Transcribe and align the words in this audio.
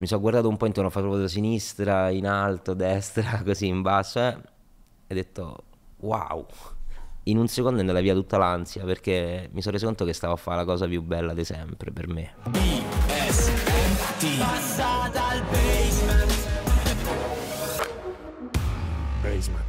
Mi 0.00 0.06
sono 0.06 0.20
guardato 0.20 0.48
un 0.48 0.56
po' 0.56 0.66
intorno, 0.66 0.90
ho 0.90 0.92
fatto 0.92 1.16
da 1.16 1.26
sinistra, 1.26 2.08
in 2.10 2.28
alto, 2.28 2.72
destra, 2.72 3.42
così 3.44 3.66
in 3.66 3.82
basso, 3.82 4.20
eh, 4.20 4.26
e 4.28 4.34
ho 5.08 5.14
detto 5.14 5.64
wow. 5.96 6.46
In 7.24 7.36
un 7.36 7.48
secondo 7.48 7.78
è 7.78 7.80
andata 7.80 7.98
via 7.98 8.14
tutta 8.14 8.38
l'ansia 8.38 8.84
perché 8.84 9.50
mi 9.52 9.60
sono 9.60 9.74
reso 9.74 9.86
conto 9.86 10.04
che 10.04 10.12
stavo 10.12 10.34
a 10.34 10.36
fare 10.36 10.58
la 10.58 10.64
cosa 10.64 10.86
più 10.86 11.02
bella 11.02 11.34
di 11.34 11.42
sempre 11.42 11.90
per 11.90 12.06
me. 12.06 12.32
BSMT 12.44 14.38
Passa 14.38 15.10
dal 15.12 15.42
basement 15.50 16.46
Basement 19.20 19.67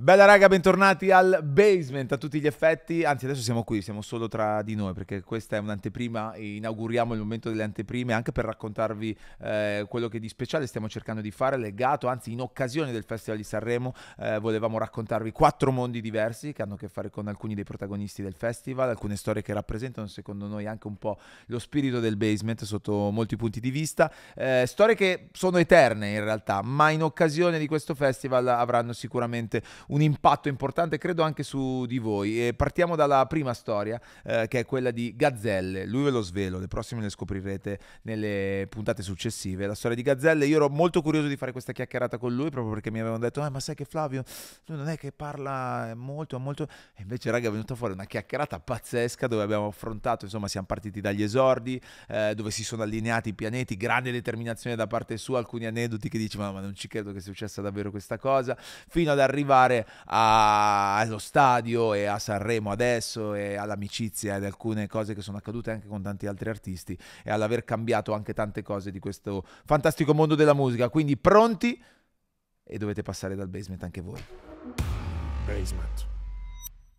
Bella 0.00 0.26
raga, 0.26 0.46
bentornati 0.46 1.10
al 1.10 1.40
basement 1.42 2.12
a 2.12 2.18
tutti 2.18 2.38
gli 2.38 2.46
effetti. 2.46 3.02
Anzi, 3.02 3.24
adesso 3.24 3.42
siamo 3.42 3.64
qui, 3.64 3.82
siamo 3.82 4.00
solo 4.00 4.28
tra 4.28 4.62
di 4.62 4.76
noi 4.76 4.92
perché 4.92 5.22
questa 5.22 5.56
è 5.56 5.58
un'anteprima. 5.58 6.36
Inauguriamo 6.36 7.14
il 7.14 7.18
momento 7.18 7.48
delle 7.48 7.64
anteprime 7.64 8.12
anche 8.12 8.30
per 8.30 8.44
raccontarvi 8.44 9.18
eh, 9.40 9.86
quello 9.88 10.06
che 10.06 10.20
di 10.20 10.28
speciale 10.28 10.68
stiamo 10.68 10.88
cercando 10.88 11.20
di 11.20 11.32
fare. 11.32 11.56
Legato, 11.56 12.06
anzi, 12.06 12.30
in 12.30 12.40
occasione 12.40 12.92
del 12.92 13.02
Festival 13.02 13.38
di 13.38 13.42
Sanremo, 13.42 13.92
eh, 14.18 14.38
volevamo 14.38 14.78
raccontarvi 14.78 15.32
quattro 15.32 15.72
mondi 15.72 16.00
diversi 16.00 16.52
che 16.52 16.62
hanno 16.62 16.74
a 16.74 16.78
che 16.78 16.86
fare 16.86 17.10
con 17.10 17.26
alcuni 17.26 17.56
dei 17.56 17.64
protagonisti 17.64 18.22
del 18.22 18.34
festival, 18.34 18.90
alcune 18.90 19.16
storie 19.16 19.42
che 19.42 19.52
rappresentano, 19.52 20.06
secondo 20.06 20.46
noi, 20.46 20.66
anche 20.66 20.86
un 20.86 20.96
po' 20.96 21.18
lo 21.46 21.58
spirito 21.58 21.98
del 21.98 22.16
basement 22.16 22.62
sotto 22.62 23.10
molti 23.10 23.34
punti 23.34 23.58
di 23.58 23.72
vista. 23.72 24.12
Eh, 24.36 24.62
storie 24.64 24.94
che 24.94 25.30
sono 25.32 25.58
eterne 25.58 26.10
in 26.10 26.22
realtà, 26.22 26.62
ma 26.62 26.90
in 26.90 27.02
occasione 27.02 27.58
di 27.58 27.66
questo 27.66 27.96
festival 27.96 28.46
avranno 28.46 28.92
sicuramente 28.92 29.60
un 29.88 30.02
impatto 30.02 30.48
importante, 30.48 30.98
credo 30.98 31.22
anche 31.22 31.42
su 31.42 31.84
di 31.86 31.98
voi. 31.98 32.46
E 32.46 32.54
partiamo 32.54 32.96
dalla 32.96 33.24
prima 33.26 33.54
storia, 33.54 34.00
eh, 34.24 34.46
che 34.48 34.60
è 34.60 34.64
quella 34.64 34.90
di 34.90 35.14
Gazzelle. 35.14 35.86
Lui 35.86 36.04
ve 36.04 36.10
lo 36.10 36.20
svelo, 36.20 36.58
le 36.58 36.68
prossime 36.68 37.02
le 37.02 37.10
scoprirete 37.10 37.78
nelle 38.02 38.66
puntate 38.68 39.02
successive. 39.02 39.66
La 39.66 39.74
storia 39.74 39.96
di 39.96 40.02
Gazzelle, 40.02 40.46
io 40.46 40.56
ero 40.56 40.68
molto 40.68 41.02
curioso 41.02 41.26
di 41.26 41.36
fare 41.36 41.52
questa 41.52 41.72
chiacchierata 41.72 42.18
con 42.18 42.34
lui 42.34 42.50
proprio 42.50 42.72
perché 42.72 42.90
mi 42.90 43.00
avevano 43.00 43.20
detto, 43.20 43.44
eh, 43.44 43.50
ma 43.50 43.60
sai 43.60 43.74
che 43.74 43.84
Flavio, 43.84 44.24
lui 44.66 44.78
non 44.78 44.88
è 44.88 44.96
che 44.96 45.12
parla 45.12 45.92
molto, 45.94 46.38
molto... 46.38 46.66
E 46.94 47.02
invece, 47.02 47.30
raga, 47.30 47.48
è 47.48 47.50
venuta 47.50 47.74
fuori 47.74 47.92
una 47.92 48.04
chiacchierata 48.04 48.60
pazzesca 48.60 49.26
dove 49.26 49.42
abbiamo 49.42 49.66
affrontato, 49.66 50.24
insomma, 50.24 50.48
siamo 50.48 50.66
partiti 50.66 51.00
dagli 51.00 51.22
esordi, 51.22 51.80
eh, 52.08 52.34
dove 52.34 52.50
si 52.50 52.64
sono 52.64 52.82
allineati 52.82 53.30
i 53.30 53.34
pianeti, 53.34 53.76
grande 53.76 54.10
determinazione 54.10 54.76
da 54.76 54.86
parte 54.86 55.16
sua, 55.16 55.38
alcuni 55.38 55.66
aneddoti 55.66 56.08
che 56.08 56.18
dici, 56.18 56.36
ma, 56.38 56.50
ma 56.52 56.60
non 56.60 56.74
ci 56.74 56.88
credo 56.88 57.12
che 57.12 57.20
sia 57.20 57.32
successa 57.32 57.62
davvero 57.62 57.90
questa 57.90 58.18
cosa, 58.18 58.56
fino 58.58 59.10
ad 59.12 59.20
arrivare 59.20 59.77
a, 60.06 60.98
allo 60.98 61.18
stadio 61.18 61.94
e 61.94 62.06
a 62.06 62.18
Sanremo 62.18 62.70
adesso 62.70 63.34
e 63.34 63.56
all'amicizia 63.56 64.36
ed 64.36 64.44
alcune 64.44 64.86
cose 64.86 65.14
che 65.14 65.22
sono 65.22 65.38
accadute 65.38 65.70
anche 65.70 65.86
con 65.86 66.02
tanti 66.02 66.26
altri 66.26 66.48
artisti 66.48 66.98
e 67.22 67.30
all'aver 67.30 67.64
cambiato 67.64 68.12
anche 68.12 68.34
tante 68.34 68.62
cose 68.62 68.90
di 68.90 68.98
questo 68.98 69.44
fantastico 69.64 70.14
mondo 70.14 70.34
della 70.34 70.54
musica. 70.54 70.88
Quindi 70.88 71.16
pronti 71.16 71.82
e 72.64 72.78
dovete 72.78 73.02
passare 73.02 73.34
dal 73.34 73.48
basement 73.48 73.82
anche 73.82 74.00
voi. 74.00 74.22
Basement 75.46 76.17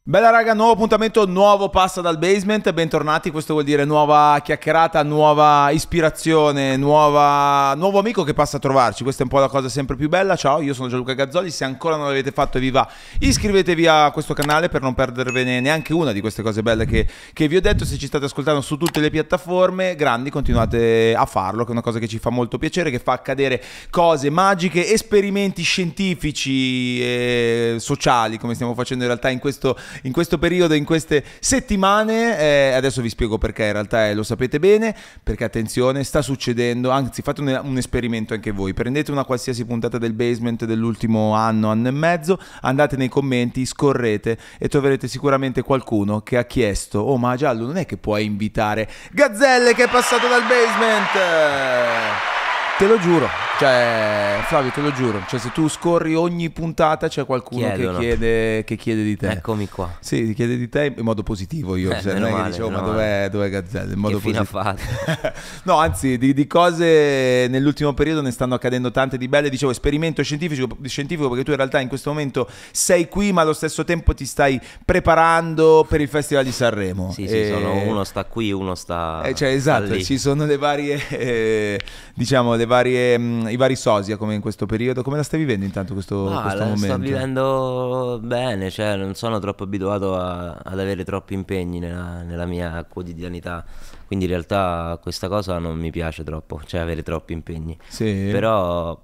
Bella 0.02 0.32
raga, 0.32 0.54
nuovo 0.54 0.72
appuntamento, 0.72 1.28
nuovo 1.28 1.70
passa 1.70 2.00
dal 2.00 2.18
basement, 2.18 2.72
bentornati, 2.72 3.30
questo 3.30 3.52
vuol 3.52 3.66
dire 3.66 3.84
nuova 3.84 4.40
chiacchierata, 4.42 5.04
nuova 5.04 5.70
ispirazione, 5.72 6.78
nuova... 6.78 7.76
nuovo 7.76 8.00
amico 8.00 8.24
che 8.24 8.34
passa 8.34 8.58
a 8.58 8.60
trovarci, 8.60 9.04
questa 9.04 9.22
è 9.22 9.26
un 9.26 9.30
po' 9.30 9.40
la 9.40 9.50
cosa 9.50 9.70
sempre 9.70 9.98
più 9.98 10.10
bella, 10.10 10.36
ciao, 10.36 10.62
io 10.62 10.74
sono 10.74 10.88
Gianluca 10.88 11.14
Gazzoli, 11.14 11.52
se 11.52 11.64
ancora 11.64 11.96
non 11.98 12.08
l'avete 12.08 12.32
fatto 12.32 12.58
e 12.58 12.62
vi 12.62 12.72
va 12.72 12.90
iscrivetevi 13.20 13.86
a 13.86 14.10
questo 14.12 14.34
canale 14.34 14.68
per 14.70 14.82
non 14.82 14.96
perdervene 14.96 15.60
neanche 15.60 15.94
una 15.94 16.12
di 16.12 16.22
queste 16.22 16.42
cose 16.42 16.64
belle 16.64 16.86
che, 16.86 17.06
che 17.32 17.48
vi 17.48 17.58
ho 17.58 17.62
detto, 17.62 17.86
se 17.86 17.98
ci 17.98 18.08
state 18.08 18.26
ascoltando 18.26 18.62
su 18.62 18.78
tutte 18.78 19.02
le 19.02 19.12
piattaforme, 19.12 19.96
grandi, 19.96 20.32
continuate 20.32 21.14
a 21.14 21.26
farlo, 21.26 21.64
che 21.64 21.70
è 21.70 21.74
una 21.74 21.82
cosa 21.82 22.00
che 22.00 22.08
ci 22.08 22.18
fa 22.18 22.32
molto 22.32 22.58
piacere, 22.58 22.90
che 22.90 23.00
fa 23.00 23.12
accadere 23.12 23.62
cose 23.92 24.32
magiche, 24.32 24.92
esperimenti 24.92 25.62
scientifici 25.62 27.00
e 27.04 27.76
sociali, 27.78 28.40
come 28.40 28.56
stiamo 28.56 28.74
facendo 28.74 29.04
in 29.04 29.10
realtà 29.10 29.30
in 29.30 29.40
questo 29.40 29.78
in 30.04 30.12
questo 30.12 30.38
periodo, 30.38 30.74
in 30.74 30.86
queste 30.86 31.24
settimane. 31.40 32.38
Eh, 32.40 32.72
adesso 32.74 33.02
vi 33.02 33.10
spiego 33.10 33.38
perché, 33.38 33.66
in 33.66 33.74
realtà 33.74 34.08
eh, 34.08 34.14
lo 34.14 34.24
sapete 34.24 34.60
bene, 34.60 34.96
perché 35.22 35.44
attenzione, 35.44 36.04
sta 36.04 36.22
succedendo, 36.22 36.90
anzi 36.90 37.22
fate 37.22 37.42
un, 37.42 37.62
un, 37.64 37.78
esperimento 37.78 38.34
anche 38.34 38.52
voi, 38.52 38.74
prendete 38.74 39.12
una 39.12 39.26
qualsiasi 39.26 39.66
puntata 39.66 39.98
del 39.98 40.14
basement 40.14 40.66
dell'ultimo 40.66 41.34
anno, 41.34 41.70
anno 41.70 41.88
e 41.88 41.92
mezzo, 41.92 42.40
andate 42.62 42.96
nei 42.96 43.10
commenti, 43.10 43.66
scorrete 43.66 44.38
e 44.58 44.68
troverete 44.68 45.08
sicuramente 45.08 45.62
qualcuno 45.62 46.22
che 46.22 46.38
ha 46.38 46.46
chiesto, 46.46 47.00
oh 47.00 47.18
ma 47.18 47.36
Giallo 47.36 47.66
non 47.66 47.78
è 47.78 47.86
che 47.86 47.98
puoi 47.98 48.26
invitare 48.26 48.90
Gazzelle 49.12 49.74
che 49.74 49.86
è 49.86 49.90
passato 49.90 50.28
dal 50.28 50.44
basement? 50.44 52.39
Te 52.80 52.88
lo 52.88 52.98
giuro, 52.98 53.28
cioè, 53.60 54.40
Flavio, 54.46 54.72
te 54.72 54.80
lo 54.80 54.94
giuro. 54.94 55.22
Cioè, 55.28 55.38
se 55.38 55.52
tu 55.52 55.68
scorri 55.68 56.16
ogni 56.16 56.50
puntata 56.50 57.10
c'è 57.10 57.26
qualcuno 57.26 57.70
che 57.74 57.92
chiede, 57.98 58.64
che 58.64 58.78
chiede, 58.78 59.04
di 59.04 59.18
te. 59.18 59.32
Eccomi 59.32 59.68
qua. 59.68 59.98
Sì, 60.00 60.28
ti 60.28 60.34
chiede 60.34 60.56
di 60.56 60.70
te 60.70 60.94
in 60.96 61.04
modo 61.04 61.24
positivo. 61.24 61.76
Io, 61.76 61.92
eh, 61.92 62.00
cioè, 62.00 62.18
non 62.18 62.30
è 62.30 62.36
che 62.36 62.44
dicevo, 62.52 62.70
ma 62.70 62.80
dov'è, 62.80 63.28
dov'è 63.30 63.50
Gazzelle? 63.50 63.96
In 63.96 64.00
modo 64.00 64.22
che 64.22 64.32
positivo. 64.32 64.62
no, 65.64 65.76
anzi, 65.76 66.18
di, 66.18 66.34
di, 66.34 66.48
cose 66.48 67.48
nell'ultimo 67.50 67.94
periodo 67.94 68.22
ne 68.22 68.32
stanno 68.32 68.56
accadendo 68.56 68.92
tante 68.92 69.18
di 69.18 69.28
belle. 69.28 69.50
Dicevo, 69.50 69.72
esperimento 69.72 70.24
scientifico, 70.24 70.78
scientifico, 70.84 71.28
perché 71.28 71.44
tu 71.44 71.52
in 71.52 71.58
realtà 71.58 71.82
in 71.82 71.90
questo 71.90 72.12
momento 72.12 72.48
sei 72.72 73.10
qui, 73.10 73.34
ma 73.34 73.42
allo 73.42 73.52
stesso 73.52 73.84
tempo 73.84 74.14
ti 74.14 74.26
stai 74.26 74.58
preparando 74.86 75.86
per 75.86 76.00
il 76.00 76.08
Festival 76.08 76.46
di 76.46 76.54
Sanremo. 76.54 77.12
Sì, 77.12 77.28
sì, 77.28 77.48
sono, 77.48 77.74
uno 77.82 78.06
sta 78.06 78.24
qui, 78.24 78.54
uno 78.54 78.74
sta. 78.74 79.22
Eh, 79.24 79.36
cioè, 79.36 79.50
esatto, 79.50 80.00
ci 80.00 80.18
sono 80.18 80.46
le 80.46 80.56
varie, 80.56 81.06
eh, 81.10 81.78
diciamo, 82.14 82.56
le 82.56 82.68
varie, 82.70 83.18
mh, 83.18 83.24
mm, 83.24 83.48
i 83.50 83.58
vari 83.58 83.76
sosia 83.76 84.16
come 84.16 84.36
in 84.36 84.42
questo 84.42 84.66
periodo. 84.66 85.04
Come 85.04 85.18
la 85.18 85.24
stai 85.24 85.40
vivendo 85.40 85.66
intanto 85.66 85.94
questo, 85.94 86.30
ah, 86.32 86.44
questo 86.44 86.64
momento? 86.64 86.86
Sto 86.86 86.98
vivendo 86.98 88.20
bene, 88.24 88.70
cioè 88.72 88.96
non 88.96 89.16
sono 89.16 89.40
troppo 89.40 89.64
abituato 89.64 90.16
a, 90.16 90.52
ad 90.64 90.80
avere 90.80 91.04
troppi 91.04 91.34
impegni 91.34 91.80
nella, 91.80 92.22
nella, 92.22 92.46
mia 92.46 92.86
quotidianità. 92.88 93.66
Quindi 94.08 94.26
in 94.26 94.32
realtà 94.32 94.98
questa 95.02 95.28
cosa 95.28 95.60
non 95.60 95.78
mi 95.78 95.92
piace 95.92 96.24
troppo, 96.24 96.62
cioè 96.66 96.80
avere 96.80 97.04
troppi 97.04 97.34
impegni. 97.34 97.78
Sì. 97.88 98.30
Però 98.32 98.98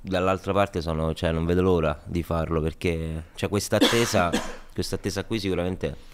dall'altra 0.00 0.52
parte 0.52 0.80
sono, 0.80 1.14
cioè, 1.14 1.30
non 1.30 1.44
vedo 1.44 1.62
l'ora 1.62 2.00
di 2.04 2.22
farlo 2.22 2.60
perché 2.60 3.26
cioè, 3.34 3.48
questa 3.48 3.76
attesa, 3.76 4.30
questa 4.74 4.96
attesa 4.96 5.24
qui 5.24 5.38
sicuramente 5.38 6.08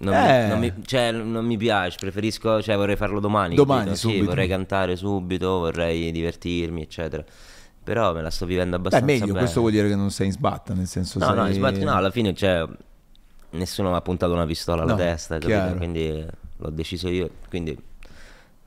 non, 0.00 0.14
eh. 0.14 0.42
mi, 0.42 0.48
non, 0.48 0.58
mi, 0.58 0.72
cioè, 0.84 1.12
non, 1.12 1.44
mi, 1.44 1.56
piace, 1.56 1.96
preferisco, 1.98 2.62
cioè 2.62 2.76
vorrei 2.76 2.96
farlo 2.96 3.20
domani. 3.20 3.54
Domani, 3.54 3.94
sì, 3.96 4.20
vorrei 4.20 4.48
cantare 4.48 4.96
subito, 4.96 5.58
vorrei 5.58 6.10
divertirmi, 6.10 6.82
eccetera. 6.82 7.24
Però 7.82 8.14
me 8.14 8.22
la 8.22 8.30
sto 8.30 8.46
vivendo 8.46 8.76
abbastanza 8.76 9.06
Beh, 9.06 9.12
meglio, 9.12 9.26
bene. 9.26 9.38
questo 9.38 9.60
vuol 9.60 9.72
dire 9.72 9.88
che 9.88 9.96
non 9.96 10.10
sei 10.10 10.26
in 10.26 10.32
sbatta, 10.32 10.74
nel 10.74 10.86
senso 10.86 11.18
No, 11.18 11.26
sei... 11.26 11.34
no, 11.34 11.46
in 11.46 11.54
sbatta, 11.54 11.84
no, 11.84 11.92
alla 11.92 12.10
fine, 12.10 12.34
cioè, 12.34 12.66
nessuno 13.50 13.90
mi 13.90 13.96
ha 13.96 14.00
puntato 14.00 14.32
una 14.32 14.46
pistola 14.46 14.82
alla 14.82 14.92
no, 14.92 14.98
testa, 14.98 15.38
quindi 15.38 16.24
l'ho 16.56 16.70
deciso 16.70 17.08
io, 17.08 17.30
quindi 17.48 17.76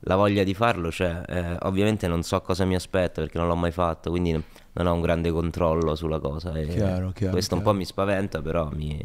la 0.06 0.16
voglia 0.16 0.44
di 0.44 0.54
farlo 0.54 0.90
c'è. 0.90 1.22
Eh, 1.26 1.56
ovviamente 1.62 2.06
non 2.06 2.22
so 2.22 2.40
cosa 2.42 2.64
mi 2.64 2.74
aspetta 2.74 3.22
perché 3.22 3.38
non 3.38 3.48
l'ho 3.48 3.56
mai 3.56 3.72
fatto, 3.72 4.10
quindi 4.10 4.32
non 4.72 4.86
ho 4.86 4.92
un 4.92 5.00
grande 5.00 5.30
controllo 5.30 5.96
sulla 5.96 6.20
cosa. 6.20 6.52
Chiaro, 6.52 7.10
chiaro, 7.12 7.32
questo 7.32 7.54
chiaro. 7.54 7.56
un 7.56 7.62
po' 7.62 7.72
mi 7.72 7.84
spaventa, 7.84 8.40
però 8.42 8.68
mi 8.72 9.00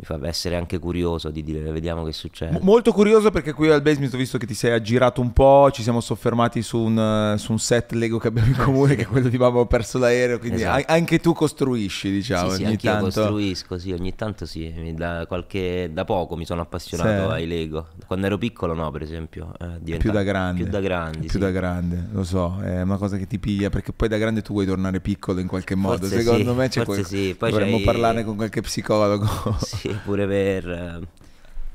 mi 0.00 0.06
fa 0.06 0.18
essere 0.26 0.56
anche 0.56 0.78
curioso 0.78 1.30
di 1.30 1.42
dire 1.42 1.70
vediamo 1.70 2.04
che 2.04 2.12
succede. 2.12 2.58
Molto 2.62 2.92
curioso 2.92 3.30
perché 3.30 3.52
qui 3.52 3.70
al 3.70 3.82
basement 3.82 4.12
ho 4.14 4.16
visto 4.16 4.38
che 4.38 4.46
ti 4.46 4.54
sei 4.54 4.72
aggirato 4.72 5.20
un 5.20 5.32
po', 5.32 5.70
ci 5.70 5.82
siamo 5.82 6.00
soffermati 6.00 6.62
su 6.62 6.78
un, 6.78 7.34
su 7.36 7.52
un 7.52 7.58
set 7.58 7.92
Lego 7.92 8.18
che 8.18 8.28
abbiamo 8.28 8.48
in 8.48 8.56
comune 8.64 8.94
che 8.94 9.02
è 9.02 9.06
quello 9.06 9.28
di 9.28 9.36
ho 9.38 9.66
perso 9.66 9.98
l'aereo, 9.98 10.38
quindi 10.38 10.62
esatto. 10.62 10.84
anche 10.90 11.18
tu 11.18 11.34
costruisci 11.34 12.10
diciamo. 12.10 12.50
Sì, 12.50 12.56
sì 12.56 12.64
ogni 12.64 12.76
tanto... 12.78 12.98
io 12.98 13.04
costruisco, 13.04 13.78
sì, 13.78 13.92
ogni 13.92 14.14
tanto 14.14 14.46
sì, 14.46 14.94
da, 14.96 15.26
qualche, 15.26 15.90
da 15.92 16.04
poco 16.04 16.34
mi 16.36 16.46
sono 16.46 16.62
appassionato 16.62 17.28
sì. 17.28 17.34
ai 17.34 17.46
Lego. 17.46 17.88
Quando 18.06 18.26
ero 18.26 18.38
piccolo 18.38 18.72
no 18.72 18.90
per 18.90 19.02
esempio. 19.02 19.52
Eh, 19.60 19.98
più 19.98 20.10
da 20.10 20.22
grande. 20.22 20.62
Più 20.62 20.72
da 20.72 20.80
grandi. 20.80 21.18
Più 21.18 21.28
sì. 21.28 21.38
da 21.38 21.50
grande, 21.50 22.08
lo 22.10 22.24
so, 22.24 22.58
è 22.62 22.80
una 22.80 22.96
cosa 22.96 23.18
che 23.18 23.26
ti 23.26 23.38
piglia 23.38 23.68
perché 23.68 23.92
poi 23.92 24.08
da 24.08 24.16
grande 24.16 24.40
tu 24.40 24.54
vuoi 24.54 24.64
tornare 24.64 25.00
piccolo 25.00 25.40
in 25.40 25.46
qualche 25.46 25.74
modo. 25.74 25.98
Forse 25.98 26.22
Secondo 26.22 26.52
sì, 26.52 26.56
me 26.56 26.68
c'è 26.68 26.84
quel... 26.84 27.04
sì. 27.04 27.36
Dovremmo 27.38 27.76
c'hai... 27.76 27.84
parlarne 27.84 28.24
con 28.24 28.36
qualche 28.36 28.62
psicologo. 28.62 29.28
Sì, 29.60 29.89
pure 30.04 30.26
per 30.26 31.08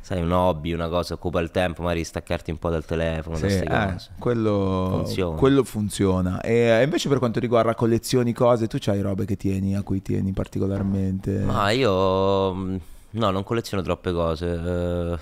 sai, 0.06 0.22
un 0.22 0.32
hobby, 0.32 0.72
una 0.72 0.88
cosa 0.88 1.16
occupa 1.16 1.40
il 1.40 1.50
tempo, 1.50 1.82
magari 1.82 2.04
staccarti 2.04 2.52
un 2.52 2.60
po' 2.60 2.70
dal 2.70 2.86
telefono. 2.86 3.38
Sì, 3.38 3.48
eh, 3.48 3.96
quello, 4.20 4.98
funziona. 4.98 5.36
quello 5.36 5.64
funziona. 5.64 6.42
E 6.42 6.84
invece 6.84 7.10
per 7.10 7.18
quanto 7.18 7.40
riguarda 7.40 7.74
collezioni, 7.74 8.32
cose, 8.32 8.68
tu 8.68 8.78
c'hai 8.80 9.02
robe 9.02 9.26
che 9.26 9.36
tieni, 9.36 9.76
a 9.76 9.82
cui 9.82 10.04
tieni 10.04 10.32
particolarmente? 10.32 11.40
Ma 11.40 11.72
io 11.72 11.90
no, 11.90 12.80
non 13.10 13.44
colleziono 13.44 13.82
troppe 13.82 14.12
cose. 14.12 14.46
Uh, 14.46 15.18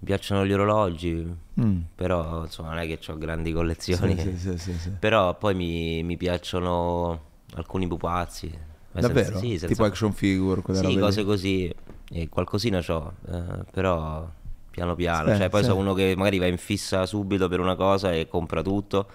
mi 0.00 0.06
piacciono 0.06 0.44
gli 0.44 0.52
orologi, 0.52 1.32
mm. 1.60 1.80
però 1.94 2.42
insomma 2.42 2.70
non 2.70 2.78
è 2.78 2.86
che 2.88 2.98
ho 3.12 3.16
grandi 3.16 3.52
collezioni. 3.52 4.18
Sì, 4.18 4.58
sì, 4.58 4.76
sì, 4.76 4.90
però 4.98 5.38
poi 5.38 5.54
mi, 5.54 6.02
mi 6.02 6.16
piacciono 6.16 7.20
alcuni 7.54 7.86
pupazzi. 7.86 8.52
Davvero? 8.90 9.38
Senza, 9.38 9.38
senza... 9.38 9.66
Tipo 9.68 9.84
action 9.84 10.12
figure? 10.12 10.62
Sì, 10.72 10.98
cose 10.98 11.22
così 11.22 11.72
e 12.14 12.28
qualcosina 12.28 12.80
c'ho, 12.80 13.12
eh, 13.28 13.64
però 13.72 14.26
piano 14.70 14.94
piano, 14.94 15.32
Sì, 15.32 15.36
cioè 15.38 15.48
poi 15.48 15.62
sì. 15.62 15.68
sono 15.68 15.80
uno 15.80 15.94
che 15.94 16.14
magari 16.16 16.38
va 16.38 16.46
in 16.46 16.58
fissa 16.58 17.06
subito 17.06 17.48
per 17.48 17.58
una 17.60 17.74
cosa 17.74 18.12
e 18.12 18.28
compra 18.28 18.62
tutto 18.62 19.08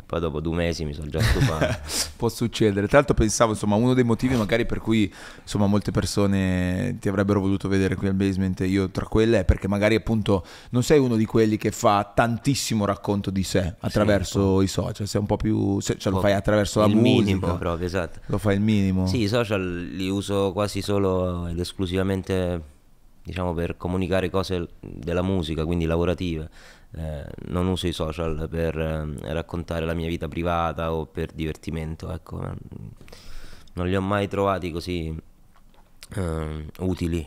e 0.00 0.02
poi 0.04 0.18
dopo 0.18 0.40
due 0.40 0.56
mesi 0.56 0.84
mi 0.84 0.94
sono 0.94 1.08
già 1.08 1.20
stufato. 1.20 1.78
Può 2.16 2.28
succedere. 2.28 2.86
Tra 2.88 2.98
l'altro 2.98 3.14
pensavo, 3.14 3.52
insomma, 3.52 3.76
uno 3.76 3.92
dei 3.92 4.04
motivi 4.04 4.34
magari 4.34 4.64
per 4.64 4.80
cui, 4.80 5.12
insomma, 5.42 5.66
molte 5.66 5.90
persone 5.90 6.96
ti 6.98 7.08
avrebbero 7.08 7.40
voluto 7.40 7.68
vedere 7.68 7.94
qui 7.94 8.08
al 8.08 8.14
basement, 8.14 8.60
e 8.62 8.66
io 8.66 8.88
tra 8.90 9.06
quelle, 9.06 9.40
è 9.40 9.44
perché 9.44 9.68
magari 9.68 9.94
appunto 9.94 10.44
non 10.70 10.82
sei 10.82 10.98
uno 10.98 11.16
di 11.16 11.26
quelli 11.26 11.56
che 11.56 11.70
fa 11.70 12.10
tantissimo 12.14 12.84
racconto 12.84 13.30
di 13.30 13.42
sé 13.42 13.74
attraverso 13.80 14.62
i 14.62 14.66
social, 14.66 15.06
sei 15.06 15.20
un 15.20 15.26
po' 15.26 15.36
più, 15.36 15.80
cioè 15.80 15.96
lo 16.10 16.20
fai 16.20 16.32
attraverso 16.32 16.80
la 16.80 16.86
il 16.86 16.96
musica. 16.96 17.22
minimo 17.22 17.56
proprio, 17.58 17.86
esatto. 17.86 18.20
Lo 18.26 18.38
fai 18.38 18.54
il 18.54 18.62
minimo. 18.62 19.06
Sì, 19.06 19.20
i 19.20 19.28
social 19.28 19.88
li 19.92 20.08
uso 20.08 20.52
quasi 20.52 20.80
solo 20.80 21.46
ed 21.46 21.58
esclusivamente 21.58 22.78
diciamo 23.22 23.52
per 23.52 23.76
comunicare 23.76 24.30
cose 24.30 24.68
della 24.80 25.22
musica, 25.22 25.64
quindi 25.64 25.84
lavorative. 25.84 26.48
Eh, 26.92 27.24
non 27.46 27.68
uso 27.68 27.86
i 27.86 27.92
social 27.92 28.48
per 28.50 28.76
eh, 28.76 29.32
raccontare 29.32 29.84
la 29.84 29.94
mia 29.94 30.08
vita 30.08 30.26
privata 30.28 30.92
o 30.92 31.06
per 31.06 31.30
divertimento, 31.32 32.12
ecco. 32.12 32.38
Non 33.74 33.86
li 33.86 33.94
ho 33.94 34.00
mai 34.00 34.26
trovati 34.28 34.70
così 34.72 35.16
eh, 36.16 36.66
utili. 36.78 37.26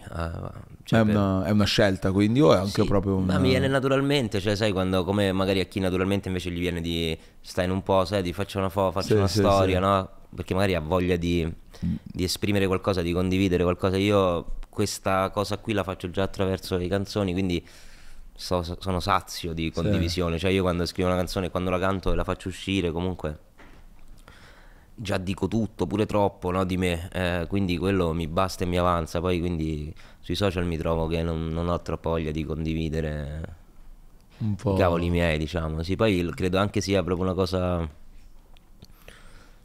cioè 0.83 0.99
è, 0.99 1.05
per- 1.05 1.15
una, 1.15 1.45
è 1.45 1.49
una 1.51 1.63
scelta, 1.65 2.11
quindi 2.11 2.41
o 2.41 2.53
è 2.53 2.57
anche 2.57 2.81
sì, 2.81 2.87
proprio 2.87 3.15
un... 3.15 3.25
ma 3.25 3.37
mi 3.39 3.49
viene 3.49 3.67
naturalmente, 3.67 4.41
cioè 4.41 4.55
sai 4.55 4.71
quando 4.71 5.03
come 5.03 5.31
magari 5.31 5.59
a 5.61 5.65
chi 5.65 5.79
naturalmente 5.79 6.27
invece 6.27 6.51
gli 6.51 6.59
viene 6.59 6.81
di 6.81 7.17
stai 7.41 7.65
in 7.65 7.71
un 7.71 7.83
po', 7.83 8.05
sai, 8.05 8.21
ti 8.23 8.33
faccio 8.33 8.57
una 8.59 8.69
foto, 8.69 8.91
faccio 8.91 9.07
Sì, 9.07 9.13
una 9.15 9.27
sì, 9.27 9.37
storia, 9.39 9.79
no? 9.79 10.09
Perché 10.35 10.53
magari 10.53 10.75
ha 10.75 10.79
voglia 10.81 11.15
di, 11.15 11.49
di 11.79 12.23
esprimere 12.23 12.67
qualcosa, 12.67 13.01
di 13.01 13.13
condividere 13.13 13.63
qualcosa. 13.63 13.97
Io 13.97 14.55
questa 14.69 15.29
cosa 15.29 15.57
qui 15.57 15.73
la 15.73 15.83
faccio 15.83 16.09
già 16.09 16.23
attraverso 16.23 16.75
le 16.77 16.87
canzoni, 16.87 17.31
quindi 17.31 17.65
so- 18.35 18.77
sono 18.79 18.99
sazio 18.99 19.53
di 19.53 19.71
condivisione. 19.71 20.37
Cioè 20.37 20.51
io 20.51 20.61
quando 20.63 20.85
scrivo 20.85 21.09
una 21.09 21.17
canzone, 21.17 21.49
quando 21.49 21.69
la 21.69 21.79
canto 21.79 22.11
e 22.11 22.15
la 22.15 22.23
faccio 22.23 22.47
uscire, 22.49 22.91
comunque 22.91 23.51
già 24.95 25.17
dico 25.17 25.47
tutto, 25.47 25.87
pure 25.87 26.05
troppo, 26.05 26.51
no, 26.51 26.63
di 26.65 26.77
me, 26.77 27.09
eh, 27.11 27.45
quindi 27.47 27.77
quello 27.77 28.13
mi 28.13 28.27
basta 28.27 28.63
e 28.63 28.67
mi 28.67 28.77
avanza, 28.77 29.19
poi 29.19 29.39
quindi 29.39 29.93
sui 30.19 30.35
social 30.35 30.65
mi 30.65 30.77
trovo 30.77 31.07
che 31.07 31.23
non, 31.23 31.47
non 31.47 31.67
ho 31.67 31.81
troppa 31.81 32.09
voglia 32.09 32.31
di 32.31 32.43
condividere 32.43 33.55
un 34.37 34.55
po'... 34.55 34.73
i 34.73 34.77
cavoli 34.77 35.09
miei, 35.09 35.37
diciamo, 35.37 35.81
sì, 35.83 35.95
poi 35.95 36.29
credo 36.35 36.57
anche 36.59 36.79
sia 36.81 37.01
proprio 37.03 37.25
una 37.25 37.33
cosa 37.33 37.87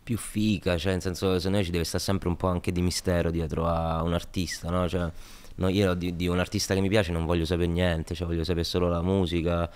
più 0.02 0.16
fica, 0.16 0.78
cioè 0.78 0.92
nel 0.92 1.02
senso 1.02 1.36
secondo 1.36 1.58
me 1.58 1.64
ci 1.64 1.70
deve 1.70 1.84
stare 1.84 2.02
sempre 2.02 2.28
un 2.28 2.36
po' 2.36 2.48
anche 2.48 2.72
di 2.72 2.80
mistero 2.80 3.30
dietro 3.30 3.66
a 3.66 4.02
un 4.02 4.14
artista, 4.14 4.70
no? 4.70 4.88
Cioè, 4.88 5.10
no, 5.58 5.68
io 5.68 5.94
di, 5.94 6.16
di 6.16 6.26
un 6.26 6.38
artista 6.38 6.74
che 6.74 6.80
mi 6.80 6.88
piace 6.88 7.12
non 7.12 7.24
voglio 7.24 7.44
sapere 7.44 7.68
niente, 7.68 8.14
cioè 8.14 8.26
voglio 8.26 8.44
sapere 8.44 8.64
solo 8.64 8.88
la 8.88 9.02
musica, 9.02 9.68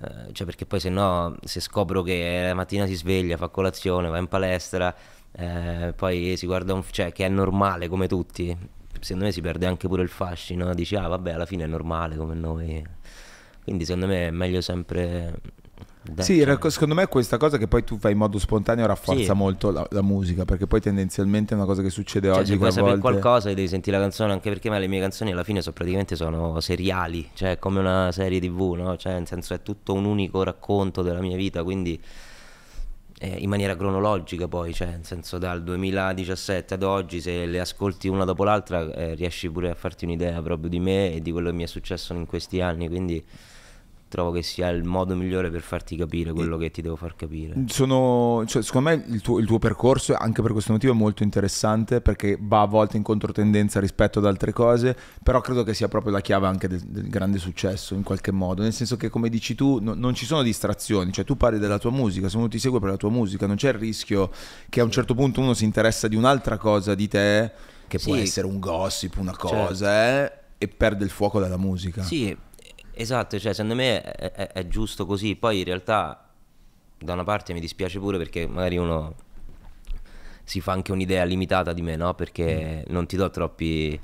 eh, 0.00 0.32
cioè 0.32 0.46
perché 0.46 0.66
poi 0.66 0.80
se 0.80 0.88
no, 0.88 1.36
se 1.44 1.60
scopro 1.60 2.02
che 2.02 2.44
la 2.46 2.54
mattina 2.54 2.86
si 2.86 2.94
sveglia, 2.94 3.36
fa 3.36 3.48
colazione, 3.48 4.08
va 4.08 4.18
in 4.18 4.28
palestra, 4.28 4.94
eh, 5.32 5.92
poi 5.96 6.36
si 6.36 6.46
guarda 6.46 6.74
un... 6.74 6.82
cioè 6.90 7.12
che 7.12 7.26
è 7.26 7.28
normale 7.28 7.88
come 7.88 8.06
tutti, 8.06 8.56
secondo 9.00 9.24
me 9.24 9.32
si 9.32 9.40
perde 9.40 9.66
anche 9.66 9.88
pure 9.88 10.02
il 10.02 10.08
fascino, 10.08 10.72
dici 10.74 10.96
ah 10.96 11.08
vabbè 11.08 11.32
alla 11.32 11.46
fine 11.46 11.64
è 11.64 11.66
normale 11.66 12.16
come 12.16 12.34
noi, 12.34 12.84
quindi 13.64 13.84
secondo 13.84 14.06
me 14.06 14.28
è 14.28 14.30
meglio 14.30 14.60
sempre... 14.60 15.40
dai, 16.02 16.24
Sì, 16.24 16.40
cioè- 16.42 16.70
secondo 16.70 16.94
me 16.94 17.06
questa 17.06 17.36
cosa 17.36 17.58
che 17.58 17.66
poi 17.68 17.84
tu 17.84 17.98
fai 17.98 18.12
in 18.12 18.18
modo 18.18 18.38
spontaneo 18.38 18.86
rafforza 18.86 19.32
Sì. 19.32 19.38
molto 19.38 19.70
la, 19.70 19.86
la 19.90 20.02
musica, 20.02 20.44
perché 20.44 20.66
poi 20.66 20.80
tendenzialmente 20.80 21.54
è 21.54 21.56
una 21.56 21.66
cosa 21.66 21.82
che 21.82 21.90
succede 21.90 22.28
Cioè, 22.28 22.38
oggi 22.38 22.52
se 22.52 22.56
vuoi 22.56 22.70
sapere 22.72 22.96
volte... 22.96 23.20
qualcosa 23.20 23.48
devi 23.52 23.68
sentire 23.68 23.96
la 23.96 24.02
canzone, 24.02 24.32
anche 24.32 24.48
perché 24.48 24.70
ma 24.70 24.78
le 24.78 24.86
mie 24.86 25.00
canzoni 25.00 25.32
alla 25.32 25.44
fine 25.44 25.60
sono 25.60 25.74
praticamente 25.74 26.16
sono 26.16 26.60
seriali, 26.60 27.28
cioè 27.34 27.58
come 27.58 27.80
una 27.80 28.10
serie 28.12 28.40
tv, 28.40 28.74
no? 28.76 28.96
Cioè, 28.96 29.12
nel 29.14 29.26
senso 29.26 29.54
è 29.54 29.62
tutto 29.62 29.92
un 29.94 30.04
unico 30.04 30.42
racconto 30.42 31.02
della 31.02 31.20
mia 31.20 31.36
vita, 31.36 31.62
quindi 31.62 32.00
eh, 33.20 33.36
in 33.38 33.48
maniera 33.48 33.74
cronologica 33.76 34.46
poi, 34.46 34.72
cioè 34.72 34.88
nel 34.88 35.04
senso 35.04 35.38
dal 35.38 35.62
2017 35.64 36.74
ad 36.74 36.82
oggi 36.84 37.20
se 37.20 37.46
le 37.46 37.58
ascolti 37.58 38.06
una 38.06 38.24
dopo 38.24 38.44
l'altra 38.44 38.92
eh, 38.94 39.14
riesci 39.14 39.50
pure 39.50 39.70
a 39.70 39.74
farti 39.74 40.04
un'idea 40.04 40.40
proprio 40.40 40.70
di 40.70 40.78
me 40.78 41.12
e 41.12 41.20
di 41.20 41.32
quello 41.32 41.50
che 41.50 41.56
mi 41.56 41.64
è 41.64 41.66
successo 41.66 42.12
in 42.12 42.26
questi 42.26 42.60
anni, 42.60 42.88
quindi 42.88 43.24
trovo 44.08 44.30
che 44.30 44.42
sia 44.42 44.68
il 44.70 44.84
modo 44.84 45.14
migliore 45.14 45.50
per 45.50 45.60
farti 45.60 45.94
capire 45.96 46.32
quello 46.32 46.56
che 46.56 46.70
ti 46.70 46.80
devo 46.82 46.96
far 46.96 47.14
capire. 47.14 47.54
Sono, 47.66 48.44
cioè, 48.46 48.62
secondo 48.62 48.88
me 48.90 49.04
il 49.08 49.20
tuo, 49.20 49.38
il 49.38 49.46
tuo 49.46 49.58
percorso, 49.58 50.14
anche 50.14 50.42
per 50.42 50.52
questo 50.52 50.72
motivo, 50.72 50.92
è 50.92 50.96
molto 50.96 51.22
interessante 51.22 52.00
perché 52.00 52.38
va 52.40 52.62
a 52.62 52.66
volte 52.66 52.96
in 52.96 53.02
controtendenza 53.02 53.80
rispetto 53.80 54.18
ad 54.18 54.26
altre 54.26 54.52
cose, 54.52 54.96
però 55.22 55.40
credo 55.40 55.62
che 55.62 55.74
sia 55.74 55.88
proprio 55.88 56.12
la 56.12 56.20
chiave 56.20 56.46
anche 56.46 56.68
del, 56.68 56.80
del 56.80 57.08
grande 57.08 57.38
successo 57.38 57.94
in 57.94 58.02
qualche 58.02 58.30
modo, 58.32 58.62
nel 58.62 58.72
senso 58.72 58.96
che 58.96 59.08
come 59.10 59.28
dici 59.28 59.54
tu 59.54 59.78
no- 59.80 59.94
non 59.94 60.14
ci 60.14 60.24
sono 60.26 60.42
distrazioni, 60.42 61.12
cioè 61.12 61.24
tu 61.24 61.36
parli 61.36 61.58
della 61.58 61.78
tua 61.78 61.90
musica, 61.90 62.28
se 62.28 62.36
uno 62.36 62.48
ti 62.48 62.58
segue 62.58 62.80
per 62.80 62.88
la 62.90 62.96
tua 62.96 63.10
musica, 63.10 63.46
non 63.46 63.56
c'è 63.56 63.68
il 63.68 63.74
rischio 63.78 64.30
che 64.68 64.80
a 64.80 64.84
un 64.84 64.90
certo 64.90 65.14
punto 65.14 65.40
uno 65.40 65.54
si 65.54 65.64
interessa 65.64 66.08
di 66.08 66.16
un'altra 66.16 66.56
cosa 66.56 66.94
di 66.94 67.08
te, 67.08 67.52
che 67.86 67.98
può 67.98 68.14
Sì. 68.14 68.20
essere 68.20 68.46
un 68.46 68.58
gossip, 68.58 69.16
una 69.18 69.32
Certo. 69.32 69.46
cosa, 69.48 70.24
eh, 70.24 70.32
e 70.58 70.68
perde 70.68 71.04
il 71.04 71.10
fuoco 71.10 71.40
della 71.40 71.56
musica. 71.56 72.02
Sì, 72.02 72.36
esatto, 73.00 73.38
cioè 73.38 73.52
secondo 73.52 73.74
me 73.74 74.02
è, 74.02 74.32
è- 74.32 74.48
è 74.52 74.68
giusto 74.68 75.06
così, 75.06 75.36
poi 75.36 75.58
in 75.58 75.64
realtà 75.64 76.28
da 76.98 77.12
una 77.12 77.24
parte 77.24 77.52
mi 77.52 77.60
dispiace 77.60 77.98
pure 77.98 78.18
perché 78.18 78.46
magari 78.46 78.76
uno 78.76 79.14
si 80.44 80.60
fa 80.60 80.72
anche 80.72 80.92
un'idea 80.92 81.24
limitata 81.24 81.72
di 81.72 81.82
me, 81.82 81.96
no? 81.96 82.14
Perché 82.14 82.84
non 82.88 83.06
ti 83.06 83.16
do 83.16 83.30
troppi 83.30 83.98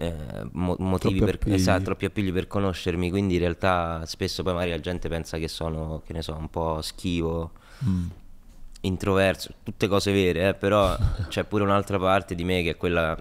eh, 0.00 0.14
mo- 0.52 0.76
motivi 0.78 1.18
Troppi 1.18 1.38
per, 1.38 1.52
esatto, 1.54 1.84
troppi 1.84 2.04
appigli 2.04 2.32
per 2.32 2.46
conoscermi, 2.46 3.10
quindi 3.10 3.34
in 3.34 3.40
realtà 3.40 4.04
spesso 4.06 4.42
poi 4.42 4.52
magari 4.52 4.70
la 4.70 4.80
gente 4.80 5.08
pensa 5.08 5.38
che 5.38 5.48
sono, 5.48 6.02
che 6.06 6.12
ne 6.12 6.22
so, 6.22 6.34
un 6.34 6.48
po' 6.50 6.80
schivo, 6.82 7.52
Mm. 7.84 8.06
introverso, 8.82 9.54
tutte 9.62 9.86
cose 9.88 10.12
vere, 10.12 10.48
eh, 10.48 10.54
però 10.54 10.96
c'è 11.28 11.44
pure 11.44 11.62
un'altra 11.64 11.98
parte 11.98 12.34
di 12.34 12.44
me 12.44 12.62
che 12.62 12.70
è 12.70 12.76
quella 12.76 13.16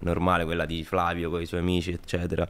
normale, 0.00 0.44
quella 0.44 0.64
di 0.64 0.84
Flavio 0.84 1.28
con 1.28 1.40
i 1.42 1.46
suoi 1.46 1.60
amici, 1.60 1.90
eccetera, 1.90 2.46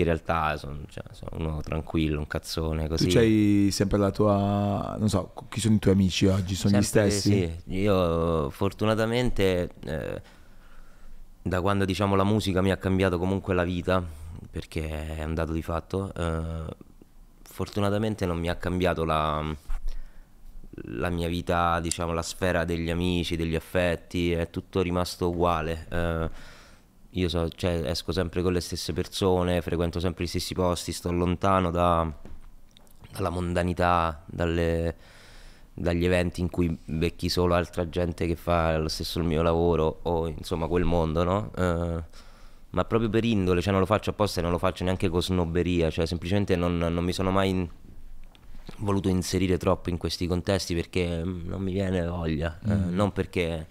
in 0.00 0.06
realtà 0.06 0.56
sono, 0.56 0.78
cioè, 0.88 1.04
sono 1.12 1.30
uno 1.32 1.60
tranquillo, 1.62 2.18
un 2.18 2.26
cazzone, 2.26 2.82
Tu 2.84 2.88
così. 2.88 3.08
c'hai 3.08 3.68
sempre 3.70 3.98
la 3.98 4.10
tua, 4.10 4.96
non 4.98 5.08
so, 5.08 5.32
chi 5.48 5.60
sono 5.60 5.74
i 5.74 5.78
tuoi 5.78 5.94
amici 5.94 6.26
oggi? 6.26 6.54
Sono 6.54 6.78
gli 6.78 6.82
Sempre- 6.82 7.10
stessi? 7.10 7.60
Sì, 7.66 7.74
io 7.76 8.50
fortunatamente 8.50 9.70
eh, 9.84 10.22
da 11.42 11.60
quando 11.60 11.84
diciamo 11.84 12.14
la 12.16 12.24
musica 12.24 12.60
mi 12.62 12.70
ha 12.70 12.76
cambiato 12.76 13.18
comunque 13.18 13.54
la 13.54 13.64
vita, 13.64 14.02
perché 14.50 15.16
è 15.16 15.24
un 15.24 15.34
dato 15.34 15.52
di 15.52 15.62
fatto, 15.62 16.12
eh, 16.14 16.64
fortunatamente 17.42 18.26
non 18.26 18.38
mi 18.38 18.48
ha 18.48 18.56
cambiato 18.56 19.04
la, 19.04 19.42
la 20.84 21.10
mia 21.10 21.28
vita, 21.28 21.80
diciamo 21.80 22.12
la 22.12 22.22
sfera 22.22 22.64
degli 22.64 22.90
amici, 22.90 23.36
degli 23.36 23.54
affetti, 23.54 24.32
è 24.32 24.50
tutto 24.50 24.80
rimasto 24.82 25.28
uguale. 25.30 25.86
Eh, 25.90 26.30
io 27.10 27.28
so, 27.28 27.48
cioè, 27.48 27.82
esco 27.86 28.12
sempre 28.12 28.42
con 28.42 28.52
le 28.52 28.60
stesse 28.60 28.92
persone, 28.92 29.60
frequento 29.62 29.98
sempre 30.00 30.24
gli 30.24 30.28
stessi 30.28 30.54
posti, 30.54 30.92
sto 30.92 31.10
lontano 31.10 31.70
da, 31.70 32.10
dalla 33.12 33.30
mondanità, 33.30 34.22
dalle- 34.26 34.96
dagli 35.74 36.04
eventi 36.04 36.40
in 36.40 36.50
cui 36.50 36.76
becchi 36.84 37.28
solo 37.28 37.54
altra 37.54 37.88
gente 37.88 38.26
che 38.26 38.36
fa 38.36 38.76
lo 38.78 38.88
stesso 38.88 39.18
il 39.18 39.24
mio 39.24 39.42
lavoro 39.42 40.00
o 40.02 40.28
insomma 40.28 40.66
quel 40.68 40.84
mondo, 40.84 41.24
no? 41.24 41.50
Eh, 41.56 42.02
ma 42.70 42.84
proprio 42.84 43.08
per 43.08 43.24
indole, 43.24 43.60
cioè 43.60 43.72
non 43.72 43.80
lo 43.80 43.86
faccio 43.86 44.10
apposta 44.10 44.38
e 44.40 44.42
non 44.42 44.52
lo 44.52 44.58
faccio 44.58 44.84
neanche 44.84 45.08
con 45.08 45.22
snobberia, 45.22 45.90
cioè 45.90 46.06
semplicemente 46.06 46.54
non, 46.54 46.78
non 46.78 47.02
mi 47.02 47.12
sono 47.12 47.30
mai 47.30 47.50
in- 47.50 47.68
voluto 48.78 49.08
inserire 49.08 49.58
troppo 49.58 49.90
in 49.90 49.96
questi 49.96 50.26
contesti 50.26 50.74
perché 50.74 51.24
mm, 51.24 51.48
non 51.48 51.60
mi 51.62 51.72
viene 51.72 52.06
voglia, 52.06 52.58
eh, 52.64 52.74
non 52.74 53.12
perché 53.12 53.66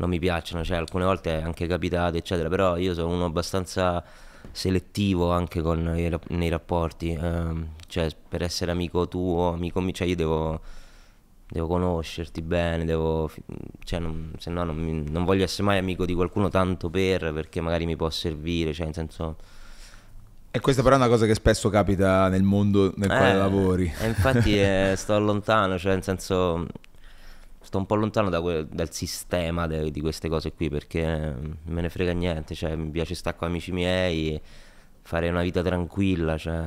non 0.00 0.08
mi 0.08 0.18
piacciono, 0.18 0.64
cioè 0.64 0.78
alcune 0.78 1.04
volte 1.04 1.38
è 1.38 1.42
anche 1.42 1.66
capitato 1.66 2.16
eccetera, 2.16 2.48
però 2.48 2.76
io 2.76 2.94
sono 2.94 3.12
uno 3.14 3.26
abbastanza 3.26 4.02
selettivo 4.50 5.30
anche 5.30 5.60
con 5.60 5.82
nei 6.28 6.48
rapporti, 6.48 7.12
ehm, 7.12 7.68
cioè 7.86 8.08
per 8.28 8.42
essere 8.42 8.70
amico 8.70 9.06
tuo, 9.08 9.52
amico 9.52 9.80
mio, 9.80 9.92
cioè 9.92 10.08
io 10.08 10.16
devo, 10.16 10.60
devo 11.46 11.66
conoscerti 11.66 12.40
bene, 12.40 12.86
devo, 12.86 13.30
cioè 13.84 14.00
non, 14.00 14.32
se 14.38 14.48
no 14.50 14.64
non, 14.64 15.04
non 15.08 15.24
voglio 15.24 15.44
essere 15.44 15.64
mai 15.64 15.76
amico 15.76 16.06
di 16.06 16.14
qualcuno 16.14 16.48
tanto 16.48 16.88
per, 16.88 17.32
perché 17.34 17.60
magari 17.60 17.84
mi 17.84 17.94
può 17.96 18.08
servire, 18.10 18.72
cioè 18.72 18.86
in 18.86 18.94
senso... 18.94 19.36
E 20.52 20.58
questa 20.58 20.82
però 20.82 20.94
è 20.96 20.98
una 20.98 21.06
cosa 21.08 21.26
che 21.26 21.34
spesso 21.34 21.68
capita 21.68 22.28
nel 22.28 22.42
mondo 22.42 22.92
nel 22.96 23.08
quale 23.08 23.30
Eh, 23.30 23.36
lavori. 23.36 23.94
E 24.00 24.06
infatti 24.08 24.58
eh, 24.58 24.94
sto 24.98 25.16
lontano, 25.20 25.78
cioè 25.78 25.92
nel 25.92 26.02
senso 26.02 26.66
sto 27.70 27.78
un 27.78 27.86
po' 27.86 27.94
lontano 27.94 28.28
da 28.30 28.40
que- 28.40 28.66
dal 28.68 28.92
sistema 28.92 29.68
de- 29.68 29.92
di 29.92 30.00
queste 30.00 30.28
cose 30.28 30.52
qui 30.52 30.68
perché 30.68 31.02
eh, 31.02 31.32
me 31.66 31.80
ne 31.80 31.88
frega 31.88 32.10
niente, 32.10 32.52
cioè 32.56 32.74
mi 32.74 32.90
piace 32.90 33.14
stare 33.14 33.36
con 33.36 33.46
amici 33.46 33.70
miei, 33.70 34.40
fare 35.02 35.28
una 35.28 35.42
vita 35.42 35.62
tranquilla, 35.62 36.36
cioè 36.36 36.64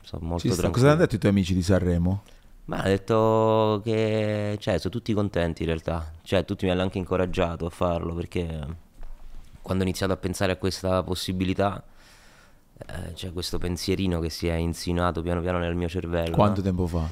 sono 0.00 0.26
molto 0.26 0.48
tranquillo. 0.48 0.70
Cosa 0.70 0.88
hanno 0.88 1.00
detto 1.00 1.16
i 1.16 1.18
tuoi 1.18 1.32
amici 1.32 1.52
di 1.52 1.60
Sanremo? 1.60 2.22
Ma 2.64 2.78
ha 2.78 2.88
detto 2.88 3.82
che 3.84 4.56
cioè, 4.58 4.78
sono 4.78 4.94
tutti 4.94 5.12
contenti 5.12 5.60
in 5.60 5.68
realtà, 5.68 6.10
cioè 6.22 6.46
tutti 6.46 6.64
mi 6.64 6.70
hanno 6.70 6.82
anche 6.82 6.96
incoraggiato 6.96 7.66
a 7.66 7.70
farlo 7.70 8.14
perché 8.14 8.46
quando 9.60 9.84
ho 9.84 9.86
iniziato 9.86 10.14
a 10.14 10.16
pensare 10.16 10.52
a 10.52 10.56
questa 10.56 11.02
possibilità 11.02 11.84
eh, 12.78 13.12
c'è 13.12 13.30
questo 13.30 13.58
pensierino 13.58 14.20
che 14.20 14.30
si 14.30 14.46
è 14.46 14.54
insinuato 14.54 15.20
piano 15.20 15.42
piano 15.42 15.58
nel 15.58 15.74
mio 15.74 15.88
cervello. 15.88 16.34
Quanto 16.34 16.60
no? 16.60 16.66
tempo 16.66 16.86
fa? 16.86 17.06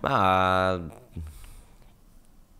Ma 0.00 0.80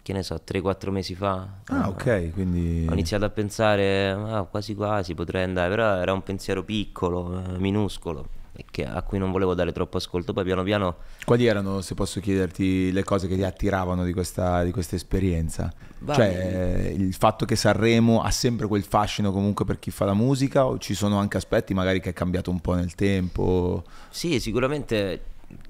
che 0.08 0.14
ne 0.14 0.22
so, 0.22 0.40
3-4 0.42 0.90
mesi 0.90 1.14
fa. 1.14 1.46
Ah, 1.66 1.88
ok, 1.90 2.30
quindi... 2.32 2.86
Ho 2.88 2.92
iniziato 2.94 3.26
a 3.26 3.28
pensare, 3.28 4.08
ah, 4.08 4.44
quasi 4.44 4.74
quasi 4.74 5.12
potrei 5.14 5.44
andare, 5.44 5.68
però 5.68 5.96
era 5.96 6.14
un 6.14 6.22
pensiero 6.22 6.64
piccolo, 6.64 7.44
eh, 7.44 7.58
minuscolo, 7.58 8.26
che- 8.70 8.86
a 8.86 9.02
cui 9.02 9.18
non 9.18 9.30
volevo 9.30 9.52
dare 9.52 9.70
troppo 9.70 9.98
ascolto. 9.98 10.32
Poi 10.32 10.44
piano 10.44 10.62
piano, 10.62 10.96
Quali 11.26 11.44
erano, 11.44 11.82
se 11.82 11.92
posso 11.94 12.20
chiederti, 12.20 12.90
le 12.90 13.04
cose 13.04 13.28
che 13.28 13.36
ti 13.36 13.44
attiravano 13.44 14.02
di 14.02 14.14
questa, 14.14 14.64
di 14.64 14.70
questa 14.70 14.96
esperienza? 14.96 15.70
Va 15.98 16.14
cioè, 16.14 16.86
eh, 16.86 16.94
il 16.94 17.12
fatto 17.12 17.44
che 17.44 17.54
Sanremo 17.54 18.22
ha 18.22 18.30
sempre 18.30 18.66
quel 18.66 18.84
fascino 18.84 19.30
comunque 19.30 19.66
per 19.66 19.78
chi 19.78 19.90
fa 19.90 20.06
la 20.06 20.14
musica 20.14 20.64
o 20.64 20.78
ci 20.78 20.94
sono 20.94 21.18
anche 21.18 21.36
aspetti 21.36 21.74
magari 21.74 22.00
che 22.00 22.08
è 22.08 22.12
cambiato 22.14 22.50
un 22.50 22.60
po' 22.60 22.72
nel 22.72 22.94
tempo? 22.94 23.84
sì, 24.08 24.40
sicuramente 24.40 25.22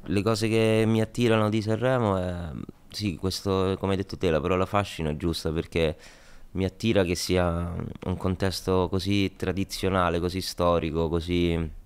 le 0.05 0.23
cose 0.23 0.49
che 0.49 0.85
mi 0.87 1.01
attirano 1.01 1.49
di 1.49 1.61
Sanremo 1.61 2.17
è, 2.17 2.51
sì, 2.91 3.17
questo, 3.17 3.77
come 3.79 3.93
hai 3.93 3.99
detto 3.99 4.17
te, 4.17 4.31
la 4.31 4.41
parola 4.41 4.67
fascino 4.67 5.11
è 5.11 5.17
giusta 5.17 5.51
perché 5.51 5.97
mi 6.53 6.65
attira 6.65 7.05
che 7.05 7.15
sia 7.15 7.73
un 8.05 8.17
contesto 8.17 8.89
così 8.91 9.35
tradizionale, 9.37 10.19
così 10.21 10.41
storico, 10.41 11.09
così 11.09 11.77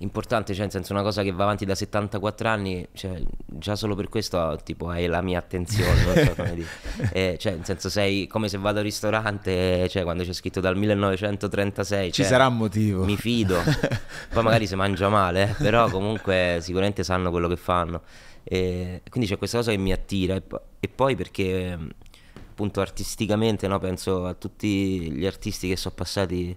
importante, 0.00 0.52
cioè 0.52 0.62
nel 0.62 0.72
senso 0.72 0.92
una 0.92 1.02
cosa 1.02 1.22
che 1.22 1.30
va 1.30 1.44
avanti 1.44 1.64
da 1.64 1.74
74 1.74 2.48
anni, 2.48 2.86
cioè 2.92 3.20
già 3.46 3.76
solo 3.76 3.94
per 3.94 4.08
questo 4.08 4.58
tipo 4.64 4.88
hai 4.88 5.06
la 5.06 5.20
mia 5.20 5.38
attenzione, 5.38 6.04
non 6.04 6.24
so 6.26 6.34
come 6.34 6.54
dire. 6.54 6.68
Eh, 7.12 7.36
cioè 7.38 7.54
nel 7.54 7.64
senso 7.64 7.88
sei 7.88 8.26
come 8.26 8.48
se 8.48 8.58
vado 8.58 8.78
al 8.78 8.84
ristorante, 8.84 9.88
cioè 9.88 10.02
quando 10.02 10.22
c'è 10.22 10.32
scritto 10.32 10.60
dal 10.60 10.76
1936, 10.76 12.12
Ci 12.12 12.22
cioè, 12.22 12.30
sarà 12.30 12.46
un 12.46 12.56
motivo. 12.56 13.04
mi 13.04 13.16
fido. 13.16 13.60
Poi 14.32 14.42
magari 14.42 14.66
si 14.66 14.74
mangia 14.74 15.08
male, 15.08 15.50
eh, 15.50 15.54
però 15.62 15.88
comunque 15.88 16.58
sicuramente 16.60 17.04
sanno 17.04 17.30
quello 17.30 17.48
che 17.48 17.56
fanno. 17.56 18.02
E 18.52 19.02
quindi 19.08 19.28
c'è 19.28 19.38
questa 19.38 19.58
cosa 19.58 19.70
che 19.70 19.76
mi 19.76 19.92
attira 19.92 20.34
e, 20.34 20.42
e 20.80 20.88
poi 20.88 21.14
perché 21.14 21.78
appunto 22.50 22.80
artisticamente 22.80 23.68
no, 23.68 23.78
penso 23.78 24.26
a 24.26 24.34
tutti 24.34 25.12
gli 25.12 25.24
artisti 25.24 25.68
che 25.68 25.76
sono 25.76 25.94
passati 25.94 26.56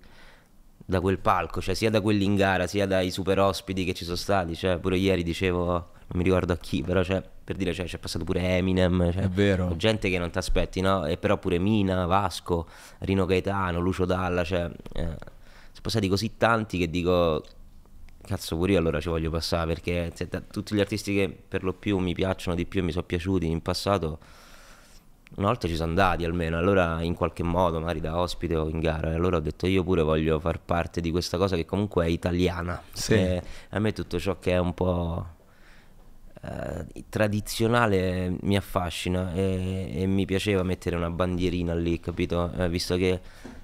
da 0.83 0.99
quel 0.99 1.19
palco, 1.19 1.61
cioè 1.61 1.75
sia 1.75 1.91
da 1.91 2.01
quelli 2.01 2.25
in 2.25 2.33
gara, 2.33 2.65
sia 2.65 2.87
dai 2.87 3.11
super 3.11 3.37
ospiti 3.37 3.85
che 3.85 3.93
ci 3.93 4.05
sono 4.05 4.15
stati, 4.15 4.55
cioè 4.55 4.79
pure 4.79 4.97
ieri 4.97 5.21
dicevo, 5.21 5.69
non 5.71 6.15
mi 6.15 6.23
ricordo 6.23 6.51
a 6.51 6.57
chi, 6.57 6.81
però 6.81 7.03
cioè, 7.03 7.23
per 7.43 7.57
dire 7.57 7.75
cioè, 7.75 7.85
c'è 7.85 7.99
passato 7.99 8.25
pure 8.25 8.41
Eminem, 8.41 9.11
cioè, 9.11 9.21
È 9.25 9.29
vero. 9.29 9.75
gente 9.77 10.09
che 10.09 10.17
non 10.17 10.31
ti 10.31 10.39
aspetti, 10.39 10.81
no? 10.81 11.05
E 11.05 11.17
però 11.17 11.37
pure 11.37 11.59
Mina, 11.59 12.07
Vasco, 12.07 12.67
Rino 13.01 13.25
Gaetano, 13.25 13.79
Lucio 13.79 14.05
Dalla, 14.05 14.43
cioè 14.43 14.63
eh, 14.93 15.03
sono 15.03 15.79
passati 15.79 16.07
così 16.07 16.37
tanti 16.37 16.79
che 16.79 16.89
dico 16.89 17.43
cazzo 18.25 18.55
pure 18.55 18.73
io 18.73 18.79
allora 18.79 18.99
ci 18.99 19.09
voglio 19.09 19.29
passare 19.29 19.67
perché 19.67 20.11
se 20.13 20.27
da- 20.27 20.41
tutti 20.41 20.75
gli 20.75 20.79
artisti 20.79 21.13
che 21.13 21.37
per 21.47 21.63
lo 21.63 21.73
più 21.73 21.97
mi 21.97 22.13
piacciono 22.13 22.55
di 22.55 22.65
più 22.65 22.79
e 22.79 22.83
mi 22.83 22.91
sono 22.91 23.03
piaciuti 23.03 23.45
in 23.45 23.61
passato 23.61 24.19
una 25.35 25.47
volta 25.47 25.67
ci 25.67 25.75
sono 25.75 25.89
andati 25.89 26.25
almeno, 26.25 26.57
allora 26.57 27.01
in 27.01 27.15
qualche 27.15 27.41
modo, 27.43 27.79
magari 27.79 27.99
da 27.99 28.19
ospite 28.19 28.55
o 28.55 28.69
in 28.69 28.79
gara, 28.79 29.11
e 29.11 29.15
allora 29.15 29.37
ho 29.37 29.39
detto 29.39 29.65
io 29.65 29.83
pure 29.83 30.03
voglio 30.03 30.39
far 30.39 30.59
parte 30.59 31.01
di 31.01 31.09
questa 31.09 31.37
cosa 31.37 31.55
che 31.55 31.65
comunque 31.65 32.05
è 32.05 32.09
italiana. 32.09 32.79
Sì. 32.91 33.41
A 33.69 33.79
me 33.79 33.93
tutto 33.93 34.19
ciò 34.19 34.37
che 34.37 34.51
è 34.51 34.59
un 34.59 34.75
po' 34.75 35.25
eh, 36.43 37.03
tradizionale 37.09 38.35
mi 38.41 38.55
affascina 38.55 39.33
e, 39.33 39.91
e 39.93 40.05
mi 40.05 40.25
piaceva 40.25 40.61
mettere 40.61 40.95
una 40.97 41.09
bandierina 41.09 41.73
lì, 41.73 41.99
capito? 41.99 42.51
Eh, 42.55 42.69
visto 42.69 42.95
che 42.95 43.19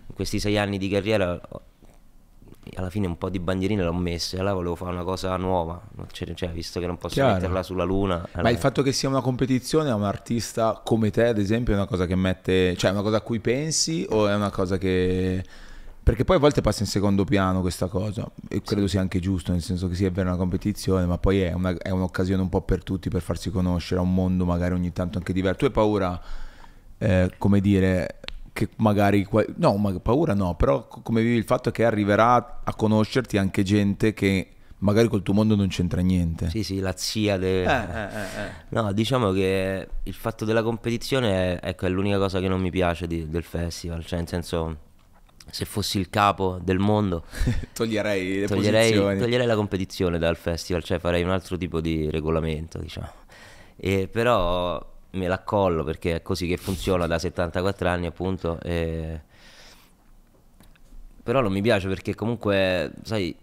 in 0.07 0.15
questi 0.15 0.39
sei 0.39 0.57
anni 0.57 0.79
di 0.79 0.89
carriera 0.89 1.39
alla 2.75 2.89
fine 2.89 3.07
un 3.07 3.17
po' 3.17 3.29
di 3.29 3.39
bandierine 3.39 3.83
l'ho 3.83 3.93
messe, 3.93 4.37
allora 4.39 4.53
volevo 4.53 4.75
fare 4.75 4.91
una 4.91 5.03
cosa 5.03 5.35
nuova, 5.37 5.81
cioè, 6.11 6.33
cioè, 6.33 6.49
visto 6.49 6.79
che 6.79 6.85
non 6.87 6.97
posso 6.97 7.15
Chiaro. 7.15 7.33
metterla 7.33 7.63
sulla 7.63 7.83
luna. 7.83 8.17
Ma 8.17 8.27
allora- 8.33 8.49
il 8.49 8.57
fatto 8.57 8.81
che 8.81 8.91
sia 8.91 9.09
una 9.09 9.21
competizione 9.21 9.89
a 9.89 9.95
un 9.95 10.03
artista 10.03 10.81
come 10.83 11.11
te, 11.11 11.27
ad 11.27 11.37
esempio, 11.37 11.73
è 11.73 11.75
una 11.77 11.87
cosa 11.87 12.05
che 12.05 12.15
mette, 12.15 12.75
cioè 12.75 12.89
è 12.89 12.93
una 12.93 13.01
cosa 13.03 13.17
a 13.17 13.21
cui 13.21 13.39
pensi 13.39 14.05
o 14.09 14.27
è 14.27 14.33
una 14.35 14.49
cosa 14.51 14.77
che 14.77 15.43
perché 16.01 16.23
poi 16.23 16.37
a 16.37 16.39
volte 16.39 16.61
passa 16.61 16.81
in 16.81 16.87
secondo 16.89 17.23
piano 17.23 17.61
questa 17.61 17.85
cosa 17.85 18.27
e 18.47 18.63
credo 18.63 18.87
sia 18.87 18.99
anche 18.99 19.19
giusto, 19.19 19.51
nel 19.51 19.61
senso 19.61 19.87
che 19.87 19.93
sì, 19.93 20.05
è 20.05 20.11
vera 20.11 20.29
una 20.29 20.37
competizione, 20.39 21.05
ma 21.05 21.19
poi 21.19 21.41
è, 21.41 21.53
una- 21.53 21.77
è 21.77 21.91
un'occasione 21.91 22.41
un 22.41 22.49
po' 22.49 22.61
per 22.61 22.83
tutti 22.83 23.09
per 23.09 23.21
farsi 23.21 23.51
conoscere 23.51 23.99
a 23.99 24.03
un 24.03 24.13
mondo 24.13 24.43
magari 24.43 24.73
ogni 24.73 24.91
tanto 24.91 25.19
anche 25.19 25.33
diverso. 25.33 25.59
Tu 25.59 25.65
hai 25.65 25.71
paura, 25.71 26.19
eh, 26.97 27.31
come 27.37 27.59
dire, 27.61 28.19
che 28.59 28.67
magari, 28.77 29.25
no, 29.55 29.77
ma 29.77 29.97
paura 30.01 30.33
no, 30.33 30.55
però 30.55 30.85
co- 30.85 30.99
come 31.01 31.21
vivi 31.21 31.37
il 31.37 31.45
fatto 31.45 31.71
che 31.71 31.85
arriverà 31.85 32.59
a 32.63 32.75
conoscerti 32.75 33.37
anche 33.37 33.63
gente 33.63 34.13
che 34.13 34.47
magari 34.79 35.07
col 35.07 35.23
tuo 35.23 35.33
mondo 35.33 35.55
non 35.55 35.69
c'entra 35.69 36.01
niente. 36.01 36.49
Sì, 36.49 36.63
sì, 36.63 36.79
la 36.79 36.93
zia 36.97 37.37
de... 37.37 37.63
Eh, 37.63 37.65
eh, 37.65 38.05
eh. 38.43 38.51
No, 38.69 38.91
diciamo 38.91 39.31
che 39.31 39.87
il 40.03 40.13
fatto 40.13 40.43
della 40.43 40.61
competizione 40.61 41.57
è, 41.61 41.69
ecco, 41.69 41.85
è 41.85 41.89
l'unica 41.89 42.17
cosa 42.17 42.41
che 42.41 42.49
non 42.49 42.59
mi 42.59 42.69
piace 42.69 43.07
di- 43.07 43.29
del 43.29 43.43
festival, 43.43 44.05
cioè 44.05 44.19
nel 44.19 44.27
senso 44.27 44.77
se 45.51 45.63
fossi 45.63 45.97
il 45.99 46.09
capo 46.09 46.59
del 46.61 46.77
mondo 46.79 47.23
Toglierei 47.73 48.41
le 48.41 48.47
toglierei, 48.47 48.91
posizioni. 48.91 49.19
toglierei 49.19 49.47
la 49.47 49.55
competizione 49.55 50.19
dal 50.19 50.35
festival, 50.35 50.83
cioè 50.83 50.99
farei 50.99 51.23
un 51.23 51.29
altro 51.29 51.55
tipo 51.55 51.79
di 51.79 52.09
regolamento, 52.09 52.77
diciamo. 52.77 53.09
E 53.77 54.09
però 54.11 54.85
me 55.11 55.27
la 55.27 55.39
collo 55.39 55.83
perché 55.83 56.15
è 56.17 56.21
così 56.21 56.47
che 56.47 56.57
funziona 56.57 57.07
da 57.07 57.19
74 57.19 57.87
anni 57.89 58.05
appunto. 58.07 58.59
e- 58.61 59.21
Però 61.23 61.41
non 61.41 61.51
mi 61.51 61.61
piace 61.61 61.87
perché 61.87 62.15
comunque, 62.15 62.91
sai, 63.03 63.35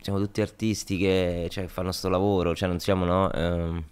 siamo 0.00 0.18
tutti 0.18 0.40
artisti 0.42 0.98
che 0.98 1.46
cioè, 1.50 1.66
fanno 1.66 1.92
sto 1.92 2.08
lavoro, 2.08 2.54
cioè 2.54 2.68
non 2.68 2.78
siamo, 2.78 3.04
no? 3.06 3.32
ehm, 3.32 3.84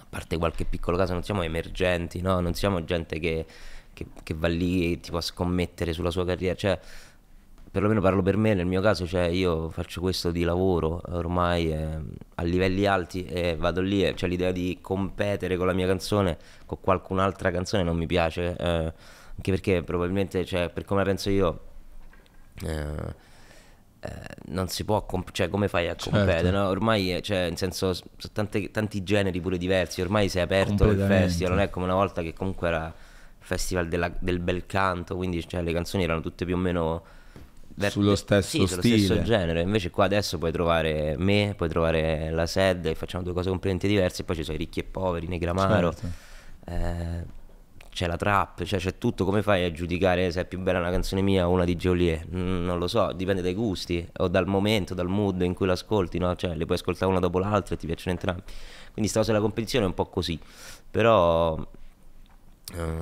a 0.00 0.06
parte 0.08 0.36
qualche 0.36 0.64
piccolo 0.64 0.96
caso, 0.96 1.12
non 1.14 1.22
siamo 1.22 1.42
emergenti, 1.42 2.20
no? 2.20 2.40
Non 2.40 2.54
siamo 2.54 2.84
gente 2.84 3.18
che, 3.18 3.46
che- 3.94 4.06
che 4.22 4.34
va 4.34 4.48
lì 4.48 5.00
tipo 5.00 5.16
a 5.16 5.20
scommettere 5.22 5.92
sulla 5.92 6.10
sua 6.10 6.24
carriera, 6.26 6.54
cioè 6.54 6.78
perlomeno 7.74 8.00
parlo 8.00 8.22
per 8.22 8.36
me, 8.36 8.54
nel 8.54 8.66
mio 8.66 8.80
caso, 8.80 9.04
cioè 9.04 9.24
io 9.24 9.68
faccio 9.68 10.00
questo 10.00 10.30
di 10.30 10.44
lavoro 10.44 11.02
ormai 11.08 11.72
eh, 11.72 11.98
a 12.36 12.42
livelli 12.44 12.86
alti 12.86 13.24
e 13.24 13.56
vado 13.58 13.80
lì 13.80 14.04
e 14.06 14.14
c'è 14.14 14.28
l'idea 14.28 14.52
di 14.52 14.78
competere 14.80 15.56
con 15.56 15.66
la 15.66 15.72
mia 15.72 15.84
canzone, 15.88 16.38
con 16.66 16.78
qualcun'altra 16.80 17.50
canzone 17.50 17.82
non 17.82 17.96
mi 17.96 18.06
piace, 18.06 18.54
eh, 18.56 18.92
anche 19.34 19.50
perché 19.50 19.82
probabilmente, 19.82 20.44
cioè, 20.44 20.68
per 20.68 20.84
come 20.84 21.00
la 21.00 21.06
penso 21.06 21.30
io, 21.30 21.60
eh, 22.64 23.14
eh, 24.02 24.08
non 24.50 24.68
si 24.68 24.84
può, 24.84 25.04
comp- 25.04 25.32
cioè 25.32 25.48
come 25.48 25.66
fai 25.66 25.88
a 25.88 25.96
competere, 25.98 26.42
Certo. 26.42 26.56
no? 26.56 26.68
Ormai, 26.68 27.12
eh, 27.16 27.22
cioè, 27.22 27.48
nel 27.48 27.56
senso, 27.56 27.92
sono 27.92 28.06
tante- 28.32 28.70
tanti 28.70 29.02
generi 29.02 29.40
pure 29.40 29.58
diversi, 29.58 30.00
ormai 30.00 30.28
si 30.28 30.38
è 30.38 30.42
aperto 30.42 30.84
il 30.84 31.00
festival, 31.00 31.54
non 31.54 31.62
è 31.62 31.70
come 31.70 31.86
una 31.86 31.94
volta 31.94 32.22
che 32.22 32.34
comunque 32.34 32.68
era 32.68 32.86
il 32.86 33.44
festival 33.44 33.88
della- 33.88 34.12
del 34.16 34.38
bel 34.38 34.64
canto, 34.64 35.16
quindi 35.16 35.44
cioè, 35.48 35.60
le 35.60 35.72
canzoni 35.72 36.04
erano 36.04 36.20
tutte 36.20 36.44
più 36.44 36.54
o 36.54 36.58
meno 36.58 37.02
ver- 37.74 37.90
Sullo 37.92 38.14
stesso 38.16 38.48
sì, 38.48 38.56
sullo 38.58 38.66
stesso 38.82 38.96
stile. 39.04 39.22
genere. 39.22 39.60
Invece 39.62 39.90
qua 39.90 40.04
adesso 40.04 40.38
puoi 40.38 40.52
trovare 40.52 41.16
me, 41.18 41.54
puoi 41.56 41.68
trovare 41.68 42.30
la 42.30 42.46
SED 42.46 42.86
e 42.86 42.94
facciamo 42.94 43.22
due 43.24 43.32
cose 43.32 43.48
completamente 43.48 43.88
diverse. 43.88 44.22
E 44.22 44.24
poi 44.24 44.36
ci 44.36 44.44
sono 44.44 44.56
i 44.56 44.58
ricchi 44.58 44.80
e 44.80 44.84
poveri, 44.84 45.26
Negramaro, 45.26 45.92
Certo. 45.92 46.10
eh, 46.66 47.42
c'è 47.90 48.06
la 48.08 48.16
trap, 48.16 48.64
cioè 48.64 48.78
c'è 48.80 48.98
tutto. 48.98 49.24
Come 49.24 49.42
fai 49.42 49.64
a 49.64 49.70
giudicare 49.70 50.30
se 50.32 50.40
è 50.40 50.44
più 50.46 50.58
bella 50.58 50.78
una 50.80 50.90
canzone 50.90 51.20
mia 51.22 51.46
o 51.48 51.52
una 51.52 51.64
di 51.64 51.76
Joliet? 51.76 52.26
Mm, 52.34 52.64
Non 52.64 52.78
lo 52.78 52.88
so, 52.88 53.12
dipende 53.12 53.40
dai 53.42 53.54
gusti 53.54 54.04
o 54.18 54.26
dal 54.28 54.46
momento, 54.48 54.94
dal 54.94 55.06
mood 55.08 55.40
in 55.42 55.54
cui 55.54 55.66
l'ascolti, 55.66 56.18
no? 56.18 56.34
Cioè 56.34 56.54
le 56.56 56.64
puoi 56.64 56.76
ascoltare 56.76 57.10
una 57.10 57.20
dopo 57.20 57.38
l'altra 57.38 57.74
e 57.74 57.78
ti 57.78 57.86
piacciono 57.86 58.12
entrambi. 58.12 58.42
Quindi 58.92 59.08
sta 59.10 59.20
cosa 59.20 59.32
della 59.32 59.42
competizione 59.44 59.84
è 59.84 59.88
un 59.88 59.94
po' 59.94 60.06
così. 60.06 60.38
Però 60.90 61.56
eh, 62.74 62.96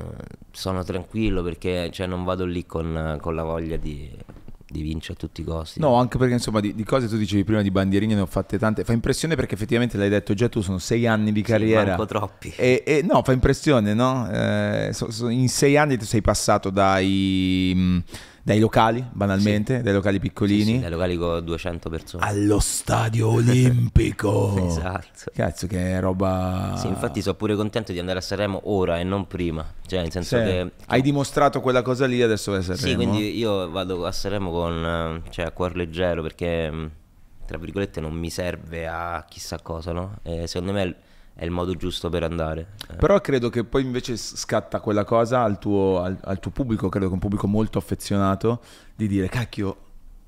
sono 0.51 0.83
tranquillo 0.85 1.43
perché 1.43 1.91
cioè, 1.91 2.07
non 2.07 2.25
vado 2.25 2.45
lì 2.45 2.67
con, 2.67 3.17
con 3.21 3.35
la 3.35 3.43
voglia 3.45 3.77
di, 3.77 4.11
di 4.73 4.83
vincere 4.83 5.13
a 5.15 5.17
tutti 5.17 5.43
i 5.43 5.45
costi. 5.45 5.79
No, 5.79 5.95
anche 5.95 6.19
perché 6.19 6.33
insomma 6.35 6.59
di, 6.59 6.75
di 6.75 6.83
cose 6.85 7.07
tu 7.07 7.17
dicevi 7.17 7.45
prima 7.45 7.63
di 7.63 7.71
bandierine 7.71 8.15
ne 8.15 8.21
ho 8.23 8.27
fatte 8.27 8.59
tante. 8.59 8.83
Fa 8.83 8.93
impressione 8.93 9.37
perché 9.37 9.55
effettivamente 9.55 9.97
l'hai 9.97 10.09
detto 10.09 10.35
già 10.35 10.49
tu, 10.49 10.61
sono 10.63 10.79
sei 10.79 11.07
anni 11.07 11.31
di 11.31 11.41
Sì, 11.45 11.47
carriera. 11.53 11.85
manco 11.85 12.07
troppi. 12.07 12.53
E, 12.57 12.83
e 12.85 13.03
no, 13.09 13.23
fa 13.23 13.31
impressione, 13.33 13.95
no? 13.95 14.29
Eh, 14.29 14.91
so- 14.93 15.11
so- 15.13 15.29
in 15.29 15.49
sei 15.49 15.77
anni 15.77 15.97
tu 15.97 16.05
sei 16.05 16.23
passato 16.23 16.71
dai, 16.71 17.73
mh, 17.77 18.03
dai 18.45 18.59
locali, 18.59 19.05
banalmente, 19.13 19.83
dai 19.83 19.93
locali 19.93 20.17
Sì, 20.17 20.21
piccolini, 20.23 20.65
sì, 20.75 20.79
dai 20.81 20.91
locali 20.91 21.17
con 21.17 21.45
200 21.45 21.89
persone. 21.89 22.25
allo 22.27 22.59
stadio 22.59 23.29
olimpico. 23.33 24.67
Esatto. 24.67 25.31
Cazzo, 25.35 25.67
che 25.67 26.01
roba. 26.01 26.75
Sì, 26.77 26.89
infatti 26.89 27.23
sono 27.23 27.35
pure 27.37 27.55
contento 27.55 27.93
di 27.93 27.99
andare 27.99 28.19
a 28.19 28.23
Sanremo 28.23 28.61
ora 28.65 28.99
e 28.99 29.05
non 29.05 29.27
prima. 29.27 29.65
Cioè, 29.87 30.01
nel 30.01 30.11
senso 30.11 30.37
Sì. 30.39 30.43
che... 30.43 30.71
Hai 30.87 31.03
dimostrato 31.03 31.61
quella 31.61 31.83
cosa 31.83 32.07
lì, 32.07 32.21
adesso 32.23 32.51
vai 32.51 32.61
a 32.61 32.63
Sanremo. 32.65 32.89
Sì, 32.89 32.95
quindi 32.97 33.37
io 33.39 33.71
vado 33.71 34.05
a 34.07 34.13
Sanremo 34.13 34.51
con... 34.51 35.23
cioè, 35.31 35.45
a 35.47 35.51
cuor 35.53 35.77
leggero 35.77 36.23
perché, 36.23 36.91
tra 37.47 37.59
virgolette, 37.59 38.01
non 38.01 38.13
mi 38.13 38.31
serve 38.31 38.87
a 38.89 39.25
chissà 39.29 39.59
cosa, 39.61 39.93
no? 39.93 40.17
E 40.23 40.47
secondo 40.47 40.73
me 40.73 40.95
è 41.35 41.45
il- 41.45 41.51
modo 41.51 41.75
giusto 41.75 42.09
per 42.09 42.23
andare. 42.23 42.75
Eh, 42.91 42.95
Però 42.97 43.21
credo 43.21 43.49
che 43.51 43.65
poi 43.65 43.83
invece 43.83 44.17
scatta 44.17 44.81
quella 44.81 45.05
cosa 45.05 45.43
al 45.43 45.59
tuo, 45.59 46.01
al, 46.03 46.19
al 46.23 46.39
tuo 46.41 46.51
pubblico, 46.51 46.89
credo 46.89 47.07
che 47.09 47.13
un 47.15 47.19
pubblico 47.19 47.47
molto 47.47 47.79
affezionato, 47.79 48.61
di 48.95 49.07
dire, 49.09 49.29
cacchio, 49.29 49.77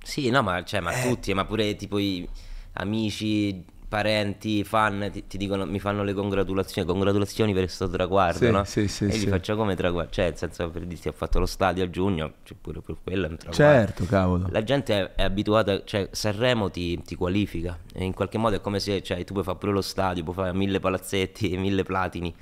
Sì, 0.03 0.29
no, 0.31 0.43
ma, 0.43 0.63
cioè, 0.65 0.81
ma 0.81 0.93
Eh. 0.93 1.09
tutti, 1.09 1.33
ma 1.35 1.45
pure 1.47 1.77
tipo 1.77 1.99
i 1.99 2.29
amici, 2.75 3.65
parenti, 3.95 4.65
fan 4.65 5.09
ti, 5.13 5.25
ti 5.29 5.37
dicono, 5.39 5.65
mi 5.67 5.79
fanno 5.79 6.03
le 6.03 6.15
congratulazioni, 6.15 6.87
congratulazioni 6.89 7.53
per 7.53 7.63
questo 7.63 7.89
traguardo, 7.89 8.45
Sì, 8.45 8.51
no? 8.51 8.65
sì, 8.65 8.89
sì, 8.89 9.05
e 9.05 9.13
sì. 9.13 9.27
faccio 9.29 9.55
come 9.55 9.77
traguardo, 9.77 10.11
cioè, 10.11 10.25
nel 10.25 10.37
senso, 10.37 10.69
per 10.69 10.85
dirti, 10.85 11.07
ho 11.07 11.13
fatto 11.13 11.39
lo 11.39 11.47
stadio 11.47 11.85
a 11.85 11.91
giugno, 11.91 12.33
cioè, 12.43 12.57
pure 12.61 12.81
per 12.81 12.97
quello 13.05 13.27
è 13.27 13.29
un 13.31 13.37
traguardo. 13.37 13.55
Certo, 13.87 14.05
cavolo. 14.07 14.49
La 14.51 14.65
gente 14.65 14.95
è, 14.95 15.13
è 15.15 15.23
abituata, 15.23 15.85
cioè 15.85 16.09
Sanremo 16.11 16.71
ti, 16.71 17.01
ti 17.03 17.15
qualifica 17.15 17.79
e 17.95 18.03
in 18.05 18.15
qualche 18.15 18.37
modo 18.39 18.57
è 18.57 18.61
come 18.61 18.81
se 18.81 19.01
cioè, 19.01 19.23
tu 19.23 19.33
puoi 19.33 19.45
fare 19.45 19.59
pure 19.59 19.73
lo 19.73 19.83
stadio, 19.83 20.25
puoi 20.25 20.35
fare 20.35 20.53
mille 20.53 20.81
palazzetti, 20.81 21.57
mille 21.57 21.85
platini, 21.85 22.35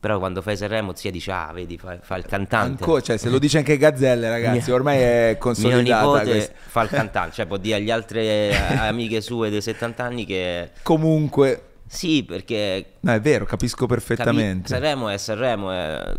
però 0.00 0.18
quando 0.18 0.40
fai 0.40 0.56
Sanremo 0.56 0.94
zia 0.94 1.10
dice 1.10 1.30
ah 1.30 1.50
vedi 1.52 1.76
fa, 1.76 1.98
fa 2.00 2.16
il 2.16 2.24
cantante. 2.24 2.82
Ancora, 2.82 3.02
cioè, 3.02 3.18
se 3.18 3.28
lo 3.28 3.38
dice 3.38 3.58
anche 3.58 3.76
Gazzelle, 3.76 4.30
ragazzi, 4.30 4.64
Mio- 4.68 4.74
ormai 4.74 4.98
è 4.98 5.28
Mio 5.32 5.38
consolidata 5.38 6.00
nipote 6.06 6.30
questa. 6.30 6.54
fa 6.56 6.82
il 6.82 6.88
cantante, 6.88 7.34
cioè 7.34 7.46
può 7.46 7.58
dire 7.58 7.76
agli 7.76 7.90
altre 7.90 8.22
eh, 8.22 8.54
amiche 8.78 9.20
sue 9.20 9.50
dei 9.50 9.60
70 9.60 10.02
anni 10.02 10.24
che 10.24 10.70
Comunque, 10.82 11.64
sì 11.86 12.24
perché 12.24 12.92
no, 13.00 13.12
è 13.12 13.20
vero, 13.20 13.44
capisco 13.44 13.86
capi- 13.86 14.00
perfettamente. 14.02 14.68
Sanremo 14.68 15.08
è 15.10 15.18
Sanremo, 15.18 15.70
è- 15.70 16.14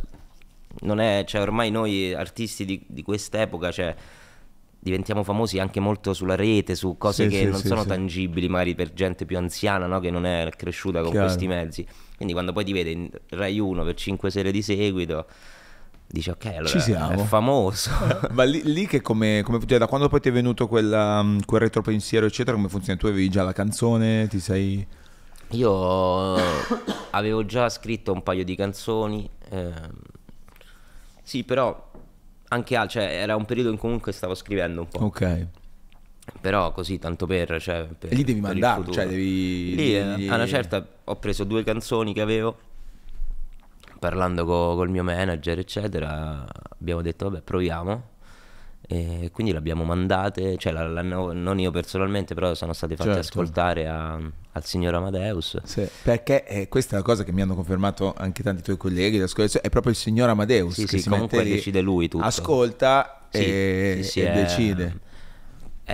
non 0.81 0.99
è, 0.99 1.23
cioè 1.25 1.41
ormai 1.41 1.71
noi 1.71 2.13
artisti 2.13 2.63
di, 2.65 2.83
di 2.87 3.01
quest'epoca, 3.01 3.71
cioè 3.71 3.95
diventiamo 4.83 5.23
famosi 5.23 5.59
anche 5.59 5.79
molto 5.79 6.13
sulla 6.13 6.35
rete, 6.35 6.75
su 6.75 6.97
cose 6.97 7.23
Sì, 7.25 7.29
che 7.29 7.37
sì, 7.39 7.45
non 7.49 7.59
sì, 7.59 7.67
sono 7.67 7.85
tangibili, 7.85 8.47
magari 8.47 8.73
per 8.75 8.93
gente 8.93 9.25
più 9.25 9.37
anziana, 9.37 9.85
no? 9.85 9.99
che 9.99 10.09
non 10.11 10.25
è 10.25 10.49
cresciuta 10.55 11.01
con 11.01 11.11
Chiaro. 11.11 11.25
questi 11.25 11.47
mezzi. 11.47 11.87
Quindi 12.21 12.33
quando 12.33 12.53
poi 12.53 12.63
ti 12.63 12.71
vede 12.71 12.91
in 12.91 13.09
Rai 13.29 13.57
1 13.57 13.83
per 13.83 13.95
5 13.95 14.29
sere 14.29 14.51
di 14.51 14.61
seguito, 14.61 15.25
dici 16.05 16.29
ok, 16.29 16.45
allora 16.45 16.67
Ci 16.67 16.79
siamo." 16.79 17.23
è 17.23 17.25
famoso. 17.25 17.89
Ma 18.29 18.43
lì, 18.43 18.61
lì 18.63 18.85
che 18.85 19.01
come, 19.01 19.41
come 19.43 19.57
cioè, 19.65 19.79
da 19.79 19.87
quando 19.87 20.07
poi 20.07 20.19
ti 20.19 20.29
è 20.29 20.31
venuto 20.31 20.67
quella, 20.67 21.23
mm, 21.23 21.39
quel 21.47 21.61
retropensiero, 21.61 22.27
eccetera, 22.27 22.55
come 22.55 22.69
funziona? 22.69 22.99
Tu 22.99 23.07
avevi 23.07 23.27
già 23.27 23.41
la 23.41 23.53
canzone, 23.53 24.27
ti 24.27 24.39
sei... 24.39 24.85
Io 25.53 26.35
avevo 27.09 27.43
già 27.47 27.67
scritto 27.69 28.13
un 28.13 28.21
paio 28.21 28.43
di 28.43 28.55
canzoni, 28.55 29.27
ehm, 29.49 29.89
sì, 31.23 31.43
però 31.43 31.89
anche 32.49 32.75
al- 32.75 32.87
cioè, 32.87 33.03
era 33.03 33.35
un 33.35 33.45
periodo 33.45 33.69
in 33.69 33.77
cui 33.77 33.85
comunque 33.87 34.11
stavo 34.11 34.35
scrivendo 34.35 34.81
un 34.81 34.87
po', 34.89 35.05
Ok. 35.05 35.47
Però 36.39 36.71
così 36.71 36.97
tanto 36.99 37.25
per, 37.25 37.59
cioè, 37.61 37.87
per- 37.97 38.13
lì 38.13 38.23
devi 38.23 38.39
mandarlo, 38.39 38.91
cioè 38.91 39.07
devi... 39.07 39.75
Lì 39.75 39.95
eh, 39.95 40.03
devi- 40.03 40.27
a 40.29 40.35
una 40.35 40.47
certa 40.47 40.85
ho 41.03 41.15
preso 41.17 41.43
due 41.43 41.63
canzoni 41.63 42.13
che 42.13 42.21
avevo, 42.21 42.57
parlando 43.99 44.45
co- 44.45 44.75
col 44.75 44.89
mio 44.89 45.03
manager, 45.03 45.59
eccetera, 45.59 46.45
abbiamo 46.79 47.01
detto 47.01 47.29
vabbè 47.29 47.41
proviamo. 47.41 48.09
E 48.87 49.29
quindi 49.31 49.53
le 49.53 49.57
abbiamo 49.59 49.85
mandate, 49.85 50.57
cioè 50.57 50.73
la- 50.73 50.85
l'hanno- 50.87 51.31
non 51.31 51.59
io 51.59 51.71
personalmente, 51.71 52.33
però 52.33 52.53
sono 52.55 52.73
state 52.73 52.95
fatte 52.97 53.13
Certo. 53.13 53.27
ascoltare 53.29 53.87
a- 53.87 54.15
al 54.15 54.65
signor 54.65 54.95
Amadeus. 54.95 55.61
Sì, 55.63 55.87
perché 56.03 56.45
eh, 56.45 56.67
questa 56.67 56.95
è 56.95 56.97
la 56.97 57.03
cosa 57.05 57.23
che 57.23 57.31
mi 57.31 57.41
hanno 57.41 57.55
confermato 57.55 58.13
anche 58.17 58.43
tanti 58.43 58.63
tuoi 58.63 58.75
colleghi, 58.77 59.17
è 59.19 59.69
proprio 59.69 59.91
il 59.91 59.97
signor 59.97 60.27
Amadeus 60.29 60.73
Sì, 60.73 60.81
che 60.81 60.87
sì, 60.97 60.99
si 61.03 61.09
comunque 61.09 61.43
decide 61.43 61.79
lui 61.79 62.09
tutto. 62.09 62.25
ascolta 62.25 63.27
Sì, 63.29 63.39
e, 63.39 64.11
e 64.13 64.29
decide. 64.31 64.85
È 64.85 65.10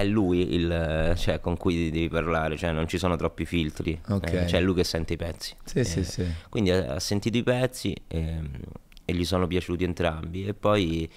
lui 0.04 0.54
il, 0.54 1.14
cioè, 1.18 1.40
con 1.40 1.58
cui 1.58 1.90
devi 1.90 2.08
parlare, 2.10 2.56
cioè 2.58 2.72
non 2.72 2.88
ci 2.88 2.98
sono 2.98 3.16
troppi 3.16 3.46
filtri, 3.46 4.00
Ok. 4.10 4.32
eh, 4.32 4.48
cioè 4.48 4.60
è 4.60 4.64
lui 4.64 4.76
che 4.76 4.84
sente 4.84 5.14
i 5.14 5.18
pezzi. 5.18 5.56
Sì, 5.64 5.84
sì, 5.84 6.04
sì. 6.04 6.26
Quindi 6.50 6.72
ha, 6.72 6.96
ha 6.96 7.00
sentito 7.00 7.38
i 7.38 7.44
pezzi 7.44 7.96
e, 8.08 8.40
e 9.06 9.14
gli 9.14 9.26
sono 9.26 9.48
piaciuti 9.48 9.84
entrambi 9.84 10.46
e 10.46 10.54
poi 10.54 11.10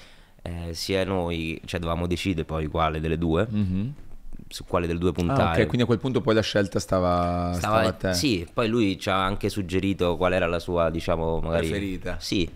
eh, 0.42 0.72
sia 0.72 1.04
noi, 1.04 1.60
cioè 1.66 1.78
dovevamo 1.80 2.06
decidere 2.06 2.44
poi 2.46 2.66
quale 2.68 3.00
delle 3.00 3.18
due, 3.18 3.46
Mhm. 3.50 3.92
su 4.48 4.64
quale 4.64 4.86
delle 4.86 4.98
due 4.98 5.10
Ah, 5.10 5.12
puntare. 5.12 5.60
ok, 5.62 5.66
quindi 5.66 5.82
a 5.82 5.86
quel 5.86 5.98
punto 5.98 6.20
poi 6.22 6.34
la 6.34 6.40
scelta 6.40 6.78
stava, 6.80 7.52
stava, 7.54 7.82
Stava- 7.82 7.88
a 7.88 7.92
te. 7.92 8.14
Sì, 8.14 8.46
poi 8.52 8.68
lui 8.68 8.98
ci 8.98 9.10
ha 9.10 9.22
anche 9.22 9.48
suggerito 9.50 10.16
qual 10.16 10.32
era 10.32 10.46
la 10.46 10.58
sua, 10.58 10.88
diciamo, 10.90 11.40
magari... 11.40 11.68
Preferita. 11.68 12.16
Sì, 12.18 12.48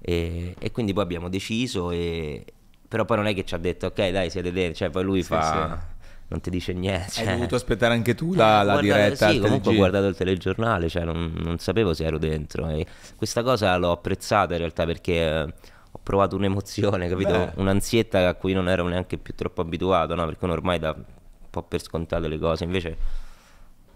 e, 0.00 0.54
e 0.58 0.70
quindi 0.70 0.92
poi 0.94 1.02
abbiamo 1.02 1.28
deciso, 1.28 1.90
e... 1.90 2.44
però 2.88 3.04
poi 3.04 3.16
non 3.18 3.26
è 3.26 3.34
che 3.34 3.44
ci 3.44 3.54
ha 3.54 3.58
detto, 3.58 3.86
ok 3.86 4.08
dai 4.10 4.30
siete 4.30 4.50
dentro, 4.50 4.74
cioè 4.74 4.90
poi 4.90 5.04
lui 5.04 5.22
Sì, 5.22 5.28
fa... 5.28 5.96
Non 6.30 6.42
ti 6.42 6.50
dice 6.50 6.74
niente. 6.74 7.20
Hai 7.20 7.24
cioè. 7.24 7.34
dovuto 7.36 7.54
aspettare 7.54 7.94
anche 7.94 8.14
tu 8.14 8.34
la, 8.34 8.58
la 8.62 8.72
Guarda- 8.72 8.80
diretta 8.82 9.30
Sì, 9.30 9.38
comunque 9.38 9.72
ho 9.72 9.76
guardato 9.76 10.06
il 10.08 10.14
telegiornale, 10.14 10.86
cioè 10.90 11.04
non, 11.04 11.32
non 11.36 11.58
sapevo 11.58 11.94
se 11.94 12.04
ero 12.04 12.18
dentro. 12.18 12.68
E 12.68 12.84
questa 13.16 13.42
cosa 13.42 13.74
l'ho 13.78 13.92
apprezzata 13.92 14.52
in 14.52 14.58
realtà 14.58 14.84
perché 14.84 15.12
eh, 15.14 15.42
ho 15.90 15.98
provato 16.02 16.36
un'emozione, 16.36 17.08
capito? 17.08 17.30
Beh. 17.30 17.52
Un'ansietta 17.54 18.28
a 18.28 18.34
cui 18.34 18.52
non 18.52 18.68
ero 18.68 18.86
neanche 18.86 19.16
più 19.16 19.34
troppo 19.34 19.62
abituato, 19.62 20.14
no? 20.14 20.26
Perché 20.26 20.44
uno 20.44 20.52
ormai 20.52 20.78
dà 20.78 20.90
un 20.92 21.04
po' 21.48 21.62
per 21.62 21.80
scontate 21.80 22.28
le 22.28 22.38
cose. 22.38 22.64
Invece, 22.64 22.96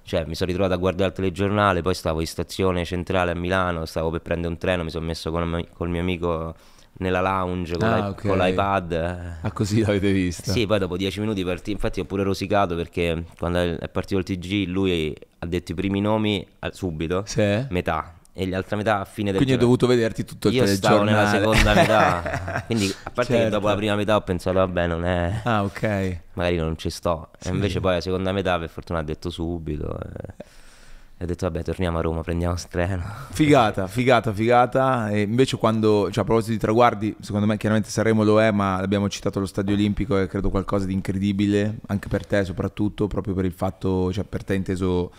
cioè, 0.04 0.24
mi 0.24 0.34
sono 0.34 0.48
ritrovato 0.48 0.74
a 0.74 0.78
guardare 0.80 1.10
il 1.10 1.14
telegiornale, 1.14 1.82
poi 1.82 1.92
stavo 1.94 2.20
in 2.20 2.26
stazione 2.26 2.86
centrale 2.86 3.32
a 3.32 3.34
Milano, 3.34 3.84
stavo 3.84 4.08
per 4.10 4.22
prendere 4.22 4.50
un 4.50 4.58
treno, 4.58 4.84
mi 4.84 4.90
sono 4.90 5.04
messo 5.04 5.30
con 5.30 5.66
col 5.74 5.90
mio 5.90 6.00
amico 6.00 6.54
nella 6.98 7.20
lounge 7.20 7.76
con, 7.76 7.88
Ah, 7.88 7.96
l'i- 7.96 8.08
ok. 8.10 8.26
con 8.26 8.38
l'iPad. 8.38 8.92
eh. 8.92 9.46
Ah, 9.46 9.52
così 9.52 9.80
l'avete 9.80 10.12
vista. 10.12 10.50
Sì, 10.52 10.66
poi 10.66 10.78
dopo 10.78 10.96
dieci 10.96 11.20
minuti 11.20 11.44
partì, 11.44 11.72
infatti 11.72 12.00
ho 12.00 12.04
pure 12.04 12.22
rosicato 12.22 12.74
perché 12.76 13.24
quando 13.38 13.58
è 13.78 13.88
partito 13.88 14.18
il 14.18 14.24
TG 14.24 14.68
lui 14.68 15.14
ha 15.38 15.46
detto 15.46 15.72
i 15.72 15.74
primi 15.74 16.00
nomi 16.00 16.46
al- 16.60 16.74
subito, 16.74 17.22
Sì? 17.26 17.66
metà, 17.70 18.14
e 18.34 18.48
l'altra 18.48 18.76
metà 18.76 19.00
a 19.00 19.04
fine 19.04 19.30
del 19.30 19.36
Quindi 19.40 19.54
ho 19.54 19.58
dovuto 19.58 19.86
vederti 19.86 20.24
tutto 20.24 20.48
il 20.48 20.54
Io 20.54 20.66
stavo 20.66 21.04
telegiornale. 21.04 21.38
nella 21.38 21.52
seconda 21.52 21.74
metà, 21.74 22.62
quindi 22.66 22.94
a 23.02 23.10
parte 23.10 23.32
che 23.32 23.38
Certo. 23.40 23.50
dopo 23.56 23.66
la 23.68 23.74
prima 23.74 23.96
metà 23.96 24.16
ho 24.16 24.20
pensato 24.22 24.58
vabbè 24.58 24.86
non 24.86 25.04
è, 25.04 25.40
Ah, 25.44 25.64
ok. 25.64 26.18
magari 26.34 26.56
non 26.56 26.76
ci 26.78 26.88
sto, 26.90 27.30
e 27.42 27.48
invece 27.50 27.80
poi 27.80 27.94
la 27.94 28.00
seconda 28.00 28.32
metà 28.32 28.58
per 28.58 28.68
fortuna 28.68 29.00
ha 29.00 29.02
detto 29.02 29.28
subito, 29.28 29.98
e, 29.98 30.34
e 30.36 30.44
ho 31.22 31.26
detto 31.26 31.46
vabbè 31.46 31.62
torniamo 31.62 31.98
a 31.98 32.00
Roma, 32.00 32.22
prendiamo 32.22 32.54
treno. 32.68 33.02
Figata, 33.30 33.86
figata, 33.86 34.32
figata. 34.32 35.10
E 35.10 35.22
invece 35.22 35.56
quando, 35.56 36.10
cioè 36.10 36.22
a 36.22 36.26
proposito 36.26 36.52
di 36.52 36.58
traguardi, 36.58 37.14
secondo 37.20 37.46
me 37.46 37.56
chiaramente 37.56 37.90
Sanremo 37.90 38.24
lo 38.24 38.40
è, 38.40 38.50
ma 38.50 38.76
abbiamo 38.76 39.08
citato 39.08 39.40
lo 39.40 39.46
Stadio 39.46 39.74
Olimpico 39.74 40.18
e 40.18 40.26
credo 40.26 40.50
qualcosa 40.50 40.86
di 40.86 40.92
incredibile, 40.92 41.78
anche 41.86 42.08
per 42.08 42.26
te 42.26 42.44
soprattutto, 42.44 43.06
proprio 43.06 43.34
per 43.34 43.44
il 43.44 43.52
fatto, 43.52 44.12
cioè 44.12 44.24
per 44.24 44.44
te 44.44 44.54
inteso, 44.54 45.10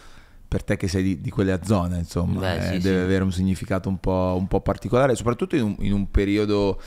per 0.47 0.63
te 0.63 0.77
che 0.77 0.87
sei 0.87 1.03
di, 1.03 1.21
di 1.21 1.29
quelle 1.29 1.59
zone, 1.63 1.97
insomma, 1.97 2.39
Beh, 2.39 2.55
eh, 2.55 2.61
sì, 2.61 2.79
deve 2.79 2.97
sì. 2.97 3.03
avere 3.03 3.23
un 3.23 3.31
significato 3.31 3.89
un 3.89 3.99
po', 3.99 4.35
un 4.37 4.47
po' 4.47 4.61
particolare, 4.61 5.15
soprattutto 5.15 5.55
in 5.55 5.63
un, 5.63 5.75
in 5.79 5.93
un 5.93 6.11
periodo 6.11 6.79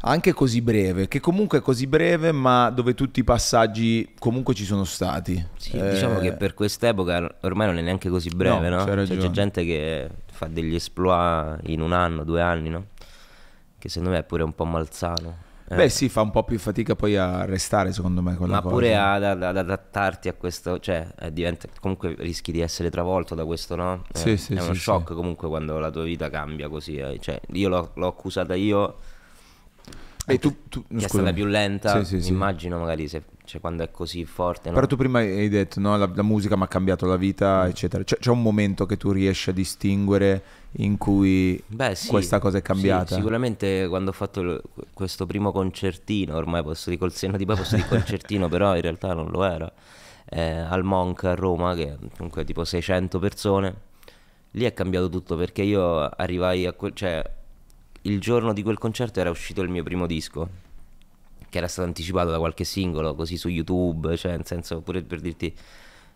anche 0.00 0.32
così 0.32 0.60
breve, 0.62 1.08
che 1.08 1.20
comunque 1.20 1.58
è 1.58 1.60
così 1.60 1.86
breve, 1.86 2.30
ma 2.32 2.70
dove 2.70 2.94
tutti 2.94 3.20
i 3.20 3.24
passaggi 3.24 4.14
comunque 4.18 4.54
ci 4.54 4.64
sono 4.64 4.84
stati. 4.84 5.44
Sì, 5.56 5.76
Eh, 5.76 5.88
diciamo 5.88 6.20
che 6.20 6.32
per 6.32 6.54
quest'epoca 6.54 7.36
ormai 7.42 7.66
non 7.66 7.78
è 7.78 7.82
neanche 7.82 8.08
così 8.08 8.28
breve, 8.30 8.68
No, 8.68 8.76
no? 8.76 8.84
Cioè, 8.84 9.04
c'è 9.18 9.30
gente 9.30 9.64
che 9.64 10.08
fa 10.30 10.46
degli 10.46 10.74
exploit 10.74 11.60
in 11.68 11.80
un 11.80 11.92
anno, 11.92 12.24
due 12.24 12.40
anni, 12.40 12.68
no? 12.70 12.86
Che 13.78 13.88
secondo 13.88 14.10
me 14.14 14.18
è 14.20 14.24
pure 14.24 14.42
un 14.44 14.54
po' 14.54 14.64
malsano. 14.64 15.36
eh. 15.68 15.74
Beh 15.76 15.88
sì, 15.88 16.08
fa 16.08 16.20
un 16.22 16.30
po' 16.30 16.44
più 16.44 16.58
fatica 16.58 16.94
poi 16.96 17.16
a 17.16 17.44
restare 17.44 17.92
secondo 17.92 18.22
me 18.22 18.36
Ma 18.36 18.60
cosa. 18.60 18.60
pure 18.68 18.96
ad, 18.96 19.22
ad- 19.24 19.42
ad 19.42 19.56
adattarti 19.56 20.28
a 20.28 20.32
questo, 20.34 20.78
cioè 20.80 21.06
eh, 21.18 21.32
diventa, 21.32 21.68
comunque 21.80 22.14
rischi 22.18 22.50
di 22.52 22.60
essere 22.60 22.88
travolto 22.90 23.34
da 23.34 23.44
questo, 23.44 23.76
no? 23.76 24.04
Eh, 24.14 24.18
Sì, 24.18 24.36
sì, 24.36 24.54
è 24.54 24.60
uno 24.60 24.74
sì, 24.74 24.80
shock 24.80 25.12
comunque 25.14 25.48
quando 25.48 25.78
la 25.78 25.90
tua 25.90 26.04
vita 26.04 26.30
cambia 26.30 26.68
così. 26.68 26.96
eh. 26.96 27.18
Cioè, 27.20 27.40
io 27.52 27.68
l'ho, 27.68 27.90
l'ho 27.94 28.06
accusata 28.06 28.54
io, 28.54 28.96
E 30.34 30.38
tu, 30.38 30.54
tu 30.68 30.84
che 30.86 31.04
è 31.04 31.08
stata 31.08 31.32
più 31.32 31.46
lenta, 31.46 31.98
Sì, 32.04 32.16
sì, 32.16 32.22
sì. 32.22 32.28
immagino 32.30 32.78
magari 32.78 33.08
se, 33.08 33.22
cioè, 33.44 33.60
quando 33.60 33.82
è 33.82 33.90
così 33.90 34.24
forte, 34.26 34.68
no? 34.68 34.74
Però 34.74 34.86
tu 34.86 34.96
prima 34.96 35.20
hai 35.20 35.48
detto, 35.48 35.80
no, 35.80 35.96
la, 35.96 36.10
la 36.14 36.22
musica 36.22 36.56
mi 36.56 36.64
ha 36.64 36.68
cambiato 36.68 37.06
la 37.06 37.16
vita, 37.16 37.66
eccetera. 37.66 38.04
C'è, 38.04 38.18
c'è 38.18 38.30
un 38.30 38.42
momento 38.42 38.84
che 38.86 38.96
tu 38.96 39.10
riesci 39.10 39.50
a 39.50 39.52
distinguere 39.52 40.42
in 40.72 40.98
cui 40.98 41.62
Beh, 41.66 41.94
sì, 41.94 42.08
questa 42.08 42.38
cosa 42.38 42.58
è 42.58 42.62
cambiata? 42.62 43.14
sicuramente 43.14 43.86
quando 43.88 44.10
ho 44.10 44.12
fatto 44.12 44.40
il- 44.40 44.62
questo 44.92 45.24
primo 45.24 45.50
concertino, 45.50 46.36
ormai 46.36 46.62
posso 46.62 46.90
dire 46.90 47.00
col 47.00 47.12
senno 47.12 47.36
di 47.38 47.46
poi 47.46 47.56
posso 47.56 47.76
dire 47.76 47.88
concertino, 47.88 48.48
però 48.50 48.74
in 48.76 48.82
realtà 48.82 49.14
non 49.14 49.28
lo 49.30 49.44
era, 49.44 49.72
eh, 50.28 50.58
al 50.58 50.84
Monk 50.84 51.24
a 51.24 51.34
Roma, 51.34 51.74
che 51.74 51.96
comunque 52.16 52.44
tipo 52.44 52.64
600 52.64 53.18
persone, 53.18 53.74
lì 54.52 54.64
è 54.64 54.74
cambiato 54.74 55.08
tutto 55.08 55.36
perché 55.36 55.62
io 55.62 56.00
arrivai 56.06 56.66
a 56.66 56.72
quel... 56.74 56.92
cioè 56.94 57.36
il 58.02 58.20
giorno 58.20 58.52
di 58.52 58.62
quel 58.62 58.78
concerto 58.78 59.20
era 59.20 59.30
uscito 59.30 59.62
il 59.62 59.68
mio 59.68 59.82
primo 59.82 60.06
disco, 60.06 60.48
che 61.48 61.58
era 61.58 61.68
stato 61.68 61.88
anticipato 61.88 62.30
da 62.30 62.38
qualche 62.38 62.64
singolo, 62.64 63.14
così 63.14 63.36
su 63.36 63.48
YouTube, 63.48 64.16
cioè 64.16 64.32
nel 64.32 64.46
senso 64.46 64.80
pure 64.80 65.02
per 65.02 65.20
dirti 65.20 65.54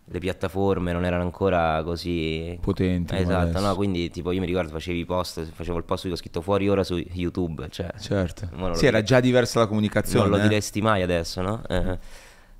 le 0.04 0.18
piattaforme 0.18 0.92
non 0.92 1.04
erano 1.04 1.22
ancora 1.22 1.80
così 1.84 2.58
Potenti 2.60 3.14
Esatto, 3.14 3.60
no, 3.60 3.74
quindi 3.76 4.10
tipo 4.10 4.32
io 4.32 4.40
mi 4.40 4.46
ricordo 4.46 4.70
facevi 4.70 4.98
i 4.98 5.04
post, 5.04 5.44
facevo 5.44 5.78
il 5.78 5.84
post 5.84 6.06
che 6.06 6.12
ho 6.12 6.16
scritto 6.16 6.40
fuori 6.40 6.68
ora 6.68 6.82
su 6.82 6.96
YouTube, 7.12 7.68
cioè 7.70 7.88
Certo. 7.98 8.48
lo 8.54 8.74
Sì, 8.74 8.86
era 8.86 9.02
già 9.02 9.20
diversa 9.20 9.60
la 9.60 9.66
comunicazione. 9.66 10.28
non 10.28 10.38
lo 10.38 10.44
eh. 10.44 10.48
diresti 10.48 10.82
mai 10.82 11.02
adesso, 11.02 11.40
no? 11.40 11.62
Eh, 11.68 11.98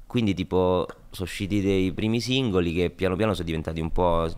quindi 0.06 0.34
tipo 0.34 0.86
sono 1.10 1.26
usciti 1.26 1.60
dei 1.60 1.92
primi 1.92 2.20
singoli 2.20 2.72
che 2.72 2.90
piano 2.90 3.16
piano 3.16 3.32
sono 3.34 3.46
diventati 3.46 3.80
un 3.80 3.90
po' 3.90 4.30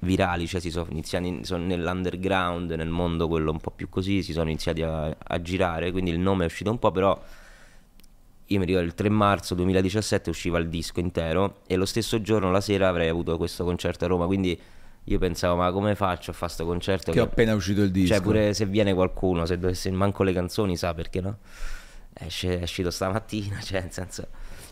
virali, 0.00 0.46
cioè 0.46 0.60
si 0.60 0.70
sono 0.70 0.86
iniziati 0.90 1.26
in- 1.26 1.44
sono 1.44 1.64
nell'underground, 1.64 2.70
nel 2.72 2.88
mondo 2.88 3.28
quello 3.28 3.50
un 3.50 3.58
po' 3.58 3.70
più 3.70 3.88
così, 3.88 4.22
si 4.22 4.32
sono 4.32 4.48
iniziati 4.48 4.82
a, 4.82 5.14
a 5.16 5.42
girare, 5.42 5.90
quindi 5.92 6.10
il 6.10 6.18
nome 6.18 6.44
è 6.44 6.46
uscito 6.46 6.70
un 6.70 6.78
po', 6.78 6.90
però 6.90 7.20
io 8.46 8.58
mi 8.58 8.64
ricordo 8.64 8.86
il 8.86 8.94
3 8.94 9.08
marzo 9.10 9.54
2017 9.54 10.30
usciva 10.30 10.58
il 10.58 10.68
disco 10.68 10.98
intero 10.98 11.60
e 11.66 11.76
lo 11.76 11.86
stesso 11.86 12.20
giorno 12.20 12.50
la 12.50 12.60
sera 12.60 12.88
avrei 12.88 13.08
avuto 13.08 13.36
questo 13.36 13.64
concerto 13.64 14.04
a 14.04 14.08
Roma, 14.08 14.26
quindi 14.26 14.58
io 15.04 15.18
pensavo 15.18 15.56
ma 15.56 15.70
come 15.70 15.94
faccio 15.94 16.30
a 16.30 16.34
fare 16.34 16.52
questo 16.52 16.66
concerto? 16.66 17.12
Che 17.12 17.20
ho 17.20 17.24
appena 17.24 17.54
uscito 17.54 17.82
il 17.82 17.90
disco. 17.90 18.14
Cioè 18.14 18.22
pure 18.22 18.54
se 18.54 18.66
viene 18.66 18.92
qualcuno, 18.92 19.46
se 19.46 19.58
dovesse 19.58 19.90
manco 19.90 20.22
le 20.22 20.32
canzoni 20.32 20.76
sa 20.76 20.94
perché 20.94 21.20
no? 21.20 21.38
Esce, 22.12 22.58
è 22.58 22.62
uscito 22.62 22.90
stamattina, 22.90 23.58
cioè 23.62 23.82
nel 23.82 23.92
senso... 23.92 24.26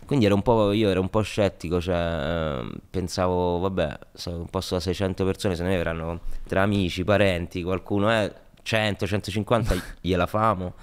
Quindi 0.05 0.25
ero 0.25 0.35
un 0.35 0.41
po', 0.41 0.71
io 0.71 0.89
ero 0.89 1.01
un 1.01 1.09
po' 1.09 1.21
scettico, 1.21 1.79
cioè 1.79 1.95
eh, 1.95 2.71
pensavo 2.89 3.59
vabbè, 3.59 3.99
un 4.25 4.47
posto 4.49 4.75
da 4.75 4.81
600 4.81 5.23
persone 5.23 5.55
se 5.55 5.63
ne 5.63 5.77
verranno 5.77 6.21
tra 6.47 6.63
amici, 6.63 7.03
parenti, 7.03 7.61
qualcuno 7.61 8.09
è 8.09 8.33
100, 8.61 9.05
150 9.07 9.75
gliela 10.01 10.25
famo 10.25 10.73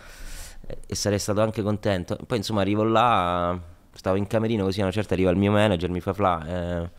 e 0.87 0.94
sarei 0.94 1.18
stato 1.18 1.40
anche 1.40 1.62
contento. 1.62 2.16
Poi 2.26 2.38
insomma 2.38 2.61
arrivo 2.61 2.83
là, 2.83 3.59
stavo 3.92 4.16
in 4.16 4.26
camerino 4.26 4.64
così 4.64 4.81
a 4.81 4.85
una 4.85 4.92
certa 4.92 5.14
arriva 5.14 5.31
il 5.31 5.37
mio 5.37 5.52
manager, 5.52 5.90
mi 5.90 6.00
fa 6.00 6.12
fla, 6.12 6.44
eh, 6.46 6.90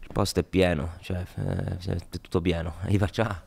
il 0.00 0.08
posto 0.12 0.40
è 0.40 0.42
pieno, 0.42 0.94
cioè 1.00 1.22
eh, 1.36 1.92
è 1.92 1.96
tutto 2.20 2.40
pieno. 2.40 2.74
E 2.86 2.92
io 2.92 2.98
faccio, 2.98 3.22
ah, 3.22 3.42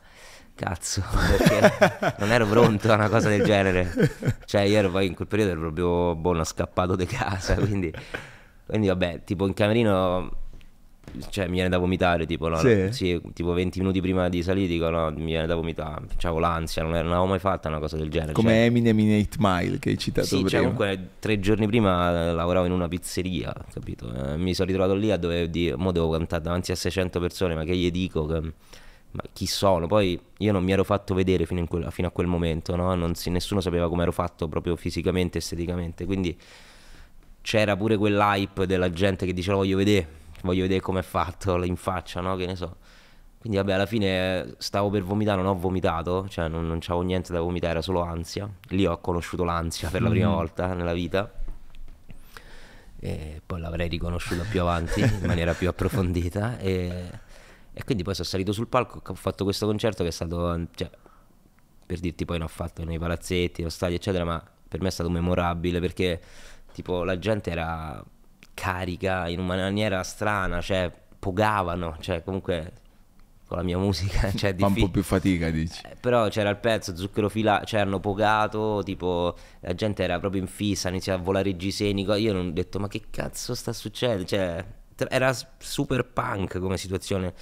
cazzo, 0.54 1.02
perché 1.36 2.14
non 2.18 2.30
ero 2.30 2.46
pronto 2.46 2.90
a 2.90 2.94
una 2.94 3.08
cosa 3.08 3.28
del 3.28 3.42
genere. 3.44 3.90
Cioè 4.44 4.62
io 4.62 4.78
ero 4.78 4.90
poi 4.90 5.06
in 5.06 5.14
quel 5.14 5.28
periodo 5.28 5.52
ero 5.52 5.60
proprio 5.60 6.14
buono 6.14 6.44
scappato 6.44 6.96
di 6.96 7.06
casa, 7.06 7.54
quindi, 7.60 7.92
quindi 8.66 8.86
vabbè, 8.88 9.22
tipo 9.24 9.46
in 9.46 9.54
camerino 9.54 10.42
cioè 11.28 11.46
mi 11.46 11.52
viene 11.52 11.68
da 11.68 11.78
vomitare 11.78 12.26
tipo 12.26 12.48
no, 12.48 12.56
Sì? 12.56 12.88
sì, 12.90 13.20
tipo 13.34 13.52
20 13.52 13.78
minuti 13.78 14.00
prima 14.00 14.28
di 14.28 14.42
salire 14.42 14.66
dico 14.66 14.88
no 14.88 15.12
mi 15.12 15.26
viene 15.26 15.46
da 15.46 15.54
vomitare 15.54 16.06
c'avevo 16.16 16.40
l'ansia 16.40 16.82
non, 16.82 16.90
non 16.92 17.06
avevo 17.08 17.26
mai 17.26 17.38
fatto 17.38 17.68
una 17.68 17.78
cosa 17.78 17.96
del 17.96 18.08
genere 18.08 18.32
Come 18.32 18.50
cioè, 18.50 18.58
Eminem 18.64 18.98
in 18.98 19.20
8 19.20 19.36
Mile 19.38 19.78
che 19.78 19.90
hai 19.90 19.98
citato 19.98 20.26
sì, 20.26 20.34
prima. 20.36 20.48
cioè 20.48 20.60
comunque 20.60 21.08
tre 21.20 21.38
giorni 21.38 21.66
prima 21.68 22.30
eh, 22.30 22.32
lavoravo 22.32 22.66
in 22.66 22.72
una 22.72 22.88
pizzeria, 22.88 23.54
capito? 23.72 24.12
Eh, 24.12 24.36
mi 24.38 24.54
sono 24.54 24.66
ritrovato 24.68 24.96
lì 24.96 25.12
a 25.12 25.16
dove 25.16 25.48
dire, 25.50 25.76
mo 25.76 25.92
devo 25.92 26.10
cantare 26.10 26.42
davanti 26.42 26.72
a 26.72 26.74
600 26.74 27.20
persone, 27.20 27.54
ma 27.54 27.62
che 27.64 27.76
gli 27.76 27.90
dico? 27.92 28.26
Che- 28.26 28.52
ma 29.14 29.22
chi 29.32 29.46
sono? 29.46 29.86
Poi 29.86 30.20
io 30.38 30.52
non 30.52 30.64
mi 30.64 30.72
ero 30.72 30.82
fatto 30.82 31.14
vedere 31.14 31.46
fino, 31.46 31.60
in 31.60 31.68
quel- 31.68 31.86
fino 31.90 32.08
a 32.08 32.10
quel 32.10 32.26
momento, 32.26 32.74
no? 32.74 32.94
Non 32.94 33.14
si- 33.14 33.30
nessuno 33.30 33.60
sapeva 33.60 33.88
come 33.88 34.02
ero 34.02 34.12
fatto 34.12 34.48
proprio 34.48 34.74
fisicamente, 34.76 35.38
esteticamente, 35.38 36.04
quindi 36.04 36.36
c'era 37.40 37.76
pure 37.76 37.96
quell'hype 37.96 38.66
della 38.66 38.90
gente 38.90 39.24
che 39.26 39.32
diceva 39.32 39.56
voglio 39.58 39.76
vedere, 39.76 40.08
voglio 40.42 40.62
vedere 40.62 40.80
com'è 40.80 41.02
fatto 41.02 41.62
in 41.62 41.76
faccia, 41.76 42.20
no? 42.20 42.34
Che 42.36 42.46
ne 42.46 42.56
so. 42.56 42.76
Quindi 43.38 43.58
vabbè, 43.58 43.74
alla 43.74 43.86
fine 43.86 44.06
eh, 44.40 44.54
stavo 44.56 44.88
per 44.88 45.02
vomitare, 45.02 45.36
non 45.42 45.50
ho 45.50 45.58
vomitato, 45.58 46.26
cioè 46.28 46.48
non, 46.48 46.66
non 46.66 46.78
c'avevo 46.80 47.02
niente 47.04 47.30
da 47.32 47.40
vomitare, 47.40 47.72
era 47.72 47.82
solo 47.82 48.00
ansia. 48.00 48.50
Lì 48.70 48.86
ho 48.86 48.98
conosciuto 48.98 49.44
l'ansia 49.44 49.90
per 49.90 50.00
la 50.00 50.08
prima 50.08 50.30
volta 50.30 50.72
nella 50.72 50.94
vita. 50.94 51.30
E 52.98 53.42
poi 53.44 53.60
l'avrei 53.60 53.88
riconosciuta 53.88 54.44
più 54.48 54.62
avanti 54.62 55.00
in 55.00 55.26
maniera 55.26 55.52
più 55.52 55.68
approfondita. 55.68 56.56
E, 56.58 57.10
e 57.74 57.82
quindi 57.84 58.04
poi 58.04 58.14
sono 58.14 58.26
salito 58.26 58.52
sul 58.52 58.68
palco, 58.68 59.02
ho 59.04 59.14
fatto 59.14 59.42
questo 59.42 59.66
concerto 59.66 60.04
che 60.04 60.10
è 60.10 60.12
stato, 60.12 60.66
cioè, 60.76 60.88
per 61.84 61.98
dirti 61.98 62.24
poi 62.24 62.38
ne 62.38 62.44
ho 62.44 62.48
fatto 62.48 62.84
nei 62.84 62.98
palazzetti, 62.98 63.62
allo 63.62 63.70
stadio, 63.70 63.96
eccetera, 63.96 64.24
ma 64.24 64.42
per 64.68 64.80
me 64.80 64.88
è 64.88 64.92
stato 64.92 65.10
memorabile 65.10 65.80
perché 65.80 66.20
tipo 66.72 67.02
la 67.04 67.18
gente 67.18 67.50
era 67.50 68.02
carica 68.54 69.28
in 69.28 69.40
una 69.40 69.56
maniera 69.56 70.02
strana, 70.04 70.60
cioè 70.60 70.90
pogavano, 71.18 71.96
cioè 72.00 72.22
comunque 72.22 72.72
con 73.46 73.56
la 73.58 73.64
mia 73.64 73.76
musica, 73.78 74.30
cioè 74.34 74.54
Fa 74.56 74.66
un 74.66 74.74
po' 74.74 74.88
più 74.88 75.02
fatica, 75.02 75.50
dici. 75.50 75.82
eh, 75.84 75.96
Però 76.00 76.28
c'era 76.28 76.50
il 76.50 76.58
pezzo, 76.58 76.94
zucchero 76.96 77.28
filato, 77.28 77.66
cioè 77.66 77.80
hanno 77.80 77.98
pogato, 77.98 78.82
tipo 78.84 79.36
la 79.60 79.74
gente 79.74 80.04
era 80.04 80.20
proprio 80.20 80.40
in 80.40 80.46
fissa, 80.46 80.88
iniziava 80.88 81.20
a 81.20 81.24
volare 81.24 81.48
i 81.48 81.56
giseni, 81.56 82.02
io 82.02 82.32
non 82.32 82.46
ho 82.46 82.52
detto 82.52 82.78
ma 82.78 82.86
che 82.86 83.02
cazzo 83.10 83.54
sta 83.54 83.72
succedendo, 83.72 84.24
cioè 84.24 84.64
era 85.08 85.36
super 85.58 86.04
punk 86.04 86.58
come 86.60 86.76
situazione 86.76 87.34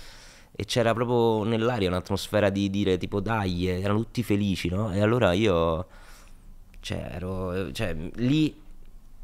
e 0.54 0.64
c'era 0.64 0.92
proprio 0.92 1.44
nell'aria 1.44 1.88
un'atmosfera 1.88 2.50
di 2.50 2.68
dire 2.70 2.98
tipo 2.98 3.20
dai, 3.20 3.66
erano 3.66 3.98
tutti 4.00 4.22
felici, 4.22 4.68
no? 4.68 4.92
E 4.92 5.00
allora 5.00 5.32
io, 5.32 5.86
cioè 6.80 7.10
ero, 7.14 7.72
cioè 7.72 7.96
lì 8.16 8.54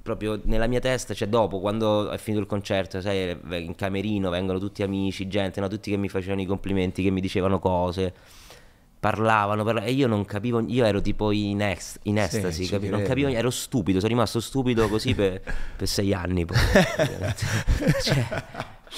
proprio 0.03 0.41
nella 0.45 0.67
mia 0.67 0.81
testa, 0.81 1.13
cioè 1.13 1.29
dopo, 1.29 1.61
quando 1.61 2.09
è 2.09 2.17
finito 2.17 2.43
il 2.43 2.49
concerto, 2.49 3.01
sai, 3.03 3.39
in 3.63 3.75
camerino 3.75 4.31
vengono 4.31 4.59
tutti 4.59 4.83
amici, 4.83 5.29
gente, 5.29 5.61
no? 5.61 5.69
tutti 5.69 5.91
che 5.91 5.99
mi 5.99 6.09
facevano 6.09 6.41
i 6.41 6.47
complimenti, 6.47 7.03
che 7.03 7.11
mi 7.11 7.21
dicevano 7.21 7.59
cose, 7.59 8.15
parlavano, 9.01 9.63
parla- 9.65 9.83
e 9.85 9.93
io 9.93 10.07
non 10.07 10.25
capivo, 10.25 10.61
io 10.67 10.85
ero 10.85 11.01
tipo 11.01 11.31
in, 11.31 11.61
est- 11.63 11.99
in 12.05 12.19
estasi, 12.19 12.65
ci 12.65 12.71
capi- 12.71 12.89
non 12.89 13.03
capivo, 13.03 13.29
ero 13.29 13.51
stupido, 13.51 13.99
sono 13.99 14.11
rimasto 14.13 14.41
stupido 14.41 14.89
così 14.89 15.15
per, 15.15 15.41
per 15.77 15.87
sei 15.89 16.13
anni. 16.13 16.45
Poi. 16.45 16.57
Cioè, 18.03 18.45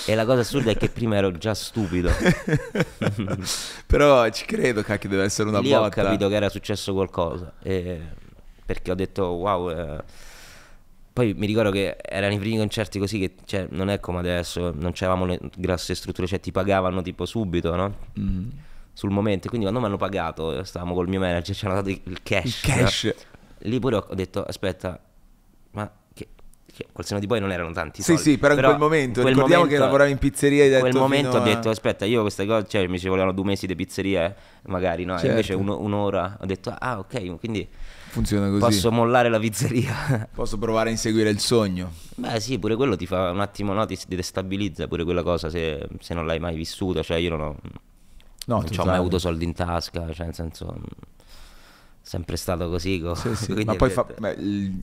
e 0.07 0.15
la 0.15 0.25
cosa 0.25 0.41
assurda 0.41 0.71
è 0.71 0.77
che 0.77 0.89
prima 0.89 1.17
ero 1.17 1.33
già 1.33 1.53
stupido. 1.53 2.11
Però 3.87 4.29
ci 4.31 4.45
credo, 4.47 4.83
cacchio, 4.83 5.09
deve 5.09 5.25
essere 5.25 5.49
una 5.49 5.61
Lì 5.61 5.73
ho 5.75 5.81
botta. 5.81 6.03
capito 6.03 6.29
che 6.29 6.35
era 6.35 6.49
successo 6.49 6.93
qualcosa. 6.93 7.53
e- 7.63 8.01
perché 8.65 8.93
ho 8.93 8.95
detto 8.95 9.25
wow. 9.27 9.71
eh. 9.71 10.03
Poi 11.13 11.35
mi 11.35 11.47
ricordo 11.47 11.73
che 11.73 11.97
erano 12.01 12.35
i 12.35 12.39
primi 12.39 12.57
concerti 12.57 13.01
così 13.01 13.19
che 13.19 13.35
cioè, 13.45 13.67
non 13.71 13.91
è 13.91 13.99
come 13.99 14.21
adesso, 14.21 14.73
non 14.75 14.93
c'avevamo 14.95 15.27
le 15.27 15.41
grosse 15.57 15.95
strutture, 15.97 16.29
cioè 16.29 16.39
ti 16.39 16.53
pagavano 16.53 17.03
tipo 17.03 17.27
subito, 17.27 17.75
no? 17.75 17.95
Mm. 18.19 18.49
Sul 19.01 19.11
momento. 19.13 19.49
Quindi 19.49 19.67
quando 19.67 19.81
mi 19.81 19.87
hanno 19.87 19.97
pagato, 19.97 20.63
stavamo 20.63 20.93
col 20.93 21.09
mio 21.09 21.21
manager, 21.21 21.57
ci 21.57 21.65
hanno 21.65 21.77
dato 21.77 21.89
il 21.89 22.19
cash. 22.23 22.45
Il 22.45 22.61
cash. 22.61 23.05
no? 23.05 23.13
Lì 23.61 23.79
pure 23.79 23.97
ho 23.97 24.15
detto, 24.15 24.43
aspetta, 24.45 25.01
ma 25.71 25.91
che, 26.13 26.29
che 26.71 26.87
col 26.93 27.07
seno 27.07 27.19
di 27.19 27.27
poi 27.27 27.41
non 27.41 27.51
erano 27.51 27.73
tanti 27.73 28.03
Sì, 28.03 28.13
soldi. 28.15 28.23
sì, 28.33 28.37
però 28.39 28.53
in 28.53 28.61
quel 28.63 28.77
momento, 28.77 29.23
quel 29.23 29.33
ricordiamo 29.33 29.63
che 29.63 29.69
momento- 29.79 29.85
lavoravi 29.87 30.11
in 30.11 30.19
pizzeria, 30.19 30.65
In 30.67 30.81
quel 30.81 30.95
momento 30.95 31.39
ho 31.39 31.41
a- 31.41 31.45
detto, 31.45 31.71
aspetta, 31.71 32.05
io 32.05 32.21
queste 32.21 32.45
cose, 32.45 32.67
cioè 32.69 32.87
mi 32.89 32.99
ci 32.99 33.09
volevano 33.09 33.33
due 33.33 33.45
mesi 33.45 33.67
di 33.67 33.75
pizzeria, 33.75 34.27
eh, 34.27 34.35
magari, 34.65 35.05
no? 35.05 35.13
Certo. 35.15 35.29
invece 35.29 35.55
uno- 35.55 35.79
un'ora, 35.81 36.37
ho 36.39 36.45
detto, 36.45 36.75
ah 36.79 36.99
ok, 36.99 37.39
quindi 37.39 37.67
Funziona 38.11 38.49
così. 38.49 38.61
posso 38.61 38.93
mollare 38.93 39.31
la 39.31 39.39
pizzeria. 39.39 40.29
Posso 40.35 40.59
provare 40.59 40.89
a 40.89 40.93
inseguire 40.93 41.31
il 41.31 41.39
sogno. 41.39 41.91
Beh 42.17 42.39
sì, 42.39 42.59
pure 42.59 42.77
quello 42.77 42.97
ti 42.97 43.07
fa 43.07 43.31
un 43.31 43.41
attimo, 43.41 43.73
no? 43.73 43.87
Ti 43.87 43.97
destabilizza 44.09 44.89
pure 44.89 45.05
quella 45.05 45.23
cosa 45.23 45.49
se, 45.49 45.87
se 46.01 46.13
non 46.13 46.27
l'hai 46.27 46.39
mai 46.39 46.55
vissuta, 46.55 47.03
cioè 47.03 47.17
io 47.19 47.31
non 47.31 47.41
ho, 47.41 47.57
No, 48.47 48.57
non 48.63 48.71
ho 48.79 48.85
mai 48.85 48.97
avuto 48.97 49.19
soldi 49.19 49.45
in 49.45 49.53
tasca, 49.53 50.13
cioè 50.13 50.27
nel 50.27 50.35
senso, 50.35 50.67
mh, 50.67 50.83
sempre 52.03 52.37
stato 52.37 52.69
così. 52.69 53.01
co- 53.01 53.15
Sì, 53.15 53.35
sì, 53.37 53.53
Ma 53.65 53.75
poi 53.77 53.91
fa- 53.91 54.07
beh, 54.19 54.37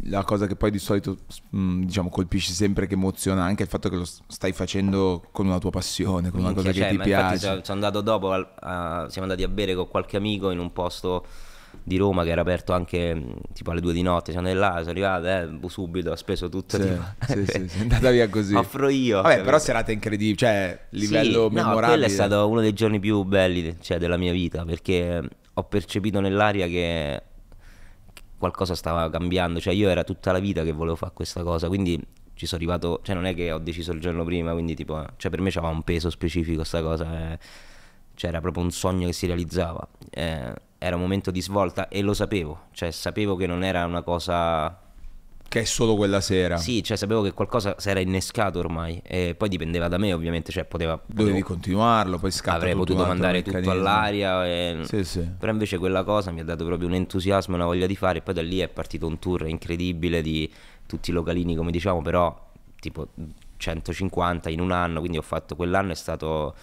la 0.06 0.24
cosa 0.24 0.48
che 0.48 0.56
poi 0.56 0.72
di 0.72 0.80
solito 0.80 1.18
mh, 1.50 1.84
diciamo 1.86 2.10
colpisce 2.10 2.54
sempre 2.54 2.88
che 2.88 2.94
emoziona 2.94 3.44
anche 3.44 3.64
il 3.64 3.70
fatto 3.70 3.90
che 3.90 3.96
lo 3.98 4.06
stai 4.28 4.54
facendo 4.54 5.24
con 5.32 5.46
una 5.48 5.58
tua 5.58 5.72
passione, 5.72 6.30
con 6.30 6.40
una 6.40 6.50
Minchia, 6.54 6.72
cosa 6.72 6.78
cioè, 6.80 6.90
che 6.90 6.98
ti 6.98 7.04
piace. 7.04 7.38
so- 7.38 7.64
sono 7.64 7.74
andato 7.86 8.02
dopo, 8.02 8.32
al- 8.32 8.48
a- 8.60 9.08
siamo 9.10 9.28
andati 9.28 9.44
a 9.44 9.50
bere 9.50 9.76
con 9.76 9.88
qualche 9.88 10.16
amico 10.18 10.52
in 10.52 10.60
un 10.60 10.72
posto 10.72 11.26
di 11.84 11.98
Roma 11.98 12.24
che 12.24 12.30
era 12.30 12.42
aperto 12.42 12.74
anche 12.74 13.14
mh, 13.16 13.34
tipo 13.54 13.72
alle 13.72 13.82
due 13.82 13.94
di 13.94 14.02
notte. 14.02 14.36
Andati 14.36 14.56
là, 14.56 14.76
sono 14.80 14.90
arrivato, 14.90 15.26
eh, 15.28 15.70
subito, 15.70 16.12
ho 16.12 16.16
speso 16.16 16.50
tutto. 16.50 16.78
Sì, 16.78 16.84
tipo. 16.88 17.04
sì, 17.28 17.46
sì, 17.46 17.68
sì, 17.70 17.78
è 17.78 17.82
andata 17.82 18.10
via 18.12 18.30
così. 18.30 18.56
Offro 18.56 18.90
io. 18.90 19.22
Vabbè, 19.22 19.42
però 19.44 19.58
serata 19.60 19.92
incredibile, 19.92 20.36
cioè 20.38 20.80
livello 20.92 21.48
Sì, 21.50 21.56
no, 21.56 21.62
memorabile. 21.64 21.88
quello 21.88 22.06
è 22.06 22.10
stato 22.10 22.48
uno 22.48 22.62
dei 22.62 22.74
giorni 22.74 23.00
più 23.00 23.24
belli 23.24 23.78
cioè, 23.82 23.98
della 23.98 24.18
mia 24.18 24.32
vita 24.32 24.64
perché 24.66 25.22
ho 25.54 25.64
percepito 25.64 26.20
nell'aria 26.20 26.68
che 26.68 27.22
qualcosa 28.38 28.76
stava 28.76 29.10
cambiando. 29.10 29.60
Cioè, 29.60 29.74
io 29.74 29.90
era 29.90 30.04
tutta 30.04 30.32
la 30.32 30.40
vita 30.40 30.64
che 30.64 30.72
volevo 30.72 30.96
fare 30.96 31.12
questa 31.14 31.44
cosa, 31.44 31.68
quindi 31.68 32.00
ci 32.34 32.46
sono 32.46 32.62
arrivato. 32.62 33.00
Cioè, 33.04 33.16
non 33.16 33.26
è 33.26 33.34
che 33.34 33.52
ho 33.52 33.58
deciso 33.60 33.92
il 33.92 34.00
giorno 34.00 34.24
prima, 34.24 34.52
quindi 34.54 34.76
tipo, 34.76 35.04
cioè, 35.18 35.32
per 35.32 35.42
me 35.42 35.50
c'aveva 35.52 35.72
un 35.72 35.84
peso 35.84 36.10
specifico 36.10 36.64
sta 36.64 36.82
cosa. 36.82 37.32
eh. 37.34 37.40
Cioè, 38.14 38.30
era 38.32 38.42
proprio 38.42 38.64
un 38.64 38.72
sogno 38.72 39.06
che 39.08 39.14
si 39.14 39.26
realizzava. 39.28 39.88
Eh, 40.10 40.54
era 40.80 40.96
un 40.96 41.02
momento 41.02 41.32
di 41.32 41.42
svolta 41.42 41.88
e 41.88 42.02
lo 42.02 42.14
sapevo. 42.14 42.66
Cioè, 42.72 42.92
sapevo 42.92 43.36
che 43.36 43.48
non 43.48 43.64
era 43.64 43.86
una 43.86 44.02
cosa 44.04 44.80
Che 45.50 45.62
è 45.62 45.64
solo 45.64 45.96
quella 45.96 46.20
sera. 46.22 46.58
sì, 46.58 46.84
cioè 46.84 46.98
sapevo 46.98 47.22
che 47.22 47.32
qualcosa 47.32 47.76
si 47.80 47.90
era 47.90 48.00
innescato 48.00 48.60
ormai 48.60 49.02
e 49.04 49.34
poi 49.36 49.48
dipendeva 49.50 49.88
da 49.88 49.98
me 49.98 50.12
ovviamente, 50.14 50.52
cioè 50.52 50.66
poteva... 50.66 50.94
Dovevi 51.06 51.40
potevo- 51.40 51.48
continuarlo, 51.54 52.18
poi 52.20 52.32
scatta 52.32 52.58
avrei 52.58 52.74
tutto 52.74 52.86
potuto 52.86 53.08
mandare 53.08 53.42
tutto 53.42 53.58
meccanismo. 53.58 53.88
all'aria, 53.88 54.46
e- 54.46 54.80
Sì, 54.84 55.04
sì. 55.04 55.28
però 55.40 55.52
invece 55.52 55.78
quella 55.78 56.04
cosa 56.04 56.32
mi 56.32 56.42
ha 56.42 56.44
dato 56.44 56.66
proprio 56.66 56.88
un 56.88 56.94
entusiasmo 56.96 57.54
e 57.54 57.58
una 57.58 57.66
voglia 57.68 57.86
di 57.88 57.96
fare 57.96 58.18
e 58.20 58.22
poi 58.22 58.34
da 58.34 58.42
lì 58.42 58.60
è 58.60 58.68
partito 58.68 59.08
un 59.08 59.18
tour 59.20 59.48
incredibile 59.48 60.22
di 60.22 60.52
tutti 60.86 61.10
i 61.10 61.14
localini 61.14 61.56
come 61.56 61.72
diciamo, 61.72 62.02
però 62.02 62.46
tipo 62.80 63.08
150 63.58 64.50
in 64.50 64.60
un 64.60 64.72
anno, 64.72 65.00
quindi 65.00 65.18
ho 65.18 65.22
fatto 65.24 65.56
quell'anno 65.56 65.92
è 65.92 65.96
stato 65.96 66.54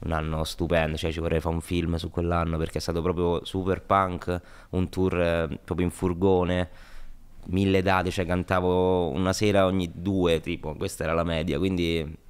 un 0.00 0.12
anno 0.12 0.44
stupendo, 0.44 0.96
cioè 0.96 1.10
ci 1.10 1.20
vorrei 1.20 1.40
fare 1.40 1.54
un 1.54 1.60
film 1.60 1.96
su 1.96 2.10
quell'anno 2.10 2.56
perché 2.56 2.78
è 2.78 2.80
stato 2.80 3.02
proprio 3.02 3.44
super 3.44 3.82
punk, 3.82 4.40
un 4.70 4.88
tour 4.88 5.20
eh, 5.20 5.58
proprio 5.64 5.86
in 5.86 5.92
furgone, 5.92 6.68
mille 7.46 7.82
date, 7.82 8.10
cioè 8.10 8.26
cantavo 8.26 9.10
una 9.10 9.32
sera 9.32 9.66
ogni 9.66 9.90
due, 9.94 10.40
tipo, 10.40 10.74
questa 10.74 11.04
era 11.04 11.14
la 11.14 11.24
media, 11.24 11.58
quindi 11.58 12.26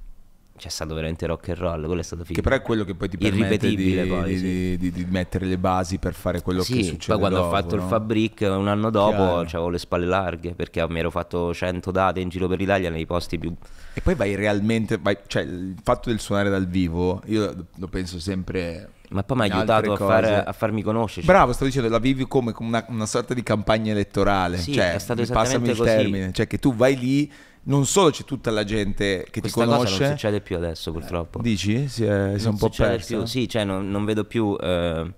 c'è 0.59 0.69
stato 0.69 0.93
veramente 0.93 1.25
rock 1.25 1.49
and 1.49 1.57
roll, 1.57 1.85
quello 1.85 2.01
è 2.01 2.03
stato 2.03 2.23
figo. 2.23 2.35
Che 2.35 2.41
però 2.41 2.55
è 2.55 2.61
quello 2.61 2.83
che 2.83 2.93
poi 2.93 3.09
ti 3.09 3.17
permette 3.17 3.57
di, 3.73 4.05
poi, 4.07 4.29
di- 4.29 4.37
sì. 4.37 4.77
di- 4.77 4.91
di- 4.91 5.05
mettere 5.09 5.45
le 5.45 5.57
basi 5.57 5.97
per 5.97 6.13
fare 6.13 6.41
quello 6.41 6.61
Sì, 6.61 6.73
che 6.77 6.83
succede 6.83 7.13
poi 7.13 7.19
quando 7.19 7.37
dopo, 7.37 7.47
ho 7.47 7.51
fatto 7.51 7.75
no? 7.75 7.81
il 7.81 7.87
Fabric 7.87 8.41
un 8.41 8.67
anno 8.67 8.89
dopo 8.89 9.37
avevo 9.37 9.69
le 9.69 9.77
spalle 9.79 10.05
larghe 10.05 10.53
perché 10.53 10.85
mi 10.89 10.99
ero 10.99 11.09
fatto 11.09 11.53
100 11.53 11.89
date 11.91 12.19
in 12.19 12.29
giro 12.29 12.47
per 12.47 12.59
l'Italia 12.59 12.89
nei 12.89 13.05
posti 13.05 13.39
più... 13.39 13.53
E 13.93 14.01
poi 14.01 14.15
vai 14.15 14.35
realmente, 14.35 14.97
vai- 14.97 15.17
cioè 15.25 15.41
il 15.43 15.75
fatto 15.81 16.09
del 16.09 16.19
suonare 16.19 16.49
dal 16.49 16.67
vivo, 16.67 17.21
io 17.25 17.67
lo 17.75 17.87
penso 17.87 18.19
sempre... 18.19 18.89
Ma 19.11 19.23
poi 19.23 19.37
mi 19.37 19.49
ha 19.49 19.55
aiutato 19.55 19.93
a, 19.93 19.97
cose. 19.97 20.35
a 20.35 20.51
farmi 20.53 20.83
conoscere. 20.83 21.25
Bravo, 21.25 21.51
stavo 21.51 21.65
dicendo, 21.65 21.89
la 21.89 21.97
vivi 21.97 22.27
come 22.27 22.53
una, 22.59 22.85
una 22.89 23.07
sorta 23.07 23.33
di 23.33 23.41
campagna 23.41 23.91
elettorale. 23.91 24.57
Sì, 24.57 24.73
cioè, 24.73 24.93
è 24.93 24.99
stato 24.99 25.25
passami 25.25 25.69
esattamente 25.69 25.71
il 25.71 25.77
così. 25.77 25.89
termine. 25.89 26.31
Cioè 26.31 26.45
che 26.45 26.59
tu 26.59 26.75
vai 26.75 26.95
lì, 26.95 27.31
non 27.69 27.85
solo 27.85 28.09
c'è 28.09 28.23
tutta 28.23 28.51
la 28.51 28.63
gente 28.63 29.25
che 29.29 29.39
Questa 29.41 29.61
ti 29.61 29.65
cosa 29.67 29.77
conosce. 29.77 30.03
non 30.03 30.11
succede 30.11 30.41
più 30.41 30.55
adesso 30.57 30.91
purtroppo. 30.91 31.41
Dici? 31.41 31.87
Si 31.87 32.03
è, 32.03 32.33
si 32.37 32.45
è 32.45 32.49
un 32.49 32.57
po' 32.57 32.69
persa? 32.69 33.15
più, 33.15 33.25
sì, 33.25 33.47
cioè 33.47 33.63
non, 33.63 33.89
non 33.89 34.05
vedo 34.05 34.25
più 34.25 34.55
eh, 34.59 35.13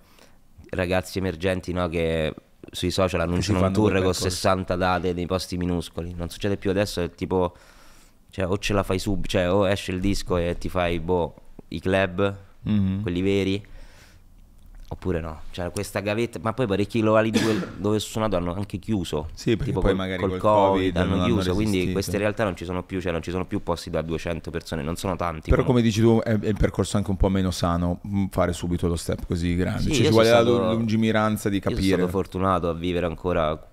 ragazzi 0.70 1.18
emergenti 1.18 1.72
no, 1.74 1.88
che 1.90 2.34
sui 2.72 2.92
social 2.92 3.22
annunciano 3.22 3.66
un 3.66 3.74
tour 3.74 3.90
con 3.92 3.98
percorso. 4.00 4.24
60 4.30 4.76
date 4.76 5.14
nei 5.14 5.26
posti 5.26 5.58
minuscoli. 5.58 6.14
Non 6.16 6.30
succede 6.30 6.58
più 6.58 6.70
adesso, 6.70 7.02
è 7.02 7.10
tipo, 7.12 7.56
cioè, 8.30 8.46
o 8.48 8.58
ce 8.58 8.74
la 8.74 8.84
fai 8.84 9.00
subito, 9.00 9.30
cioè, 9.30 9.52
o 9.52 9.68
esce 9.68 9.92
il 9.92 10.00
disco 10.00 10.38
e 10.38 10.58
ti 10.58 10.70
fai, 10.70 11.00
boh, 11.00 11.36
i 11.70 11.80
club, 11.80 12.36
Mhm. 12.64 13.02
quelli 13.02 13.22
veri, 13.22 13.66
oppure 14.92 15.22
no. 15.22 15.42
Cioè, 15.52 15.72
questa 15.72 16.02
gavetta, 16.02 16.38
ma 16.42 16.52
poi 16.54 16.68
parecchi 16.68 17.00
locali 17.00 17.32
dove 17.78 17.96
ho 17.96 18.00
suonato 18.00 18.36
hanno 18.36 18.54
anche 18.54 18.78
chiuso. 18.78 19.30
Sì, 19.34 19.52
perché 19.52 19.66
tipo 19.72 19.80
poi 19.80 19.92
col, 19.92 20.00
magari 20.00 20.20
col 20.20 20.30
col 20.32 20.40
Covid, 20.40 20.94
Covid 20.94 20.98
hanno 20.98 21.24
chiuso, 21.24 21.54
quindi 21.54 21.92
queste 21.94 22.18
realtà 22.18 22.44
non 22.44 22.56
ci 22.56 22.66
sono 22.66 22.84
più, 22.84 23.00
cioè 23.00 23.12
non 23.12 23.22
ci 23.22 23.32
sono 23.32 23.46
più 23.46 23.64
posti 23.64 23.90
da 23.90 24.02
200 24.02 24.52
persone, 24.52 24.84
non 24.84 24.98
sono 24.98 25.16
tanti. 25.16 25.50
Però 25.50 25.64
comunque. 25.64 25.74
come 25.74 25.82
dici 25.82 26.02
tu 26.02 26.20
è, 26.20 26.38
è 26.38 26.48
il 26.48 26.58
percorso 26.58 26.98
anche 26.98 27.10
un 27.10 27.18
po' 27.18 27.30
meno 27.30 27.52
sano 27.52 28.02
mm, 28.06 28.26
fare 28.28 28.52
subito 28.52 28.88
lo 28.88 28.98
step 28.98 29.26
così 29.26 29.56
grande. 29.56 29.82
Sì, 29.82 29.94
cioè 29.94 29.98
io 30.00 30.06
ci 30.06 30.12
vuole 30.12 30.28
sono 30.28 30.40
la 30.40 30.46
stato- 30.46 30.74
lungimiranza 30.74 31.50
di 31.50 31.56
Io 31.56 31.62
sono 31.62 31.76
capire 31.76 31.96
stato 31.96 32.12
fortunato 32.12 32.70
a 32.70 32.74
vivere 32.74 33.06
ancora 33.06 33.68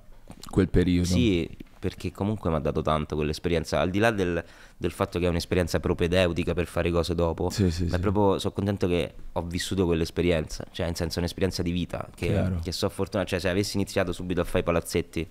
quel 0.49 0.69
periodo. 0.69 1.07
Sì, 1.07 1.49
perché 1.79 2.13
comunque 2.13 2.51
mi 2.51 2.57
ha 2.57 2.59
dato 2.59 2.83
tanto 2.83 3.17
quell'esperienza, 3.17 3.81
al 3.81 3.91
di 3.91 3.99
là 3.99 4.11
del, 4.11 4.43
del 4.77 4.91
fatto 4.91 5.19
che 5.19 5.27
è 5.27 5.29
un'esperienza 5.29 5.81
propedeutica 5.81 6.55
per 6.55 6.67
fare 6.67 6.91
cose 6.91 7.15
dopo, 7.15 7.51
Sì, 7.51 7.71
sì, 7.71 7.85
ma 7.85 7.95
sì. 7.97 8.01
proprio, 8.01 8.39
sono 8.39 8.53
contento 8.53 8.87
che 8.87 9.15
ho 9.33 9.43
vissuto 9.43 9.87
quell'esperienza, 9.87 10.65
cioè 10.71 10.87
in 10.87 10.95
senso 10.95 11.19
un'esperienza 11.19 11.63
di 11.63 11.71
vita, 11.71 12.09
che, 12.15 12.33
che 12.63 12.73
so 12.73 12.89
fortunato, 12.89 13.31
cioè 13.31 13.39
se 13.39 13.49
avessi 13.49 13.77
iniziato 13.77 14.13
subito 14.13 14.41
a 14.41 14.45
fare 14.45 14.61
i 14.61 14.63
palazzetti, 14.63 15.29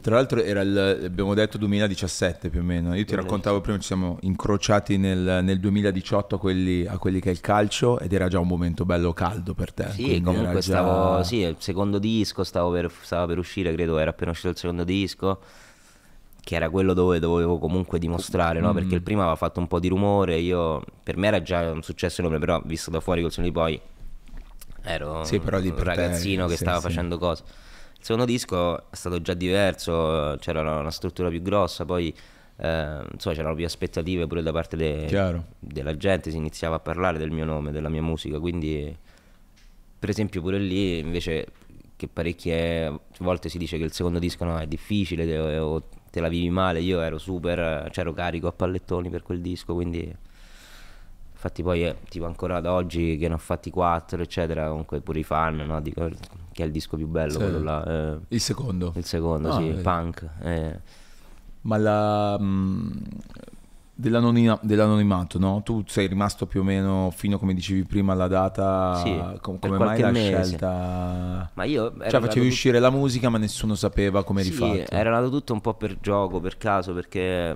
Tra 0.00 0.14
l'altro 0.14 0.40
era 0.42 0.60
il, 0.60 1.00
abbiamo 1.04 1.34
detto 1.34 1.58
2017 1.58 2.48
più 2.48 2.60
o 2.60 2.62
meno. 2.62 2.94
Io 2.94 3.04
ti 3.04 3.14
2017. 3.14 3.16
raccontavo 3.16 3.60
prima, 3.60 3.78
ci 3.78 3.86
siamo 3.86 4.18
incrociati 4.20 4.98
nel, 4.98 5.40
nel 5.42 5.58
2018 5.58 6.36
a 6.36 6.38
quelli, 6.38 6.86
a 6.86 6.98
quelli 6.98 7.20
che 7.20 7.30
è 7.30 7.32
il 7.32 7.40
calcio 7.40 7.98
ed 7.98 8.12
era 8.12 8.28
già 8.28 8.38
un 8.38 8.46
momento 8.46 8.84
bello 8.84 9.12
caldo 9.12 9.54
per 9.54 9.72
te. 9.72 9.90
sì, 9.90 10.20
comunque 10.20 10.60
già- 10.60 10.60
stavo, 10.60 11.22
sì, 11.22 11.38
il 11.38 11.56
secondo 11.58 11.98
disco, 11.98 12.44
stavo 12.44 12.70
per, 12.70 12.90
stava 13.02 13.26
per 13.26 13.38
uscire, 13.38 13.72
credo 13.72 13.98
era 13.98 14.10
appena 14.10 14.30
uscito 14.30 14.48
il 14.50 14.56
secondo 14.56 14.84
disco, 14.84 15.40
che 16.42 16.54
era 16.54 16.70
quello 16.70 16.92
dove 16.92 17.18
dovevo 17.18 17.58
comunque 17.58 17.98
dimostrare, 17.98 18.60
no? 18.60 18.70
Mm. 18.70 18.74
Perché 18.74 18.94
il 18.94 19.02
primo 19.02 19.20
aveva 19.22 19.36
fatto 19.36 19.58
un 19.60 19.66
po' 19.66 19.80
di 19.80 19.88
rumore, 19.88 20.38
io, 20.38 20.82
per 21.02 21.16
me 21.16 21.26
era 21.28 21.42
già 21.42 21.70
un 21.70 21.82
successo 21.82 22.20
enorme, 22.20 22.38
però 22.38 22.60
visto 22.64 22.90
da 22.90 23.00
fuori 23.00 23.20
col 23.22 23.32
suono 23.32 23.48
di 23.48 23.54
poi, 23.54 23.80
ero 24.82 25.24
Sì, 25.24 25.36
un 25.36 25.40
per 25.40 25.60
te, 25.60 25.82
ragazzino 25.84 26.46
che 26.46 26.52
sì, 26.52 26.58
stava 26.58 26.80
facendo 26.80 27.18
cose. 27.18 27.42
Secondo 28.06 28.24
disco 28.24 28.88
è 28.88 28.94
stato 28.94 29.20
già 29.20 29.34
diverso, 29.34 30.36
c'era 30.38 30.60
una, 30.60 30.78
una 30.78 30.92
struttura 30.92 31.28
più 31.28 31.42
grossa, 31.42 31.84
poi 31.84 32.14
eh, 32.58 33.02
insomma 33.12 33.34
c'erano 33.34 33.56
più 33.56 33.64
aspettative 33.64 34.28
pure 34.28 34.42
da 34.42 34.52
parte 34.52 34.76
de- 34.76 35.08
della 35.58 35.96
gente, 35.96 36.30
si 36.30 36.36
iniziava 36.36 36.76
a 36.76 36.78
parlare 36.78 37.18
del 37.18 37.32
mio 37.32 37.44
nome, 37.44 37.72
della 37.72 37.88
mia 37.88 38.02
musica, 38.02 38.38
quindi 38.38 38.96
per 39.98 40.08
esempio 40.08 40.40
pure 40.40 40.56
lì 40.60 41.00
invece 41.00 41.48
che 41.96 42.06
parecchie 42.06 42.96
volte 43.18 43.48
si 43.48 43.58
dice 43.58 43.76
che 43.76 43.82
il 43.82 43.92
secondo 43.92 44.20
disco 44.20 44.44
no, 44.44 44.56
è 44.56 44.68
difficile 44.68 45.26
te- 45.26 45.58
o 45.58 45.82
te 46.08 46.20
la 46.20 46.28
vivi 46.28 46.48
male, 46.48 46.78
io 46.78 47.00
ero 47.00 47.18
super, 47.18 47.88
cioè 47.90 48.04
ero 48.04 48.12
carico 48.12 48.46
a 48.46 48.52
pallettoni 48.52 49.10
per 49.10 49.24
quel 49.24 49.40
disco, 49.40 49.74
quindi 49.74 50.16
infatti 51.32 51.60
poi 51.60 51.84
eh, 51.84 51.96
tipo 52.08 52.26
ancora 52.26 52.58
ad 52.58 52.66
oggi 52.66 53.16
che 53.16 53.26
ne 53.26 53.34
ho 53.34 53.38
fatti 53.38 53.68
quattro 53.70 54.22
eccetera, 54.22 54.68
comunque 54.68 55.00
pure 55.00 55.18
i 55.18 55.24
fan 55.24 55.56
no, 55.56 55.80
dico 55.80 56.08
che 56.56 56.62
è 56.62 56.66
il 56.66 56.72
disco 56.72 56.96
più 56.96 57.06
bello 57.06 57.32
Sì. 57.32 57.36
quello 57.36 57.62
là, 57.62 57.84
eh, 57.84 58.18
Il 58.28 58.40
secondo. 58.40 58.92
il 58.96 59.04
secondo, 59.04 59.50
Ah, 59.50 59.58
sì, 59.58 59.68
vedi. 59.68 59.82
punk. 59.82 60.26
eh. 60.40 60.80
Ma 61.60 61.76
la, 61.76 62.38
mh, 62.38 63.02
dell'anonima- 63.92 64.58
dell'anonimato, 64.62 65.38
no? 65.38 65.62
Tu 65.62 65.82
sei 65.86 66.06
rimasto 66.06 66.46
più 66.46 66.60
o 66.60 66.62
meno 66.64 67.10
fino, 67.14 67.38
come 67.38 67.52
dicevi 67.52 67.84
prima, 67.84 68.14
alla 68.14 68.26
data. 68.26 69.02
Sì, 69.02 69.38
Com- 69.42 69.58
come 69.58 69.76
mai 69.76 70.00
la 70.00 70.10
mese. 70.10 70.28
scelta? 70.46 71.50
Ma 71.52 71.64
io 71.64 71.92
Cioè, 72.08 72.20
facevi 72.20 72.46
uscire 72.46 72.78
la 72.78 72.88
musica, 72.90 73.28
ma 73.28 73.36
nessuno 73.36 73.74
sapeva 73.74 74.24
come 74.24 74.42
Sì, 74.42 74.52
fatto. 74.52 74.94
era 74.94 75.10
nato 75.10 75.28
tutto 75.28 75.52
un 75.52 75.60
po' 75.60 75.74
per 75.74 75.98
gioco, 76.00 76.40
per 76.40 76.56
caso, 76.56 76.94
perché 76.94 77.54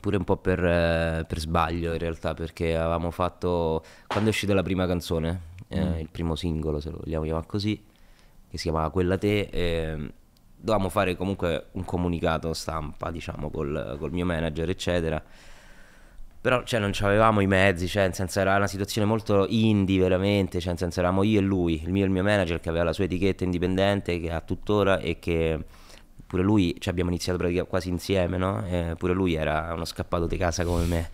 pure 0.00 0.16
un 0.16 0.24
po' 0.24 0.36
per, 0.36 0.64
eh, 0.64 1.24
per 1.28 1.38
sbaglio 1.38 1.92
in 1.92 1.98
realtà, 1.98 2.34
perché 2.34 2.76
avevamo 2.76 3.10
fatto, 3.12 3.84
quando 4.08 4.28
è 4.28 4.32
uscita 4.32 4.52
la 4.54 4.62
prima 4.62 4.86
canzone, 4.86 5.54
eh, 5.68 5.84
Mm. 5.84 5.98
il 5.98 6.08
primo 6.10 6.34
singolo, 6.34 6.80
se 6.80 6.90
lo 6.90 6.98
vogliamo 7.02 7.24
chiamare 7.24 7.46
così, 7.46 7.82
che 8.48 8.56
si 8.56 8.64
chiamava 8.64 8.90
Quella 8.90 9.18
Te, 9.18 9.48
eh, 9.50 10.12
dovevamo 10.56 10.88
fare 10.88 11.16
comunque 11.16 11.66
un 11.72 11.84
comunicato 11.84 12.52
stampa, 12.52 13.10
diciamo, 13.10 13.50
col, 13.50 13.96
col 13.98 14.12
mio 14.12 14.24
manager, 14.24 14.68
eccetera. 14.68 15.22
Però 16.40 16.62
cioè, 16.62 16.78
non 16.78 16.92
avevamo 17.00 17.40
i 17.40 17.46
mezzi, 17.48 17.88
cioè, 17.88 18.08
senso 18.12 18.38
era 18.38 18.54
una 18.54 18.68
situazione 18.68 19.06
molto 19.06 19.46
indie 19.48 19.98
veramente, 19.98 20.60
cioè, 20.60 20.76
senso 20.76 21.00
eravamo 21.00 21.24
io 21.24 21.40
e 21.40 21.42
lui, 21.42 21.82
il 21.82 21.90
mio 21.90 22.02
e 22.02 22.06
il 22.06 22.12
mio 22.12 22.22
manager 22.22 22.60
che 22.60 22.68
aveva 22.68 22.84
la 22.84 22.92
sua 22.92 23.04
etichetta 23.04 23.42
indipendente 23.42 24.20
che 24.20 24.30
ha 24.30 24.40
tuttora 24.40 24.98
e 25.00 25.18
che 25.18 25.58
pure 26.24 26.42
lui, 26.44 26.76
cioè 26.78 26.92
abbiamo 26.92 27.10
iniziato 27.10 27.38
praticamente 27.38 27.70
quasi 27.70 27.88
insieme, 27.88 28.36
no? 28.36 28.64
Eh, 28.64 28.94
pure 28.96 29.12
lui 29.12 29.34
era 29.34 29.72
uno 29.74 29.84
scappato 29.84 30.26
di 30.28 30.36
casa 30.36 30.64
come 30.64 30.84
me, 30.84 31.10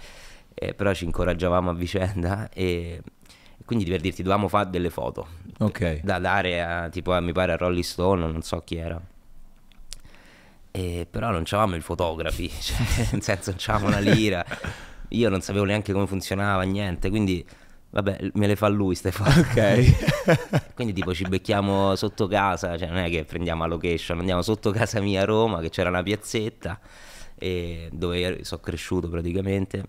Eh, 0.55 0.75
però 0.75 0.93
ci 0.93 1.07
incoraggiavamo 1.07 1.71
a 1.71 1.75
vicenda 1.75 2.51
e 2.51 3.01
quindi 3.65 3.85
per 3.85 4.01
dirti 4.01 4.23
dovevamo 4.23 4.49
fare 4.49 4.71
delle 4.71 4.91
foto 4.91 5.27
Ok. 5.59 6.01
da 6.03 6.19
dare 6.19 6.63
a, 6.63 6.89
tipo, 6.89 7.13
a, 7.13 7.21
mi 7.21 7.33
pare 7.33 7.53
a 7.53 7.57
Rolling 7.57 7.85
Stone, 7.85 8.21
non 8.27 8.43
so 8.43 8.61
chi 8.65 8.77
era. 8.77 9.01
E, 10.71 11.07
però 11.11 11.31
non 11.31 11.43
c'avevamo 11.45 11.77
i 11.77 11.81
fotografi, 11.81 12.49
cioè, 12.61 12.77
nel 13.13 13.23
senso 13.23 13.51
non 13.51 13.59
c'avevamo 13.59 13.89
una 13.89 13.99
lira. 14.13 14.45
Io 15.09 15.29
non 15.29 15.41
sapevo 15.43 15.65
neanche 15.65 15.93
come 15.93 16.07
funzionava, 16.07 16.63
niente, 16.63 17.11
quindi 17.11 17.45
vabbè, 17.91 18.31
me 18.35 18.47
le 18.47 18.57
fa 18.57 18.69
lui 18.69 18.95
ste 18.95 19.13
foto. 19.13 19.41
Ok. 19.41 20.71
Quindi 20.75 20.95
tipo 20.95 21.13
ci 21.13 21.25
becchiamo 21.25 21.95
sotto 21.97 22.27
casa, 22.27 22.79
cioè 22.79 22.89
non 22.89 22.97
è 22.99 23.11
che 23.11 23.25
prendiamo 23.25 23.63
la 23.63 23.69
location, 23.69 24.21
andiamo 24.21 24.41
sotto 24.41 24.71
casa 24.71 25.01
mia 25.01 25.21
a 25.23 25.25
Roma, 25.27 25.61
che 25.61 25.69
c'era 25.69 25.91
una 25.91 26.03
piazzetta 26.03 26.81
dove 27.91 28.45
sono 28.45 28.61
cresciuto 28.63 29.09
praticamente. 29.11 29.85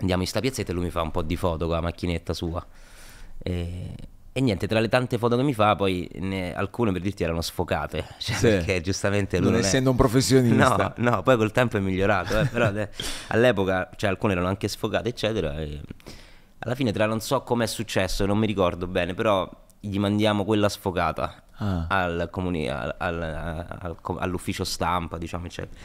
Andiamo 0.00 0.22
in 0.22 0.28
sta 0.28 0.40
piazzetta 0.40 0.72
e 0.72 0.74
lui 0.74 0.84
mi 0.84 0.90
fa 0.90 1.00
un 1.00 1.10
po' 1.12 1.22
di 1.22 1.36
foto 1.36 1.64
con 1.66 1.76
la 1.76 1.80
macchinetta 1.80 2.34
sua. 2.34 2.64
E, 3.38 3.94
e 4.36 4.40
niente, 4.40 4.66
tra 4.66 4.80
le 4.80 4.88
tante 4.88 5.16
foto 5.18 5.36
che 5.36 5.42
mi 5.42 5.54
fa, 5.54 5.76
poi 5.76 6.08
ne- 6.14 6.54
alcune 6.54 6.90
per 6.92 7.00
dirti 7.00 7.22
erano 7.22 7.40
sfocate, 7.40 8.04
cioè, 8.18 8.34
Sì. 8.36 8.46
perché 8.48 8.80
giustamente 8.80 9.38
lui 9.38 9.50
Non 9.50 9.60
è- 9.60 9.62
essendo 9.62 9.90
un 9.90 9.96
professionista. 9.96 10.94
No, 10.96 11.10
no, 11.10 11.22
poi 11.22 11.36
col 11.36 11.52
tempo 11.52 11.76
è 11.76 11.80
migliorato, 11.80 12.40
eh, 12.40 12.46
però 12.46 12.70
all'epoca, 13.28 13.90
cioè 13.96 14.10
alcune 14.10 14.32
erano 14.32 14.48
anche 14.48 14.66
sfocate, 14.68 15.08
eccetera. 15.08 15.58
E 15.60 15.80
alla 16.60 16.74
fine, 16.74 16.90
tra 16.92 17.06
non 17.06 17.20
so 17.20 17.42
com'è 17.42 17.66
successo, 17.66 18.24
non 18.26 18.38
mi 18.38 18.46
ricordo 18.46 18.86
bene, 18.86 19.14
però 19.14 19.48
gli 19.78 19.98
mandiamo 19.98 20.44
quella 20.44 20.68
sfocata 20.68 21.42
Ah. 21.58 21.86
al 21.88 22.28
comuni- 22.32 22.68
al- 22.68 22.94
al- 22.98 23.22
al- 23.22 23.96
all'ufficio 24.18 24.64
stampa, 24.64 25.18
diciamo, 25.18 25.46
eccetera. 25.46 25.78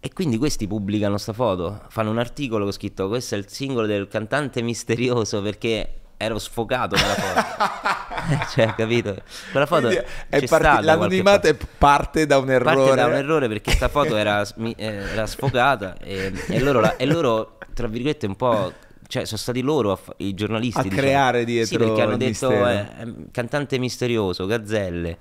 E 0.00 0.12
quindi 0.12 0.36
questi 0.36 0.66
pubblicano 0.66 1.16
sta 1.16 1.32
foto, 1.32 1.82
fanno 1.88 2.10
un 2.10 2.18
articolo 2.18 2.64
con 2.64 2.72
scritto 2.72 3.06
questo 3.06 3.36
è 3.36 3.38
il 3.38 3.48
singolo 3.48 3.86
del 3.86 4.08
cantante 4.08 4.60
misterioso 4.60 5.40
perché 5.42 6.00
ero 6.22 6.38
sfocato 6.38 6.94
dalla 6.96 7.14
foto. 7.14 8.46
cioè, 8.54 8.74
capito? 8.74 9.16
Quella 9.50 9.66
foto 9.66 9.88
Quindi 9.88 10.04
è 10.28 10.46
parti- 10.46 10.84
l'anonimato 10.84 11.48
è 11.48 11.56
parte 11.78 12.26
da 12.26 12.38
un 12.38 12.50
errore. 12.50 12.74
Parte 12.76 12.94
da 12.94 13.06
un 13.06 13.14
errore 13.14 13.48
perché 13.48 13.72
sta 13.72 13.88
foto 13.88 14.16
era, 14.16 14.42
eh, 14.42 14.74
era 14.76 15.26
sfocata 15.26 15.96
e, 15.98 16.32
e 16.48 16.60
loro, 16.60 16.80
la- 16.80 16.96
e 16.96 17.06
loro, 17.06 17.58
tra 17.74 17.86
virgolette, 17.86 18.26
un 18.26 18.36
po'. 18.36 18.72
Cioè, 19.06 19.26
sono 19.26 19.38
stati 19.38 19.60
loro, 19.60 19.94
fa- 19.96 20.14
i 20.18 20.32
giornalisti. 20.32 20.78
A 20.78 20.82
diciamo. 20.84 21.00
creare 21.00 21.44
dietro 21.44 21.78
Sì, 21.78 21.84
perché 21.84 22.00
hanno 22.02 22.16
detto 22.16 22.50
eh, 22.66 22.76
eh, 22.98 23.14
cantante 23.30 23.78
misterioso, 23.78 24.46
gazzelle. 24.46 25.18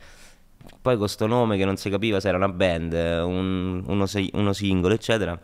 Poi 0.82 0.96
con 0.96 1.10
sto 1.10 1.26
nome 1.28 1.58
che 1.58 1.66
non 1.66 1.76
si 1.76 1.90
capiva 1.90 2.20
se 2.22 2.28
era 2.30 2.38
una 2.38 2.48
band, 2.48 2.94
un- 2.94 3.84
uno, 3.86 4.06
uno 4.34 4.54
singolo, 4.54 4.94
eccetera. 4.94 5.38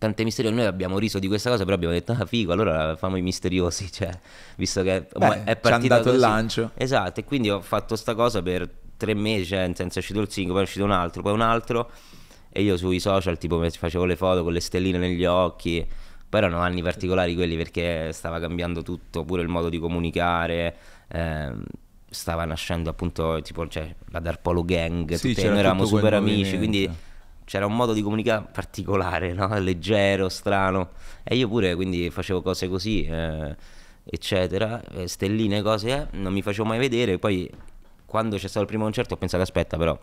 Tante 0.00 0.24
misterioso, 0.24 0.56
noi 0.56 0.64
abbiamo 0.64 0.98
riso 0.98 1.18
di 1.18 1.28
questa 1.28 1.50
cosa, 1.50 1.64
però 1.64 1.76
abbiamo 1.76 1.92
detto, 1.92 2.12
ah 2.12 2.24
figo, 2.24 2.52
allora 2.54 2.96
famo 2.96 3.16
i 3.16 3.20
misteriosi, 3.22 3.92
cioè, 3.92 4.08
visto 4.56 4.80
che 4.82 5.06
Beh, 5.14 5.44
è 5.44 5.56
partita 5.56 5.96
dato 5.96 6.08
il 6.08 6.14
così. 6.14 6.26
lancio. 6.26 6.70
Esatto, 6.74 7.20
e 7.20 7.24
quindi 7.24 7.50
ho 7.50 7.60
fatto 7.60 7.96
sta 7.96 8.14
cosa 8.14 8.40
per 8.40 8.66
tre 8.96 9.12
mesi, 9.12 9.44
cioè, 9.44 9.66
nel 9.66 9.76
senso 9.76 9.96
è 9.98 10.00
uscito 10.00 10.20
il 10.20 10.30
singolo, 10.30 10.54
poi 10.54 10.62
è 10.62 10.66
uscito 10.66 10.84
un 10.86 10.90
altro, 10.92 11.20
poi 11.20 11.32
un 11.34 11.42
altro, 11.42 11.90
e 12.48 12.62
io 12.62 12.78
sui 12.78 12.98
social 12.98 13.36
tipo 13.36 13.62
facevo 13.68 14.06
le 14.06 14.16
foto 14.16 14.42
con 14.42 14.54
le 14.54 14.60
stelline 14.60 14.96
negli 14.96 15.26
occhi. 15.26 15.86
Poi 16.30 16.40
erano 16.40 16.60
anni 16.60 16.80
particolari 16.80 17.34
quelli 17.34 17.56
perché 17.56 18.10
stava 18.14 18.40
cambiando 18.40 18.82
tutto, 18.82 19.24
pure 19.24 19.42
il 19.42 19.48
modo 19.48 19.68
di 19.68 19.78
comunicare. 19.78 20.76
ehm, 21.08 21.62
stava 22.08 22.44
nascendo 22.44 22.88
appunto 22.90 23.40
tipo 23.42 23.68
cioè, 23.68 23.94
la 24.10 24.18
Darpolo 24.20 24.64
Gang, 24.64 25.12
Sì, 25.14 25.34
tutte- 25.34 25.48
noi 25.48 25.58
eravamo 25.58 25.84
super 25.84 26.14
amici, 26.14 26.56
movimento. 26.56 26.56
quindi 26.58 26.90
c'era 27.50 27.66
un 27.66 27.74
modo 27.74 27.92
di 27.92 28.00
comunicare 28.00 28.46
particolare, 28.52 29.32
no? 29.32 29.48
leggero, 29.58 30.28
strano. 30.28 30.90
E 31.24 31.34
io 31.34 31.48
pure 31.48 31.74
quindi 31.74 32.08
facevo 32.08 32.42
cose 32.42 32.68
così, 32.68 33.04
eh, 33.04 33.56
eccetera, 34.04 34.80
eh, 34.92 35.08
stelline, 35.08 35.60
cose, 35.60 35.90
eh, 35.90 36.06
non 36.16 36.32
mi 36.32 36.42
facevo 36.42 36.64
mai 36.68 36.78
vedere. 36.78 37.18
Poi 37.18 37.50
quando 38.06 38.36
c'è 38.36 38.46
stato 38.46 38.60
il 38.60 38.66
primo 38.66 38.84
concerto 38.84 39.14
ho 39.14 39.16
pensato, 39.16 39.42
aspetta 39.42 39.76
però, 39.76 39.98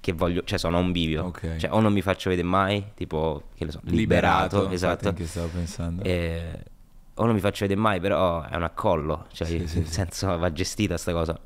che 0.00 0.12
voglio, 0.12 0.42
cioè 0.42 0.58
sono 0.58 0.78
a 0.78 0.80
un 0.80 0.90
bivio, 0.90 1.26
Ok. 1.26 1.58
cioè 1.58 1.70
o 1.72 1.78
non 1.78 1.92
mi 1.92 2.02
faccio 2.02 2.30
vedere 2.30 2.48
mai, 2.48 2.84
tipo, 2.94 3.44
che 3.54 3.64
ne 3.64 3.70
so, 3.70 3.78
liberato, 3.84 4.56
infatti, 4.56 4.74
esatto. 4.74 5.08
anche 5.10 5.26
stavo 5.26 5.46
pensando. 5.54 6.02
E- 6.02 6.62
o 7.14 7.24
non 7.26 7.34
mi 7.34 7.40
faccio 7.40 7.60
vedere 7.60 7.78
mai, 7.80 8.00
però 8.00 8.42
è 8.42 8.56
un 8.56 8.64
accollo, 8.64 9.26
cioè 9.32 9.46
Sì, 9.46 9.58
nel 9.58 9.68
sì, 9.68 9.84
sì. 9.84 9.92
senso 9.92 10.36
va 10.36 10.52
gestita 10.52 10.96
sta 10.96 11.12
cosa. 11.12 11.38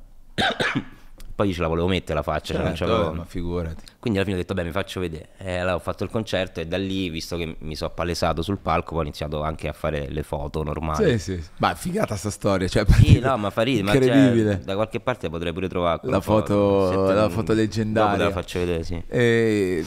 Poi 1.42 1.48
io 1.50 1.57
ce 1.57 1.61
la 1.62 1.66
volevo 1.66 1.88
mettere 1.88 2.14
la 2.14 2.22
faccia, 2.22 2.55
cioè 2.55 2.62
non 2.62 2.76
Certo, 2.76 3.12
ma 3.16 3.24
figurati. 3.24 3.83
quindi 3.98 4.18
alla 4.20 4.28
fine 4.28 4.38
ho 4.38 4.40
detto, 4.42 4.55
beh, 4.55 4.62
mi 4.62 4.70
faccio 4.70 5.00
vedere. 5.00 5.31
E 5.38 5.57
allora 5.57 5.74
ho 5.74 5.78
fatto 5.81 6.05
il 6.05 6.11
concerto 6.11 6.61
e 6.61 6.66
da 6.68 6.76
lì, 6.78 7.11
visto 7.11 7.37
che 7.37 7.57
mi 7.59 7.74
sono 7.74 7.90
palesato 7.90 8.42
sul 8.42 8.59
palco, 8.59 8.94
ho 8.96 9.02
iniziato 9.02 9.42
anche 9.42 9.66
a 9.66 9.72
fare 9.72 10.09
le 10.09 10.22
foto 10.22 10.62
normali. 10.62 11.18
Sì, 11.18 11.33
sì. 11.35 11.42
Ma 11.57 11.74
figata 11.74 12.14
sta 12.14 12.31
storia, 12.31 12.68
cioè 12.68 12.85
Sì, 12.87 13.18
no, 13.20 13.37
ma 13.38 13.50
fa 13.50 13.62
ridere, 13.62 13.87
cioè, 13.98 14.05
incredibile. 14.14 14.61
da 14.64 14.74
qualche 14.76 15.00
parte 15.00 15.28
potrei 15.31 15.52
pure 15.52 15.68
trovare 15.68 15.98
La 16.05 16.20
foto- 16.20 17.07
te- 17.09 17.12
la 17.14 17.28
foto 17.28 17.52
leggendaria. 17.55 18.11
Dopo 18.11 18.18
te 18.18 18.24
la 18.24 18.31
faccio 18.40 18.59
vedere, 18.61 18.85
sì. 18.85 19.02
E 19.09 19.85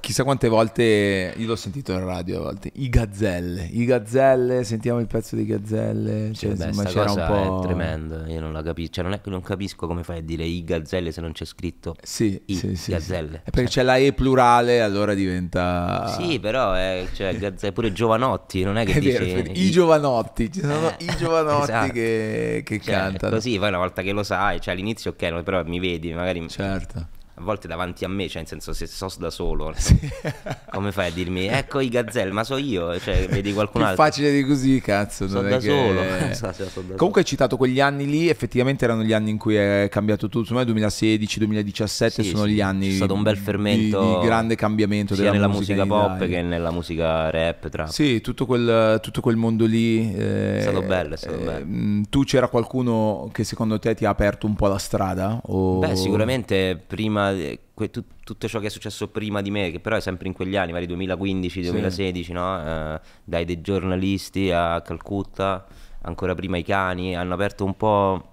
chissà 0.00 0.22
quante 0.22 0.48
volte 0.48 1.32
io 1.36 1.46
l'ho 1.46 1.56
sentito 1.56 1.92
in 1.92 2.04
radio 2.04 2.38
a 2.40 2.42
volte 2.42 2.70
i 2.74 2.88
gazzelle 2.88 3.68
i 3.72 3.84
gazzelle 3.84 4.62
sentiamo 4.62 5.00
il 5.00 5.06
pezzo 5.06 5.34
di 5.34 5.46
gazzelle 5.46 6.32
cioè, 6.34 6.50
Beh, 6.54 6.66
insomma, 6.66 6.88
sta 6.88 7.04
c'era 7.06 7.10
un 7.12 7.26
po' 7.26 7.58
è 7.58 7.66
tremenda, 7.66 8.26
io 8.28 8.40
non 8.40 8.52
la 8.52 8.62
capisco, 8.62 8.92
cioè 8.92 9.04
non, 9.04 9.14
è, 9.14 9.20
non 9.24 9.40
capisco 9.40 9.86
come 9.86 10.02
fai 10.04 10.18
a 10.18 10.22
dire 10.22 10.44
i 10.44 10.62
gazzelle 10.62 11.10
se 11.10 11.20
non 11.20 11.32
c'è 11.32 11.44
scritto 11.44 11.96
sì, 12.02 12.40
i 12.46 12.54
sì, 12.54 12.76
sì, 12.76 12.90
gazzelle. 12.92 13.36
sì. 13.36 13.40
È 13.44 13.50
perché 13.50 13.70
c'è 13.70 13.82
la 13.82 13.96
E 13.96 14.12
plurale 14.12 14.80
allora 14.82 15.14
diventa 15.14 16.16
Sì, 16.18 16.38
però 16.38 16.72
è, 16.74 17.06
cioè, 17.14 17.36
gazzelle, 17.38 17.72
pure 17.72 17.92
Giovanotti, 17.92 18.62
non 18.62 18.76
è 18.76 18.84
che 18.84 18.94
è 18.94 19.00
dici... 19.00 19.18
vero, 19.18 19.50
i 19.52 19.70
giovanotti 19.70 20.52
ci 20.52 20.60
sono 20.60 20.90
Eh, 20.98 21.04
i 21.04 21.16
giovanotti 21.16 21.62
esatto. 21.70 21.92
che, 21.92 22.62
che 22.64 22.80
Cioè, 22.80 22.94
cantano 22.94 23.34
Così, 23.34 23.58
poi 23.58 23.68
una 23.68 23.78
volta 23.78 24.02
che 24.02 24.12
lo 24.12 24.22
sai, 24.22 24.60
cioè 24.60 24.74
all'inizio 24.74 25.10
ok, 25.12 25.22
no, 25.22 25.42
però 25.42 25.64
mi 25.64 25.80
vedi, 25.80 26.12
magari 26.12 26.46
certo 26.48 27.08
a 27.38 27.42
volte 27.42 27.68
davanti 27.68 28.04
a 28.04 28.08
me, 28.08 28.26
cioè 28.28 28.38
nel 28.38 28.48
senso 28.48 28.72
se 28.72 28.86
sto 28.86 29.10
da 29.18 29.30
solo, 29.30 29.72
come 30.70 30.92
fai 30.92 31.08
a 31.08 31.12
dirmi 31.12 31.46
ecco 31.46 31.80
i 31.80 31.88
gazzelle, 31.88 32.32
ma 32.32 32.44
so 32.44 32.56
io, 32.56 32.98
cioè 32.98 33.26
vedi 33.28 33.52
qualcun 33.52 33.80
più 33.80 33.90
altro. 33.90 34.04
facile 34.04 34.32
di 34.32 34.44
così 34.44 34.80
cazzo 34.80 35.28
Sono 35.28 35.48
da 35.48 35.58
che- 35.58 35.68
solo. 35.68 36.00
Esatto, 36.28 36.52
sono 36.54 36.64
da 36.64 36.70
solo. 36.70 36.94
Comunque 36.96 37.20
hai 37.22 37.26
citato 37.26 37.56
quegli 37.56 37.80
anni 37.80 38.06
lì, 38.06 38.28
effettivamente 38.28 38.84
erano 38.84 39.02
gli 39.02 39.12
anni 39.12 39.30
in 39.30 39.38
cui 39.38 39.54
è 39.56 39.88
cambiato 39.90 40.28
tutto, 40.28 40.52
me 40.54 40.64
2016, 40.64 41.38
2017 41.38 42.22
Sì, 42.22 42.28
sono 42.30 42.44
sì. 42.44 42.50
gli 42.52 42.60
anni 42.60 42.88
C'è 42.88 42.94
stato 42.96 43.14
un 43.14 43.22
bel 43.22 43.34
di- 43.36 43.40
fermento 43.40 44.20
di, 44.20 44.26
grande 44.26 44.54
cambiamento 44.56 45.14
sia 45.14 45.30
nella 45.30 45.46
musica, 45.48 45.74
musica, 45.84 45.86
pop 45.86 46.16
Italia. 46.16 46.36
che 46.36 46.42
nella 46.42 46.70
musica 46.70 47.30
rap, 47.30 47.68
trap. 47.68 47.88
Sì, 47.88 48.20
tutto 48.20 48.46
quel, 48.46 48.98
tutto 49.00 49.20
quel 49.20 49.36
mondo 49.36 49.64
lì. 49.64 50.12
eh, 50.14 50.58
È 50.58 50.60
stato 50.62 50.82
bello, 50.82 51.14
è 51.14 51.16
stato 51.16 51.38
eh, 51.38 51.44
bello. 51.44 51.64
mh, 51.66 52.02
Tu 52.08 52.24
c'era 52.24 52.48
qualcuno 52.48 53.28
che 53.32 53.44
secondo 53.44 53.78
te 53.78 53.94
ti 53.94 54.04
ha 54.04 54.10
aperto 54.10 54.46
un 54.46 54.54
po' 54.54 54.66
la 54.66 54.78
strada? 54.78 55.40
O... 55.46 55.78
Beh, 55.78 55.96
sicuramente 55.96 56.80
prima 56.84 57.27
eh, 57.32 57.60
que- 57.74 57.90
tut- 57.90 58.24
tutto 58.24 58.48
ciò 58.48 58.58
che 58.60 58.66
è 58.66 58.70
successo 58.70 59.08
prima 59.08 59.40
di 59.42 59.50
me, 59.50 59.70
che 59.70 59.80
però 59.80 59.96
è 59.96 60.00
sempre 60.00 60.28
in 60.28 60.34
quegli 60.34 60.56
anni, 60.56 60.72
magari 60.72 60.92
2015-2016, 60.94 62.32
no? 62.32 62.60
Eh, 62.60 63.00
dai 63.24 63.44
dei 63.44 63.60
giornalisti 63.60 64.50
a 64.50 64.80
Calcutta, 64.82 65.66
ancora 66.02 66.34
prima 66.34 66.56
i 66.56 66.62
cani, 66.64 67.16
hanno 67.16 67.34
aperto 67.34 67.64
un 67.64 67.76
po' 67.76 68.28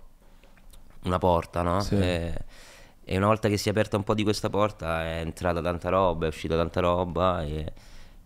una 1.03 1.17
porta, 1.17 1.61
no? 1.61 1.79
Sì. 1.81 1.95
E, 1.95 2.33
e 3.03 3.17
una 3.17 3.27
volta 3.27 3.47
che 3.49 3.57
si 3.57 3.67
è 3.67 3.71
aperta 3.71 3.97
un 3.97 4.03
po' 4.03 4.15
di 4.15 4.23
questa 4.23 4.49
porta 4.49 5.03
è 5.03 5.19
entrata 5.19 5.61
tanta 5.61 5.89
roba, 5.89 6.25
è 6.25 6.29
uscita 6.29 6.55
tanta 6.55 6.79
roba 6.79 7.43
e 7.43 7.71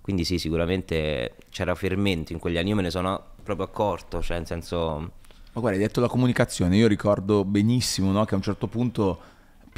quindi 0.02 0.24
sì, 0.26 0.40
sicuramente 0.40 1.36
c'era 1.50 1.76
fermento 1.76 2.34
in 2.34 2.40
quegli 2.40 2.58
anni, 2.58 2.70
io 2.70 2.76
me 2.76 2.82
ne 2.82 2.90
sono 2.90 3.22
proprio 3.44 3.68
accorto, 3.68 4.22
cioè 4.22 4.38
nel 4.38 4.48
senso... 4.48 5.12
Ma 5.52 5.62
guarda, 5.62 5.78
hai 5.78 5.84
detto 5.84 6.00
la 6.00 6.08
comunicazione. 6.08 6.78
Io 6.78 6.88
ricordo 6.88 7.44
benissimo 7.44 8.12
no, 8.12 8.24
che 8.26 8.34
a 8.34 8.38
un 8.38 8.44
certo 8.44 8.68
punto, 8.68 9.20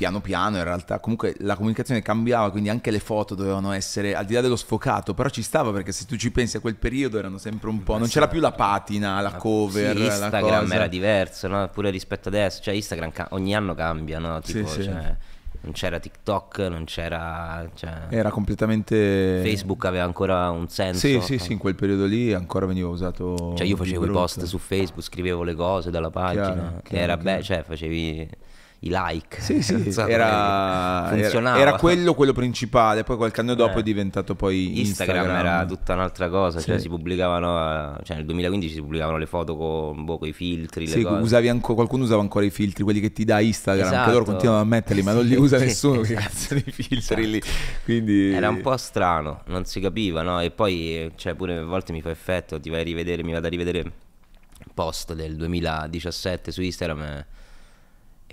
piano 0.02 0.20
piano, 0.20 0.58
in 0.58 0.64
realtà, 0.64 1.00
comunque 1.00 1.36
la 1.42 1.56
comunicazione 1.56 2.02
cambiava, 2.02 2.50
quindi 2.50 2.70
anche 2.70 2.90
le 2.90 2.98
foto 2.98 3.36
dovevano 3.36 3.72
essere 3.72 4.16
al 4.16 4.26
di 4.26 4.34
là 4.34 4.42
dello 4.42 4.56
sfocato. 4.56 5.14
Però 5.14 5.30
ci 5.30 5.44
stava 5.44 5.72
perché 5.72 5.92
se 5.92 6.06
tu 6.06 6.16
ci 6.16 6.32
pensi 6.32 6.58
a 6.58 6.60
quel 6.60 6.76
periodo 6.76 7.20
erano 7.20 7.38
sempre 7.38 7.70
un 7.70 7.84
po'. 7.84 8.00
Non 8.00 8.08
c'era 8.08 8.28
più 8.28 8.40
la 8.40 8.52
patina, 8.52 9.22
la 9.22 9.34
cover. 9.34 9.96
Sì, 9.96 10.02
la 10.04 10.06
Instagram 10.16 10.62
cosa. 10.62 10.74
era 10.74 10.88
diverso, 10.88 11.48
no? 11.48 11.70
Pure 11.72 11.92
rispetto 11.92 12.30
adesso, 12.30 12.64
cioè 12.64 12.74
Instagram 12.74 13.12
ca- 13.12 13.28
ogni 13.32 13.56
anno 13.56 13.76
cambia, 13.76 14.18
no? 14.18 14.42
Tipo, 14.42 14.66
Sì, 14.66 14.82
sì. 14.82 14.84
cioè, 14.86 15.16
non 15.64 15.74
c'era 15.74 16.00
TikTok, 16.00 16.58
non 16.68 16.86
c'era... 16.86 17.70
Cioè, 17.76 18.08
Era 18.10 18.32
completamente. 18.32 19.42
Facebook 19.44 19.86
aveva 19.86 20.06
ancora 20.06 20.50
un 20.50 20.68
senso. 20.68 21.00
Sì, 21.06 21.22
sì, 21.22 21.38
sì, 21.38 21.52
in 21.52 21.60
quel 21.60 21.76
periodo 21.76 22.06
lì 22.06 22.34
ancora 22.34 22.66
veniva 22.66 22.88
usato. 22.90 23.54
Cioè 23.56 23.68
io 23.68 23.76
facevo 23.78 24.06
i 24.06 24.10
post 24.10 24.44
su 24.46 24.58
Facebook, 24.58 25.04
scrivevo 25.04 25.44
le 25.44 25.54
cose 25.54 25.92
dalla 25.92 26.10
pagina, 26.10 26.54
Chiaro, 26.54 26.82
chiaro, 26.82 27.04
era 27.04 27.18
bello, 27.18 27.44
cioè 27.44 27.62
facevi 27.62 28.28
i 28.84 28.90
like. 28.92 29.40
Sì, 29.42 29.62
sì, 29.62 29.92
so 29.92 30.08
era, 30.08 31.06
funzionava. 31.10 31.60
era, 31.60 31.70
era 31.70 31.78
quello 31.78 32.16
quello 32.16 32.34
principale, 32.34 33.04
poi 33.04 33.16
qualche 33.16 33.40
anno 33.42 33.54
dopo 33.54 33.78
Eh. 33.78 33.82
è 33.82 33.84
diventato 33.84 34.34
poi 34.34 34.80
Instagram, 34.80 35.18
Instagram. 35.18 35.46
era 35.46 35.66
tutta 35.68 35.94
un'altra 35.94 36.30
cosa, 36.30 36.60
cioè 36.60 36.78
Sì. 36.78 36.82
si 36.84 36.88
pubblicavano, 36.90 37.98
eh, 38.00 38.04
cioè 38.04 38.16
nel 38.18 38.26
2015 38.26 38.74
si 38.74 38.82
pubblicavano 38.82 39.18
le 39.20 39.28
foto 39.28 39.56
con 39.56 40.04
boh, 40.04 40.20
i 40.24 40.34
filtri, 40.34 40.88
le 40.88 40.92
Sì, 40.94 41.02
cose. 41.04 41.22
usavi 41.22 41.48
anco- 41.50 41.76
qualcuno 41.76 42.04
usava 42.06 42.22
ancora 42.22 42.44
i 42.44 42.50
filtri, 42.50 42.84
quelli 42.84 43.00
che 43.00 43.14
ti 43.14 43.24
dà 43.24 43.40
Instagram, 43.40 43.88
che 43.90 43.96
loro 43.96 44.10
Esatto. 44.12 44.24
continuano 44.32 44.62
a 44.62 44.66
metterli, 44.66 45.04
ma 45.04 45.14
non 45.14 45.26
li 45.26 45.36
usa 45.36 45.58
sì, 45.60 45.66
nessuno, 45.66 46.02
che 46.02 46.14
esatto. 46.14 46.22
cazzo 46.28 46.54
di 46.56 46.72
filtri 46.72 47.30
lì. 47.30 47.42
Quindi 47.84 48.34
Era 48.34 48.50
un 48.50 48.62
po' 48.62 48.76
strano, 48.78 49.44
non 49.46 49.66
si 49.66 49.80
capiva, 49.80 50.24
no? 50.24 50.42
E 50.42 50.50
poi, 50.50 51.12
cioè, 51.18 51.36
pure 51.36 51.58
a 51.58 51.64
volte 51.64 51.92
mi 51.92 52.02
fa 52.02 52.10
effetto, 52.10 52.60
ti 52.60 52.72
vai 52.72 52.80
a 52.82 52.84
rivedere, 52.84 53.24
mi 53.24 53.32
vado 53.32 53.46
a 53.46 53.50
rivedere 53.52 53.92
post 54.74 55.14
del 55.14 55.36
2017 55.36 56.52
su 56.52 56.62
Instagram 56.64 57.26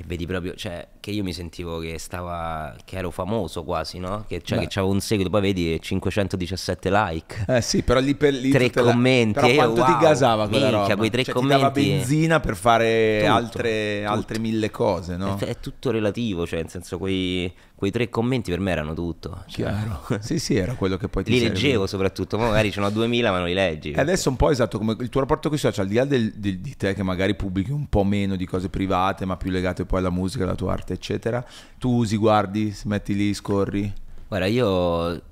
e, 0.01 0.05
vedi 0.07 0.27
proprio, 0.27 0.55
cioè, 0.55 0.87
che 1.01 1.11
io 1.11 1.23
mi 1.25 1.33
sentivo 1.33 1.79
che 1.79 1.99
stava, 1.99 2.75
che 2.85 2.97
ero 2.97 3.11
famoso 3.11 3.65
quasi, 3.65 3.99
no? 3.99 4.25
Che, 4.29 4.41
cioè, 4.43 4.59
che 4.61 4.67
c'avevo 4.69 4.93
un 4.93 5.01
seguito, 5.01 5.31
poi 5.31 5.41
vedi 5.41 5.79
517 5.81 6.91
like. 6.91 7.45
Eh 7.49 7.61
sì, 7.61 7.83
però 7.83 7.99
lì 8.01 8.15
per 8.15 8.35
lì 8.35 8.51
Tre 8.51 8.67
tutte 8.67 8.83
la- 8.83 8.93
commenti, 8.93 9.33
Però 9.35 9.47
e 9.47 9.51
io, 9.51 9.57
quanto 9.57 9.83
ti 9.85 9.91
wow, 9.91 10.01
gasava 10.01 10.49
quella 10.49 10.65
minchia, 10.67 10.81
roba? 10.83 10.97
quei 10.97 11.11
tre 11.11 11.25
Cioè, 11.25 11.35
ti 11.35 11.47
dava 11.47 11.71
commenti- 11.71 11.91
benzina 11.91 12.41
per 12.41 12.57
fare 12.57 13.19
Tutto, 13.21 13.33
altre, 13.33 13.99
tutto. 14.01 14.13
altre 14.13 14.39
mille 14.39 14.71
cose, 14.71 15.17
no? 15.17 15.37
È, 15.39 15.45
è 15.47 15.57
tutto 15.61 15.91
relativo, 15.91 16.47
cioè, 16.47 16.61
nel 16.61 16.71
senso, 16.71 16.99
quei, 16.99 17.53
quei 17.79 17.93
tre 17.93 18.09
commenti 18.09 18.51
per 18.51 18.59
me 18.59 18.73
erano 18.73 18.93
tutto. 18.93 19.45
Cioè, 19.47 19.65
Chiaro. 19.67 20.03
sì, 20.21 20.41
sì, 20.41 20.57
era 20.57 20.75
quello 20.75 20.97
che 20.97 21.07
poi 21.09 21.23
ti 21.23 21.31
li 21.31 21.39
serviva. 21.39 21.61
leggevo 21.61 21.87
soprattutto, 21.87 22.37
ma 22.37 22.47
magari 22.49 22.73
ce 22.73 22.81
n'ho 22.81 22.91
2000 22.91 23.31
ma 23.31 23.39
non 23.39 23.47
li 23.47 23.55
leggi. 23.55 23.93
E 23.93 24.01
adesso 24.01 24.29
un 24.29 24.35
po' 24.37 24.51
esatto 24.51 24.79
come 24.79 24.97
il 24.99 25.09
tuo 25.09 25.21
rapporto 25.21 25.47
con 25.49 25.57
i 25.57 25.61
social, 25.61 25.85
al 25.85 25.91
di 25.91 25.97
là 25.97 26.05
del- 26.05 26.33
del- 26.35 26.59
di 26.59 26.77
te 26.77 26.93
che 26.95 27.05
magari 27.05 27.37
pubblichi 27.37 27.71
un 27.71 27.87
po' 27.89 28.03
meno 28.03 28.35
di 28.35 28.47
cose 28.47 28.69
private, 28.69 29.25
ma 29.25 29.37
più 29.37 29.51
legate 29.51 29.85
poi 29.87 30.01
alla 30.01 30.11
musica, 30.11 30.43
alla 30.43 30.57
tua 30.57 30.73
arte, 30.73 30.95
eccetera. 30.95 31.45
Tu 31.79 31.89
usi, 31.89 32.17
guardi, 32.17 32.75
metti 32.87 33.15
lì, 33.15 33.33
scorri. 33.33 33.93
Guarda, 34.27 34.47
io 34.47 35.23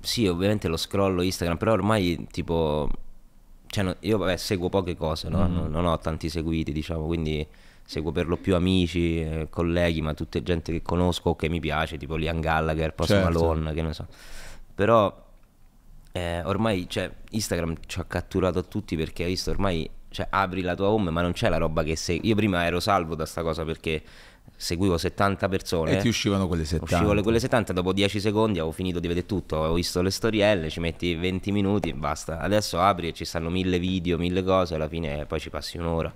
sì, 0.00 0.26
ovviamente 0.26 0.66
lo 0.66 0.76
scrollo 0.76 1.22
Instagram, 1.22 1.56
però 1.56 1.72
ormai 1.72 2.26
tipo 2.30 2.90
cioè 3.66 3.96
io 4.00 4.18
vabbè, 4.18 4.36
seguo 4.36 4.68
poche 4.68 4.96
cose, 4.96 5.28
no? 5.28 5.46
non, 5.48 5.70
non 5.70 5.84
ho 5.86 5.98
tanti 5.98 6.28
seguiti, 6.28 6.70
diciamo, 6.72 7.06
quindi 7.06 7.44
seguo 7.84 8.12
per 8.12 8.26
lo 8.26 8.36
più 8.36 8.54
amici, 8.54 9.20
eh, 9.20 9.46
colleghi, 9.50 10.00
ma 10.00 10.14
tutta 10.14 10.42
gente 10.42 10.72
che 10.72 10.82
conosco 10.82 11.30
o 11.30 11.36
che 11.36 11.48
mi 11.48 11.60
piace, 11.60 11.96
tipo 11.96 12.16
Liam 12.16 12.40
Gallagher, 12.40 12.94
Post 12.94 13.10
Certo. 13.10 13.24
Malone, 13.24 13.74
che 13.74 13.82
ne 13.82 13.92
so. 13.92 14.06
Però 14.74 15.22
eh, 16.12 16.42
ormai 16.44 16.86
cioè, 16.88 17.10
Instagram 17.30 17.76
ci 17.86 18.00
ha 18.00 18.04
catturato 18.04 18.58
a 18.58 18.62
tutti 18.62 18.96
perché 18.96 19.24
hai 19.24 19.30
visto 19.30 19.50
ormai 19.50 19.88
cioè, 20.08 20.28
apri 20.30 20.62
la 20.62 20.76
tua 20.76 20.88
home 20.90 21.10
ma 21.10 21.20
non 21.22 21.32
c'è 21.32 21.48
la 21.48 21.58
roba 21.58 21.82
che 21.82 21.96
segui. 21.96 22.28
Io 22.28 22.34
prima 22.34 22.64
ero 22.64 22.80
salvo 22.80 23.14
da 23.14 23.26
sta 23.26 23.42
cosa 23.42 23.64
perché 23.64 24.02
seguivo 24.56 24.96
70 24.96 25.48
persone. 25.48 25.98
E 25.98 26.00
ti 26.00 26.08
uscivano 26.08 26.46
quelle 26.46 26.64
70. 26.64 26.94
Uscivo 26.94 27.12
le 27.12 27.22
quelle 27.22 27.40
70, 27.40 27.72
dopo 27.72 27.92
10 27.92 28.20
secondi 28.20 28.58
avevo 28.58 28.72
finito 28.72 29.00
di 29.00 29.08
vedere 29.08 29.26
tutto, 29.26 29.58
avevo 29.58 29.74
visto 29.74 30.00
le 30.02 30.10
storielle, 30.10 30.70
ci 30.70 30.80
metti 30.80 31.14
20 31.14 31.52
minuti 31.52 31.88
e 31.88 31.94
basta. 31.94 32.38
Adesso 32.38 32.80
apri 32.80 33.08
e 33.08 33.12
ci 33.12 33.24
stanno 33.24 33.50
mille 33.50 33.78
video, 33.78 34.16
mille 34.16 34.42
cose, 34.42 34.76
alla 34.76 34.88
fine 34.88 35.26
poi 35.26 35.40
ci 35.40 35.50
passi 35.50 35.78
un'ora. 35.78 36.12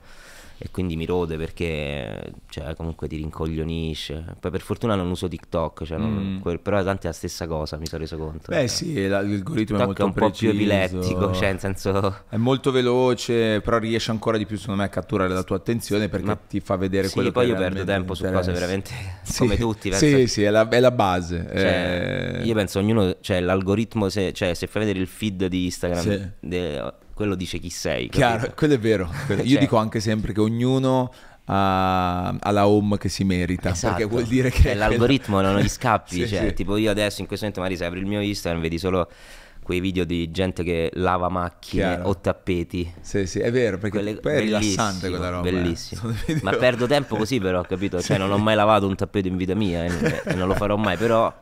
E 0.60 0.70
quindi 0.72 0.96
mi 0.96 1.04
rode 1.06 1.36
perché 1.36 2.32
cioè, 2.48 2.74
comunque 2.74 3.06
ti 3.06 3.14
rincoglionisce. 3.16 4.24
Poi 4.40 4.50
per 4.50 4.60
fortuna 4.60 4.96
non 4.96 5.08
uso 5.08 5.28
TikTok, 5.28 5.84
cioè 5.84 5.98
non- 5.98 6.38
quel- 6.42 6.58
però 6.58 6.82
tanto 6.82 7.02
è 7.04 7.06
la 7.06 7.12
stessa 7.12 7.46
cosa, 7.46 7.76
mi 7.76 7.86
sono 7.86 8.00
reso 8.02 8.16
conto. 8.16 8.50
Mm. 8.52 8.56
Beh 8.56 8.68
sì, 8.68 9.06
la- 9.06 9.20
l'algoritmo 9.22 9.54
è 9.54 9.56
TikTok 9.56 9.84
molto 9.86 10.02
è 10.02 10.04
un 10.04 10.12
po' 10.12 10.30
più 10.30 10.50
preciso. 10.50 10.50
epilettico, 10.52 11.32
cioè 11.32 11.50
nel 11.50 11.60
senso... 11.60 12.16
È 12.28 12.36
molto 12.36 12.72
veloce, 12.72 13.60
però 13.60 13.78
riesce 13.78 14.10
ancora 14.10 14.36
di 14.36 14.46
più 14.46 14.56
secondo 14.58 14.80
me 14.80 14.86
a 14.88 14.90
catturare 14.90 15.32
la 15.32 15.42
tua 15.44 15.56
attenzione 15.56 16.08
perché 16.08 16.26
Ma- 16.26 16.36
ti 16.48 16.58
fa 16.58 16.74
vedere 16.76 17.06
Sì, 17.06 17.14
quello 17.14 17.30
poi 17.30 17.46
che 17.46 17.52
io 17.52 17.56
perdo 17.58 17.84
tempo 17.84 18.14
su 18.14 18.24
cose 18.24 18.50
veramente 18.52 18.90
Sì, 19.22 19.38
come 19.38 19.56
tutti. 19.56 19.90
penso. 19.90 20.04
Sì, 20.06 20.26
sì, 20.26 20.42
è 20.42 20.50
la, 20.50 20.68
è 20.68 20.80
la 20.80 20.90
base. 20.90 21.46
Cioè, 21.54 22.40
eh, 22.40 22.44
Io 22.44 22.54
penso 22.54 22.80
ognuno, 22.80 23.16
cioè 23.20 23.38
l'algoritmo, 23.40 24.08
se, 24.08 24.32
cioè, 24.32 24.54
se 24.54 24.66
fai 24.66 24.82
vedere 24.84 24.98
il 25.00 25.06
feed 25.06 25.46
di 25.46 25.64
Instagram, 25.66 26.00
Sì. 26.02 26.28
de- 26.40 26.92
quello 27.18 27.34
dice 27.34 27.58
chi 27.58 27.68
sei. 27.70 28.08
Chiaro, 28.08 28.36
capito? 28.38 28.54
quello 28.56 28.74
è 28.74 28.78
vero. 28.78 29.10
Quello- 29.26 29.42
Io 29.42 29.48
Cioè- 29.50 29.58
dico 29.58 29.76
anche 29.76 30.00
sempre 30.00 30.32
che 30.32 30.40
ognuno 30.40 31.12
ha, 31.46 32.28
ha 32.28 32.50
la 32.50 32.66
home 32.68 32.96
che 32.98 33.08
si 33.08 33.24
merita, 33.24 33.70
Esatto. 33.70 33.94
perché 33.94 34.08
vuol 34.08 34.24
dire 34.24 34.50
che... 34.50 34.62
Cioè, 34.62 34.74
l'algoritmo 34.74 35.40
non 35.40 35.58
gli 35.58 35.68
scappi. 35.68 36.14
Sì, 36.26 36.28
cioè, 36.28 36.48
sì. 36.48 36.54
tipo 36.54 36.76
io 36.76 36.90
adesso 36.90 37.20
in 37.20 37.26
questo 37.26 37.46
momento 37.46 37.60
magari 37.60 37.76
se 37.78 37.86
apri 37.86 37.98
il 38.00 38.06
mio 38.06 38.20
Instagram 38.20 38.62
vedi 38.62 38.78
solo 38.78 39.08
quei 39.62 39.80
video 39.80 40.04
di 40.04 40.30
gente 40.30 40.62
che 40.62 40.90
lava 40.94 41.28
macchine 41.28 41.82
Chiaro. 41.82 42.08
o 42.08 42.18
tappeti. 42.18 42.90
Sì, 43.00 43.26
sì, 43.26 43.38
è 43.40 43.50
vero, 43.50 43.76
perché 43.78 43.98
Quelle- 44.00 44.20
poi 44.20 44.32
è 44.34 44.38
rilassante 44.40 45.08
quella 45.10 45.28
roba. 45.28 45.48
eh. 45.48 45.52
Bellissimo. 45.52 46.12
Video- 46.26 46.40
Ma 46.42 46.52
perdo 46.52 46.86
tempo 46.86 47.16
così 47.16 47.38
però, 47.38 47.60
capito? 47.62 48.00
Cioè 48.02 48.16
non 48.18 48.30
ho 48.30 48.38
mai 48.38 48.54
lavato 48.54 48.86
un 48.86 48.94
tappeto 48.94 49.28
in 49.28 49.36
vita 49.36 49.54
mia 49.54 49.84
e, 49.84 50.22
e 50.24 50.34
non 50.34 50.48
lo 50.48 50.54
farò 50.54 50.76
mai, 50.76 50.96
però 50.96 51.34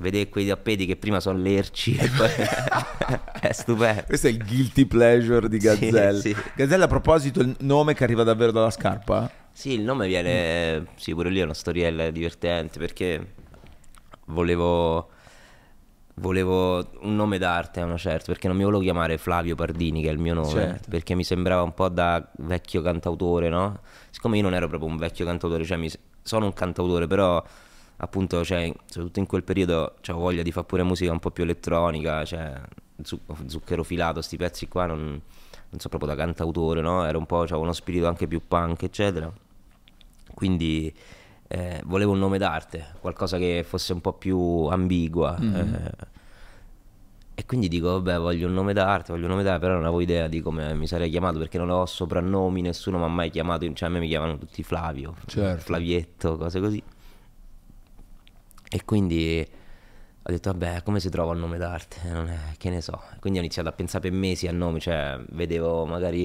vedere 0.00 0.28
quei 0.28 0.46
tappeti 0.46 0.86
che 0.86 0.96
prima 0.96 1.20
sono 1.20 1.38
lerci 1.38 1.94
poi 2.16 2.28
è 3.40 3.52
stupendo. 3.52 4.04
Questo 4.06 4.26
è 4.26 4.30
il 4.30 4.44
guilty 4.44 4.86
pleasure 4.86 5.48
di 5.48 5.60
Sì, 5.60 5.66
Gazzelle. 5.66 6.20
sì. 6.20 6.36
Gazzelle, 6.56 6.84
a 6.84 6.88
proposito, 6.88 7.40
il 7.40 7.54
nome 7.60 7.94
che 7.94 8.04
arriva 8.04 8.22
davvero 8.22 8.50
dalla 8.52 8.70
scarpa? 8.70 9.30
Sì, 9.52 9.72
il 9.72 9.82
nome 9.82 10.06
viene, 10.06 10.86
sì, 10.96 11.12
pure 11.14 11.28
lì 11.30 11.40
è 11.40 11.44
una 11.44 11.54
storiella 11.54 12.10
divertente 12.10 12.78
perché 12.78 13.34
volevo, 14.26 15.08
volevo 16.14 16.78
un 17.00 17.16
nome 17.16 17.38
d'arte 17.38 17.80
a 17.80 17.84
una 17.84 17.96
certa, 17.96 18.26
perché 18.26 18.46
non 18.48 18.56
mi 18.56 18.62
volevo 18.64 18.82
chiamare 18.82 19.18
Flavio 19.18 19.54
Pardini, 19.54 20.02
che 20.02 20.08
è 20.08 20.12
il 20.12 20.18
mio 20.18 20.34
nome, 20.34 20.48
Certo. 20.50 20.88
perché 20.90 21.14
mi 21.14 21.24
sembrava 21.24 21.62
un 21.62 21.74
po' 21.74 21.88
da 21.88 22.26
vecchio 22.38 22.82
cantautore, 22.82 23.48
no? 23.48 23.80
Siccome 24.10 24.36
io 24.36 24.42
non 24.42 24.54
ero 24.54 24.68
proprio 24.68 24.88
un 24.88 24.96
vecchio 24.96 25.24
cantautore, 25.24 25.64
cioè 25.64 25.76
mi- 25.76 25.90
sono 26.22 26.44
un 26.46 26.52
cantautore, 26.52 27.06
però 27.06 27.42
appunto, 28.00 28.44
cioè, 28.44 28.72
soprattutto 28.86 29.18
in 29.20 29.26
quel 29.26 29.44
periodo 29.44 29.94
avevo 30.02 30.18
voglia 30.24 30.42
di 30.42 30.52
fare 30.52 30.66
pure 30.66 30.82
musica 30.82 31.12
un 31.12 31.18
po' 31.20 31.30
più 31.30 31.44
elettronica, 31.44 32.24
cioè 32.24 32.60
zu- 33.02 33.20
zucchero 33.46 33.82
filato, 33.82 34.20
sti 34.20 34.36
pezzi 34.36 34.68
qua 34.68 34.86
non, 34.86 34.98
non 35.70 35.80
so 35.80 35.88
proprio 35.88 36.10
da 36.10 36.16
cantautore, 36.16 36.80
no? 36.80 37.04
Era 37.04 37.18
un 37.18 37.26
po', 37.26 37.40
c'avevo 37.40 37.62
uno 37.62 37.72
spirito 37.72 38.06
anche 38.08 38.26
più 38.26 38.40
punk, 38.46 38.82
eccetera. 38.82 39.30
Quindi 40.34 40.92
eh, 41.48 41.80
volevo 41.84 42.12
un 42.12 42.18
nome 42.18 42.38
d'arte, 42.38 42.94
qualcosa 43.00 43.36
che 43.38 43.64
fosse 43.66 43.92
un 43.92 44.00
po' 44.00 44.12
più 44.14 44.38
ambigua. 44.70 45.36
eh. 45.38 46.08
e 47.34 47.46
quindi 47.46 47.68
dico, 47.68 47.90
vabbè, 48.00 48.18
voglio 48.18 48.46
un 48.46 48.52
nome 48.54 48.72
d'arte, 48.72 49.12
voglio 49.12 49.24
un 49.24 49.30
nome 49.30 49.42
d'arte, 49.42 49.60
però 49.60 49.74
non 49.74 49.82
avevo 49.84 50.00
idea 50.00 50.26
di 50.28 50.40
come 50.40 50.74
mi 50.74 50.86
sarei 50.86 51.10
chiamato 51.10 51.38
perché 51.38 51.58
non 51.58 51.70
ho 51.70 51.86
soprannomi, 51.86 52.60
nessuno 52.60 52.98
mi 52.98 53.04
ha 53.04 53.08
mai 53.08 53.30
chiamato, 53.30 53.70
cioè 53.72 53.88
a 53.88 53.92
me 53.92 53.98
mi 53.98 54.08
chiamano 54.08 54.36
tutti 54.38 54.62
Flavio, 54.62 55.14
Certo. 55.26 55.62
Flavietto, 55.62 56.36
cose 56.36 56.60
così. 56.60 56.82
E 58.72 58.84
quindi 58.84 59.44
ho 60.22 60.30
detto, 60.30 60.52
vabbè, 60.52 60.82
come 60.82 61.00
si 61.00 61.08
trova 61.10 61.32
il 61.32 61.40
nome 61.40 61.58
d'arte? 61.58 61.96
Non 62.08 62.28
è- 62.28 62.56
che 62.56 62.70
ne 62.70 62.80
so. 62.80 63.02
Quindi 63.18 63.38
ho 63.38 63.42
iniziato 63.42 63.68
a 63.68 63.72
pensare 63.72 64.08
per 64.08 64.12
mesi 64.18 64.46
a 64.46 64.52
nomi, 64.52 64.80
cioè 64.80 65.18
vedevo 65.30 65.86
magari 65.86 66.24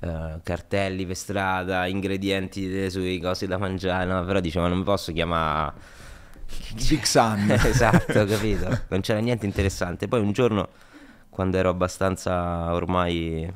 eh, 0.00 0.40
cartelli 0.42 1.06
per 1.06 1.16
strada, 1.16 1.86
ingredienti 1.86 2.90
sui 2.90 3.18
cosi 3.18 3.46
da 3.46 3.58
mangiare, 3.58 4.04
no? 4.04 4.24
però 4.24 4.40
dicevo, 4.40 4.68
non 4.68 4.78
mi 4.78 4.84
posso 4.84 5.12
chiamare... 5.12 6.04
Big 6.74 7.02
Sun. 7.02 7.50
esatto, 7.64 8.24
capito? 8.24 8.82
Non 8.88 9.00
c'era 9.00 9.18
niente 9.18 9.46
interessante. 9.46 10.06
Poi 10.06 10.20
un 10.20 10.32
giorno, 10.32 10.68
quando 11.30 11.56
ero 11.56 11.70
abbastanza 11.70 12.72
ormai 12.72 13.50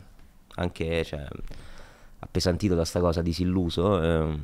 anche 0.57 1.05
cioè, 1.05 1.25
appesantito 2.21 2.75
da 2.75 2.85
sta 2.85 3.01
cosa, 3.01 3.23
disilluso, 3.23 4.03
ehm, 4.03 4.41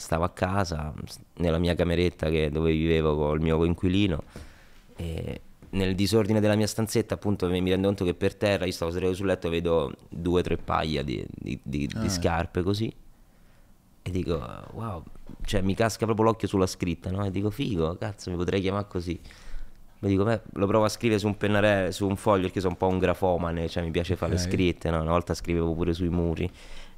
stavo 0.00 0.24
a 0.24 0.30
casa, 0.30 0.92
nella 1.36 1.58
mia 1.58 1.74
cameretta 1.74 2.28
che- 2.30 2.50
dove 2.50 2.72
vivevo 2.72 3.16
col 3.16 3.40
mio 3.40 3.56
coinquilino 3.56 4.22
e 4.96 5.40
nel 5.70 5.94
disordine 5.94 6.40
della 6.40 6.56
mia 6.56 6.66
stanzetta 6.66 7.14
appunto 7.14 7.48
mi 7.48 7.70
rendo 7.70 7.86
conto 7.86 8.04
che 8.04 8.14
per 8.14 8.34
terra 8.34 8.64
io 8.66 8.72
stavo 8.72 8.90
seduto 8.90 9.14
sul 9.14 9.26
letto 9.26 9.46
e 9.46 9.50
vedo 9.50 9.92
due 10.08 10.40
o 10.40 10.42
tre 10.42 10.56
paia 10.56 11.02
di, 11.04 11.24
di- 11.30 11.60
di- 11.62 11.86
di 11.86 11.94
Ah. 11.94 12.08
scarpe 12.08 12.62
così 12.62 12.92
e 14.02 14.10
dico, 14.10 14.40
wow, 14.72 15.02
cioè 15.44 15.60
mi 15.60 15.74
casca 15.74 16.06
proprio 16.06 16.24
l'occhio 16.26 16.48
sulla 16.48 16.66
scritta, 16.66 17.10
no? 17.10 17.24
E 17.24 17.30
dico, 17.30 17.50
figo, 17.50 17.96
cazzo, 17.98 18.30
mi 18.30 18.36
potrei 18.36 18.60
chiamare 18.62 18.86
così. 18.88 19.18
Mi 20.02 20.08
dico, 20.08 20.24
beh, 20.24 20.40
lo 20.54 20.66
provo 20.66 20.86
a 20.86 20.88
scrivere 20.88 21.20
su 21.20 21.26
un 21.26 21.36
pennarello, 21.36 21.92
su 21.92 22.08
un 22.08 22.16
foglio, 22.16 22.44
perché 22.44 22.60
sono 22.60 22.72
un 22.72 22.78
po' 22.78 22.86
un 22.88 22.98
grafomane, 22.98 23.68
cioè 23.68 23.82
mi 23.82 23.90
piace 23.90 24.16
fare 24.16 24.32
Ok. 24.32 24.38
le 24.40 24.44
scritte, 24.50 24.88
no? 24.90 25.02
Una 25.02 25.10
volta 25.10 25.34
scrivevo 25.34 25.74
pure 25.74 25.92
sui 25.92 26.08
muri. 26.08 26.50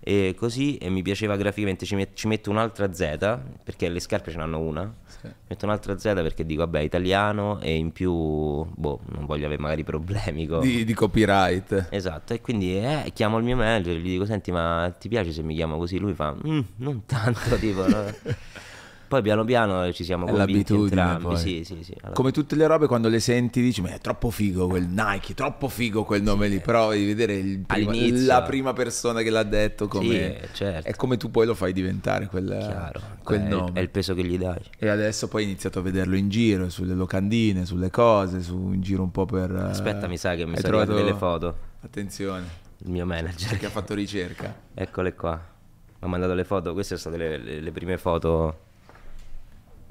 E 0.04 0.34
così, 0.36 0.76
e 0.78 0.90
mi 0.90 1.00
piaceva 1.02 1.36
graficamente, 1.36 1.86
ci, 1.86 1.94
met- 1.94 2.14
ci 2.14 2.26
metto 2.26 2.50
un'altra 2.50 2.92
Z, 2.92 3.38
perché 3.62 3.88
le 3.88 4.00
scarpe 4.00 4.32
ce 4.32 4.36
n'hanno 4.36 4.58
una. 4.58 4.92
Sì. 5.06 5.28
Metto 5.46 5.64
un'altra 5.64 5.96
Z 5.96 6.02
perché 6.14 6.44
dico, 6.44 6.62
vabbè, 6.62 6.80
italiano 6.80 7.60
e 7.60 7.76
in 7.76 7.92
più, 7.92 8.12
boh, 8.12 9.00
non 9.12 9.26
voglio 9.26 9.46
avere 9.46 9.60
magari 9.60 9.84
problemi 9.84 10.46
con... 10.48 10.60
Di, 10.60 10.84
di 10.84 10.94
copyright. 10.94 11.86
Esatto, 11.90 12.32
e 12.34 12.40
quindi 12.40 12.76
eh, 12.76 13.12
chiamo 13.14 13.38
il 13.38 13.44
mio 13.44 13.54
manager 13.54 13.96
gli 13.96 14.10
dico, 14.10 14.24
senti, 14.24 14.50
ma 14.50 14.92
ti 14.98 15.08
piace 15.08 15.30
se 15.30 15.42
mi 15.42 15.54
chiamo 15.54 15.76
così? 15.76 15.98
Lui 15.98 16.14
fa, 16.14 16.34
"Mm, 16.46 16.60
non 16.76 17.04
tanto, 17.06 17.56
tipo, 17.56 17.86
no?" 17.86 18.04
Poi 19.12 19.20
piano 19.20 19.44
piano 19.44 19.92
ci 19.92 20.04
siamo 20.04 20.24
convinti 20.24 20.72
entrambi, 20.72 21.36
sì, 21.36 21.64
sì, 21.64 21.82
sì. 21.82 21.94
Come 22.14 22.30
tutte 22.30 22.56
le 22.56 22.66
robe, 22.66 22.86
quando 22.86 23.08
le 23.10 23.20
senti 23.20 23.60
dici, 23.60 23.82
ma 23.82 23.90
è 23.90 23.98
troppo 23.98 24.30
figo 24.30 24.66
quel 24.68 24.86
Nike, 24.86 25.34
troppo 25.34 25.68
figo 25.68 26.02
quel 26.04 26.22
nome 26.22 26.48
lì. 26.48 26.60
Però 26.60 26.88
devi 26.92 27.04
vedere 27.04 27.60
prima- 27.66 27.92
la 28.24 28.40
prima 28.40 28.72
persona 28.72 29.20
che 29.20 29.28
l'ha 29.28 29.42
detto 29.42 29.86
come... 29.86 30.48
Certo. 30.54 30.88
È 30.88 30.94
come 30.94 31.18
tu 31.18 31.30
poi 31.30 31.44
lo 31.44 31.54
fai 31.54 31.74
diventare 31.74 32.26
quel, 32.26 32.46
Chiaro, 32.58 33.00
quel 33.22 33.42
è, 33.42 33.48
nome. 33.48 33.72
è 33.74 33.80
il 33.80 33.90
peso 33.90 34.14
che 34.14 34.24
gli 34.24 34.38
dai. 34.38 34.62
E 34.78 34.88
adesso 34.88 35.28
poi 35.28 35.42
hai 35.42 35.48
iniziato 35.50 35.80
a 35.80 35.82
vederlo 35.82 36.16
in 36.16 36.30
giro, 36.30 36.70
sulle 36.70 36.94
locandine, 36.94 37.66
sulle 37.66 37.90
cose, 37.90 38.40
su, 38.40 38.70
in 38.72 38.80
giro 38.80 39.02
un 39.02 39.10
po' 39.10 39.26
per... 39.26 39.50
Aspetta, 39.50 40.06
mi 40.08 40.16
sa 40.16 40.34
che 40.36 40.46
mi 40.46 40.56
sono 40.56 40.68
trovato- 40.68 40.94
delle 40.94 41.12
foto. 41.12 41.54
Attenzione, 41.82 42.46
Il 42.78 42.90
mio 42.90 43.04
manager. 43.04 43.58
che 43.58 43.66
ha 43.66 43.70
fatto 43.70 43.92
ricerca. 43.92 44.56
Eccole 44.72 45.14
qua. 45.14 45.32
Mi 45.34 45.98
ha 45.98 46.06
mandato 46.06 46.32
le 46.32 46.44
foto. 46.44 46.72
Queste 46.72 46.96
sono 46.96 47.14
state 47.14 47.28
le, 47.28 47.44
le- 47.44 47.60
le 47.60 47.72
prime 47.72 47.98
foto. 47.98 48.70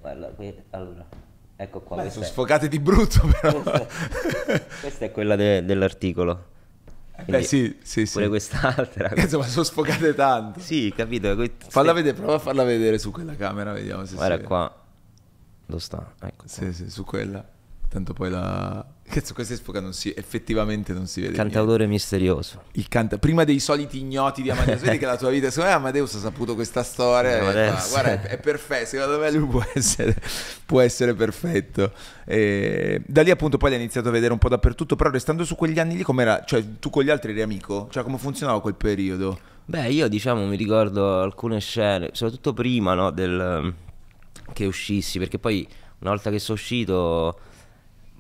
Guarda, 0.01 0.27
qui, 0.29 0.53
allora. 0.71 1.05
Ecco 1.55 1.81
qua. 1.81 2.01
Beh, 2.01 2.09
sono 2.09 2.25
è, 2.25 2.27
sfocate 2.27 2.67
di 2.67 2.79
brutto 2.79 3.21
però. 3.39 3.61
questa 4.81 5.05
è 5.05 5.11
quella 5.11 5.35
de- 5.35 5.63
dell'articolo. 5.63 6.49
Beh 7.17 7.23
Quindi 7.23 7.43
sì, 7.45 7.77
sì, 7.83 8.07
sì. 8.07 8.13
Pure 8.13 8.29
quest'altra. 8.29 9.11
Insomma, 9.15 9.45
sono 9.45 9.63
sfocate 9.63 10.15
tanto. 10.15 10.59
Sì, 10.59 10.91
capito. 10.95 11.35
que- 11.35 11.53
Falla 11.67 11.93
vedere, 11.93 12.15
prova 12.17 12.35
a 12.35 12.39
farla 12.39 12.63
vedere 12.63 12.97
su 12.97 13.11
quella 13.11 13.35
camera, 13.35 13.73
vediamo 13.73 14.05
se 14.05 14.15
Guarda 14.15 14.37
si 14.37 14.43
qua. 14.43 14.75
Dove 15.67 15.79
sta? 15.81 16.13
Ecco. 16.19 16.33
qua. 16.35 16.47
Sì, 16.47 16.73
sì, 16.73 16.89
su 16.89 17.03
quella. 17.05 17.47
Tanto 17.87 18.13
poi 18.13 18.29
la... 18.31 18.83
Cazzo, 19.11 19.33
questa 19.33 19.53
è 19.53 19.57
sfocata, 19.57 19.83
non 19.83 19.93
si... 19.93 20.13
effettivamente 20.15 20.93
non 20.93 21.05
si 21.05 21.19
vede 21.19 21.33
Cantautore 21.33 21.85
misterioso. 21.85 22.61
niente. 22.61 22.79
Il 22.79 22.87
canta... 22.87 23.17
Prima 23.17 23.43
dei 23.43 23.59
soliti 23.59 23.99
ignoti 23.99 24.41
di 24.41 24.49
Amadeus, 24.49 24.79
vedi 24.79 24.97
che 24.97 25.05
la 25.05 25.17
tua 25.17 25.29
vita, 25.29 25.49
secondo 25.49 25.69
me 25.69 25.75
Amadeus 25.75 26.15
ha 26.15 26.19
saputo 26.19 26.55
questa 26.55 26.81
storia. 26.81 27.43
fa, 27.75 27.87
Guarda, 27.89 28.21
è, 28.21 28.21
è 28.21 28.39
perfetto, 28.39 28.85
secondo 28.85 29.19
me 29.19 29.29
lui 29.29 29.47
può 29.47 29.65
essere, 29.73 30.15
può 30.65 30.79
essere 30.79 31.13
perfetto. 31.13 31.91
E 32.25 33.01
da 33.05 33.21
lì 33.21 33.31
appunto 33.31 33.57
poi 33.57 33.71
l'hai 33.71 33.79
iniziato 33.79 34.07
a 34.07 34.11
vedere 34.11 34.31
un 34.31 34.39
po' 34.39 34.47
dappertutto, 34.47 34.95
però 34.95 35.09
restando 35.09 35.43
su 35.43 35.55
quegli 35.55 35.77
anni 35.77 35.97
lì, 35.97 36.03
com'era? 36.03 36.43
Cioè, 36.45 36.63
tu 36.79 36.89
con 36.89 37.03
gli 37.03 37.09
altri 37.09 37.31
eri 37.31 37.41
amico? 37.41 37.89
Cioè, 37.91 38.03
come 38.03 38.17
funzionava 38.17 38.61
quel 38.61 38.75
periodo? 38.75 39.37
Beh, 39.65 39.89
io 39.89 40.07
diciamo 40.07 40.45
mi 40.45 40.55
ricordo 40.55 41.19
alcune 41.19 41.59
scene, 41.59 42.11
soprattutto 42.13 42.53
prima 42.53 42.93
no, 42.93 43.11
del, 43.11 43.73
che 44.53 44.65
uscissi, 44.65 45.19
perché 45.19 45.37
poi 45.37 45.67
una 45.99 46.11
volta 46.11 46.29
che 46.29 46.39
sono 46.39 46.57
uscito, 46.57 47.39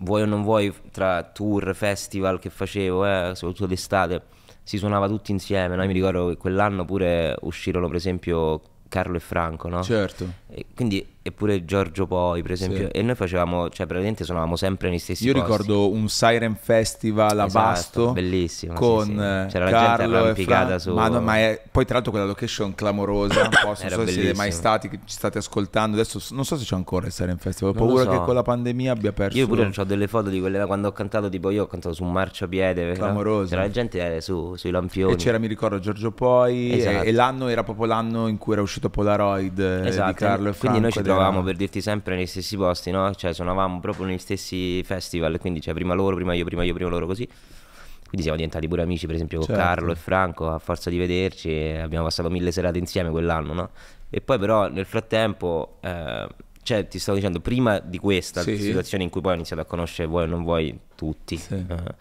vuoi 0.01 0.21
o 0.21 0.25
non 0.25 0.43
vuoi, 0.43 0.73
tra 0.91 1.23
tour, 1.23 1.73
festival 1.75 2.39
che 2.39 2.49
facevo, 2.49 3.05
eh, 3.05 3.31
soprattutto 3.35 3.67
d'estate, 3.67 4.21
si 4.63 4.77
suonava 4.77 5.07
tutti 5.07 5.31
insieme. 5.31 5.75
no? 5.75 5.81
Io 5.81 5.87
mi 5.87 5.93
ricordo 5.93 6.29
che 6.29 6.37
quell'anno 6.37 6.85
pure 6.85 7.35
uscirono 7.41 7.87
per 7.87 7.95
esempio 7.95 8.61
Carlo 8.87 9.15
e 9.15 9.19
Franco, 9.19 9.69
no? 9.69 9.81
Certo. 9.83 10.27
E 10.49 10.65
quindi, 10.75 11.05
eppure 11.23 11.65
Giorgio 11.65 12.07
Poi, 12.07 12.41
per 12.41 12.51
esempio, 12.51 12.85
Sì. 12.85 12.91
e 12.97 13.01
noi 13.03 13.15
facevamo, 13.15 13.69
cioè 13.69 13.85
praticamente 13.85 14.23
suonavamo 14.23 14.55
sempre 14.55 14.89
nei 14.89 14.97
stessi 14.99 15.25
Io 15.25 15.33
posti. 15.33 15.47
ricordo 15.47 15.91
un 15.91 16.09
Siren 16.09 16.55
Festival 16.59 17.39
a 17.39 17.45
Esatto, 17.45 17.65
Vasto. 17.65 18.11
bellissimo, 18.13 18.73
Con 18.73 19.05
sì, 19.05 19.11
sì. 19.11 19.17
eh, 19.17 19.45
C'era 19.49 19.65
la 19.65 19.71
gente 19.71 19.85
Carlo 19.97 20.15
e 20.15 20.19
arrampicata 20.19 20.65
Fra- 20.67 20.79
su- 20.79 20.93
Ma, 20.93 21.07
no, 21.09 21.21
ma 21.21 21.37
è... 21.37 21.61
poi 21.71 21.85
tra 21.85 21.93
l'altro 21.95 22.11
quella 22.11 22.25
location 22.27 22.73
clamorosa, 22.75 23.41
un 23.43 23.49
po', 23.49 23.65
non 23.67 23.75
so 23.75 23.81
se 23.81 23.89
siete 23.89 23.97
mai 23.97 24.13
bellissimo. 24.13 24.51
stati, 24.51 24.89
che 24.89 24.99
ci 25.05 25.13
state 25.15 25.37
ascoltando. 25.37 25.95
Adesso 25.97 26.19
non 26.33 26.43
so 26.45 26.57
se 26.57 26.65
c'è 26.65 26.75
ancora 26.75 27.05
il 27.05 27.11
Siren 27.11 27.37
Festival. 27.37 27.73
Ho 27.75 27.77
Non 27.79 27.87
paura 27.87 28.03
so. 28.03 28.09
che 28.17 28.25
con 28.25 28.33
la 28.33 28.41
pandemia 28.43 28.91
abbia 28.91 29.11
perso. 29.11 29.37
Io 29.37 29.47
pure 29.47 29.71
ho 29.75 29.83
delle 29.83 30.07
foto 30.07 30.29
di 30.29 30.39
quelle 30.39 30.57
da 30.57 30.65
quando 30.65 30.87
ho 30.87 30.91
cantato, 30.91 31.29
tipo 31.29 31.49
io 31.51 31.63
ho 31.63 31.67
cantato 31.67 31.93
su 31.93 32.03
un 32.03 32.11
marciapiede. 32.11 32.93
Clamoroso. 32.93 33.49
C'era 33.49 33.61
la 33.61 33.69
gente 33.69 34.15
eh, 34.15 34.21
su, 34.21 34.55
sui 34.55 34.71
lampioni. 34.71 35.13
E 35.13 35.15
c'era, 35.17 35.37
mi 35.37 35.47
ricordo, 35.47 35.79
Giorgio 35.79 36.11
Poi. 36.11 36.71
Esatto. 36.79 37.03
E, 37.03 37.07
e 37.09 37.11
l'anno 37.11 37.47
era 37.47 37.63
proprio 37.63 37.85
l'anno 37.85 38.27
in 38.27 38.37
cui 38.37 38.53
era 38.53 38.61
uscito 38.61 38.89
Polaroid 38.89 39.59
eh, 39.59 39.87
Esatto, 39.87 40.07
di 40.11 40.13
Carlo 40.17 40.49
e 40.49 40.53
Franco. 40.53 40.59
quindi 40.59 40.79
noi 40.81 40.91
ci 40.91 41.01
trovavamo 41.13 41.43
per 41.43 41.55
dirti 41.55 41.81
sempre 41.81 42.15
nei 42.15 42.27
stessi 42.27 42.57
posti, 42.57 42.91
no? 42.91 43.13
Cioè 43.13 43.33
suonavamo 43.33 43.79
proprio 43.79 44.05
negli 44.05 44.17
stessi 44.17 44.83
festival, 44.83 45.37
quindi 45.39 45.61
cioè, 45.61 45.73
prima 45.73 45.93
loro, 45.93 46.15
prima 46.15 46.33
io, 46.33 46.45
prima 46.45 46.63
io, 46.63 46.73
prima 46.73 46.89
loro 46.89 47.05
così. 47.05 47.25
Quindi 47.27 48.27
siamo 48.27 48.35
diventati 48.35 48.67
pure 48.67 48.81
amici, 48.81 49.05
per 49.05 49.15
esempio, 49.15 49.37
con 49.37 49.47
Certo. 49.47 49.61
Carlo 49.61 49.91
e 49.93 49.95
Franco, 49.95 50.49
a 50.49 50.59
forza 50.59 50.89
di 50.89 50.97
vederci, 50.97 51.49
abbiamo 51.81 52.03
passato 52.03 52.29
mille 52.29 52.51
serate 52.51 52.77
insieme 52.77 53.09
quell'anno, 53.09 53.53
no? 53.53 53.69
E 54.09 54.19
poi 54.19 54.37
però 54.37 54.67
nel 54.67 54.85
frattempo, 54.85 55.77
eh, 55.79 56.27
cioè 56.61 56.87
ti 56.89 56.99
stavo 56.99 57.17
dicendo, 57.17 57.39
prima 57.39 57.79
di 57.79 57.97
questa 57.99 58.41
Sì. 58.41 58.57
situazione 58.57 59.05
in 59.05 59.09
cui 59.09 59.21
poi 59.21 59.31
ho 59.31 59.35
iniziato 59.35 59.61
a 59.61 59.65
conoscere 59.65 60.09
voi 60.09 60.23
o 60.23 60.25
non 60.25 60.43
voi 60.43 60.77
tutti, 60.95 61.37
Sì. 61.37 61.53
eh, 61.53 61.93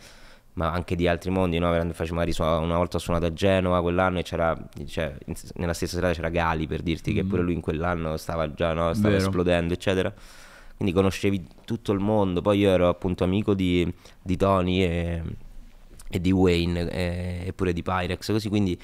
ma 0.61 0.73
anche 0.73 0.95
di 0.95 1.09
altri 1.09 1.31
mondi, 1.31 1.59
no? 1.59 1.71
Magari 1.71 2.35
una 2.39 2.77
volta 2.77 2.99
ho 2.99 3.01
suonato 3.01 3.25
a 3.25 3.33
Genova 3.33 3.81
quell'anno 3.81 4.19
e 4.19 4.23
c'era, 4.23 4.55
cioè, 4.87 5.17
nella 5.55 5.73
stessa 5.73 5.95
serata 5.95 6.13
c'era 6.13 6.29
Gali 6.29 6.67
per 6.67 6.83
dirti 6.83 7.15
che 7.15 7.25
pure 7.25 7.41
lui 7.41 7.55
in 7.55 7.63
quell'anno 7.63 8.19
stava 8.19 8.53
già, 8.53 8.75
no? 8.75 8.93
Stava 8.93 9.09
Mm. 9.09 9.17
Vero. 9.17 9.25
esplodendo, 9.25 9.73
eccetera. 9.73 10.13
Quindi 10.77 10.95
conoscevi 10.95 11.47
tutto 11.65 11.93
il 11.93 11.99
mondo, 11.99 12.43
poi 12.43 12.59
io 12.59 12.69
ero 12.71 12.89
appunto 12.89 13.25
amico 13.25 13.55
di, 13.55 13.91
di 14.21 14.37
Tony 14.37 14.83
e, 14.83 15.23
e 16.11 16.21
di 16.21 16.31
Wayne 16.31 16.91
e, 16.91 17.43
e 17.47 17.53
pure 17.55 17.73
di 17.73 17.83
Pyrex, 17.83 18.31
così 18.31 18.51
quindi 18.51 18.79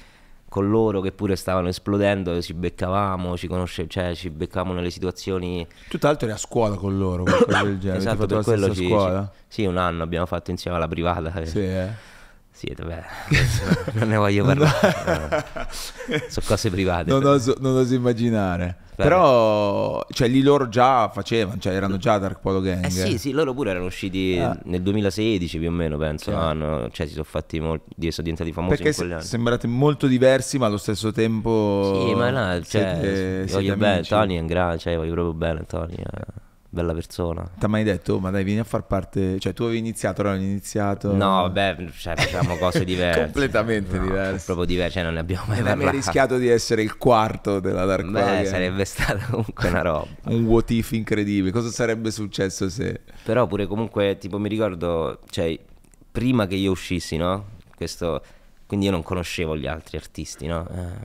con 0.49 0.69
loro 0.69 1.01
che 1.01 1.11
pure 1.11 1.35
stavano 1.35 1.67
esplodendo 1.67 2.41
ci 2.41 2.53
beccavamo, 2.53 3.35
ci 3.37 3.47
conosce, 3.47 3.87
cioè 3.87 4.15
ci 4.15 4.29
beccavamo 4.29 4.73
nelle 4.73 4.89
situazioni 4.89 5.67
Tu 5.89 5.97
tra 5.97 6.09
l'altro 6.09 6.27
eri 6.27 6.35
a 6.35 6.39
scuola 6.39 6.75
con 6.75 6.97
loro, 6.97 7.23
qualcosa 7.23 7.63
del 7.63 7.77
genere. 7.79 7.99
esatto, 7.99 8.25
per 8.27 8.43
quello 8.43 8.73
ci, 8.73 8.87
scuola? 8.87 9.29
ci- 9.33 9.41
sì, 9.47 9.65
un 9.65 9.77
anno 9.77 10.03
abbiamo 10.03 10.25
fatto 10.25 10.51
insieme 10.51 10.77
alla 10.77 10.87
privata. 10.87 11.33
eh. 11.33 11.45
Sì, 11.45 11.59
eh. 11.59 11.87
Sì, 12.51 12.73
vabbè, 12.75 13.03
non 13.93 14.07
ne 14.09 14.15
voglio 14.15 14.43
parlare. 14.47 15.45
eh. 16.07 16.23
Sono 16.29 16.45
cose 16.47 16.69
private. 16.71 17.09
Non 17.11 17.23
oso, 17.25 17.55
non 17.59 17.75
oso 17.77 17.93
immaginare. 17.93 18.77
Però, 19.03 20.03
cioè, 20.09 20.27
lì 20.27 20.41
loro 20.41 20.67
già 20.69 21.07
facevano, 21.09 21.59
cioè, 21.59 21.73
erano 21.73 21.97
già 21.97 22.17
Dark 22.17 22.39
Polo 22.39 22.61
Gang. 22.61 22.83
Eh 22.85 22.89
sì, 22.89 23.17
sì, 23.19 23.31
loro 23.31 23.53
pure 23.53 23.69
erano 23.69 23.85
usciti 23.85 24.37
Ah. 24.39 24.57
nel 24.65 24.81
2016 24.81 25.59
più 25.59 25.67
o 25.67 25.71
meno, 25.71 25.97
penso. 25.97 26.31
Chiaro. 26.31 26.45
hanno- 26.47 26.89
cioè 26.91 27.05
si 27.05 27.11
sono 27.13 27.23
fatti 27.23 27.59
molti, 27.59 27.85
sono 28.11 28.27
diventati 28.27 28.51
famosi 28.51 28.75
Perché 28.75 28.89
in 28.89 28.95
quegli 28.95 29.11
anni. 29.11 29.23
sembrate 29.23 29.67
molto 29.67 30.07
diversi, 30.07 30.57
ma 30.57 30.65
allo 30.65 30.77
stesso 30.77 31.11
tempo. 31.11 32.05
Sì, 32.07 32.15
ma 32.15 32.29
no, 32.31 32.53
cioè, 32.55 32.63
siete- 32.63 33.47
siete 33.47 33.51
voglio 33.53 33.75
bene, 33.77 33.93
amici. 33.95 34.09
Tony 34.09 34.35
è 34.37 34.39
un 34.39 34.47
grande, 34.47 34.77
cioè 34.79 34.95
voglio 34.97 35.13
proprio 35.13 35.33
bene 35.33 35.63
Tony, 35.67 35.93
una 35.97 36.23
bella 36.81 36.93
persona. 36.93 37.49
Ti 37.57 37.65
ha 37.65 37.67
mai 37.67 37.83
detto, 37.83 38.13
"Oh, 38.15 38.19
ma 38.19 38.29
dai, 38.31 38.43
vieni 38.43 38.59
a 38.59 38.63
far 38.63 38.85
parte. 38.85 39.39
Cioè, 39.39 39.53
tu 39.53 39.63
avevi 39.63 39.77
iniziato, 39.79 40.21
ora 40.21 40.31
hanno 40.31 40.41
iniziato. 40.43 41.11
No, 41.13 41.41
vabbè, 41.41 41.75
cioè, 41.97 42.15
facciamo 42.15 42.55
cose 42.57 42.83
diverse. 42.85 43.21
Completamente 43.23 43.97
No, 43.97 44.03
diverse. 44.03 44.45
Proprio 44.45 44.65
diverse, 44.65 44.93
cioè 44.93 45.03
non 45.03 45.13
ne 45.15 45.19
abbiamo 45.19 45.45
mai 45.47 45.57
hai 45.57 45.63
mai 45.63 45.73
parlato. 45.75 45.95
rischiato 45.97 46.37
di 46.37 46.47
essere 46.47 46.81
il 46.81 46.97
quarto 46.97 47.59
della 47.59 47.85
Dark 47.85 48.05
Beh, 48.09 48.19
Gang? 48.21 48.45
sarebbe 48.45 48.85
stata 48.85 49.25
comunque 49.29 49.67
una 49.69 49.81
roba. 49.81 50.07
Un 50.25 50.45
what 50.45 50.69
if 50.71 50.91
incredibile. 50.91 51.51
Cosa 51.51 51.69
sarebbe 51.69 52.11
successo 52.11 52.69
se. 52.69 53.01
Però 53.23 53.45
pure 53.47 53.65
comunque, 53.67 54.17
tipo 54.17 54.37
mi 54.39 54.49
ricordo, 54.49 55.19
cioè, 55.29 55.57
prima 56.11 56.47
che 56.47 56.55
io 56.55 56.71
uscissi, 56.71 57.17
no? 57.17 57.45
Questo, 57.75 58.21
quindi 58.65 58.85
io 58.87 58.91
non 58.91 59.03
conoscevo 59.03 59.55
gli 59.57 59.67
altri 59.67 59.97
artisti, 59.97 60.47
no? 60.47 60.67
Ehm, 60.71 60.95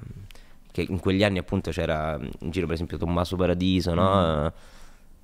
che 0.73 0.87
in 0.89 1.01
quegli 1.01 1.23
anni 1.23 1.37
appunto 1.37 1.71
c'era 1.71 2.19
in 2.41 2.51
giro 2.51 2.65
per 2.65 2.75
esempio 2.77 2.97
Tommaso 2.97 3.37
Paradiso, 3.37 3.93
no? 3.93 4.47
Eh, 4.47 4.53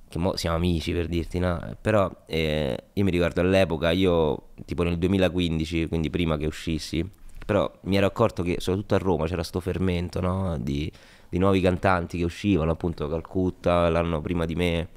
Che 0.09 0.17
mo 0.17 0.35
siamo 0.35 0.55
amici 0.55 0.91
per 0.91 1.07
dirti, 1.07 1.37
no? 1.37 1.77
Però 1.79 2.09
eh, 2.25 2.75
io 2.93 3.03
mi 3.03 3.11
ricordo 3.11 3.41
all'epoca, 3.41 3.91
io 3.91 4.49
tipo 4.65 4.81
nel 4.83 4.97
2015, 4.97 5.87
quindi 5.87 6.09
prima 6.09 6.35
che 6.35 6.47
uscissi, 6.47 7.07
però 7.45 7.71
mi 7.81 7.95
ero 7.97 8.07
accorto 8.07 8.41
che 8.41 8.55
soprattutto 8.59 8.95
a 8.95 8.97
Roma 8.97 9.25
c'era 9.27 9.43
sto 9.43 9.59
fermento, 9.59 10.19
no? 10.19 10.57
Di, 10.59 10.91
di 11.29 11.37
nuovi 11.37 11.61
cantanti 11.61 12.17
che 12.17 12.23
uscivano, 12.23 12.71
appunto 12.71 13.07
Calcutta 13.07 13.87
l'anno 13.89 14.19
prima 14.21 14.45
di 14.45 14.55
me, 14.55 14.87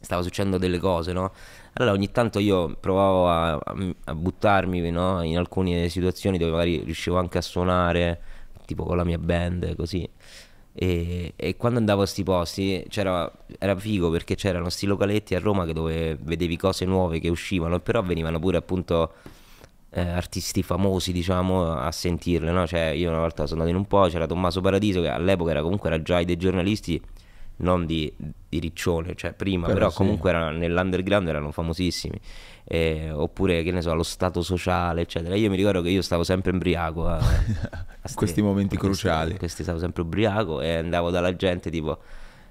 stava 0.00 0.22
succedendo 0.22 0.58
delle 0.58 0.78
cose, 0.78 1.12
no? 1.12 1.32
Allora 1.74 1.92
ogni 1.94 2.10
tanto 2.10 2.38
io 2.38 2.76
provavo 2.78 3.28
a, 3.28 3.52
a- 3.54 4.14
buttarmi 4.14 4.90
no? 4.90 5.22
in 5.22 5.36
alcune 5.38 5.88
situazioni 5.88 6.38
dove 6.38 6.50
magari 6.52 6.82
riuscivo 6.84 7.18
anche 7.18 7.38
a 7.38 7.40
suonare, 7.42 8.20
tipo 8.66 8.84
con 8.84 8.96
la 8.96 9.04
mia 9.04 9.18
band, 9.18 9.74
così. 9.76 10.08
E, 10.80 11.32
e 11.34 11.56
quando 11.56 11.80
andavo 11.80 12.02
a 12.02 12.06
sti 12.06 12.22
posti 12.22 12.86
era 12.88 13.76
figo 13.76 14.10
perché 14.10 14.36
c'erano 14.36 14.68
sti 14.68 14.86
localetti 14.86 15.34
a 15.34 15.40
Roma 15.40 15.64
dove 15.64 16.16
vedevi 16.20 16.56
cose 16.56 16.84
nuove 16.84 17.18
che 17.18 17.28
uscivano, 17.28 17.80
però 17.80 18.00
venivano 18.00 18.38
pure 18.38 18.58
appunto 18.58 19.12
eh, 19.90 20.00
artisti 20.00 20.62
famosi, 20.62 21.10
diciamo, 21.10 21.72
a 21.72 21.90
sentirle, 21.90 22.52
no? 22.52 22.64
Cioè, 22.64 22.90
io 22.90 23.10
una 23.10 23.18
volta 23.18 23.46
sono 23.46 23.62
andato 23.62 23.76
in 23.76 23.82
un 23.82 23.88
po', 23.88 24.06
c'era 24.08 24.26
Tommaso 24.26 24.60
Paradiso 24.60 25.00
che 25.00 25.08
all'epoca 25.08 25.50
era 25.50 25.62
comunque 25.62 25.88
era 25.88 26.00
già 26.00 26.22
dei 26.22 26.36
giornalisti 26.36 27.02
non 27.58 27.86
di, 27.86 28.12
di 28.48 28.58
Riccione, 28.58 29.14
cioè 29.14 29.32
prima, 29.32 29.66
Però 29.66 29.78
però, 29.78 29.90
sì. 29.90 29.96
comunque 29.96 30.30
erano, 30.30 30.56
nell'underground 30.56 31.28
erano 31.28 31.50
famosissimi. 31.52 32.18
Eh, 32.64 33.10
oppure 33.10 33.62
che 33.62 33.70
ne 33.72 33.80
so, 33.80 33.94
lo 33.94 34.02
stato 34.02 34.42
sociale, 34.42 35.00
eccetera. 35.02 35.34
Io 35.34 35.48
mi 35.48 35.56
ricordo 35.56 35.80
che 35.80 35.88
io 35.88 36.02
stavo 36.02 36.22
sempre 36.24 36.52
ubriaco 36.52 37.06
a, 37.06 37.16
a 37.16 37.20
ste- 38.08 38.14
questi 38.14 38.42
momenti 38.42 38.76
questi- 38.76 39.02
cruciali. 39.06 39.36
questi 39.38 39.62
stavo 39.62 39.78
sempre 39.78 40.02
ubriaco 40.02 40.60
e 40.60 40.74
andavo 40.76 41.10
dalla 41.10 41.34
gente 41.34 41.70
tipo 41.70 41.98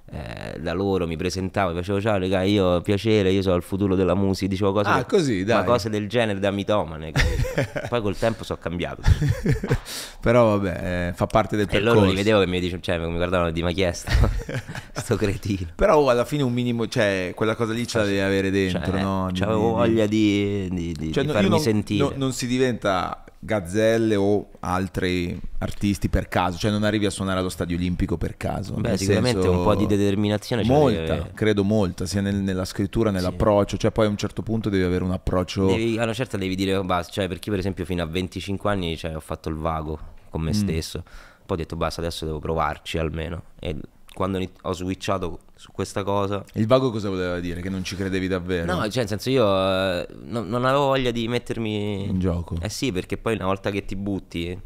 eh, 0.10 0.60
da 0.60 0.74
loro 0.74 1.06
mi 1.06 1.18
presentavo, 1.18 1.74
facevo 1.76 2.00
ciao 2.00 2.18
raga, 2.18 2.42
io 2.44 2.80
piacere, 2.82 3.32
io 3.32 3.42
sono 3.42 3.56
il 3.56 3.62
futuro 3.62 3.96
della 3.96 4.16
musica, 4.16 4.48
dicevo 4.48 4.72
cose, 4.72 4.90
Ah, 4.90 5.04
così, 5.06 5.44
dai. 5.44 5.66
cose 5.66 5.90
del 5.90 6.08
genere 6.08 6.40
da 6.40 6.50
mitomane. 6.52 7.12
Poi 7.90 8.02
col 8.02 8.18
tempo 8.18 8.44
sono 8.44 8.58
cambiato. 8.62 9.02
Però 10.22 10.58
vabbè, 10.58 11.08
eh, 11.10 11.14
fa 11.14 11.26
parte 11.28 11.56
del 11.56 11.66
E 11.68 11.70
percorso. 11.70 11.94
loro 11.96 12.08
li 12.10 12.16
vedevo 12.16 12.40
che 12.40 12.48
mi 12.48 12.60
dicevano, 12.60 12.82
cioè 12.84 12.98
mi 12.98 13.16
guardavano 13.16 13.52
di 13.52 13.62
ma 13.64 13.72
chi 13.72 13.82
è 13.82 13.92
sto, 13.92 14.12
sto 14.94 15.16
cretino. 15.16 15.68
Però 15.76 15.98
oh, 15.98 16.10
alla 16.10 16.26
fine 16.26 16.44
un 16.44 16.54
minimo, 16.54 16.88
cioè, 16.88 17.32
quella 17.36 17.56
cosa 17.56 17.74
lì 17.74 17.86
ce 17.88 17.98
la 18.00 18.06
devi 18.06 18.20
avere 18.20 18.50
dentro, 18.50 18.92
Cioè, 18.92 19.02
no? 19.02 19.30
Di- 19.32 19.40
C'avevo 19.40 19.68
di- 19.70 19.74
voglia 19.76 20.06
di, 20.06 20.68
di- 20.72 20.94
di- 20.98 21.12
Cioè, 21.12 21.24
di 21.26 21.32
farmi 21.32 21.50
non, 21.50 21.60
sentire. 21.60 22.04
no- 22.04 22.14
non 22.16 22.32
si 22.34 22.48
diventa 22.48 23.24
gazzelle 23.40 24.16
o 24.16 24.48
altri 24.62 25.40
artisti 25.60 26.08
per 26.10 26.28
caso, 26.28 26.58
cioè 26.58 26.70
non 26.72 26.84
arrivi 26.84 27.06
a 27.06 27.10
suonare 27.10 27.40
allo 27.40 27.50
stadio 27.50 27.76
olimpico 27.78 28.18
per 28.18 28.38
caso. 28.38 28.74
Beh, 28.76 28.90
nel 28.90 28.98
sicuramente 29.00 29.42
senso- 29.42 29.58
un 29.58 29.64
po' 29.64 29.76
di 29.76 29.86
determinazione 29.88 30.64
Molta, 30.64 31.00
avere. 31.14 31.32
credo 31.34 31.64
molta, 31.64 32.06
sia 32.06 32.22
nel- 32.22 32.36
nella 32.36 32.66
scrittura, 32.66 33.10
nell'approccio, 33.12 33.78
cioè 33.78 33.92
poi 33.92 34.06
a 34.06 34.10
un 34.10 34.18
certo 34.18 34.44
punto 34.44 34.70
devi 34.70 34.84
avere 34.84 35.04
un 35.04 35.12
approccio... 35.12 35.66
Devi, 35.66 35.98
a 35.98 36.04
una 36.04 36.14
certa 36.14 36.38
devi 36.38 36.56
dire, 36.56 36.76
"Oh, 36.76 36.84
basta, 36.84 37.12
cioè, 37.12 37.28
perché 37.28 37.50
per 37.50 37.60
esempio 37.60 37.86
fino 37.86 38.04
a 38.04 38.06
25 38.06 38.70
anni 38.70 38.96
cioè, 38.98 39.16
ho 39.16 39.20
fatto 39.20 39.50
il 39.50 39.56
vago 39.56 39.98
con 40.30 40.42
Mm. 40.42 40.46
me 40.46 40.54
stesso, 40.54 41.04
poi 41.46 41.58
ho 41.58 41.60
detto 41.60 41.76
basta, 41.76 42.02
adesso 42.02 42.26
devo 42.26 42.40
provarci 42.40 42.98
almeno. 43.00 43.44
E 43.60 43.76
quando 44.14 44.40
ho 44.62 44.74
switchato 44.74 45.40
su 45.56 45.72
questa 45.72 46.04
cosa... 46.04 46.44
Il 46.54 46.68
vago 46.68 46.92
cosa 46.92 47.10
voleva 47.10 47.40
dire? 47.40 47.62
Che 47.62 47.70
non 47.70 47.84
ci 47.84 47.96
credevi 47.96 48.28
davvero? 48.28 48.66
No, 48.76 48.82
cioè 48.90 48.98
nel 49.00 49.08
senso 49.08 49.30
io 49.32 49.46
eh, 49.46 50.08
non, 50.26 50.48
non 50.50 50.66
avevo 50.66 50.86
voglia 50.88 51.12
di 51.12 51.28
mettermi... 51.28 52.06
In 52.10 52.20
gioco. 52.20 52.58
Eh 52.62 52.70
sì, 52.70 52.92
perché 52.92 53.18
poi 53.18 53.36
una 53.36 53.46
volta 53.46 53.70
che 53.72 53.86
ti 53.86 53.96
butti, 53.96 54.60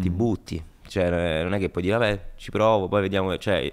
ti 0.00 0.10
Mm. 0.10 0.16
butti. 0.16 0.64
Cioè 0.86 1.42
non 1.42 1.54
è 1.54 1.58
che 1.58 1.68
puoi 1.70 1.84
dire, 1.84 1.96
vabbè, 1.96 2.20
ci 2.36 2.50
provo, 2.50 2.88
poi 2.88 3.00
vediamo... 3.02 3.36
Cioè, 3.38 3.72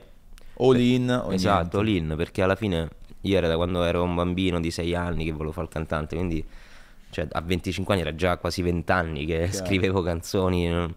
All 0.61 0.79
in 0.79 1.09
o 1.09 1.33
Esatto, 1.33 1.81
niente. 1.81 2.07
l'in, 2.07 2.17
perché 2.17 2.41
alla 2.41 2.55
fine 2.55 2.89
io 3.21 3.37
era 3.37 3.47
da 3.47 3.55
quando 3.55 3.83
ero 3.83 4.03
un 4.03 4.15
bambino 4.15 4.59
di 4.59 4.71
6 4.71 4.93
anni 4.95 5.25
che 5.25 5.31
volevo 5.31 5.51
fare 5.51 5.67
il 5.67 5.73
cantante, 5.73 6.15
quindi 6.15 6.45
cioè, 7.11 7.27
a 7.31 7.41
25 7.41 7.93
anni 7.93 8.03
era 8.03 8.13
già 8.15 8.37
quasi 8.37 8.61
20 8.61 8.91
anni 8.91 9.25
che 9.25 9.51
scrivevo 9.51 10.01
canzoni. 10.01 10.95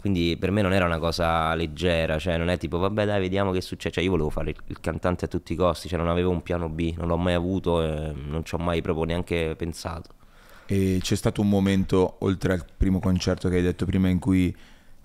Quindi 0.00 0.36
per 0.38 0.52
me 0.52 0.62
non 0.62 0.72
era 0.72 0.84
una 0.84 0.98
cosa 0.98 1.54
leggera, 1.56 2.18
cioè 2.18 2.36
non 2.36 2.48
è 2.50 2.56
tipo 2.56 2.78
vabbè 2.78 3.04
dai 3.04 3.20
vediamo 3.20 3.50
che 3.50 3.60
succede, 3.60 3.94
cioè 3.94 4.04
io 4.04 4.10
volevo 4.10 4.30
fare 4.30 4.50
il, 4.50 4.56
il 4.66 4.78
cantante 4.80 5.24
a 5.24 5.28
tutti 5.28 5.54
i 5.54 5.56
costi, 5.56 5.88
cioè 5.88 5.98
non 5.98 6.08
avevo 6.08 6.30
un 6.30 6.40
piano 6.42 6.68
B, 6.68 6.94
non 6.96 7.08
l'ho 7.08 7.16
mai 7.16 7.34
avuto 7.34 7.82
e 7.82 8.12
non 8.14 8.44
ci 8.44 8.54
ho 8.54 8.58
mai 8.58 8.80
proprio 8.80 9.04
neanche 9.04 9.54
pensato. 9.56 10.10
E 10.70 10.98
c'è 11.00 11.14
stato 11.16 11.40
un 11.40 11.48
momento, 11.48 12.16
oltre 12.20 12.52
al 12.52 12.64
primo 12.76 13.00
concerto 13.00 13.48
che 13.48 13.56
hai 13.56 13.62
detto 13.62 13.86
prima, 13.86 14.08
in 14.08 14.18
cui 14.18 14.54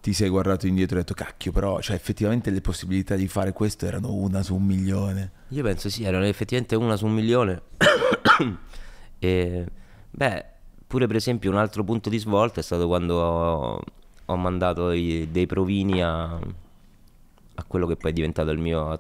ti 0.01 0.11
sei 0.11 0.27
guardato 0.27 0.67
indietro 0.67 0.97
e 0.97 0.99
hai 0.99 1.05
detto 1.05 1.15
cacchio, 1.15 1.53
però 1.53 1.79
cioè, 1.79 1.95
effettivamente 1.95 2.49
le 2.51 2.59
possibilità 2.59 3.15
di 3.15 3.29
fare 3.29 3.53
questo 3.53 3.85
erano 3.85 4.13
una 4.13 4.43
su 4.43 4.55
un 4.55 4.63
milione. 4.65 5.31
Io 5.49 5.63
penso 5.63 5.89
sì, 5.89 6.03
erano 6.03 6.25
effettivamente 6.25 6.75
una 6.75 6.97
su 6.97 7.05
un 7.05 7.13
milione. 7.13 7.61
e 9.19 9.65
beh, 10.11 10.45
pure 10.85 11.07
per 11.07 11.15
esempio 11.15 11.49
un 11.49 11.57
altro 11.57 11.83
punto 11.85 12.09
di 12.09 12.17
svolta 12.17 12.59
è 12.59 12.63
stato 12.63 12.87
quando 12.87 13.15
ho, 13.15 13.81
ho 14.25 14.35
mandato 14.35 14.91
i- 14.91 15.29
dei 15.31 15.45
provini 15.45 16.03
a, 16.03 16.23
a 16.33 17.63
quello 17.65 17.87
che 17.87 17.95
poi 17.95 18.11
è 18.11 18.13
diventato 18.13 18.51
il 18.51 18.59
mio 18.59 18.99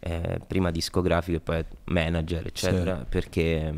eh, 0.00 0.40
prima 0.46 0.70
discografico 0.70 1.38
e 1.38 1.40
poi 1.40 1.64
manager, 1.84 2.46
eccetera, 2.46 2.98
Sì. 2.98 3.04
perché 3.08 3.74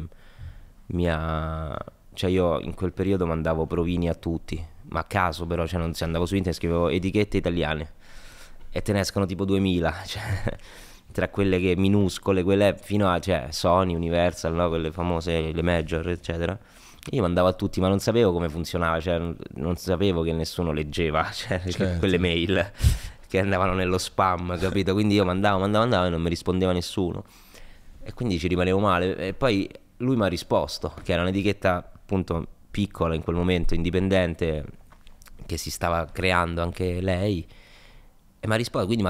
mi 0.89 1.09
ha... 1.09 1.76
Cioè 2.12 2.30
io 2.30 2.61
in 2.61 2.74
quel 2.74 2.93
periodo 2.93 3.26
mandavo 3.26 3.66
provini 3.66 4.09
a 4.09 4.14
tutti, 4.14 4.64
ma 4.89 5.01
a 5.01 5.05
caso 5.05 5.45
però, 5.47 5.66
cioè 5.66 5.78
non 5.78 5.93
se 5.93 6.05
andavo 6.05 6.24
su 6.24 6.34
internet 6.34 6.59
scrivevo 6.59 6.89
etichette 6.89 7.37
italiane 7.37 7.93
e 8.70 8.82
te 8.82 8.93
ne 8.93 9.01
escono 9.01 9.26
tipo 9.26 9.45
2000, 9.45 9.95
cioè, 10.07 10.22
tra 11.12 11.28
quelle 11.28 11.59
che 11.59 11.74
minuscole, 11.76 12.43
quelle 12.43 12.76
fino 12.80 13.09
a 13.11 13.18
cioè, 13.18 13.49
Sony, 13.51 13.95
Universal, 13.95 14.55
no? 14.55 14.68
quelle 14.68 14.93
famose, 14.93 15.53
le 15.53 15.62
major, 15.62 16.09
eccetera. 16.09 16.59
Io 17.11 17.22
mandavo 17.22 17.49
a 17.49 17.53
tutti, 17.53 17.80
ma 17.80 17.89
non 17.89 18.01
sapevo 18.01 18.32
come 18.32 18.49
funzionava, 18.49 19.01
cioè, 19.01 19.18
non- 19.55 19.76
sapevo 19.76 20.22
che 20.22 20.32
nessuno 20.32 20.72
leggeva 20.72 21.28
cioè, 21.32 21.61
Certo. 21.66 21.99
quelle 21.99 22.18
mail 22.18 22.70
che 23.28 23.39
andavano 23.39 23.74
nello 23.74 23.97
spam, 23.99 24.59
capito? 24.59 24.93
Quindi 24.93 25.14
io 25.14 25.24
mandavo, 25.24 25.59
mandavo, 25.59 25.84
mandavo 25.84 26.07
e 26.07 26.11
non 26.11 26.20
mi 26.20 26.28
rispondeva 26.28 26.72
nessuno. 26.72 27.24
E 28.03 28.12
quindi 28.12 28.39
ci 28.39 28.49
rimanevo 28.49 28.78
male. 28.78 29.16
E 29.16 29.34
poi 29.34 29.68
lui 29.99 30.16
mi 30.16 30.22
ha 30.24 30.28
risposto, 30.28 30.92
che 31.03 31.12
era 31.12 31.22
un'etichetta 31.22 31.92
appunto 31.94 32.47
piccola 32.70 33.14
in 33.14 33.22
quel 33.22 33.36
momento, 33.36 33.74
indipendente, 33.74 34.64
che 35.47 35.57
si 35.57 35.70
stava 35.70 36.07
creando 36.07 36.62
anche 36.62 37.01
lei. 37.01 37.47
E 38.38 38.47
mi 38.47 38.53
ha 38.53 38.57
risposto, 38.57 38.86
quindi, 38.86 39.09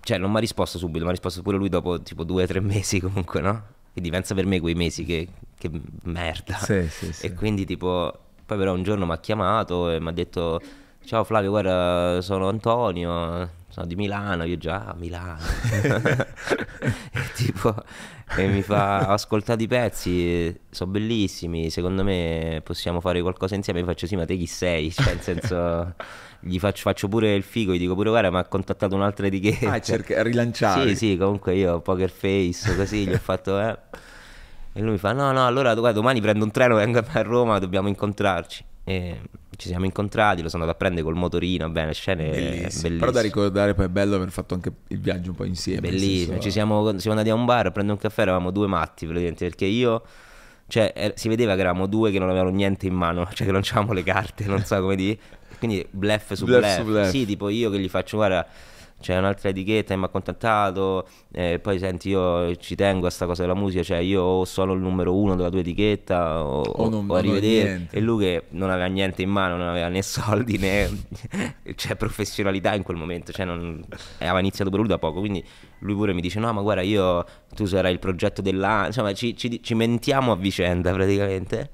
cioè, 0.00 0.18
non 0.18 0.30
mi 0.30 0.36
ha 0.38 0.40
risposto 0.40 0.78
subito, 0.78 1.04
mi 1.04 1.10
ha 1.10 1.12
risposto 1.12 1.42
pure 1.42 1.56
lui 1.56 1.68
dopo 1.68 2.00
tipo 2.02 2.24
due 2.24 2.44
o 2.44 2.46
tre 2.46 2.60
mesi 2.60 3.00
comunque, 3.00 3.40
no? 3.40 3.62
Quindi 3.92 4.10
pensa 4.10 4.34
per 4.34 4.46
me 4.46 4.58
quei 4.60 4.74
mesi 4.74 5.04
che, 5.04 5.28
che 5.58 5.70
merda. 6.04 6.56
Sì, 6.56 6.88
sì, 6.88 7.12
sì. 7.12 7.26
E 7.26 7.34
quindi 7.34 7.66
tipo, 7.66 8.12
poi 8.46 8.56
però 8.56 8.72
un 8.72 8.82
giorno 8.82 9.04
mi 9.04 9.12
ha 9.12 9.18
chiamato 9.18 9.90
e 9.90 10.00
mi 10.00 10.08
ha 10.08 10.12
detto, 10.12 10.60
ciao 11.04 11.24
Flavio, 11.24 11.50
guarda, 11.50 12.22
sono 12.22 12.48
Antonio, 12.48 13.50
sono 13.72 13.86
di 13.86 13.96
Milano, 13.96 14.44
io 14.44 14.58
già, 14.58 14.88
"Ah, 14.88 14.94
Milano. 14.94 15.38
e 15.80 17.32
tipo, 17.34 17.74
e 18.36 18.46
mi 18.46 18.60
fa, 18.60 19.06
ho 19.08 19.12
ascoltato 19.14 19.62
i 19.62 19.66
pezzi, 19.66 20.54
sono 20.68 20.90
bellissimi, 20.90 21.70
secondo 21.70 22.04
me 22.04 22.60
possiamo 22.62 23.00
fare 23.00 23.22
qualcosa 23.22 23.54
insieme. 23.54 23.80
Io 23.80 23.86
faccio 23.86 24.06
sì, 24.06 24.14
ma 24.14 24.26
te 24.26 24.36
chi 24.36 24.44
sei? 24.44 24.92
Cioè, 24.92 25.14
nel 25.14 25.22
senso, 25.22 25.94
gli 26.40 26.58
faccio, 26.58 26.82
faccio 26.82 27.08
pure 27.08 27.34
il 27.34 27.42
figo, 27.42 27.72
gli 27.72 27.78
dico 27.78 27.94
pure, 27.94 28.10
guarda, 28.10 28.30
mi 28.30 28.36
ha 28.36 28.44
contattato 28.44 28.94
un'altra 28.94 29.26
etichetta. 29.26 29.72
Ah, 29.72 29.80
cerca, 29.80 30.22
rilanciare. 30.22 30.90
Sì, 30.90 30.96
sì, 30.96 31.16
comunque 31.16 31.54
io 31.54 31.80
poker 31.80 32.10
face, 32.10 32.76
così 32.76 33.06
gli 33.06 33.14
ho 33.14 33.18
fatto 33.18 33.58
eh. 33.58 33.78
E 34.74 34.80
lui 34.82 34.92
mi 34.92 34.98
fa: 34.98 35.14
No, 35.14 35.32
no, 35.32 35.46
allora 35.46 35.72
guarda, 35.72 35.92
domani 35.92 36.20
prendo 36.20 36.44
un 36.44 36.50
treno, 36.50 36.74
vengo 36.74 36.98
a 36.98 37.22
Roma, 37.22 37.58
dobbiamo 37.58 37.88
incontrarci. 37.88 38.64
E 38.84 39.20
ci 39.56 39.68
siamo 39.68 39.84
incontrati, 39.84 40.42
lo 40.42 40.48
sono 40.48 40.62
andato 40.62 40.78
a 40.78 40.80
prendere 40.80 41.06
col 41.06 41.16
motorino, 41.16 41.68
bene, 41.70 41.92
scene 41.92 42.30
Bellissimo. 42.30 42.56
bellissime. 42.56 42.98
Però 42.98 43.10
da 43.10 43.20
ricordare 43.20 43.74
poi 43.74 43.84
è 43.86 43.88
bello 43.88 44.16
aver 44.16 44.30
fatto 44.30 44.54
anche 44.54 44.72
il 44.88 44.98
viaggio 44.98 45.30
un 45.30 45.36
po' 45.36 45.44
insieme. 45.44 45.80
Bellissimo, 45.80 46.38
ci 46.38 46.50
siamo, 46.50 46.98
siamo 46.98 47.16
andati 47.16 47.30
a 47.30 47.34
un 47.34 47.44
bar 47.44 47.66
a 47.66 47.70
prendere 47.70 47.96
un 47.96 48.02
caffè, 48.02 48.22
eravamo 48.22 48.50
due 48.50 48.66
matti 48.66 49.04
praticamente, 49.04 49.44
perché 49.46 49.66
io, 49.66 50.02
cioè, 50.68 50.92
eh, 50.94 51.12
si 51.16 51.28
vedeva 51.28 51.54
che 51.54 51.60
eravamo 51.60 51.86
due 51.86 52.10
che 52.10 52.18
non 52.18 52.28
avevano 52.28 52.50
niente 52.50 52.86
in 52.86 52.94
mano, 52.94 53.28
cioè 53.34 53.46
che 53.46 53.52
non 53.52 53.62
avevamo 53.64 53.92
le 53.92 54.02
carte, 54.02 54.44
non 54.44 54.64
so 54.64 54.80
come 54.80 54.96
dire, 54.96 55.18
quindi 55.58 55.86
bluff 55.90 56.32
su 56.32 56.44
Bluff 56.44 56.60
bluff, 56.60 56.76
su 56.76 56.84
bluff. 56.84 57.08
sì, 57.10 57.26
tipo 57.26 57.48
io 57.48 57.70
che 57.70 57.78
gli 57.78 57.88
faccio, 57.88 58.16
guarda, 58.16 58.46
c'è 59.02 59.18
un'altra 59.18 59.50
etichetta 59.50 59.92
che 59.92 59.98
mi 60.00 60.06
ha 60.06 60.08
contattato, 60.08 61.06
eh, 61.32 61.58
poi 61.58 61.78
senti, 61.78 62.08
io 62.08 62.56
ci 62.56 62.74
tengo 62.74 63.06
a 63.06 63.10
sta 63.10 63.26
cosa 63.26 63.42
della 63.42 63.54
musica, 63.54 63.82
cioè 63.82 63.98
io 63.98 64.22
o 64.22 64.44
sono 64.46 64.72
il 64.72 64.80
numero 64.80 65.14
uno 65.14 65.36
della 65.36 65.50
tua 65.50 65.60
etichetta 65.60 66.42
o, 66.42 66.60
O 66.62 66.88
non- 66.88 67.10
o 67.10 67.20
niente. 67.20 67.88
e 67.94 68.00
lui 68.00 68.24
che 68.24 68.42
non 68.50 68.70
aveva 68.70 68.86
niente 68.86 69.20
in 69.20 69.28
mano, 69.30 69.56
non 69.56 69.68
aveva 69.68 69.88
né 69.88 70.00
soldi 70.02 70.56
né 70.56 70.88
cioè, 71.76 71.96
professionalità 71.96 72.74
in 72.74 72.82
quel 72.82 72.96
momento, 72.96 73.32
cioè 73.32 73.44
non, 73.44 73.84
aveva 74.18 74.38
iniziato 74.38 74.70
per 74.70 74.78
lui 74.78 74.88
da 74.88 74.98
poco, 74.98 75.18
quindi 75.20 75.44
lui 75.80 75.94
pure 75.94 76.12
mi 76.12 76.20
dice 76.20 76.38
no 76.38 76.52
ma 76.52 76.62
guarda 76.62 76.82
io 76.82 77.24
tu 77.54 77.64
sarai 77.66 77.92
il 77.92 77.98
progetto 77.98 78.40
dell'anno, 78.40 78.86
insomma 78.86 79.12
ci, 79.12 79.36
ci- 79.36 79.62
ci 79.62 79.74
mentiamo 79.74 80.32
a 80.32 80.36
vicenda 80.36 80.92
praticamente, 80.92 81.70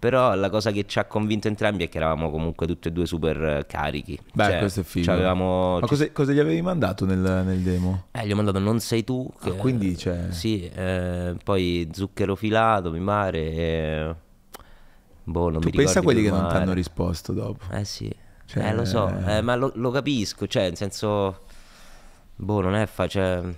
però 0.00 0.34
la 0.34 0.48
cosa 0.48 0.70
che 0.72 0.86
ci 0.86 0.98
ha 0.98 1.04
convinto 1.04 1.46
entrambi 1.46 1.84
è 1.84 1.88
che 1.90 1.98
eravamo 1.98 2.30
comunque 2.30 2.66
tutti 2.66 2.88
e 2.88 2.90
due 2.90 3.04
super 3.06 3.36
eh, 3.42 3.66
carichi. 3.66 4.18
Beh, 4.32 4.44
Cioè, 4.44 4.58
questo 4.58 4.80
è 4.80 4.82
figo. 4.82 5.12
avevamo, 5.12 5.78
Ma 5.78 5.86
cosa, 5.86 6.10
cosa 6.10 6.32
gli 6.32 6.38
avevi 6.38 6.62
mandato 6.62 7.04
nel, 7.04 7.18
nel 7.18 7.58
demo? 7.58 8.06
eh, 8.12 8.26
gli 8.26 8.32
ho 8.32 8.36
mandato 8.36 8.58
Non 8.58 8.80
sei 8.80 9.04
tu. 9.04 9.30
Ah, 9.40 9.50
quindi, 9.52 9.96
cioè- 9.98 10.30
Sì, 10.30 10.66
eh, 10.68 11.36
poi 11.44 11.88
zucchero 11.92 12.34
filato, 12.34 12.90
mi 12.90 13.00
pare. 13.04 13.38
e- 13.38 14.14
Boh, 15.22 15.50
non 15.50 15.60
Tu 15.60 15.66
mi 15.66 15.72
pensa 15.76 15.98
a 16.00 16.02
quelli 16.02 16.22
che 16.22 16.30
non 16.30 16.48
ti 16.48 16.56
hanno 16.56 16.72
risposto 16.72 17.32
dopo. 17.34 17.66
Eh 17.70 17.84
sì, 17.84 18.10
Cioè- 18.46 18.64
eh, 18.68 18.72
lo 18.74 18.84
so, 18.86 19.06
eh, 19.26 19.42
ma 19.42 19.54
lo, 19.54 19.70
lo 19.74 19.90
capisco, 19.90 20.46
cioè, 20.46 20.62
nel 20.64 20.76
senso, 20.76 21.40
boh, 22.36 22.60
non 22.62 22.74
è 22.74 22.86
facile. 22.86 23.32
Cioè, 23.42 23.54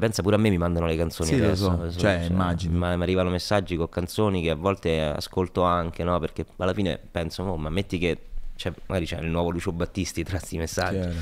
pensa 0.00 0.22
pure 0.22 0.36
a 0.36 0.38
me 0.38 0.48
mi 0.50 0.58
mandano 0.58 0.86
le 0.86 0.96
canzoni 0.96 1.30
Sì, 1.30 1.38
lo 1.38 1.46
adesso. 1.46 1.90
so, 1.90 1.98
cioè, 1.98 2.26
immagino. 2.30 2.78
Ma 2.78 2.96
mi 2.96 3.02
arrivano 3.02 3.30
messaggi 3.30 3.76
con 3.76 3.88
canzoni 3.88 4.42
che 4.42 4.50
a 4.50 4.54
volte 4.54 5.00
ascolto 5.00 5.62
anche, 5.62 6.04
no? 6.04 6.18
Perché 6.18 6.46
alla 6.56 6.72
fine 6.74 6.98
penso, 7.10 7.42
oh, 7.42 7.56
ma 7.56 7.68
metti 7.70 7.98
che, 7.98 8.18
cioè, 8.56 8.72
magari 8.86 9.06
c'è 9.06 9.18
il 9.20 9.26
nuovo 9.28 9.50
Lucio 9.50 9.72
Battisti 9.72 10.22
tra 10.24 10.38
questi 10.38 10.56
messaggi, 10.58 10.98
Chiaro. 10.98 11.14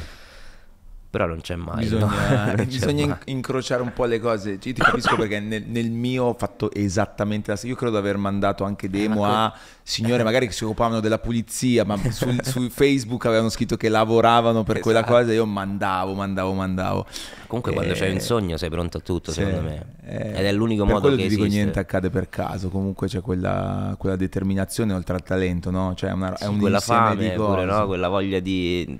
Però 1.11 1.27
non 1.27 1.41
c'è 1.41 1.57
mai. 1.57 1.79
Bisogna, 1.81 2.05
no? 2.07 2.47
Non 2.47 2.55
c'è 2.57 2.65
bisogna 2.67 3.07
mai. 3.07 3.17
incrociare 3.27 3.83
un 3.83 3.93
po' 3.93 4.05
le 4.05 4.21
cose. 4.21 4.51
Io 4.53 4.59
ti 4.59 4.73
capisco 4.75 5.17
perché 5.17 5.41
nel, 5.41 5.65
nel 5.67 5.91
mio 5.91 6.25
ho 6.25 6.35
fatto 6.35 6.71
esattamente 6.73 7.51
la 7.51 7.57
stessa. 7.57 7.73
Io 7.73 7.77
credo 7.77 7.93
di 7.95 7.99
aver 7.99 8.17
mandato 8.17 8.63
anche 8.65 8.89
demo 8.89 9.27
Eh, 9.27 9.31
a 9.31 9.55
signore 9.83 10.23
magari 10.23 10.47
che 10.47 10.53
si 10.53 10.65
occupavano 10.65 11.01
della 11.01 11.19
pulizia, 11.19 11.85
ma 11.85 11.97
sul- 12.13 12.39
su 12.45 12.69
Facebook 12.71 13.27
avevano 13.27 13.49
scritto 13.49 13.77
che 13.77 13.89
lavoravano 13.89 14.63
per 14.63 14.79
quella 14.81 15.01
Esatto. 15.01 15.15
cosa. 15.15 15.31
e 15.33 15.35
Io 15.35 15.47
mandavo, 15.47 16.15
mandavo, 16.15 16.53
mandavo. 16.53 17.07
Comunque 17.49 17.73
quando 17.73 17.93
Eh, 17.93 17.97
c'hai 17.97 18.13
un 18.13 18.21
sogno 18.21 18.57
sei 18.57 18.71
pronto 18.71 18.99
a 18.99 19.01
tutto, 19.01 19.33
sì, 19.33 19.41
secondo 19.43 19.63
me. 19.63 19.85
eh, 20.05 20.29
Ed 20.39 20.45
è 20.47 20.53
l'unico 20.53 20.85
per 20.85 20.93
modo 20.95 21.09
quello 21.09 21.17
che 21.23 21.29
ti 21.29 21.35
dico 21.35 21.45
niente 21.47 21.81
accade 21.81 22.09
per 22.11 22.29
caso. 22.29 22.69
Comunque 22.69 23.09
c'è 23.09 23.21
quella, 23.21 23.97
quella 23.99 24.15
determinazione 24.15 24.93
oltre 24.93 25.15
al 25.17 25.23
talento, 25.25 25.71
no? 25.73 25.93
Cioè 25.97 26.11
è, 26.11 26.13
una, 26.13 26.33
è 26.35 26.45
Sì, 26.45 26.49
un 26.49 26.59
quella 26.59 26.79
fame 26.79 27.17
di 27.31 27.35
pure, 27.35 27.65
cose. 27.65 27.65
no? 27.67 27.87
Quella 27.89 28.07
voglia 28.09 28.39
di, 28.39 28.97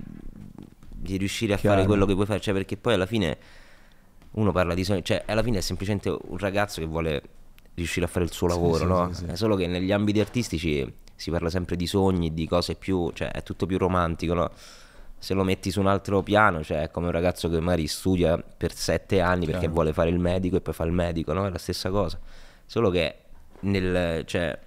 di 1.01 1.17
riuscire 1.17 1.53
a 1.53 1.57
Chiaro. 1.57 1.75
fare 1.75 1.87
quello 1.87 2.05
che 2.05 2.13
puoi 2.13 2.25
fare. 2.25 2.39
Cioè, 2.39 2.53
perché 2.53 2.77
poi 2.77 2.93
alla 2.93 3.05
fine 3.05 3.37
uno 4.31 4.51
parla 4.51 4.73
di 4.73 4.83
sogni, 4.83 5.03
cioè 5.03 5.23
alla 5.25 5.43
fine 5.43 5.57
è 5.57 5.61
semplicemente 5.61 6.09
un 6.09 6.37
ragazzo 6.37 6.79
che 6.79 6.87
vuole 6.87 7.21
riuscire 7.73 8.05
a 8.05 8.09
fare 8.09 8.25
il 8.25 8.31
suo 8.31 8.47
lavoro, 8.47 8.77
sì, 8.77 8.85
no? 8.85 9.13
sì, 9.13 9.23
sì. 9.25 9.31
È 9.31 9.35
solo 9.35 9.55
che 9.55 9.67
negli 9.67 9.91
ambiti 9.91 10.19
artistici 10.19 10.93
si 11.15 11.31
parla 11.31 11.49
sempre 11.49 11.75
di 11.75 11.87
sogni, 11.87 12.33
di 12.33 12.47
cose 12.47 12.75
più, 12.75 13.11
cioè 13.13 13.31
è 13.31 13.43
tutto 13.43 13.65
più 13.65 13.77
romantico, 13.77 14.33
no? 14.33 14.51
Se 15.17 15.35
lo 15.35 15.43
metti 15.43 15.69
su 15.69 15.79
un 15.79 15.87
altro 15.87 16.23
piano, 16.23 16.63
cioè 16.63 16.83
è 16.83 16.91
come 16.91 17.07
un 17.07 17.11
ragazzo 17.11 17.47
che 17.47 17.59
magari 17.59 17.85
studia 17.87 18.37
per 18.37 18.73
sette 18.73 19.21
anni 19.21 19.45
perché 19.45 19.59
Chiaro. 19.59 19.73
vuole 19.73 19.93
fare 19.93 20.09
il 20.09 20.17
medico 20.17 20.55
e 20.55 20.61
poi 20.61 20.73
fa 20.73 20.83
il 20.83 20.91
medico, 20.91 21.31
no? 21.33 21.45
È 21.45 21.49
la 21.49 21.59
stessa 21.59 21.89
cosa. 21.91 22.19
Solo 22.65 22.89
che 22.89 23.15
nel, 23.61 24.25
cioè, 24.25 24.57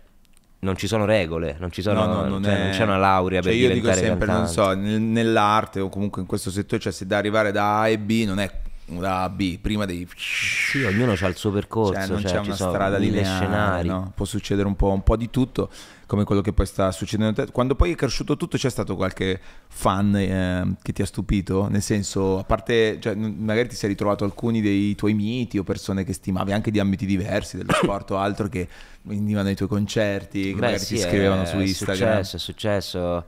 non 0.64 0.76
ci 0.76 0.86
sono 0.88 1.04
regole, 1.04 1.56
non 1.60 1.70
ci 1.70 1.80
sono, 1.82 2.04
No, 2.06 2.12
no, 2.22 2.28
non, 2.28 2.42
cioè, 2.42 2.56
è- 2.56 2.62
non 2.64 2.70
c'è 2.72 2.82
una 2.82 2.96
laurea 2.96 3.40
cioè, 3.40 3.50
per 3.52 3.60
io 3.60 3.68
dico 3.68 3.80
diventare 3.88 4.06
sempre, 4.06 4.26
non 4.26 4.44
cantante. 4.44 4.60
so, 4.62 4.74
nel- 4.74 5.00
nell'arte 5.00 5.80
o 5.80 5.88
comunque 5.88 6.20
in 6.22 6.26
questo 6.26 6.50
settore, 6.50 6.80
cioè 6.80 6.92
se 6.92 7.06
da 7.06 7.16
arrivare 7.18 7.52
da 7.52 7.80
A 7.80 7.88
e 7.88 7.98
B 7.98 8.24
non 8.26 8.40
è 8.40 8.50
da 8.86 9.20
A 9.20 9.22
a 9.24 9.28
B, 9.30 9.58
prima 9.60 9.86
devi... 9.86 10.06
Sì, 10.16 10.82
ognuno 10.82 11.12
ha 11.18 11.26
il 11.26 11.36
suo 11.36 11.50
percorso, 11.50 11.94
Cioè, 11.94 12.06
non 12.06 12.20
cioè, 12.20 12.32
c'è 12.32 12.38
una 12.40 12.54
strada 12.54 12.96
lineare, 12.98 13.24
scenari. 13.24 13.88
no? 13.88 14.12
Può 14.14 14.24
succedere 14.26 14.66
un 14.66 14.76
po', 14.76 14.90
un 14.90 15.02
po' 15.02 15.16
di 15.16 15.30
tutto, 15.30 15.70
come 16.07 16.24
quello 16.24 16.40
che 16.40 16.52
poi 16.52 16.66
sta 16.66 16.90
succedendo 16.92 17.42
a 17.42 17.44
te. 17.44 17.52
Quando 17.52 17.74
poi 17.74 17.92
è 17.92 17.94
cresciuto 17.94 18.36
tutto, 18.36 18.57
c'è 18.57 18.70
stato 18.70 18.96
qualche 18.96 19.40
fan 19.68 20.16
eh, 20.16 20.76
che 20.82 20.92
ti 20.92 21.02
ha 21.02 21.07
stupito? 21.07 21.68
Nel 21.68 21.82
senso, 21.82 22.38
a 22.38 22.44
parte, 22.44 22.98
cioè, 23.00 23.14
magari 23.14 23.68
ti 23.68 23.74
sei 23.74 23.90
ritrovato 23.90 24.24
alcuni 24.24 24.61
dei 24.61 24.94
tuoi 24.94 25.14
miti 25.14 25.59
o 25.59 25.62
persone 25.62 26.05
che 26.05 26.12
stimavi 26.12 26.52
anche 26.52 26.70
di 26.70 26.78
ambiti 26.78 27.07
diversi, 27.07 27.57
dello 27.57 27.72
sport 27.72 28.11
o 28.12 28.18
altro, 28.18 28.48
che 28.48 28.68
venivano 29.02 29.48
ai 29.48 29.55
tuoi 29.57 29.68
concerti, 29.68 30.42
che 30.42 30.55
Beh, 30.55 30.61
magari 30.61 30.78
sì, 30.78 30.94
ti 30.94 31.00
scrivevano 31.00 31.42
è, 31.42 31.46
su 31.46 31.57
è 31.57 31.62
Instagram. 31.62 31.96
successo, 31.96 32.36
è 32.36 32.38
successo 32.38 33.24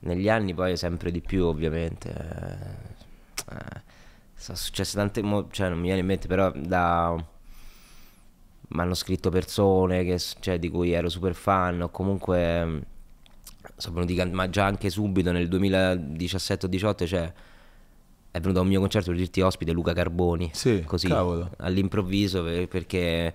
negli 0.00 0.28
anni 0.28 0.54
poi 0.54 0.76
sempre 0.76 1.10
di 1.10 1.20
più 1.20 1.44
ovviamente. 1.44 2.08
Eh, 2.08 3.54
eh, 3.54 3.88
sono 4.34 4.56
successe 4.56 4.96
tante, 4.96 5.22
mo- 5.22 5.48
cioè 5.50 5.68
non 5.68 5.78
mi 5.78 5.84
viene 5.84 6.00
in 6.00 6.06
mente 6.06 6.26
però 6.26 6.50
da... 6.54 7.22
Mi 8.72 8.80
hanno 8.82 8.94
scritto 8.94 9.30
persone 9.30 10.04
che, 10.04 10.18
cioè, 10.40 10.58
di 10.60 10.68
cui 10.68 10.92
ero 10.92 11.08
super 11.08 11.34
fan 11.34 11.82
o 11.82 11.88
comunque 11.90 12.64
mh, 12.64 12.82
sono 13.76 13.94
venuti 14.00 14.30
ma 14.30 14.48
già 14.48 14.64
anche 14.64 14.90
subito 14.90 15.32
nel 15.32 15.48
2017 15.48 16.66
o 16.66 16.68
18 16.68 17.06
cioè 17.06 17.32
è 18.30 18.38
venuto 18.38 18.60
a 18.60 18.62
un 18.62 18.68
mio 18.68 18.78
concerto 18.78 19.10
per 19.10 19.18
dirti 19.18 19.40
ospite 19.40 19.72
Luca 19.72 19.92
Carboni 19.92 20.50
Sì, 20.52 20.84
così 20.86 21.08
cavolo. 21.08 21.50
all'improvviso 21.58 22.44
per- 22.44 22.68
perché 22.68 23.34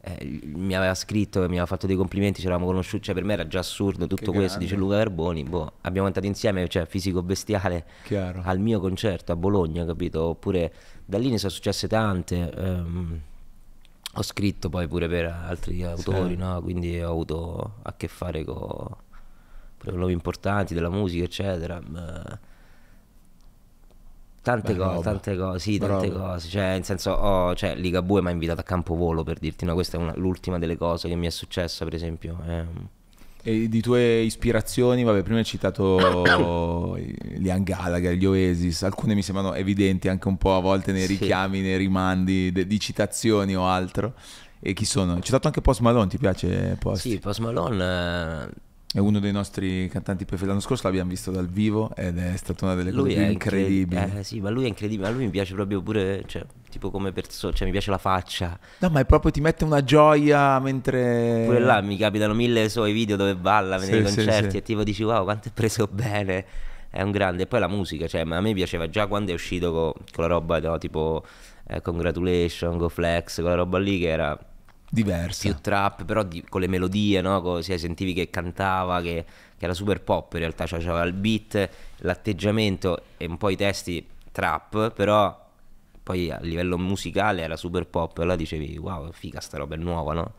eh, 0.00 0.40
mi 0.46 0.74
aveva 0.74 0.94
scritto 0.94 1.38
mi 1.40 1.46
aveva 1.46 1.66
fatto 1.66 1.86
dei 1.86 1.94
complimenti, 1.96 2.40
ci 2.40 2.46
eravamo 2.46 2.66
conosciuti, 2.66 3.04
cioè 3.04 3.14
per 3.14 3.22
me 3.24 3.34
era 3.34 3.46
già 3.46 3.60
assurdo 3.60 4.08
tutto 4.08 4.30
Che 4.32 4.36
questo, 4.36 4.58
grande. 4.58 4.64
dice 4.64 4.76
Luca 4.76 4.96
Carboni, 4.96 5.44
boh, 5.44 5.72
abbiamo 5.82 6.06
cantato 6.06 6.26
insieme, 6.26 6.66
cioè 6.68 6.86
fisico 6.86 7.22
bestiale 7.22 7.84
Chiaro. 8.02 8.40
al 8.44 8.58
mio 8.58 8.80
concerto 8.80 9.30
a 9.30 9.36
Bologna, 9.36 9.84
capito? 9.84 10.22
Oppure 10.24 10.72
da 11.04 11.18
lì 11.18 11.30
ne 11.30 11.38
sono 11.38 11.50
successe 11.52 11.86
tante. 11.88 12.50
ehm, 12.52 13.20
ho 14.16 14.22
scritto 14.22 14.68
poi 14.68 14.88
pure 14.88 15.08
per 15.08 15.26
altri 15.26 15.82
autori, 15.84 16.36
no? 16.36 16.60
Quindi 16.62 17.00
ho 17.00 17.10
avuto 17.10 17.74
a 17.82 17.94
che 17.96 18.08
fare 18.08 18.44
con 18.44 18.88
nomi 19.92 20.12
importanti 20.12 20.74
della 20.74 20.90
musica, 20.90 21.24
eccetera. 21.24 21.80
ma- 21.86 22.38
Tante 24.42 24.72
Beh, 24.72 24.78
cose, 24.78 24.90
roba. 24.94 25.02
tante 25.10 25.36
cose, 25.36 25.58
sì, 25.58 25.78
tante 25.78 26.08
Roba. 26.08 26.20
cose. 26.30 26.48
Cioè, 26.48 26.62
nel 26.74 26.84
senso, 26.84 27.10
ho, 27.10 27.54
cioè, 27.56 27.74
Ligabue 27.74 28.22
mi 28.22 28.28
ha 28.28 28.30
invitato 28.30 28.60
a 28.60 28.62
Campovolo 28.62 29.24
per 29.24 29.38
dirti, 29.40 29.64
no, 29.64 29.74
questa 29.74 29.96
è 29.96 30.00
una- 30.00 30.14
l'ultima 30.16 30.58
delle 30.58 30.76
cose 30.76 31.08
che 31.08 31.16
mi 31.16 31.26
è 31.26 31.30
successa, 31.30 31.84
per 31.84 31.94
esempio. 31.94 32.38
ehm. 32.46 32.88
E 33.48 33.68
di 33.68 33.80
tue 33.80 34.22
ispirazioni, 34.22 35.04
vabbè, 35.04 35.22
prima 35.22 35.38
hai 35.38 35.44
citato 35.44 36.96
Liam 37.38 37.62
Gallagher, 37.62 38.14
gli 38.14 38.24
Oasis, 38.26 38.82
alcune 38.82 39.14
mi 39.14 39.22
sembrano 39.22 39.54
evidenti 39.54 40.08
anche 40.08 40.26
un 40.26 40.36
po' 40.36 40.56
a 40.56 40.60
volte 40.60 40.90
nei 40.90 41.02
Sì. 41.06 41.16
richiami, 41.16 41.60
nei 41.60 41.76
rimandi 41.76 42.50
de- 42.50 42.66
di 42.66 42.80
citazioni 42.80 43.54
o 43.54 43.64
altro. 43.68 44.14
E 44.58 44.72
chi 44.72 44.84
sono? 44.84 45.12
Hai 45.14 45.22
citato 45.22 45.46
anche 45.46 45.60
Post 45.60 45.78
Malone, 45.80 46.08
ti 46.08 46.18
piace 46.18 46.76
Post? 46.80 47.02
Sì, 47.02 47.18
Post 47.20 47.38
Malone... 47.38 47.84
eh, 47.84 48.48
È 48.94 48.98
uno 48.98 49.20
dei 49.20 49.30
nostri 49.32 49.88
cantanti 49.90 50.24
preferiti. 50.24 50.48
L'anno 50.48 50.60
scorso 50.60 50.86
l'abbiamo 50.88 51.10
visto 51.10 51.30
dal 51.30 51.46
vivo 51.48 51.94
ed 51.94 52.18
è 52.18 52.36
stata 52.36 52.64
una 52.64 52.74
delle 52.74 52.90
cose 52.90 53.02
Lui 53.02 53.12
è 53.14 53.28
incredibili. 53.28 53.82
incredibile. 53.82 54.20
Eh, 54.20 54.24
sì, 54.24 54.40
ma 54.40 54.50
lui 54.50 54.64
è 54.64 54.68
incredibile. 54.68 55.06
A 55.06 55.10
lui 55.12 55.24
mi 55.26 55.30
piace 55.30 55.54
proprio 55.54 55.82
pure, 55.82 56.24
cioè, 56.26 56.44
tipo 56.76 56.90
come 56.90 57.12
persona, 57.12 57.52
cioè 57.54 57.66
mi 57.66 57.72
piace 57.72 57.90
la 57.90 57.98
faccia. 57.98 58.58
No, 58.78 58.88
ma 58.90 59.00
è 59.00 59.04
proprio 59.04 59.30
ti 59.30 59.40
mette 59.40 59.64
una 59.64 59.82
gioia 59.82 60.58
mentre... 60.60 61.44
Pure 61.46 61.60
là 61.60 61.80
mi 61.80 61.96
capitano 61.96 62.34
mille 62.34 62.68
suoi 62.68 62.92
video 62.92 63.16
dove 63.16 63.34
balla 63.34 63.78
Sì, 63.78 63.90
nei 63.90 64.02
concerti 64.02 64.50
sì. 64.50 64.56
e 64.58 64.62
tipo 64.62 64.84
dici 64.84 65.02
wow 65.02 65.24
quanto 65.24 65.48
è 65.48 65.50
preso 65.52 65.88
bene. 65.90 66.44
è 66.90 67.02
un 67.02 67.10
grande. 67.10 67.44
E 67.44 67.46
poi 67.46 67.60
la 67.60 67.68
musica, 67.68 68.06
cioè, 68.06 68.22
a 68.22 68.40
me 68.40 68.54
piaceva 68.54 68.88
già 68.88 69.06
quando 69.06 69.30
è 69.30 69.34
uscito 69.34 69.72
con, 69.72 69.92
con 70.12 70.24
la 70.24 70.26
roba 70.26 70.58
no, 70.60 70.78
tipo 70.78 71.24
eh, 71.68 71.80
Congratulation, 71.80 72.76
Go 72.76 72.88
Flex, 72.88 73.40
quella 73.40 73.54
roba 73.54 73.78
lì 73.78 73.98
che 73.98 74.08
era 74.08 74.38
diversa. 74.88 75.48
più 75.48 75.58
trap, 75.60 76.04
però 76.04 76.22
di, 76.22 76.44
con 76.48 76.60
le 76.60 76.68
melodie, 76.68 77.20
no? 77.20 77.40
Così 77.40 77.76
sentivi 77.78 78.12
che 78.12 78.30
cantava, 78.30 79.00
che, 79.00 79.24
che 79.56 79.64
era 79.64 79.74
super 79.74 80.02
pop 80.02 80.32
in 80.34 80.40
realtà, 80.40 80.66
cioè, 80.66 80.80
aveva 80.80 81.04
il 81.04 81.12
beat, 81.12 81.68
l'atteggiamento 81.98 83.02
e 83.16 83.26
un 83.26 83.36
po' 83.36 83.50
i 83.50 83.56
testi 83.56 84.06
trap, 84.30 84.92
però 84.92 85.44
poi 86.06 86.30
a 86.30 86.38
livello 86.40 86.78
musicale 86.78 87.42
era 87.42 87.56
super 87.56 87.84
pop, 87.84 88.16
e 88.18 88.22
allora 88.22 88.36
dicevi 88.36 88.78
wow, 88.78 89.10
figa 89.10 89.40
sta 89.40 89.58
roba 89.58 89.74
è 89.74 89.78
nuova, 89.78 90.12
no? 90.12 90.34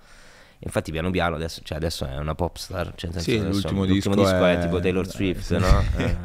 Infatti 0.60 0.92
piano 0.92 1.12
piano 1.12 1.36
adesso, 1.36 1.60
cioè 1.62 1.78
adesso 1.78 2.08
è 2.08 2.16
una 2.16 2.36
pop 2.36 2.56
star, 2.56 2.94
cioè 2.96 3.12
Sì, 3.20 3.38
l'ultimo 3.38 3.84
l'ultimo 3.84 4.16
disco 4.16 4.16
disco, 4.16 4.46
è... 4.46 4.58
è- 4.58 4.62
tipo 4.62 4.80
Taylor 4.80 5.06
eh, 5.06 5.10
Swift, 5.10 5.42
sì. 5.42 5.58
no? 5.58 5.84
Eh, 5.98 6.16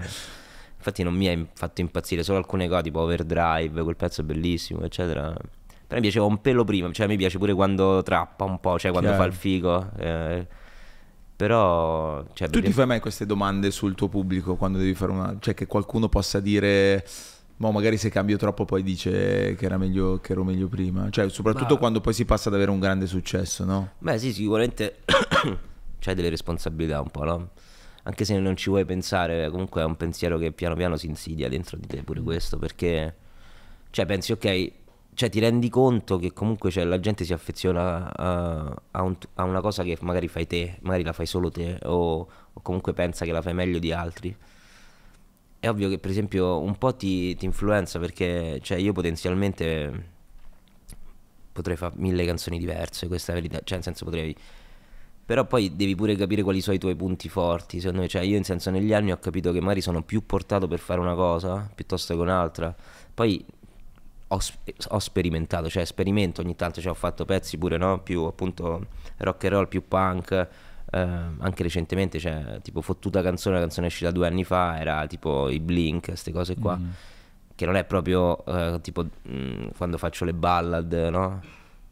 infatti 0.76 1.02
non 1.02 1.14
mi 1.14 1.28
ha 1.28 1.44
fatto 1.54 1.80
impazzire, 1.80 2.22
solo 2.22 2.38
alcune 2.38 2.68
cose 2.68 2.82
tipo 2.82 3.00
Overdrive, 3.00 3.82
quel 3.82 3.96
pezzo 3.96 4.20
è 4.20 4.24
bellissimo, 4.24 4.84
eccetera. 4.84 5.34
Però 5.34 5.96
mi 5.96 6.02
piaceva 6.02 6.26
un 6.26 6.40
pelo 6.40 6.62
prima, 6.62 6.92
cioè 6.92 7.08
mi 7.08 7.16
piace 7.16 7.38
pure 7.38 7.52
quando 7.52 8.00
trappa 8.04 8.44
un 8.44 8.60
po', 8.60 8.78
cioè 8.78 8.92
quando 8.92 9.08
Chiaro. 9.08 9.24
fa 9.24 9.28
il 9.28 9.34
figo. 9.34 9.90
eh, 9.98 10.46
però... 11.34 12.24
Cioè, 12.32 12.48
Tu 12.48 12.60
ti 12.60 12.72
fai 12.72 12.86
mai 12.86 13.00
queste 13.00 13.26
domande 13.26 13.72
sul 13.72 13.96
tuo 13.96 14.06
pubblico 14.08 14.54
quando 14.54 14.78
devi 14.78 14.94
fare 14.94 15.10
una... 15.10 15.36
Cioè 15.40 15.52
che 15.52 15.66
qualcuno 15.66 16.08
possa 16.08 16.38
dire... 16.38 17.04
Ma 17.58 17.70
magari 17.70 17.96
se 17.96 18.08
cambio 18.08 18.36
troppo 18.36 18.64
poi 18.64 18.82
dice 18.82 19.54
che, 19.56 19.64
era 19.64 19.78
meglio, 19.78 20.18
che 20.20 20.32
ero 20.32 20.42
meglio 20.42 20.66
prima. 20.68 21.08
Cioè 21.10 21.28
soprattutto 21.28 21.74
Ma- 21.74 21.78
quando 21.80 22.00
poi 22.00 22.12
si 22.12 22.24
passa 22.24 22.48
ad 22.48 22.56
avere 22.56 22.70
un 22.70 22.80
grande 22.80 23.06
successo, 23.06 23.64
no? 23.64 23.92
Beh, 23.98 24.18
sì, 24.18 24.32
sicuramente 24.32 24.98
c'hai 26.00 26.14
delle 26.14 26.28
responsabilità 26.28 27.00
un 27.00 27.10
po', 27.10 27.24
no? 27.24 27.50
Anche 28.04 28.24
se 28.24 28.36
non 28.38 28.56
ci 28.56 28.68
vuoi 28.68 28.84
pensare, 28.84 29.48
comunque 29.48 29.80
è 29.80 29.84
un 29.84 29.96
pensiero 29.96 30.36
che 30.38 30.50
piano 30.50 30.74
piano 30.74 30.96
si 30.96 31.06
insidia 31.06 31.48
dentro 31.48 31.76
di 31.76 31.86
te 31.86 32.02
pure 32.02 32.20
questo, 32.20 32.58
perché 32.58 33.14
cioè 33.90 34.06
pensi 34.06 34.32
ok, 34.32 34.72
cioè 35.14 35.28
ti 35.28 35.38
rendi 35.38 35.68
conto 35.68 36.16
che 36.18 36.32
comunque 36.32 36.70
cioè, 36.72 36.82
la 36.82 36.98
gente 36.98 37.24
si 37.24 37.32
affeziona 37.32 38.12
a, 38.12 38.74
a 38.90 39.02
un- 39.02 39.16
a 39.34 39.44
una 39.44 39.60
cosa 39.60 39.84
che 39.84 39.96
magari 40.00 40.26
fai 40.26 40.48
te, 40.48 40.78
magari 40.80 41.04
la 41.04 41.12
fai 41.12 41.26
solo 41.26 41.48
te 41.48 41.78
o, 41.84 42.28
o 42.52 42.60
comunque 42.60 42.92
pensa 42.92 43.24
che 43.24 43.30
la 43.30 43.40
fai 43.42 43.54
meglio 43.54 43.78
di 43.78 43.92
altri. 43.92 44.36
È 45.62 45.68
ovvio 45.68 45.88
che 45.88 46.00
per 46.00 46.10
esempio 46.10 46.58
un 46.58 46.76
po' 46.76 46.96
ti, 46.96 47.36
ti 47.36 47.44
influenza 47.44 48.00
perché 48.00 48.58
cioè, 48.62 48.78
io 48.78 48.92
potenzialmente 48.92 50.08
potrei 51.52 51.76
fare 51.76 51.94
mille 51.98 52.24
canzoni 52.24 52.58
diverse, 52.58 53.06
questa 53.06 53.30
è 53.30 53.36
la 53.36 53.40
verità, 53.42 53.60
cioè 53.62 53.76
nel 53.76 53.84
senso 53.84 54.04
potrei... 54.04 54.34
Però 55.24 55.46
poi 55.46 55.76
devi 55.76 55.94
pure 55.94 56.16
capire 56.16 56.42
quali 56.42 56.60
sono 56.60 56.74
i 56.74 56.80
tuoi 56.80 56.96
punti 56.96 57.28
forti, 57.28 57.78
secondo 57.78 58.00
me, 58.00 58.08
cioè 58.08 58.22
io 58.22 58.36
in 58.36 58.42
senso 58.42 58.70
negli 58.70 58.92
anni 58.92 59.12
ho 59.12 59.18
capito 59.18 59.52
che 59.52 59.60
magari 59.60 59.82
sono 59.82 60.02
più 60.02 60.26
portato 60.26 60.66
per 60.66 60.80
fare 60.80 60.98
una 60.98 61.14
cosa 61.14 61.70
piuttosto 61.72 62.12
che 62.12 62.20
un'altra, 62.20 62.74
poi 63.14 63.44
ho, 64.26 64.38
ho 64.88 64.98
sperimentato, 64.98 65.70
cioè 65.70 65.84
sperimento 65.84 66.40
ogni 66.40 66.56
tanto, 66.56 66.80
cioè 66.80 66.90
ho 66.90 66.96
fatto 66.96 67.24
pezzi 67.24 67.56
pure, 67.56 67.76
no? 67.76 68.00
Più 68.00 68.22
appunto 68.24 68.86
rock 69.18 69.44
and 69.44 69.52
roll, 69.52 69.68
più 69.68 69.86
punk, 69.86 70.48
eh, 70.92 70.98
anche 70.98 71.62
recentemente, 71.62 72.18
cioè 72.18 72.60
tipo 72.62 72.80
fottuta 72.80 73.22
canzone, 73.22 73.56
la 73.56 73.62
canzone 73.62 73.88
uscita 73.88 74.10
due 74.10 74.26
anni 74.26 74.44
fa, 74.44 74.78
era 74.78 75.06
tipo 75.06 75.48
i 75.48 75.58
Blink, 75.58 76.06
queste 76.06 76.30
cose 76.32 76.56
qua 76.56 76.78
che 77.54 77.66
non 77.66 77.76
è 77.76 77.84
proprio 77.84 78.44
eh, 78.44 78.80
tipo 78.80 79.04
mh, 79.04 79.68
quando 79.76 79.98
faccio 79.98 80.24
le 80.24 80.34
ballad, 80.34 80.92
no? 81.10 81.40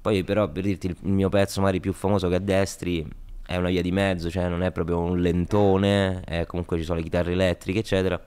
Poi 0.01 0.25
però 0.25 0.49
per 0.49 0.63
dirti 0.65 0.87
il 0.87 0.97
mio 1.03 1.29
pezzo 1.29 1.61
magari 1.61 1.81
più 1.81 1.93
famoso 1.93 2.29
che 2.29 2.37
è 2.37 2.41
Destri 2.41 3.07
è 3.47 3.57
una 3.57 3.69
via 3.69 3.83
di 3.83 3.93
mezzo, 3.93 4.31
cioè 4.31 4.49
non 4.49 4.63
è 4.63 4.73
proprio 4.73 4.99
un 5.01 5.21
lentone, 5.21 6.23
è 6.23 6.47
comunque 6.47 6.79
ci 6.79 6.85
sono 6.85 6.99
le 6.99 7.05
chitarre 7.05 7.33
elettriche, 7.33 7.81
eccetera. 7.81 8.21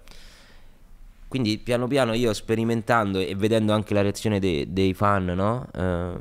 Quindi 1.27 1.57
piano 1.57 1.87
piano 1.87 2.13
io 2.13 2.31
sperimentando 2.33 3.19
e 3.19 3.33
vedendo 3.35 3.73
anche 3.73 3.93
la 3.93 4.01
reazione 4.01 4.39
dei, 4.39 4.71
dei 4.71 4.93
fan, 4.93 5.25
no? 5.25 5.67
Eh, 5.73 6.19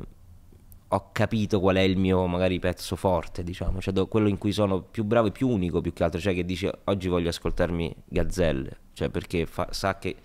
ho 0.93 1.09
capito 1.11 1.59
qual 1.59 1.75
è 1.77 1.81
il 1.81 1.97
mio 1.97 2.27
magari 2.27 2.59
pezzo 2.59 2.95
forte, 2.95 3.43
diciamo, 3.43 3.81
cioè 3.81 3.93
do- 3.93 4.07
quello 4.07 4.27
in 4.27 4.37
cui 4.37 4.51
sono 4.51 4.81
più 4.81 5.03
bravo 5.03 5.27
e 5.27 5.31
più 5.31 5.47
unico 5.49 5.81
più 5.81 5.91
che 5.93 6.03
altro, 6.03 6.19
cioè 6.19 6.33
che 6.35 6.45
dice 6.45 6.71
oggi 6.85 7.07
voglio 7.07 7.29
ascoltarmi 7.29 7.95
Gazzelle, 8.05 8.77
cioè 8.93 9.09
perché 9.09 9.45
fa- 9.45 9.69
sa 9.71 9.97
che 9.97 10.15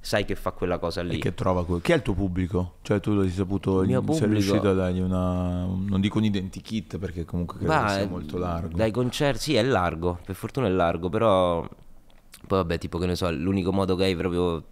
sai 0.00 0.24
che 0.24 0.34
fa 0.34 0.50
quella 0.52 0.78
cosa 0.78 1.02
lì. 1.02 1.16
E 1.16 1.18
che 1.18 1.34
trova 1.34 1.64
que- 1.64 1.80
Chi 1.80 1.92
è 1.92 1.96
il 1.96 2.02
tuo 2.02 2.14
pubblico? 2.14 2.74
Cioè 2.82 3.00
tu 3.00 3.10
hai 3.12 3.30
saputo... 3.30 3.82
Il 3.82 3.88
mio 3.88 3.98
sei 4.00 4.06
pubblico- 4.06 4.32
riuscito 4.32 4.68
a 4.68 4.72
dargli 4.74 5.00
una... 5.00 5.64
Non 5.64 6.00
dico 6.00 6.18
un 6.18 6.24
identikit 6.24 6.98
perché 6.98 7.24
comunque 7.24 7.58
credo 7.58 7.72
che 7.84 7.88
sia 7.88 8.06
molto 8.08 8.38
largo. 8.38 8.76
Dai 8.76 8.90
concerti, 8.90 9.40
sì, 9.40 9.54
è 9.54 9.62
largo, 9.62 10.18
per 10.24 10.34
fortuna 10.34 10.66
è 10.66 10.70
largo, 10.70 11.08
però 11.08 11.60
poi 11.60 12.58
vabbè, 12.58 12.78
tipo 12.78 12.98
che 12.98 13.06
ne 13.06 13.14
so, 13.16 13.30
l'unico 13.30 13.72
modo 13.72 13.94
che 13.96 14.04
hai 14.04 14.16
proprio 14.16 14.64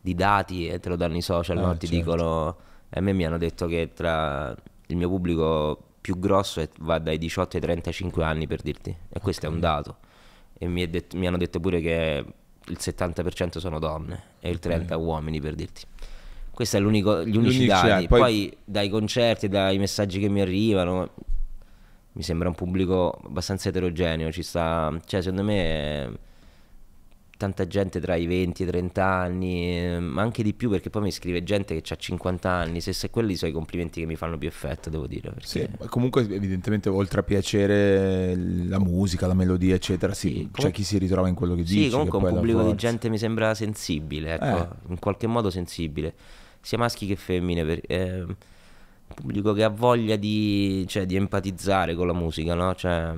di 0.00 0.14
dati 0.14 0.68
e 0.68 0.78
te 0.80 0.88
lo 0.88 0.96
danno 0.96 1.16
i 1.16 1.22
social, 1.22 1.56
Eh, 1.58 1.60
no? 1.60 1.76
Ti 1.76 1.86
certo. 1.86 1.94
dicono, 1.96 2.56
a 2.90 3.00
me 3.00 3.12
mi 3.12 3.24
hanno 3.24 3.38
detto 3.38 3.66
che 3.66 3.90
tra 3.94 4.54
il 4.86 4.96
mio 4.96 5.08
pubblico 5.08 5.82
più 6.00 6.18
grosso 6.18 6.60
è- 6.60 6.68
va 6.80 6.98
dai 6.98 7.18
18 7.18 7.56
ai 7.56 7.62
35 7.62 8.24
anni 8.24 8.46
per 8.46 8.62
dirti, 8.62 8.94
e 9.08 9.20
questo 9.20 9.46
è 9.46 9.48
un 9.48 9.60
dato. 9.60 9.96
E 10.58 10.66
mi, 10.66 10.82
è 10.82 10.88
detto- 10.88 11.16
mi 11.16 11.26
hanno 11.26 11.36
detto 11.36 11.60
pure 11.60 11.80
che 11.80 12.24
il 12.66 12.76
70% 12.78 13.58
sono 13.58 13.78
donne 13.78 14.22
e 14.40 14.50
il 14.50 14.58
30% 14.60 14.98
uomini 14.98 15.40
per 15.40 15.54
dirti. 15.54 15.82
Questi 16.50 16.76
sono 16.76 16.90
gli 16.90 17.36
unici 17.36 17.66
dati. 17.66 17.86
dati, 17.88 18.08
Poi... 18.08 18.18
poi- 18.20 18.56
dai 18.64 18.88
concerti, 18.88 19.48
dai 19.48 19.78
messaggi 19.78 20.18
che 20.20 20.28
mi 20.28 20.40
arrivano, 20.40 21.10
mi 22.12 22.22
sembra 22.22 22.48
un 22.48 22.54
pubblico 22.54 23.18
abbastanza 23.24 23.68
eterogeneo. 23.70 24.30
Ci 24.32 24.42
sta, 24.42 24.94
cioè, 25.06 25.22
secondo 25.22 25.44
me, 25.44 26.02
eh, 26.04 26.18
tanta 27.40 27.66
gente 27.66 28.00
tra 28.00 28.16
i 28.16 28.26
20 28.26 28.62
e 28.62 28.66
i 28.66 28.68
30 28.68 29.02
anni, 29.02 29.78
eh, 29.78 29.98
ma 29.98 30.20
anche 30.20 30.42
di 30.42 30.52
più 30.52 30.68
perché 30.68 30.90
poi 30.90 31.00
mi 31.00 31.10
scrive 31.10 31.42
gente 31.42 31.74
che 31.80 31.94
ha 31.94 31.96
50 31.96 32.50
anni. 32.50 32.82
Se, 32.82 32.92
se 32.92 33.08
quelli 33.08 33.34
sono 33.34 33.50
i 33.50 33.54
complimenti 33.54 33.98
che 34.00 34.06
mi 34.06 34.14
fanno 34.14 34.36
più 34.36 34.46
effetto, 34.46 34.90
devo 34.90 35.06
dire. 35.06 35.30
Perché... 35.30 35.46
Sì, 35.46 35.66
comunque 35.88 36.20
evidentemente 36.20 36.90
oltre 36.90 37.20
a 37.20 37.22
piacere 37.22 38.36
la 38.36 38.78
musica, 38.78 39.26
la 39.26 39.32
melodia 39.32 39.74
eccetera, 39.74 40.12
sì, 40.12 40.28
Sì, 40.34 40.48
c'è 40.52 40.70
chi 40.70 40.84
si 40.84 40.98
ritrova 40.98 41.28
in 41.28 41.34
quello 41.34 41.54
che 41.54 41.64
Sì, 41.64 41.76
dici. 41.76 41.84
che 41.84 41.90
comunque 41.90 42.28
un 42.28 42.34
pubblico 42.34 42.62
di 42.62 42.74
gente 42.74 43.08
mi 43.08 43.16
sembra 43.16 43.54
sensibile, 43.54 44.34
ecco, 44.34 44.44
Eh. 44.44 44.68
in 44.90 44.98
qualche 44.98 45.26
modo 45.26 45.48
sensibile, 45.48 46.12
sia 46.60 46.76
maschi 46.76 47.06
che 47.06 47.16
femmine, 47.16 47.64
per- 47.64 47.80
eh, 47.86 48.20
un 48.20 48.36
pubblico 49.14 49.54
che 49.54 49.64
ha 49.64 49.70
voglia 49.70 50.16
di, 50.16 50.84
cioè, 50.86 51.06
di 51.06 51.16
empatizzare 51.16 51.94
con 51.94 52.06
la 52.06 52.12
musica, 52.12 52.52
no? 52.52 52.74
Cioè, 52.74 53.14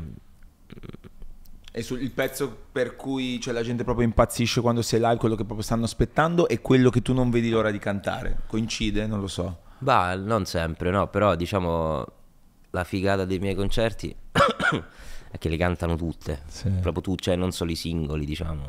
E 1.74 1.82
sul 1.82 2.02
il 2.02 2.10
pezzo 2.10 2.54
per 2.70 2.96
cui 2.96 3.40
cioè, 3.40 3.54
la 3.54 3.62
gente 3.62 3.82
proprio 3.82 4.04
impazzisce 4.04 4.60
quando 4.60 4.82
sei 4.82 5.00
live, 5.00 5.16
quello 5.16 5.34
che 5.36 5.44
proprio 5.44 5.64
stanno 5.64 5.84
aspettando 5.84 6.46
e 6.46 6.60
quello 6.60 6.90
che 6.90 7.00
tu 7.00 7.14
non 7.14 7.30
vedi 7.30 7.48
l'ora 7.48 7.70
di 7.70 7.78
cantare. 7.78 8.40
Coincide? 8.46 9.06
Non 9.06 9.20
lo 9.20 9.26
so. 9.26 9.60
bah, 9.78 10.14
non 10.14 10.44
sempre, 10.44 10.90
no, 10.90 11.08
però 11.08 11.34
diciamo 11.34 12.04
la 12.70 12.84
figata 12.84 13.24
dei 13.24 13.38
miei 13.38 13.54
concerti 13.54 14.14
è 15.30 15.38
che 15.38 15.48
le 15.48 15.56
cantano 15.56 15.96
tutte, 15.96 16.42
Sì. 16.46 16.68
proprio 16.80 17.02
tu, 17.02 17.14
cioè 17.16 17.36
non 17.36 17.52
solo 17.52 17.70
i 17.70 17.74
singoli, 17.76 18.24
diciamo. 18.26 18.64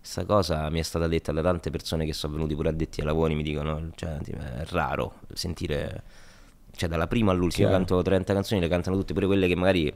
Questa 0.00 0.24
cosa 0.24 0.68
mi 0.70 0.78
è 0.80 0.82
stata 0.82 1.06
detta 1.08 1.30
da 1.30 1.42
tante 1.42 1.70
persone 1.70 2.04
che 2.06 2.12
sono 2.14 2.32
venuti 2.34 2.54
pure 2.56 2.70
addetti 2.70 3.00
ai 3.00 3.06
lavori, 3.06 3.34
mi 3.34 3.42
dicono, 3.42 3.90
cioè, 3.94 4.16
è 4.18 4.64
raro 4.70 5.14
sentire, 5.34 6.02
cioè 6.74 6.88
dalla 6.88 7.06
prima 7.06 7.30
all'ultima 7.32 7.68
Chiaro. 7.68 7.84
canto 7.84 8.02
30 8.02 8.32
canzoni, 8.32 8.60
le 8.60 8.68
cantano 8.68 8.96
tutte, 8.96 9.12
pure 9.12 9.26
quelle 9.26 9.46
che 9.46 9.54
magari 9.56 9.92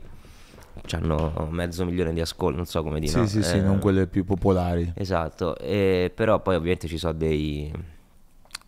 hanno 0.91 1.47
mezzo 1.49 1.85
milione 1.85 2.13
di 2.13 2.21
ascolti, 2.21 2.57
non 2.57 2.65
so 2.65 2.83
come 2.83 2.99
dire. 2.99 3.11
Sì, 3.11 3.17
no? 3.19 3.25
sì, 3.27 3.43
sì, 3.43 3.57
Eh, 3.57 3.61
non 3.61 3.79
quelle 3.79 4.07
più 4.07 4.23
popolari. 4.25 4.91
Esatto, 4.95 5.57
e 5.57 6.11
però 6.13 6.41
poi 6.41 6.55
ovviamente 6.55 6.87
ci 6.87 6.97
sono 6.97 7.13
dei, 7.13 7.71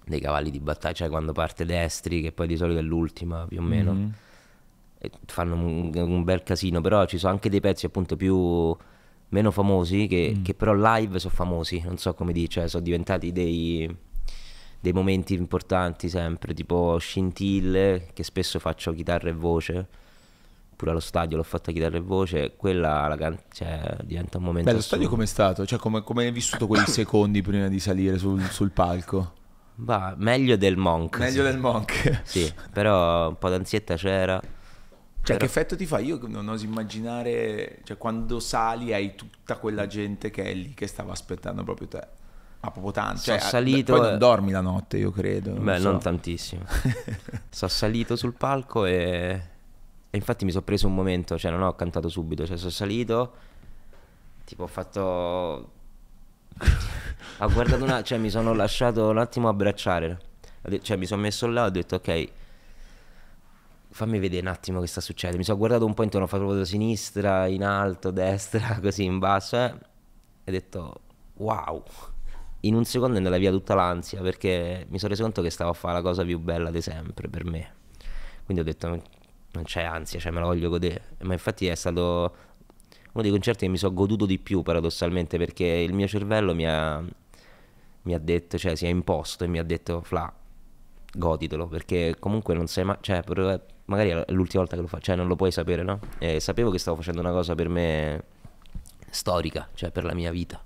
dei 0.05 0.19
cavalli 0.19 0.49
di 0.51 0.59
battaglia, 0.59 0.93
cioè 0.95 1.09
quando 1.09 1.31
parte 1.33 1.65
destri, 1.65 2.21
che 2.21 2.31
poi 2.31 2.47
di 2.47 2.57
solito 2.57 2.79
è 2.79 2.83
l'ultima 2.83 3.45
più 3.47 3.59
o 3.59 3.63
meno, 3.63 3.91
Mhm. 3.93 4.13
e 4.99 5.11
fanno 5.25 5.55
un, 5.55 5.91
un 5.95 6.23
bel 6.23 6.43
casino, 6.43 6.81
però 6.81 7.05
ci 7.05 7.17
sono 7.17 7.33
anche 7.33 7.49
dei 7.49 7.59
pezzi 7.59 7.85
appunto 7.85 8.15
più 8.15 8.75
meno 9.29 9.51
famosi 9.51 10.07
che, 10.07 10.35
Mm. 10.37 10.43
che 10.43 10.53
però 10.53 10.73
live 10.73 11.19
sono 11.19 11.33
famosi, 11.33 11.81
non 11.85 11.97
so 11.97 12.13
come 12.13 12.31
dire, 12.31 12.47
cioè 12.47 12.67
sono 12.69 12.81
diventati 12.83 13.31
dei, 13.33 13.93
dei 14.79 14.93
momenti 14.93 15.33
importanti 15.33 16.07
sempre, 16.09 16.53
tipo 16.53 16.97
scintille, 16.97 18.07
che 18.13 18.23
spesso 18.23 18.57
faccio 18.59 18.93
chitarra 18.93 19.29
e 19.29 19.33
voce. 19.33 19.87
Pure 20.77 20.91
allo 20.91 20.99
stadio 20.99 21.37
l'ho 21.37 21.43
fatta 21.43 21.71
chitarra 21.71 21.97
e 21.97 22.01
voce, 22.01 22.53
quella 22.55 23.07
la 23.07 23.17
can- 23.17 23.39
cioè, 23.51 23.97
diventa 24.03 24.37
un 24.37 24.43
momento 24.43 24.69
Beh, 24.69 24.75
lo 24.75 24.81
stadio 24.81 25.09
com'è 25.09 25.25
stato? 25.25 25.65
Cioè, 25.65 25.79
come, 25.79 26.03
come 26.03 26.25
hai 26.25 26.31
vissuto 26.31 26.67
quei 26.67 26.85
secondi 26.87 27.41
prima 27.41 27.67
di 27.67 27.79
salire 27.79 28.19
sul, 28.19 28.43
sul 28.43 28.69
palco? 28.69 29.33
Bah, 29.73 30.13
meglio 30.17 30.55
del 30.55 30.77
Monk. 30.77 31.17
Meglio 31.17 31.43
sì. 31.43 31.49
del 31.49 31.57
Monk. 31.57 32.21
Sì, 32.23 32.53
però 32.71 33.29
un 33.29 33.37
po' 33.39 33.49
d'ansietta 33.49 33.95
c'era. 33.95 34.39
Cioè, 34.39 35.35
Però- 35.35 35.37
che 35.39 35.45
effetto 35.45 35.75
ti 35.75 35.87
fa? 35.87 35.97
Io 35.97 36.19
non 36.27 36.47
oso 36.47 36.65
immaginare, 36.65 37.79
cioè, 37.83 37.97
quando 37.97 38.39
sali 38.39 38.93
hai 38.93 39.15
tutta 39.15 39.57
quella 39.57 39.87
gente 39.87 40.29
che 40.29 40.43
è 40.43 40.53
lì 40.53 40.75
che 40.75 40.85
stava 40.85 41.11
aspettando 41.11 41.63
proprio 41.63 41.87
te. 41.87 42.07
Ma 42.59 42.71
proprio 42.71 42.91
tanto. 42.91 43.21
Cioè, 43.21 43.39
salito 43.39 43.93
Poi 43.93 44.09
non 44.09 44.17
dormi 44.19 44.51
la 44.51 44.61
notte, 44.61 44.97
io 44.97 45.11
credo. 45.11 45.53
Beh, 45.53 45.79
so. 45.79 45.91
non 45.91 45.99
tantissimo. 45.99 46.63
sono 47.49 47.71
salito 47.71 48.15
sul 48.15 48.33
palco 48.33 48.85
e... 48.85 49.55
infatti 50.17 50.45
mi 50.45 50.51
sono 50.51 50.63
preso 50.63 50.87
un 50.87 50.95
momento, 50.95 51.37
cioè 51.37 51.51
non 51.51 51.61
ho 51.61 51.73
cantato 51.75 52.09
subito, 52.09 52.45
cioè 52.45 52.57
sono 52.57 52.69
salito, 52.71 53.33
tipo 54.43 54.63
ho 54.63 54.67
fatto 54.67 55.71
ho 57.39 57.51
guardato 57.51 57.83
una, 57.83 58.01
cioè 58.03 58.17
mi 58.17 58.29
sono 58.29 58.53
lasciato 58.53 59.09
un 59.09 59.17
attimo 59.17 59.47
abbracciare. 59.49 60.19
Cioè 60.81 60.97
mi 60.97 61.05
sono 61.05 61.21
messo 61.21 61.47
là, 61.47 61.65
ho 61.65 61.69
detto 61.69 61.95
ok, 61.95 62.29
fammi 63.89 64.19
vedere 64.19 64.41
un 64.41 64.51
attimo 64.51 64.81
che 64.81 64.87
sta 64.87 65.01
succedendo. 65.01 65.37
Mi 65.37 65.45
sono 65.45 65.57
guardato 65.57 65.85
un 65.85 65.93
po' 65.93 66.03
intorno, 66.03 66.25
ho 66.25 66.29
fatto 66.29 66.53
da 66.53 66.65
sinistra, 66.65 67.47
in 67.47 67.63
alto, 67.63 68.11
destra, 68.11 68.79
così 68.81 69.03
in 69.03 69.19
basso, 69.19 69.55
eh? 69.55 69.73
e 70.43 70.49
ho 70.49 70.51
detto 70.51 71.01
wow. 71.35 71.83
In 72.61 72.73
un 72.75 72.85
secondo 72.85 73.15
è 73.15 73.17
andata 73.17 73.37
via 73.37 73.51
tutta 73.51 73.75
l'ansia 73.75 74.19
perché 74.21 74.87
mi 74.89 74.97
sono 74.97 75.11
reso 75.11 75.23
conto 75.23 75.41
che 75.41 75.51
stavo 75.51 75.69
a 75.69 75.73
fare 75.73 75.93
la 75.93 76.01
cosa 76.01 76.23
più 76.25 76.39
bella 76.39 76.71
di 76.71 76.81
sempre 76.81 77.29
per 77.29 77.45
me. 77.45 77.75
Quindi 78.43 78.63
ho 78.63 78.65
detto 78.65 79.01
non 79.57 79.65
c'è 79.65 79.83
ansia, 79.83 80.19
cioè 80.19 80.31
me 80.31 80.39
la 80.39 80.45
voglio 80.45 80.69
godere. 80.69 81.15
Ma 81.23 81.33
infatti 81.33 81.67
è 81.67 81.75
stato 81.75 82.35
uno 83.11 83.21
dei 83.21 83.31
concerti 83.31 83.65
che 83.65 83.71
mi 83.71 83.77
sono 83.77 83.93
goduto 83.93 84.25
di 84.25 84.37
più 84.39 84.61
paradossalmente 84.61 85.37
perché 85.37 85.65
il 85.65 85.93
mio 85.93 86.07
cervello 86.07 86.53
mi 86.53 86.67
ha, 86.67 87.03
mi 88.03 88.13
ha 88.13 88.19
detto, 88.19 88.57
cioè 88.57 88.75
si 88.75 88.85
è 88.85 88.89
imposto 88.89 89.43
e 89.43 89.47
mi 89.47 89.59
ha 89.59 89.63
detto 89.63 90.01
Fla, 90.01 90.31
goditelo 91.13 91.67
perché 91.67 92.15
comunque 92.19 92.53
non 92.53 92.67
sai 92.67 92.85
mai, 92.85 92.97
cioè 93.01 93.23
magari 93.85 94.09
è 94.09 94.25
l'ultima 94.29 94.61
volta 94.61 94.75
che 94.75 94.81
lo 94.81 94.87
faccio, 94.87 95.05
cioè 95.05 95.15
non 95.15 95.27
lo 95.27 95.35
puoi 95.35 95.51
sapere, 95.51 95.83
no? 95.83 95.99
E 96.19 96.39
sapevo 96.39 96.69
che 96.69 96.77
stavo 96.77 96.97
facendo 96.97 97.21
una 97.21 97.31
cosa 97.31 97.55
per 97.55 97.69
me 97.69 98.23
storica, 99.09 99.67
cioè 99.73 99.89
per 99.91 100.03
la 100.03 100.13
mia 100.13 100.29
vita, 100.29 100.63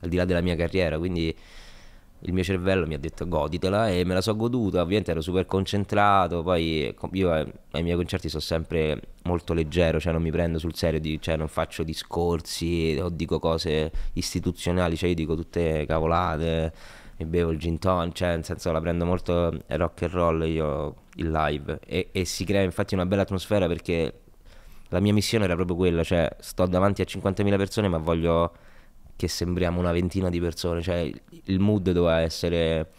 al 0.00 0.08
di 0.08 0.16
là 0.16 0.24
della 0.24 0.40
mia 0.40 0.56
carriera, 0.56 0.98
quindi 0.98 1.34
il 2.24 2.32
mio 2.32 2.42
cervello 2.44 2.86
mi 2.86 2.94
ha 2.94 2.98
detto 2.98 3.26
goditela 3.26 3.90
e 3.90 4.04
me 4.04 4.14
la 4.14 4.20
so 4.20 4.36
goduta, 4.36 4.80
ovviamente 4.80 5.10
ero 5.10 5.20
super 5.20 5.46
concentrato, 5.46 6.42
poi 6.42 6.94
io 7.12 7.34
eh, 7.34 7.52
ai 7.72 7.82
miei 7.82 7.96
concerti 7.96 8.28
sono 8.28 8.42
sempre 8.42 9.00
molto 9.24 9.54
leggero, 9.54 9.98
cioè 9.98 10.12
non 10.12 10.22
mi 10.22 10.30
prendo 10.30 10.58
sul 10.58 10.74
serio, 10.74 11.18
cioè 11.18 11.36
non 11.36 11.48
faccio 11.48 11.82
discorsi 11.82 12.98
o 13.00 13.08
dico 13.08 13.38
cose 13.38 13.90
istituzionali, 14.14 14.96
cioè 14.96 15.08
io 15.08 15.14
dico 15.14 15.34
tutte 15.34 15.84
cavolate 15.86 16.72
e 17.16 17.26
bevo 17.26 17.50
il 17.50 17.58
gin 17.58 17.78
tonic, 17.78 18.14
cioè 18.14 18.28
nel 18.28 18.44
senso 18.44 18.70
la 18.70 18.80
prendo 18.80 19.04
molto 19.04 19.58
rock 19.66 20.02
and 20.02 20.12
roll 20.12 20.46
io 20.46 20.94
il 21.16 21.30
live 21.30 21.80
e, 21.84 22.08
e 22.12 22.24
si 22.24 22.44
crea 22.44 22.62
infatti 22.62 22.94
una 22.94 23.04
bella 23.04 23.22
atmosfera 23.22 23.66
perché 23.66 24.20
la 24.88 25.00
mia 25.00 25.12
missione 25.12 25.44
era 25.44 25.54
proprio 25.54 25.76
quella, 25.76 26.04
cioè 26.04 26.28
sto 26.38 26.66
davanti 26.66 27.02
a 27.02 27.04
50.000 27.08 27.56
persone 27.56 27.88
ma 27.88 27.98
voglio 27.98 28.52
che 29.16 29.28
sembriamo 29.28 29.78
una 29.78 29.92
ventina 29.92 30.28
di 30.30 30.40
persone, 30.40 30.82
cioè 30.82 31.10
il 31.44 31.60
mood 31.60 31.90
doveva 31.90 32.20
essere 32.20 32.90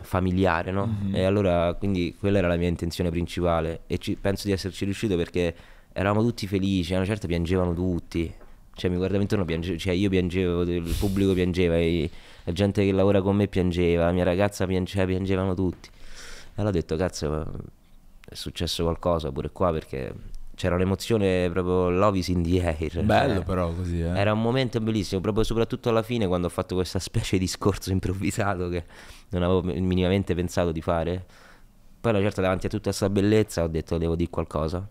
familiare, 0.00 0.70
no? 0.70 0.86
Mm-hmm. 0.86 1.14
E 1.14 1.24
allora 1.24 1.74
quindi 1.74 2.14
quella 2.18 2.38
era 2.38 2.48
la 2.48 2.56
mia 2.56 2.68
intenzione 2.68 3.10
principale 3.10 3.82
e 3.86 3.98
ci, 3.98 4.16
penso 4.16 4.46
di 4.46 4.52
esserci 4.52 4.84
riuscito 4.84 5.16
perché 5.16 5.54
eravamo 5.92 6.24
tutti 6.24 6.46
felici, 6.46 6.94
a 6.94 6.96
una 6.96 7.06
certa 7.06 7.26
piangevano 7.26 7.74
tutti, 7.74 8.32
cioè 8.74 8.90
mi 8.90 8.96
guardavo 8.96 9.20
intorno, 9.20 9.44
piange, 9.44 9.76
cioè 9.76 9.92
io 9.92 10.08
piangevo, 10.08 10.62
il 10.62 10.94
pubblico 10.98 11.34
piangeva, 11.34 11.78
i, 11.78 12.10
la 12.44 12.52
gente 12.52 12.84
che 12.84 12.92
lavora 12.92 13.20
con 13.20 13.36
me 13.36 13.46
piangeva, 13.46 14.06
la 14.06 14.12
mia 14.12 14.24
ragazza 14.24 14.66
piangeva, 14.66 15.04
piangevano 15.04 15.54
tutti. 15.54 15.88
E 15.88 16.54
allora 16.54 16.70
ho 16.70 16.72
detto, 16.72 16.96
cazzo, 16.96 17.46
è 18.26 18.34
successo 18.34 18.84
qualcosa 18.84 19.30
pure 19.30 19.50
qua 19.50 19.72
perché 19.72 20.12
c'era 20.54 20.74
un'emozione 20.74 21.50
proprio 21.50 21.90
love 21.90 22.18
is 22.18 22.28
in 22.28 22.42
the 22.42 22.62
air. 22.62 23.02
Bello 23.04 23.34
cioè, 23.36 23.44
però 23.44 23.72
così, 23.72 24.00
eh. 24.00 24.18
Era 24.18 24.32
un 24.32 24.40
momento 24.40 24.80
bellissimo, 24.80 25.20
proprio 25.20 25.44
soprattutto 25.44 25.88
alla 25.88 26.02
fine 26.02 26.26
quando 26.26 26.46
ho 26.46 26.50
fatto 26.50 26.74
questa 26.74 26.98
specie 26.98 27.38
di 27.38 27.44
discorso 27.44 27.90
improvvisato 27.90 28.68
che 28.68 28.84
non 29.30 29.42
avevo 29.42 29.62
minimamente 29.62 30.34
pensato 30.34 30.72
di 30.72 30.80
fare. 30.80 31.24
Poi 32.00 32.12
una 32.12 32.20
certa 32.20 32.42
davanti 32.42 32.66
a 32.66 32.68
tutta 32.68 32.84
questa 32.84 33.08
bellezza 33.08 33.62
ho 33.62 33.68
detto 33.68 33.96
devo 33.98 34.14
dire 34.14 34.30
qualcosa. 34.30 34.86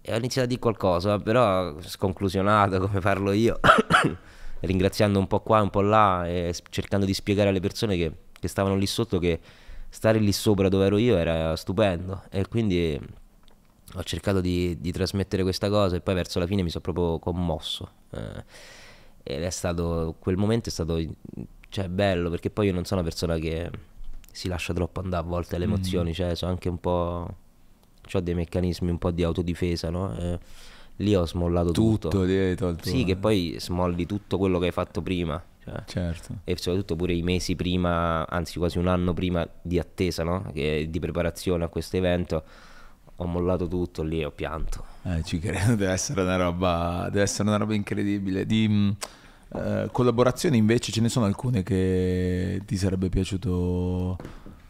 E 0.00 0.12
ho 0.12 0.16
iniziato 0.16 0.46
a 0.46 0.48
dire 0.48 0.60
qualcosa, 0.60 1.18
però 1.18 1.80
sconclusionato 1.80 2.78
come 2.78 3.00
parlo 3.00 3.32
io, 3.32 3.58
ringraziando 4.60 5.18
un 5.18 5.26
po' 5.26 5.40
qua 5.40 5.62
un 5.62 5.70
po' 5.70 5.80
là 5.80 6.26
e 6.28 6.54
cercando 6.68 7.06
di 7.06 7.14
spiegare 7.14 7.48
alle 7.48 7.60
persone 7.60 7.96
che, 7.96 8.12
che 8.38 8.48
stavano 8.48 8.76
lì 8.76 8.86
sotto 8.86 9.18
che 9.18 9.40
stare 9.88 10.18
lì 10.18 10.32
sopra 10.32 10.68
dove 10.68 10.86
ero 10.86 10.98
io 10.98 11.16
era 11.16 11.56
stupendo. 11.56 12.24
E 12.30 12.46
quindi 12.48 13.00
ho 13.94 14.02
cercato 14.02 14.40
di, 14.40 14.80
di, 14.80 14.92
trasmettere 14.92 15.42
questa 15.42 15.68
cosa 15.68 15.96
e 15.96 16.00
poi 16.00 16.14
verso 16.14 16.38
la 16.38 16.46
fine 16.46 16.62
mi 16.62 16.70
sono 16.70 16.82
proprio 16.82 17.18
commosso. 17.18 17.90
Eh, 18.10 18.44
ed 19.22 19.42
è 19.42 19.50
stato, 19.50 20.16
quel 20.18 20.36
momento 20.36 20.68
è 20.68 20.72
stato 20.72 21.00
cioè, 21.68 21.88
bello 21.88 22.28
perché 22.28 22.50
poi 22.50 22.66
io 22.66 22.72
non 22.72 22.84
sono 22.84 23.00
una 23.00 23.08
persona 23.08 23.36
che 23.38 23.70
si 24.30 24.48
lascia 24.48 24.72
troppo 24.72 25.00
andare 25.00 25.24
a 25.24 25.26
volte 25.26 25.56
alle 25.56 25.66
mm. 25.66 25.72
emozioni, 25.72 26.10
mm. 26.10 26.12
cioè 26.12 26.34
sono 26.34 26.50
anche 26.50 26.68
un 26.68 26.78
po'... 26.78 27.34
ho 28.12 28.20
dei 28.20 28.34
meccanismi 28.34 28.90
un 28.90 28.98
po' 28.98 29.12
di 29.12 29.22
autodifesa, 29.22 29.90
no? 29.90 30.16
Eh, 30.16 30.38
lì 30.96 31.14
ho 31.14 31.24
smollato 31.26 31.70
tutto. 31.70 32.08
Tutto, 32.08 32.22
hai 32.22 32.56
tolto. 32.56 32.88
Sì, 32.88 33.04
che 33.04 33.16
poi 33.16 33.56
smolli 33.58 34.06
tutto 34.06 34.38
quello 34.38 34.58
che 34.58 34.66
hai 34.66 34.72
fatto 34.72 35.02
prima. 35.02 35.42
Cioè, 35.64 35.82
certo. 35.86 36.40
E 36.44 36.56
soprattutto 36.58 36.94
pure 36.94 37.14
i 37.14 37.22
mesi 37.22 37.56
prima, 37.56 38.28
anzi 38.28 38.58
quasi 38.58 38.78
un 38.78 38.86
anno 38.86 39.14
prima 39.14 39.48
di 39.62 39.78
attesa, 39.78 40.24
no? 40.24 40.50
Che, 40.52 40.88
di 40.90 40.98
preparazione 40.98 41.64
a 41.64 41.68
questo 41.68 41.96
evento 41.96 42.44
ho 43.16 43.26
mollato 43.26 43.68
tutto 43.68 44.02
lì 44.02 44.20
e 44.20 44.24
ho 44.24 44.30
pianto. 44.30 44.84
Eh, 45.02 45.22
ci 45.22 45.38
credo, 45.38 45.74
deve 45.76 45.92
essere 45.92 46.22
una 46.22 46.36
roba, 46.36 47.08
deve 47.10 47.22
essere 47.22 47.48
una 47.48 47.58
roba 47.58 47.74
incredibile. 47.74 48.44
Di 48.46 48.66
mm, 48.68 48.90
eh, 49.54 49.88
collaborazioni 49.92 50.56
invece 50.56 50.90
ce 50.90 51.00
ne 51.00 51.08
sono 51.08 51.26
alcune 51.26 51.62
che 51.62 52.62
ti 52.64 52.76
sarebbe 52.76 53.08
piaciuto, 53.08 54.16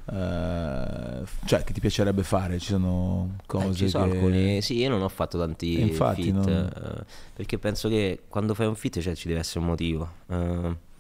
eh, 0.07 1.23
cioè 1.47 1.65
che 1.65 1.73
ti 1.73 1.81
piacerebbe 1.81 2.23
fare? 2.23 2.59
Ci 2.59 2.69
sono 2.69 3.37
cose 3.47 3.69
eh, 3.69 3.75
ci 3.75 3.89
sono 3.89 4.07
che... 4.07 4.11
alcuni, 4.13 4.63
sì, 4.63 4.77
io 4.79 4.91
non 4.91 5.03
ho 5.03 5.09
fatto 5.09 5.39
tanti 5.39 5.81
infatti, 5.81 6.25
fit, 6.25 6.35
non... 6.35 6.49
Eh, 6.49 7.05
perché 7.33 7.59
penso 7.59 7.89
che 7.89 8.25
quando 8.29 8.55
fai 8.55 8.67
un 8.67 8.75
fit 8.75 9.01
cioè, 9.01 9.15
ci 9.15 9.29
deve 9.29 9.41
essere 9.41 9.61
un 9.61 9.67
motivo. 9.67 10.11
Eh, 10.29 10.93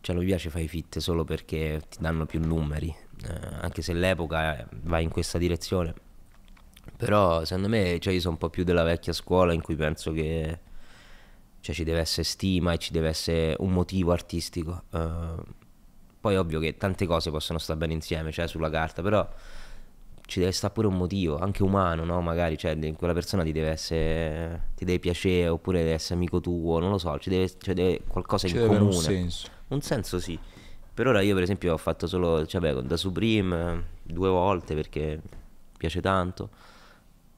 cioè 0.00 0.14
non 0.14 0.24
mi 0.24 0.30
piace 0.30 0.50
fare 0.50 0.62
i 0.62 0.68
fit 0.68 0.98
solo 0.98 1.24
perché 1.24 1.82
ti 1.88 1.98
danno 1.98 2.26
più 2.26 2.38
numeri, 2.38 2.94
anche 3.60 3.82
se 3.82 3.92
l'epoca 3.92 4.64
va 4.82 5.00
in 5.00 5.08
questa 5.08 5.36
direzione 5.36 5.94
però 6.96 7.44
secondo 7.44 7.68
me 7.68 7.98
cioè, 7.98 8.12
io 8.12 8.20
sono 8.20 8.32
un 8.34 8.38
po' 8.38 8.50
più 8.50 8.64
della 8.64 8.82
vecchia 8.82 9.12
scuola 9.12 9.52
in 9.52 9.62
cui 9.62 9.76
penso 9.76 10.12
che 10.12 10.58
cioè, 11.60 11.74
ci 11.74 11.84
deve 11.84 11.98
essere 12.00 12.22
stima 12.22 12.72
e 12.72 12.78
ci 12.78 12.92
deve 12.92 13.08
essere 13.08 13.56
un 13.58 13.72
motivo 13.72 14.12
artistico. 14.12 14.84
Uh, 14.90 15.42
poi 16.20 16.34
è 16.34 16.38
ovvio 16.38 16.60
che 16.60 16.76
tante 16.76 17.06
cose 17.06 17.30
possono 17.30 17.58
stare 17.58 17.78
bene 17.78 17.92
insieme, 17.92 18.30
cioè 18.32 18.46
sulla 18.46 18.70
carta, 18.70 19.02
però 19.02 19.28
ci 20.26 20.40
deve 20.40 20.52
stare 20.52 20.72
pure 20.72 20.88
un 20.88 20.96
motivo, 20.96 21.38
anche 21.38 21.62
umano, 21.62 22.04
no? 22.04 22.20
Magari 22.20 22.58
cioè, 22.58 22.76
quella 22.94 23.12
persona 23.12 23.42
ti 23.42 23.52
deve 23.52 23.68
essere. 23.68 24.70
ti 24.76 24.84
deve 24.84 24.98
piacere 24.98 25.48
oppure 25.48 25.78
deve 25.78 25.94
essere 25.94 26.14
amico 26.14 26.40
tuo, 26.40 26.78
non 26.78 26.90
lo 26.90 26.98
so, 26.98 27.18
ci 27.18 27.30
deve, 27.30 27.48
cioè, 27.58 27.74
deve 27.74 28.02
qualcosa 28.06 28.48
ci 28.48 28.56
in 28.56 28.66
comune. 28.66 28.84
Un 28.84 28.92
senso. 28.92 29.48
Un 29.68 29.80
senso 29.80 30.18
sì. 30.18 30.38
Per 30.94 31.06
ora 31.06 31.20
io 31.20 31.34
per 31.34 31.42
esempio 31.42 31.72
ho 31.72 31.76
fatto 31.76 32.06
solo, 32.06 32.46
cioè 32.46 32.60
beh, 32.60 32.82
da 32.84 32.96
Supreme 32.96 33.84
due 34.02 34.28
volte 34.28 34.74
perché 34.74 35.20
piace 35.76 36.00
tanto. 36.00 36.50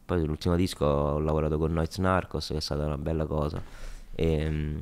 Poi 0.09 0.20
sull'ultimo 0.20 0.56
disco 0.56 0.86
ho 0.86 1.18
lavorato 1.18 1.59
con 1.59 1.70
Noiz 1.70 1.98
Narcos, 1.98 2.46
che 2.46 2.56
è 2.56 2.61
stata 2.61 2.86
una 2.86 2.96
bella 2.96 3.26
cosa. 3.26 3.62
E, 4.14 4.46
um, 4.46 4.80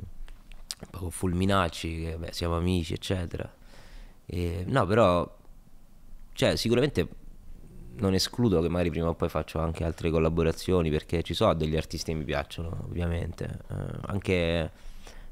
con 0.92 1.10
Fulminacci, 1.10 2.00
che 2.00 2.16
beh, 2.16 2.32
siamo 2.32 2.56
amici, 2.56 2.92
eccetera. 2.92 3.52
E, 4.24 4.62
no, 4.68 4.86
però, 4.86 5.36
cioè, 6.32 6.54
sicuramente 6.54 7.08
non 7.96 8.14
escludo 8.14 8.62
che 8.62 8.68
magari 8.68 8.90
prima 8.90 9.08
o 9.08 9.14
poi 9.14 9.28
faccio 9.28 9.58
anche 9.58 9.82
altre 9.82 10.10
collaborazioni 10.10 10.90
perché 10.90 11.24
ci 11.24 11.34
sono 11.34 11.54
degli 11.54 11.76
artisti 11.76 12.12
che 12.12 12.18
mi 12.18 12.24
piacciono, 12.24 12.84
ovviamente, 12.84 13.62
eh, 13.68 13.74
anche 14.02 14.70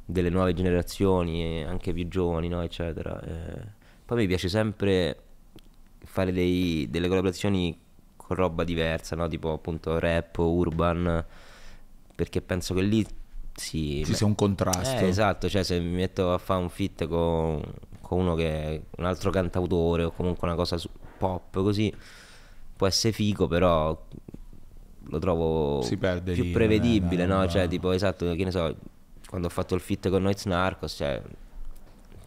delle 0.04 0.28
nuove 0.28 0.54
generazioni, 0.54 1.62
anche 1.62 1.92
più 1.92 2.08
giovani, 2.08 2.48
no, 2.48 2.62
eccetera. 2.62 3.22
Eh, 3.22 3.64
poi 4.04 4.16
mi 4.16 4.26
piace 4.26 4.48
sempre 4.48 5.22
fare 6.00 6.32
dei, 6.32 6.88
delle 6.90 7.06
collaborazioni 7.06 7.82
con 8.26 8.36
roba 8.36 8.64
diversa, 8.64 9.16
no? 9.16 9.28
tipo 9.28 9.52
appunto 9.52 9.98
rap, 9.98 10.38
urban, 10.38 11.24
perché 12.14 12.40
penso 12.40 12.74
che 12.74 12.80
lì 12.82 13.06
si... 13.54 14.02
Ci 14.04 14.14
sia 14.14 14.26
un 14.26 14.34
contrasto. 14.34 15.04
Eh, 15.04 15.08
esatto, 15.08 15.48
cioè 15.48 15.62
se 15.62 15.78
mi 15.78 15.94
metto 15.94 16.32
a 16.32 16.38
fare 16.38 16.60
un 16.60 16.70
fit 16.70 17.06
con, 17.06 17.62
con 18.00 18.20
uno 18.20 18.34
che 18.34 18.62
è 18.62 18.80
un 18.96 19.04
altro 19.04 19.30
cantautore 19.30 20.04
o 20.04 20.10
comunque 20.10 20.46
una 20.48 20.56
cosa 20.56 20.78
pop 21.18 21.52
così, 21.52 21.92
può 22.76 22.86
essere 22.86 23.12
figo, 23.12 23.46
però 23.46 23.96
lo 25.06 25.18
trovo 25.18 25.80
più 25.86 25.98
lì, 26.32 26.50
prevedibile, 26.50 27.26
no? 27.26 27.40
no? 27.40 27.48
Cioè 27.48 27.68
tipo 27.68 27.92
esatto, 27.92 28.34
che 28.34 28.44
ne 28.44 28.50
so, 28.50 28.74
quando 29.28 29.48
ho 29.48 29.50
fatto 29.50 29.74
il 29.74 29.80
fit 29.82 30.08
con 30.08 30.22
Noiz 30.22 30.46
Narcos, 30.46 30.94
cioè 30.94 31.22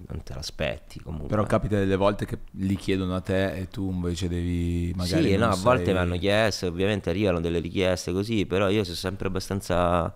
non 0.08 0.24
te 0.24 0.34
l'aspetti 0.34 1.00
comunque. 1.00 1.30
Però 1.30 1.44
capita 1.44 1.78
delle 1.78 1.96
volte 1.96 2.26
che 2.26 2.40
li 2.52 2.76
chiedono 2.76 3.16
a 3.16 3.22
te 3.22 3.54
e 3.54 3.68
tu 3.68 3.90
invece 3.92 4.28
devi 4.28 4.94
magari... 4.96 5.32
Sì, 5.32 5.36
no, 5.36 5.48
a 5.48 5.54
sei... 5.54 5.64
volte 5.64 5.92
mi 5.92 5.98
hanno 5.98 6.18
chiesto, 6.18 6.68
ovviamente 6.68 7.10
arrivano 7.10 7.40
delle 7.40 7.60
richieste 7.60 8.12
così, 8.12 8.46
però 8.46 8.70
io 8.70 8.84
sono 8.84 8.96
sempre 8.96 9.28
abbastanza 9.28 10.14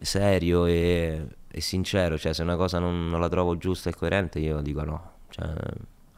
serio 0.00 0.66
e, 0.66 1.26
e 1.48 1.60
sincero, 1.60 2.18
cioè 2.18 2.32
se 2.32 2.42
una 2.42 2.56
cosa 2.56 2.78
non, 2.78 3.08
non, 3.08 3.20
la 3.20 3.28
trovo 3.28 3.56
giusta 3.56 3.90
e 3.90 3.94
coerente 3.94 4.38
io 4.38 4.60
dico 4.60 4.84
no, 4.84 5.10
cioè 5.30 5.46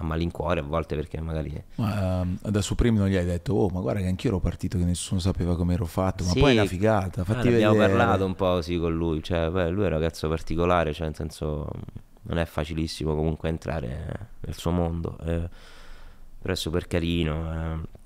a 0.01 0.05
malincuore 0.05 0.61
a 0.61 0.63
volte 0.63 0.97
perché 0.97 1.21
magari... 1.21 1.63
Ma 1.77 2.21
ehm, 2.23 2.39
da 2.43 2.63
Supreme 2.63 2.99
non 2.99 3.09
gli 3.09 3.17
hai 3.17 3.25
detto, 3.25 3.53
oh 3.53 3.69
ma 3.69 3.81
guarda 3.81 4.01
che 4.01 4.07
anch'io 4.07 4.31
ero 4.31 4.41
partito 4.41 4.79
che 4.79 4.85
nessuno 4.85 5.21
sapeva 5.21 5.57
come 5.57 5.75
ero 5.75 5.85
fatto, 5.85 6.25
ma 6.25 6.31
Sì, 6.31 6.41
poi 6.41 6.57
è 6.57 6.61
una 6.61 6.69
figata, 6.69 7.21
ah, 7.21 7.25
fatti 7.25 7.49
ne 7.49 7.57
abbiamo 7.57 7.77
parlato 7.77 8.25
un 8.25 8.35
po' 8.35 8.63
sì 8.63 8.79
con 8.79 8.95
lui, 8.95 9.23
cioè 9.23 9.51
beh, 9.51 9.69
lui 9.69 9.83
è 9.83 9.87
un 9.87 9.93
ragazzo 9.93 10.29
particolare, 10.29 10.93
cioè 10.95 11.07
nel 11.07 11.17
senso 11.17 11.69
non 12.23 12.39
è 12.39 12.45
facilissimo 12.45 13.15
comunque 13.15 13.49
entrare 13.49 14.29
nel 14.41 14.55
suo 14.57 14.71
mondo, 14.71 15.17
eh, 15.25 15.49
però 16.41 16.53
è 16.53 16.57
super 16.57 16.87
carino. 16.87 17.53
eh. 17.83 17.99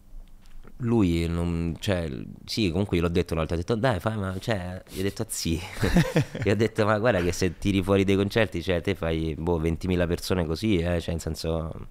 Lui 0.78 1.26
non, 1.28 1.76
cioè, 1.78 2.10
sì, 2.44 2.70
comunque 2.70 2.96
gliel'ho 2.96 3.08
detto 3.08 3.32
una 3.32 3.42
volta, 3.42 3.54
ho 3.54 3.58
detto 3.58 3.76
dai 3.76 4.00
fai, 4.00 4.16
ma 4.16 4.36
cioè, 4.40 4.82
gli 4.90 5.00
ho 5.00 5.02
detto 5.02 5.22
a 5.22 5.26
sì, 5.28 5.58
gli 6.42 6.50
ho 6.50 6.56
detto 6.56 6.84
ma 6.84 6.98
guarda 6.98 7.20
che 7.22 7.32
se 7.32 7.56
tiri 7.58 7.82
fuori 7.82 8.04
dei 8.04 8.16
concerti, 8.16 8.60
cioè 8.62 8.80
te 8.80 8.94
fai 8.96 9.34
boh 9.38 9.60
20.000 9.60 10.06
persone 10.06 10.44
così, 10.44 10.78
eh, 10.78 11.00
cioè 11.00 11.12
nel 11.12 11.20
senso 11.20 11.88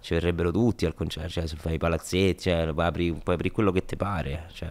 ci 0.00 0.14
verrebbero 0.14 0.50
tutti 0.50 0.86
al 0.86 0.94
concerto, 0.94 1.28
cioè 1.30 1.46
se 1.46 1.56
fai 1.56 1.74
i 1.74 1.78
palazzetti, 1.78 2.44
cioè, 2.44 2.72
puoi 2.72 2.86
apri, 2.86 3.12
puoi 3.12 3.34
aprire 3.34 3.52
quello 3.54 3.70
che 3.72 3.84
ti 3.84 3.96
pare, 3.96 4.48
cioè. 4.52 4.70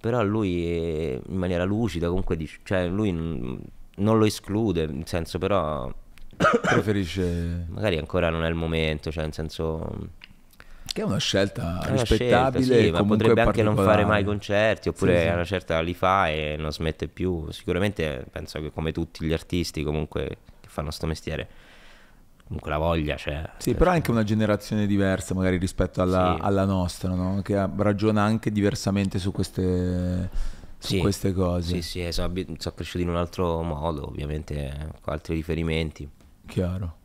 Però 0.00 0.22
lui 0.22 0.64
eh, 0.66 1.20
in 1.26 1.36
maniera 1.36 1.64
lucida 1.64 2.08
comunque 2.08 2.36
dice, 2.36 2.58
cioè 2.64 2.86
lui 2.88 3.10
non 3.96 4.18
lo 4.18 4.24
esclude, 4.24 4.86
nel 4.86 5.06
senso 5.06 5.38
però 5.38 5.92
Preferisce... 6.62 7.66
magari 7.68 7.96
ancora 7.98 8.28
non 8.30 8.44
è 8.44 8.48
il 8.48 8.54
momento, 8.54 9.10
cioè 9.12 9.22
nel 9.24 9.32
senso 9.32 10.08
Che 10.84 11.00
è 11.00 11.04
una 11.04 11.18
scelta 11.18 11.80
è 11.84 11.90
una 11.90 12.00
rispettabile 12.02 12.64
scelta, 12.64 12.84
sì, 12.84 12.90
ma 12.90 13.04
potrebbe 13.04 13.40
anche 13.40 13.62
non 13.62 13.76
fare 13.76 14.04
mai 14.04 14.24
concerti, 14.24 14.88
oppure 14.88 15.16
Sì, 15.16 15.22
sì. 15.22 15.28
a 15.28 15.34
una 15.34 15.44
certa 15.44 15.80
li 15.80 15.94
fa 15.94 16.28
e 16.28 16.56
non 16.58 16.72
smette 16.72 17.08
più. 17.08 17.50
Sicuramente 17.50 18.26
penso 18.30 18.60
che 18.60 18.70
come 18.72 18.90
tutti 18.92 19.24
gli 19.24 19.32
artisti 19.32 19.82
comunque 19.84 20.38
che 20.60 20.68
fanno 20.68 20.90
sto 20.90 21.06
mestiere, 21.06 21.48
comunque 22.46 22.70
la 22.70 22.78
voglia 22.78 23.14
c'è. 23.14 23.48
Sì, 23.58 23.74
però 23.74 23.92
è 23.92 23.94
anche 23.94 24.10
una 24.10 24.24
generazione 24.24 24.86
diversa 24.86 25.34
magari 25.34 25.56
rispetto 25.56 26.02
alla, 26.02 26.34
Sì. 26.36 26.42
alla 26.44 26.64
nostra, 26.64 27.14
no? 27.14 27.40
Che 27.42 27.68
ragiona 27.76 28.22
anche 28.22 28.50
diversamente 28.50 29.18
su 29.20 29.30
queste, 29.32 30.28
su 30.86 30.94
Sì, 30.94 30.98
queste 31.00 31.32
cose. 31.32 31.80
Sì, 31.80 31.82
sì, 32.02 32.12
sono, 32.12 32.32
sono 32.58 32.74
cresciuti 32.74 33.02
in 33.04 33.08
un 33.10 33.16
altro 33.16 33.62
modo, 33.62 34.06
ovviamente 34.06 34.90
con 35.00 35.12
altri 35.14 35.34
riferimenti. 35.34 36.08
Chiaro. 36.46 36.96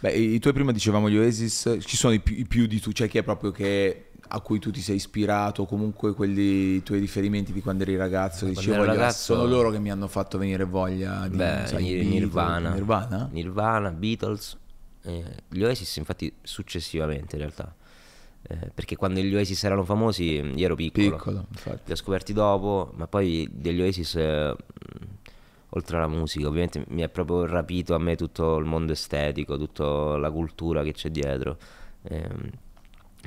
Beh, 0.00 0.12
i 0.12 0.38
tuoi 0.38 0.52
prima 0.52 0.72
dicevamo 0.72 1.08
gli 1.08 1.16
Oasis, 1.16 1.78
ci 1.80 1.96
sono 1.96 2.12
i 2.12 2.20
più, 2.20 2.34
i 2.36 2.44
più 2.46 2.66
di 2.66 2.80
tu, 2.80 2.92
cioè 2.92 3.08
chi 3.08 3.18
è 3.18 3.22
proprio 3.22 3.50
che 3.52 4.08
a 4.34 4.40
cui 4.40 4.58
tu 4.58 4.70
ti 4.70 4.80
sei 4.80 4.96
ispirato, 4.96 5.62
o 5.62 5.66
comunque 5.66 6.14
quelli 6.14 6.76
i 6.76 6.82
tuoi 6.82 6.98
riferimenti 7.00 7.52
di 7.52 7.60
quando 7.62 7.82
eri 7.84 7.96
ragazzo, 7.96 8.46
che 8.46 8.52
Quando 8.52 8.60
dicevo, 8.60 8.74
ero 8.76 8.84
"Voglio- 8.86 8.98
ragazzo- 9.00 9.34
sono 9.34 9.46
loro 9.46 9.70
che 9.70 9.78
mi 9.78 9.90
hanno 9.90 10.08
fatto 10.08 10.38
venire 10.38 10.64
voglia 10.64 11.28
di 11.28 11.36
Beh, 11.36 11.62
sai, 11.66 11.82
Nir- 11.82 11.98
Beatles, 11.98 12.08
Nirvana. 12.12 12.72
Nirvana? 12.72 13.28
Nirvana, 13.30 13.90
Beatles, 13.90 14.56
eh, 15.04 15.24
gli 15.48 15.62
Oasis 15.62 15.96
infatti 15.96 16.32
successivamente 16.42 17.36
in 17.36 17.42
realtà. 17.42 17.74
Eh, 18.48 18.70
perché 18.74 18.96
quando 18.96 19.20
gli 19.20 19.34
Oasis 19.34 19.62
erano 19.64 19.84
famosi 19.84 20.32
io 20.34 20.64
ero 20.64 20.74
piccolo. 20.74 21.16
Piccolo, 21.16 21.46
infatti. 21.48 21.82
Li 21.86 21.92
ho 21.92 21.96
scoperti 21.96 22.32
dopo, 22.32 22.92
ma 22.96 23.06
poi 23.06 23.48
degli 23.50 23.80
Oasis, 23.80 24.16
eh, 24.16 24.54
mh, 24.54 25.04
oltre 25.70 25.96
alla 25.96 26.08
musica, 26.08 26.48
ovviamente 26.48 26.84
mi 26.88 27.02
è 27.02 27.08
proprio 27.08 27.46
rapito 27.46 27.94
a 27.94 27.98
me 27.98 28.16
tutto 28.16 28.56
il 28.56 28.64
mondo 28.64 28.92
estetico, 28.92 29.56
tutta 29.56 30.16
la 30.16 30.30
cultura 30.30 30.82
che 30.82 30.92
c'è 30.92 31.08
dietro. 31.10 31.56
ehm, 32.02 32.50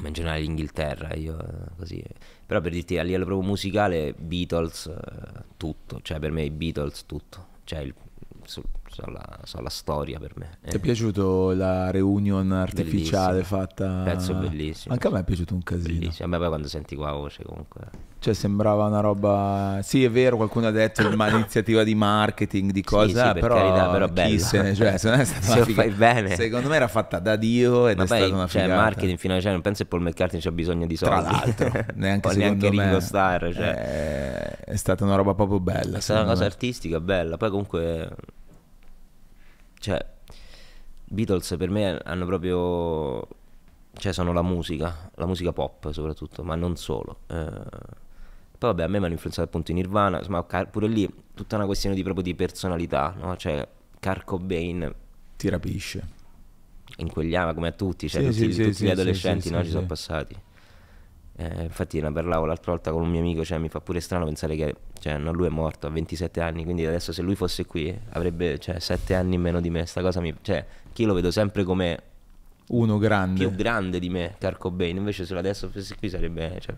ma 0.01 0.07
in 0.07 0.13
generale 0.13 0.41
l'Inghilterra, 0.41 1.13
io 1.15 1.39
eh, 1.39 1.75
così. 1.77 2.03
Però 2.45 2.59
per 2.59 2.71
dirti 2.71 2.97
a 2.97 3.03
livello 3.03 3.25
proprio 3.25 3.47
musicale, 3.47 4.13
Beatles, 4.17 4.87
eh, 4.87 5.43
tutto, 5.57 5.99
cioè 6.01 6.19
per 6.19 6.31
me 6.31 6.43
i 6.43 6.51
Beatles 6.51 7.05
tutto, 7.05 7.47
cioè 7.63 7.79
il, 7.79 7.93
so, 8.43 8.61
so 8.95 9.11
la, 9.11 9.39
so 9.43 9.59
la 9.59 9.69
storia 9.69 10.19
per 10.19 10.31
me. 10.35 10.57
Ti 10.61 10.69
è 10.69 10.75
eh. 10.75 10.79
piaciuto 10.79 11.51
la 11.53 11.91
reunion 11.91 12.49
artificiale 12.53 13.41
Bellissimo. 13.41 13.59
fatta? 13.59 14.01
Pezzo 14.05 14.33
bellissimo. 14.35 14.93
Anche 14.93 15.07
a 15.07 15.09
me 15.09 15.19
è 15.19 15.23
piaciuto 15.25 15.53
un 15.53 15.63
casino. 15.63 15.99
Bellissimo. 15.99 16.29
Vabbè, 16.29 16.39
poi 16.39 16.47
quando 16.47 16.67
senti 16.69 16.95
qua 16.95 17.11
voce 17.11 17.43
comunque... 17.43 17.81
Cioè 18.19 18.33
sembrava 18.33 18.85
una 18.85 19.01
roba... 19.01 19.79
Sì, 19.83 20.03
è 20.05 20.09
vero, 20.09 20.37
qualcuno 20.37 20.67
ha 20.67 20.71
detto 20.71 21.07
ma 21.15 21.27
iniziativa 21.35 21.83
di 21.83 21.93
marketing, 21.93 22.71
di 22.71 22.81
cose, 22.83 23.09
sì, 23.11 23.19
eh, 23.19 23.33
per 23.33 23.41
però, 23.41 23.55
carità, 23.55 23.89
però 23.89 24.07
bello. 24.07 24.39
se 24.39 24.73
cioè, 24.73 24.97
secondo 24.97 25.17
me 25.17 25.23
è 25.23 25.25
stata 25.25 25.41
Se 25.41 25.59
lo 25.59 25.65
figa- 25.65 25.81
fai 25.81 25.91
bene. 25.91 26.35
Secondo 26.35 26.69
me 26.69 26.75
era 26.77 26.87
fatta 26.87 27.19
da 27.19 27.35
Dio 27.35 27.87
ed 27.87 27.97
Ma 27.97 28.03
è 28.03 28.05
stata 28.05 28.21
poi, 28.23 28.31
una 28.31 28.47
cioè, 28.47 28.61
figata. 28.61 28.81
marketing 28.81 29.17
fino 29.17 29.35
a 29.35 29.41
cioè, 29.41 29.51
non 29.51 29.61
penso 29.61 29.83
che 29.83 29.89
Paul 29.89 30.03
McCartney 30.03 30.41
c'ha 30.41 30.51
bisogno 30.51 30.85
di 30.87 30.95
soldi. 30.95 31.21
Tra 31.21 31.31
l'altro, 31.31 31.85
neanche 31.95 32.29
secondo 32.29 32.37
neanche 32.37 32.71
me. 32.71 32.83
Ringo 32.83 32.99
Starr, 33.01 33.53
cioè. 33.53 33.73
è, 33.75 34.57
è 34.59 34.75
stata 34.77 35.03
una 35.03 35.15
roba 35.15 35.33
proprio 35.35 35.59
bella. 35.59 35.97
È 35.97 36.01
stata 36.01 36.21
una 36.21 36.29
cosa 36.29 36.43
me. 36.43 36.47
artistica 36.47 36.99
bella. 37.01 37.35
Poi 37.35 37.49
comunque, 37.49 38.09
cioè, 39.85 40.03
Beatles 41.07 41.55
per 41.59 41.69
me 41.69 41.99
hanno 42.03 42.25
proprio, 42.25 43.27
cioè 43.93 44.11
sono 44.13 44.33
la 44.33 44.41
musica, 44.41 45.11
la 45.13 45.27
musica 45.27 45.53
pop 45.53 45.91
soprattutto, 45.91 46.43
ma 46.43 46.55
non 46.55 46.75
solo. 46.75 47.19
Eh, 47.27 47.35
poi 48.57 48.69
vabbè, 48.71 48.83
a 48.83 48.87
me 48.87 48.97
mi 48.97 49.03
hanno 49.05 49.13
influenzato 49.13 49.47
appunto 49.47 49.69
in 49.69 49.77
Nirvana, 49.77 50.19
ma 50.29 50.43
pure 50.43 50.87
lì 50.87 51.07
tutta 51.35 51.55
una 51.57 51.65
questione 51.67 51.93
di 51.95 52.01
proprio 52.01 52.23
di 52.23 52.33
personalità, 52.33 53.13
no? 53.15 53.35
Cioè, 53.37 53.67
Kurt 53.99 54.23
Cobain 54.25 54.91
Ti 55.37 55.49
rapisce. 55.49 56.07
in 56.97 57.11
quegli 57.11 57.35
anni, 57.35 57.53
come 57.53 57.67
a 57.67 57.71
tutti, 57.73 58.09
cioè 58.09 58.21
Sì, 58.31 58.39
tutti, 58.39 58.53
sì, 58.53 58.61
tutti 58.63 58.73
sì, 58.73 58.85
gli 58.85 58.89
adolescenti 58.89 59.51
no, 59.51 59.63
ci 59.63 59.69
sono 59.69 59.85
passati. 59.85 60.35
Eh, 61.37 61.63
infatti 61.63 61.99
ne 61.99 62.11
parlavo 62.13 62.45
l'altra 62.45 62.71
volta 62.71 62.91
con 62.91 63.01
un 63.01 63.09
mio 63.09 63.19
amico, 63.19 63.43
cioè 63.43 63.57
mi 63.57 63.67
fa 63.67 63.81
pure 63.81 63.99
strano 63.99 64.23
pensare 64.25 64.55
che 64.55 64.73
cioè, 64.99 65.17
no, 65.17 65.33
lui 65.33 65.47
è 65.47 65.49
morto 65.49 65.85
a 65.87 65.89
27 65.89 66.39
anni, 66.39 66.63
quindi 66.63 66.85
adesso 66.85 67.11
se 67.11 67.21
lui 67.21 67.35
fosse 67.35 67.65
qui 67.65 67.93
avrebbe 68.11 68.57
cioè, 68.57 68.79
7 68.79 69.13
anni 69.15 69.35
in 69.35 69.41
meno 69.41 69.59
di 69.59 69.69
me, 69.69 69.85
sta 69.85 70.01
cosa 70.01 70.21
mi... 70.21 70.33
Cioè, 70.41 70.65
che 70.93 71.01
io 71.01 71.07
lo 71.09 71.13
vedo 71.13 71.31
sempre 71.31 71.63
come 71.63 71.99
Uno 72.69 72.97
grande. 72.97 73.39
più 73.45 73.53
grande 73.53 73.99
di 73.99 74.09
me, 74.09 74.35
Kurt 74.39 74.57
Cobain, 74.57 74.95
invece 74.95 75.25
se 75.25 75.35
adesso 75.35 75.69
fosse 75.69 75.95
qui 75.97 76.09
sarebbe... 76.09 76.57
Cioè, 76.61 76.73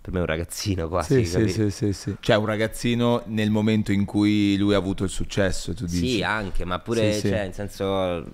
per 0.00 0.12
me 0.12 0.20
un 0.20 0.26
ragazzino 0.26 0.88
quasi, 0.88 1.16
Sì, 1.16 1.24
sì, 1.24 1.32
capito? 1.38 1.52
sì, 1.52 1.70
sì, 1.70 1.92
sì. 1.92 2.16
Cioè 2.20 2.36
un 2.36 2.46
ragazzino 2.46 3.22
nel 3.26 3.50
momento 3.50 3.90
in 3.90 4.04
cui 4.04 4.56
lui 4.56 4.74
ha 4.74 4.78
avuto 4.78 5.02
il 5.02 5.10
successo, 5.10 5.74
tu 5.74 5.86
dici. 5.86 6.08
Sì, 6.08 6.22
anche, 6.22 6.64
ma 6.64 6.78
pure, 6.78 7.12
Sì, 7.14 7.20
sì. 7.20 7.28
cioè, 7.30 7.42
nel 7.42 7.52
senso... 7.54 8.24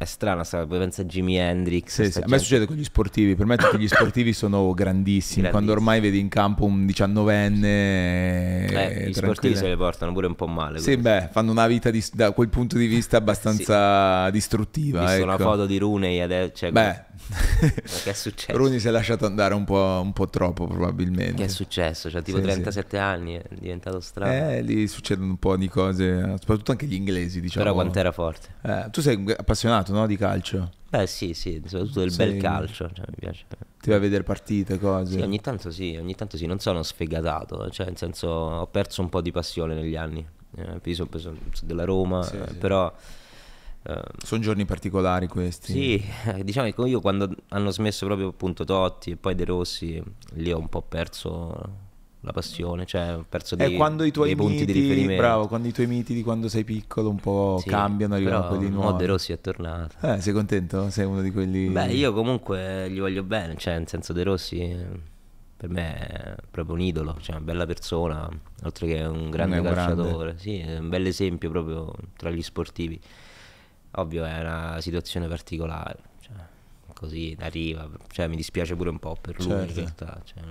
È 0.00 0.06
strano, 0.06 0.42
sta, 0.44 0.66
poi 0.66 0.78
pensa 0.78 1.02
a 1.02 1.04
Jimi 1.04 1.36
Hendrix. 1.36 2.02
Sì, 2.02 2.10
sì. 2.10 2.20
A 2.20 2.24
me 2.26 2.38
succede 2.38 2.64
con 2.64 2.74
gli 2.74 2.84
sportivi, 2.84 3.34
per 3.34 3.44
me 3.44 3.58
tutti 3.58 3.76
gli 3.76 3.86
sportivi 3.86 4.32
sono 4.32 4.72
grandissimi, 4.72 5.50
quando 5.50 5.72
Grandissimi. 5.72 5.76
ormai 5.76 6.00
vedi 6.00 6.18
in 6.18 6.28
campo 6.30 6.64
un 6.64 6.86
diciannovenne 6.86 8.64
Eh, 8.66 9.04
eh, 9.04 9.08
gli 9.08 9.12
sportivi 9.12 9.22
tranquillo. 9.22 9.56
se 9.56 9.68
le 9.68 9.76
portano 9.76 10.12
pure 10.12 10.26
un 10.26 10.34
po' 10.36 10.46
male. 10.46 10.78
Sì, 10.78 10.84
quindi. 10.84 11.02
beh, 11.02 11.28
fanno 11.30 11.50
una 11.50 11.66
vita 11.66 11.90
dis- 11.90 12.14
da 12.14 12.30
quel 12.32 12.48
punto 12.48 12.78
di 12.78 12.86
vista 12.86 13.18
abbastanza 13.18 14.26
Ho 14.26 14.30
distruttiva. 14.30 15.00
visto 15.04 15.22
una 15.22 15.34
ecco. 15.34 15.42
foto 15.42 15.66
di 15.66 15.76
Rooney 15.76 16.20
adesso. 16.20 16.52
Cioè, 16.54 16.72
Beh, 16.72 17.04
che 18.04 18.10
è 18.10 18.12
successo? 18.12 18.56
Rooney 18.58 18.78
si 18.80 18.88
è 18.88 18.90
lasciato 18.90 19.26
andare 19.26 19.54
un 19.54 19.64
po', 19.64 20.00
un 20.02 20.12
po' 20.12 20.28
troppo 20.28 20.66
probabilmente. 20.66 21.34
Che 21.34 21.44
è 21.44 21.48
successo? 21.48 22.10
Cioè, 22.10 22.22
tipo 22.22 22.38
Sì, 22.38 22.44
sì. 22.44 22.50
37 22.50 22.98
anni, 22.98 23.34
è 23.34 23.42
diventato 23.58 24.00
strano. 24.00 24.50
Eh, 24.50 24.62
lì 24.62 24.86
succedono 24.88 25.28
un 25.30 25.38
po' 25.38 25.56
di 25.56 25.68
cose, 25.68 26.36
soprattutto 26.38 26.72
anche 26.72 26.86
gli 26.86 26.94
inglesi, 26.94 27.40
diciamo. 27.40 27.64
Però 27.64 27.74
quanto 27.74 27.98
era 27.98 28.12
forte. 28.12 28.48
Eh, 28.62 28.88
tu 28.90 29.00
sei 29.00 29.22
appassionato, 29.36 29.92
no, 29.92 30.06
di 30.06 30.16
calcio? 30.16 30.72
Beh, 30.88 31.06
sì, 31.06 31.34
sì, 31.34 31.62
soprattutto 31.66 32.00
del 32.00 32.10
Sì. 32.10 32.16
bel 32.16 32.36
calcio. 32.38 32.90
Cioè, 32.92 33.04
mi 33.08 33.16
piace. 33.18 33.44
Ti 33.80 33.88
vai 33.88 33.98
a 33.98 34.00
vedere 34.00 34.22
partite, 34.24 34.78
cose? 34.78 35.12
Sì, 35.12 35.20
ogni 35.20 35.40
tanto 35.40 35.70
sì, 35.70 35.96
ogni 35.98 36.14
tanto 36.14 36.36
sì. 36.36 36.46
Non 36.46 36.58
sono 36.58 36.82
sfegatato. 36.82 37.70
Cioè, 37.70 37.86
nel 37.86 37.96
senso, 37.96 38.28
ho 38.28 38.66
perso 38.66 39.00
un 39.00 39.08
po' 39.08 39.20
di 39.20 39.30
passione 39.30 39.74
negli 39.74 39.96
anni. 39.96 40.26
Eh, 40.56 40.94
sono 40.94 41.08
preso 41.08 41.34
della 41.62 41.84
Roma, 41.84 42.22
Sì, 42.24 42.36
eh, 42.36 42.46
sì. 42.48 42.58
Però. 43.82 43.98
eh, 43.98 44.04
Sono 44.24 44.40
giorni 44.42 44.64
particolari 44.64 45.26
questi. 45.26 45.72
Sì, 45.72 46.04
eh, 46.26 46.44
diciamo 46.44 46.70
che 46.70 46.82
io 46.82 47.00
quando 47.00 47.34
hanno 47.48 47.70
smesso 47.70 48.06
proprio 48.06 48.28
appunto 48.28 48.64
Totti 48.64 49.12
e 49.12 49.16
poi 49.16 49.34
De 49.34 49.44
Rossi, 49.44 50.02
lì 50.34 50.52
ho 50.52 50.58
un 50.58 50.68
po' 50.68 50.82
perso 50.82 51.88
la 52.22 52.32
passione, 52.32 52.84
cioè 52.84 53.14
ho 53.16 53.24
perso 53.26 53.54
È 53.54 53.58
dei, 53.66 53.76
quando 53.76 54.04
i 54.04 54.10
tuoi 54.10 54.34
punti 54.36 54.66
di 54.66 54.66
miti, 54.66 54.80
riferimento. 54.80 55.22
bravo, 55.22 55.46
quando 55.48 55.68
i 55.68 55.72
tuoi 55.72 55.86
miti 55.86 56.12
di 56.12 56.22
quando 56.22 56.48
sei 56.50 56.64
piccolo 56.64 57.08
un 57.08 57.16
po' 57.18 57.56
Sì, 57.62 57.68
cambiano, 57.70 58.14
arrivano 58.14 58.46
quelli 58.48 58.68
nuovi. 58.68 58.98
De 58.98 59.06
Rossi 59.06 59.32
è 59.32 59.40
tornato. 59.40 59.94
Eh, 60.06 60.20
sei 60.20 60.32
contento? 60.34 60.90
Sei 60.90 61.06
uno 61.06 61.22
di 61.22 61.30
quelli... 61.30 61.68
Beh, 61.68 61.92
io 61.94 62.12
comunque 62.12 62.90
gli 62.90 63.00
voglio 63.00 63.22
bene, 63.22 63.56
cioè 63.56 63.78
nel 63.78 63.88
senso 63.88 64.12
De 64.12 64.22
Rossi 64.22 64.58
eh, 64.60 64.86
per 65.56 65.70
me 65.70 65.96
è 65.96 66.34
proprio 66.50 66.74
un 66.74 66.82
idolo, 66.82 67.16
cioè 67.22 67.36
una 67.36 67.44
bella 67.44 67.64
persona, 67.64 68.28
oltre 68.64 68.86
che 68.86 69.02
un 69.02 69.30
grande 69.30 69.56
un 69.56 69.62
grande. 69.62 69.94
calciatore, 70.02 70.34
sì, 70.38 70.58
è 70.58 70.76
un 70.76 70.90
bel 70.90 71.06
esempio 71.06 71.48
proprio 71.48 71.90
tra 72.18 72.30
gli 72.30 72.42
sportivi. 72.42 73.00
Ovvio 73.92 74.24
è 74.24 74.40
una 74.40 74.80
situazione 74.80 75.26
particolare, 75.26 75.98
cioè, 76.20 76.34
così 76.94 77.36
arriva, 77.40 77.88
cioè 78.08 78.28
mi 78.28 78.36
dispiace 78.36 78.76
pure 78.76 78.90
un 78.90 78.98
po' 78.98 79.16
per 79.20 79.38
lui 79.38 79.50
in 79.52 79.58
Certo. 79.58 79.74
realtà, 79.74 80.20
cioè, 80.24 80.42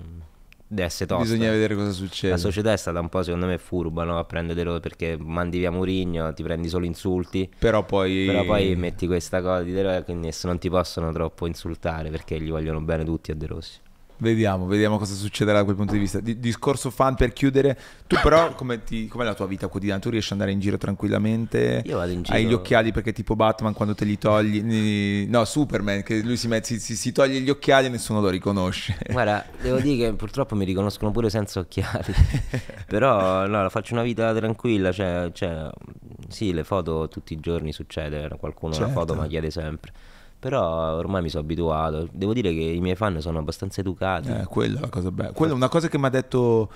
deve 0.71 0.83
essere 0.83 1.05
tosta. 1.07 1.23
Bisogna 1.23 1.49
vedere 1.49 1.75
cosa 1.75 1.91
succede. 1.91 2.33
La 2.33 2.39
società 2.39 2.71
è 2.71 2.77
stata 2.77 2.99
un 2.99 3.09
po' 3.09 3.23
secondo 3.23 3.47
me 3.47 3.57
furba 3.57 4.03
no? 4.03 4.19
a 4.19 4.23
prendere 4.23 4.79
perché 4.79 5.17
mandi 5.17 5.57
via 5.57 5.71
Murigno, 5.71 6.31
ti 6.33 6.43
prendi 6.43 6.69
solo 6.69 6.85
insulti. 6.85 7.49
Però 7.57 7.83
poi... 7.83 8.25
Però 8.27 8.45
poi 8.45 8.75
metti 8.75 9.07
questa 9.07 9.41
cosa 9.41 9.63
di 9.63 9.71
De 9.71 9.81
Rossi 9.81 10.03
quindi 10.03 10.27
adesso 10.27 10.47
non 10.47 10.59
ti 10.59 10.69
possono 10.69 11.11
troppo 11.11 11.47
insultare 11.47 12.09
perché 12.09 12.39
gli 12.39 12.49
vogliono 12.49 12.81
bene 12.81 13.03
tutti 13.03 13.31
a 13.31 13.35
De 13.35 13.47
Rossi. 13.47 13.79
Vediamo, 14.22 14.65
vediamo 14.65 14.97
cosa 14.97 15.13
succederà 15.13 15.59
da 15.59 15.63
quel 15.63 15.78
punto 15.78 15.93
di 15.93 15.99
vista. 15.99 16.20
Di- 16.20 16.39
discorso 16.39 16.89
fan 16.89 17.15
per 17.15 17.32
chiudere. 17.32 17.78
Tu 18.05 18.17
però, 18.22 18.51
come 18.55 18.84
ti, 18.84 19.07
com'è 19.07 19.24
la 19.24 19.34
tua 19.34 19.47
vita 19.47 19.67
quotidiana? 19.67 20.01
Tu 20.01 20.09
riesci 20.09 20.34
ad 20.34 20.39
andare 20.39 20.51
in 20.51 20.59
giro 20.59 20.78
tranquillamente? 20.78 21.84
Io 21.86 21.95
vado 21.97 22.11
in 22.11 22.24
giro- 22.24 22.36
Hai 22.38 22.45
gli 22.45 22.51
occhiali 22.53 22.91
perché 22.91 23.13
tipo 23.13 23.36
Batman 23.38 23.74
quando 23.74 23.95
te 23.95 24.03
li 24.03 24.17
togli... 24.17 25.26
No, 25.30 25.45
Superman, 25.45 26.03
che 26.03 26.22
lui 26.22 26.36
si, 26.36 26.47
met- 26.49 26.65
si, 26.65 26.80
si- 26.80 26.97
si 26.97 27.11
toglie 27.13 27.39
gli 27.39 27.49
occhiali 27.49 27.86
e 27.86 27.89
nessuno 27.89 28.20
lo 28.20 28.28
riconosce. 28.30 28.97
Guarda, 29.09 29.45
devo 29.61 29.80
dire 29.80 30.09
che 30.09 30.13
purtroppo 30.15 30.53
mi 30.55 30.65
riconoscono 30.65 31.11
pure 31.11 31.30
senza 31.30 31.61
occhiali. 31.61 32.13
Però 32.88 33.47
no, 33.47 33.70
faccio 33.70 33.93
una 33.93 34.03
vita 34.03 34.34
tranquilla, 34.34 34.91
cioè, 34.91 35.30
cioè, 35.34 35.70
sì, 36.28 36.51
le 36.51 36.65
foto 36.65 37.07
tutti 37.07 37.32
i 37.34 37.39
giorni 37.39 37.72
succede, 37.72 38.28
qualcuno 38.38 38.74
Certo. 38.74 38.91
foto 38.91 39.15
mi 39.15 39.28
chiede 39.30 39.49
sempre. 39.49 39.91
Però 40.39 40.95
ormai 40.95 41.21
mi 41.21 41.29
sono 41.29 41.43
abituato. 41.43 42.07
Devo 42.11 42.33
dire 42.33 42.53
che 42.53 42.61
i 42.61 42.79
miei 42.79 42.95
fan 42.95 43.19
sono 43.19 43.39
abbastanza 43.39 43.81
educati. 43.81 44.29
Eh, 44.29 44.45
quella 44.45 44.77
è 44.77 44.81
la 44.81 44.89
cosa 44.89 45.11
bella. 45.11 45.31
Quella 45.33 45.51
è 45.51 45.55
una 45.55 45.67
cosa 45.67 45.89
che 45.89 45.97
mi 45.97 46.05
ha 46.05 46.09
detto 46.09 46.69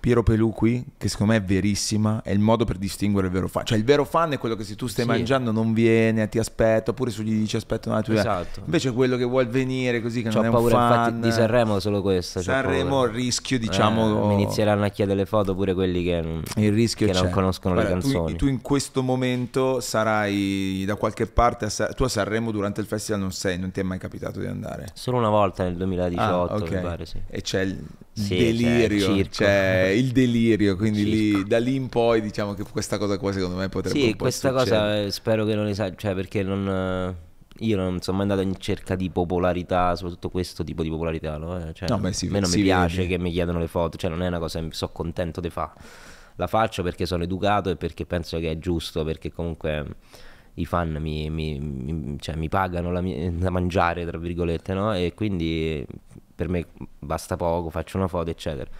Piero 0.00 0.22
Pelù 0.22 0.52
qui, 0.52 0.84
che 0.96 1.08
secondo 1.08 1.32
me 1.32 1.38
è 1.38 1.42
verissima, 1.42 2.22
è 2.22 2.30
il 2.30 2.38
modo 2.38 2.64
per 2.64 2.76
distinguere 2.78 3.26
il 3.26 3.32
vero 3.32 3.48
fan. 3.48 3.64
Cioè 3.64 3.76
il 3.76 3.84
vero 3.84 4.04
fan 4.04 4.32
è 4.32 4.38
quello 4.38 4.54
che 4.54 4.62
se 4.62 4.76
tu 4.76 4.86
stai 4.86 5.04
Sì. 5.04 5.10
mangiando 5.10 5.50
non 5.50 5.72
viene, 5.72 6.28
ti 6.28 6.38
aspetta, 6.38 6.92
oppure 6.92 7.10
se 7.10 7.22
gli 7.24 7.36
dici 7.36 7.56
aspetta 7.56 7.90
una 7.90 8.00
tua 8.00 8.14
Esatto. 8.14 8.60
Invece 8.64 8.92
quello 8.92 9.16
che 9.16 9.24
vuol 9.24 9.48
venire 9.48 10.00
così 10.00 10.22
che 10.22 10.28
C'ho 10.28 10.36
non 10.36 10.44
è 10.44 10.48
un 10.48 10.54
paura 10.54 10.76
fan. 10.76 10.88
infatti 11.08 11.20
di 11.26 11.32
Sanremo 11.32 11.80
solo 11.80 12.00
questo. 12.00 12.40
Sanremo 12.40 13.04
il 13.04 13.10
rischio, 13.12 13.58
diciamo, 13.58 14.22
Eh, 14.22 14.26
mi 14.28 14.34
inizieranno 14.42 14.84
a 14.84 14.88
chiedere 14.88 15.18
le 15.18 15.26
foto 15.26 15.54
pure 15.56 15.74
quelli 15.74 16.04
che, 16.04 16.20
non- 16.20 16.42
il 16.56 16.72
rischio 16.72 17.06
che 17.06 17.12
non 17.12 17.24
c'è. 17.24 17.30
conoscono 17.30 17.74
Guarda, 17.74 17.94
le 17.96 18.00
tu- 18.00 18.10
canzoni. 18.12 18.36
Tu, 18.36 18.46
in 18.46 18.60
questo 18.62 19.02
momento 19.02 19.80
sarai 19.80 20.84
da 20.86 20.94
qualche 20.94 21.26
parte, 21.26 21.64
a 21.64 21.68
Sa- 21.70 21.88
tu 21.88 22.04
a 22.04 22.08
Sanremo 22.08 22.52
durante 22.52 22.80
il 22.80 22.86
festival 22.86 23.20
non 23.20 23.32
sei, 23.32 23.58
non 23.58 23.72
ti 23.72 23.80
è 23.80 23.82
mai 23.82 23.98
capitato 23.98 24.38
di 24.38 24.46
andare. 24.46 24.86
Solo 24.94 25.18
una 25.18 25.28
volta 25.30 25.64
nel 25.64 25.74
2018, 25.76 26.52
Ah, 26.52 26.56
ok. 26.56 26.70
mi 26.70 26.80
pare, 26.80 27.04
sì. 27.04 27.20
E 27.28 27.42
c'è 27.42 27.62
il 27.62 27.84
Sì, 28.12 28.36
delirio, 28.36 29.24
c'è 29.28 29.87
il 29.96 30.12
delirio, 30.12 30.76
quindi 30.76 31.04
lì, 31.04 31.46
da 31.46 31.58
lì 31.58 31.74
in 31.74 31.88
poi 31.88 32.20
diciamo 32.20 32.54
che 32.54 32.62
questa 32.64 32.98
cosa 32.98 33.18
qua 33.18 33.32
secondo 33.32 33.56
me 33.56 33.68
potrebbe 33.68 33.98
un 34.04 34.10
Sì, 34.10 34.16
questa 34.16 34.50
succedere. 34.50 35.04
cosa 35.04 35.10
spero 35.10 35.44
che 35.44 35.54
non 35.54 35.66
esageri, 35.66 35.96
cioè 35.98 36.14
perché 36.14 36.42
non... 36.42 36.68
eh, 36.68 37.26
Io 37.64 37.76
non 37.76 38.00
sono 38.00 38.18
mai 38.18 38.28
andato 38.28 38.46
in 38.46 38.56
cerca 38.58 38.94
di 38.94 39.10
popolarità, 39.10 39.94
soprattutto 39.96 40.28
questo 40.30 40.62
tipo 40.64 40.82
di 40.82 40.90
popolarità, 40.90 41.36
no? 41.38 41.58
Eh, 41.68 41.72
Cioè, 41.74 41.88
No, 41.88 42.12
si- 42.12 42.26
a 42.26 42.30
me 42.30 42.40
non 42.40 42.50
mi 42.50 42.62
piace 42.62 43.02
vede. 43.02 43.08
che 43.08 43.18
mi 43.18 43.30
chiedono 43.32 43.58
le 43.58 43.66
foto, 43.68 43.96
cioè 43.98 44.10
non 44.10 44.22
è 44.22 44.28
una 44.28 44.38
cosa 44.38 44.60
che 44.60 44.68
sono 44.72 44.92
contento 44.92 45.40
di 45.40 45.50
fare. 45.50 45.72
La 46.36 46.46
faccio 46.46 46.82
perché 46.84 47.04
sono 47.04 47.24
educato 47.24 47.68
e 47.70 47.76
perché 47.76 48.06
penso 48.06 48.38
che 48.38 48.50
è 48.52 48.58
giusto, 48.58 49.02
perché 49.04 49.32
comunque 49.32 49.84
i 50.54 50.64
fan 50.66 50.92
mi, 51.00 51.28
mi- 51.30 51.58
mi- 51.58 52.16
cioè, 52.20 52.36
mi 52.36 52.48
pagano 52.48 52.92
la 52.92 53.00
da 53.00 53.50
mangiare, 53.50 54.04
tra 54.06 54.18
virgolette, 54.18 54.72
no? 54.74 54.94
E 54.94 55.14
quindi 55.14 55.84
per 56.34 56.48
me 56.48 56.66
basta 56.98 57.36
poco, 57.36 57.70
faccio 57.70 57.96
una 57.96 58.06
foto, 58.08 58.30
eccetera. 58.30 58.70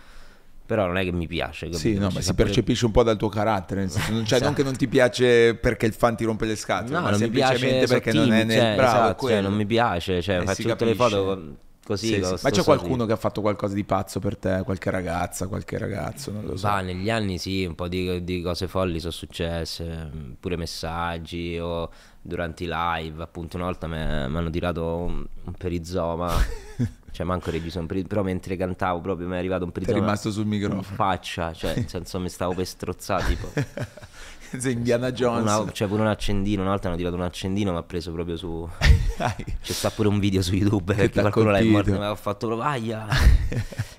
Però 0.69 0.85
non 0.85 0.99
è 0.99 1.05
che 1.05 1.12
mi 1.12 1.27
piace. 1.27 1.73
Sì, 1.73 1.95
capito? 1.95 2.01
no, 2.03 2.09
Ci 2.11 2.14
ma 2.16 2.21
si 2.21 2.35
percepisce 2.35 2.85
un 2.85 2.91
po' 2.91 3.03
dal 3.03 3.16
tuo 3.16 3.31
carattere, 3.31 3.81
nel 3.81 3.91
senso, 3.91 4.12
non, 4.12 4.27
cioè, 4.27 4.39
non 4.45 4.53
che 4.53 4.62
non 4.62 4.77
ti 4.77 4.87
piace 4.87 5.55
perché 5.55 5.87
il 5.87 5.95
fan 5.95 6.14
ti 6.14 6.25
rompe 6.25 6.45
le 6.45 6.57
scatole, 6.57 6.95
No, 6.95 7.01
ma 7.01 7.14
semplicemente 7.14 7.87
perché 7.87 8.12
non 8.12 8.31
è 8.35 8.45
nel 8.45 8.59
cioè, 8.59 8.75
bravo, 8.77 9.05
esatto, 9.07 9.29
cioè, 9.29 9.41
non 9.41 9.55
mi 9.55 9.64
piace, 9.64 10.21
cioè, 10.21 10.41
Eh, 10.41 10.45
faccio 10.45 10.69
tutte 10.69 10.85
le 10.85 10.95
foto 10.95 11.57
così. 11.87 12.09
Sì, 12.09 12.23
sì. 12.23 12.35
Ma 12.43 12.51
c'è 12.51 12.62
qualcuno 12.62 12.91
sorriso. 12.91 13.07
che 13.07 13.12
ha 13.12 13.16
fatto 13.16 13.41
qualcosa 13.41 13.75
di 13.75 13.85
pazzo 13.85 14.21
per 14.21 14.37
te, 14.37 14.61
qualche 14.62 14.91
ragazza, 14.91 15.47
qualche 15.47 15.79
ragazzo, 15.79 16.33
non 16.33 16.45
lo 16.45 16.55
so. 16.55 16.69
Va, 16.69 16.83
negli 16.83 17.09
anni 17.09 17.39
sì, 17.39 17.64
un 17.64 17.75
po' 17.75 17.89
di, 17.89 18.23
di 18.23 18.43
cose 18.43 18.69
folli 18.69 19.01
sono 19.01 19.12
successe, 19.12 20.11
pure 20.39 20.57
messaggi 20.57 21.59
o 21.59 21.91
durante 22.21 22.64
i 22.64 22.69
live, 22.71 23.23
appunto 23.23 23.57
una 23.57 23.64
volta 23.64 23.87
mi 23.87 23.97
hanno 23.97 24.51
tirato 24.51 24.85
un, 24.85 25.25
un 25.45 25.53
perizoma, 25.53 26.31
cioè 27.19 27.27
manco 27.27 27.51
perizoma, 27.51 27.85
però 28.07 28.23
mentre 28.23 28.55
cantavo 28.57 29.01
proprio 29.01 29.27
mi 29.27 29.35
è 29.35 29.39
arrivato 29.39 29.64
un 29.64 29.73
Ti 29.73 29.81
è 29.81 29.93
rimasto 29.93 30.31
sul 30.31 30.45
in 30.45 30.51
microfono. 30.51 30.83
faccia, 30.83 31.53
cioè 31.53 31.75
nel 31.75 31.89
senso 31.89 32.21
mi 32.21 32.29
stavo 32.29 32.55
per 32.55 32.64
strozzare 32.64 33.25
tipo. 33.27 33.49
Sei 34.57 34.75
Indiana 34.75 35.11
Jones. 35.11 35.43
Una, 35.43 35.73
cioè 35.73 35.89
pure 35.89 36.03
un 36.03 36.07
accendino, 36.07 36.62
una 36.62 36.71
volta 36.71 36.87
hanno 36.87 36.97
tirato 36.97 37.16
un 37.16 37.23
accendino 37.23 37.73
mi 37.73 37.79
ha 37.79 37.83
preso 37.83 38.12
proprio 38.12 38.37
su... 38.37 38.69
C'è 39.19 39.73
sta 39.73 39.91
pure 39.91 40.07
un 40.07 40.21
video 40.21 40.43
su 40.43 40.55
YouTube 40.55 40.95
Che 40.95 41.01
perché 41.01 41.21
qualcuno 41.21 41.51
l'ha 41.51 41.62
morto, 41.64 41.91
mi 41.91 42.05
ha 42.05 42.14
fatto 42.14 42.47
proprio 42.47 42.69
aia. 42.69 43.05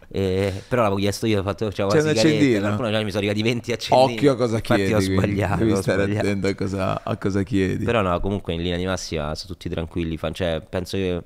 E- 0.07 0.63
però 0.67 0.84
l'avevo 0.84 0.99
chiesto 1.01 1.26
io, 1.26 1.41
ho 1.41 1.43
fatto 1.43 1.72
cioè, 1.74 1.88
C'è 1.88 2.01
un 2.01 2.07
accendino? 2.07 2.59
qualcuno 2.61 2.89
cioè, 2.89 3.03
mi 3.03 3.11
sono 3.11 3.17
arrivati 3.28 3.43
20 3.43 3.72
accendini. 3.74 4.13
Occhio 4.13 4.32
a 4.32 4.36
cosa 4.38 4.55
Infatti 4.55 4.76
chiedi. 4.76 4.93
ho 4.93 4.97
quindi. 4.97 5.15
sbagliato, 5.17 5.57
Devi 5.57 5.72
ho 5.72 5.82
stare 5.82 6.03
sbagliato. 6.03 6.26
attento 6.26 6.47
a 6.47 6.55
cosa, 6.55 7.03
a 7.03 7.17
cosa 7.17 7.43
chiedi. 7.43 7.84
Però 7.84 8.01
no, 8.01 8.20
comunque 8.22 8.53
in 8.53 8.61
linea 8.61 8.78
di 8.78 8.86
massima 8.86 9.36
sono 9.36 9.51
tutti 9.53 9.67
tranquilli, 9.67 10.17
cioè 10.32 10.63
penso 10.67 10.95
che 10.95 11.22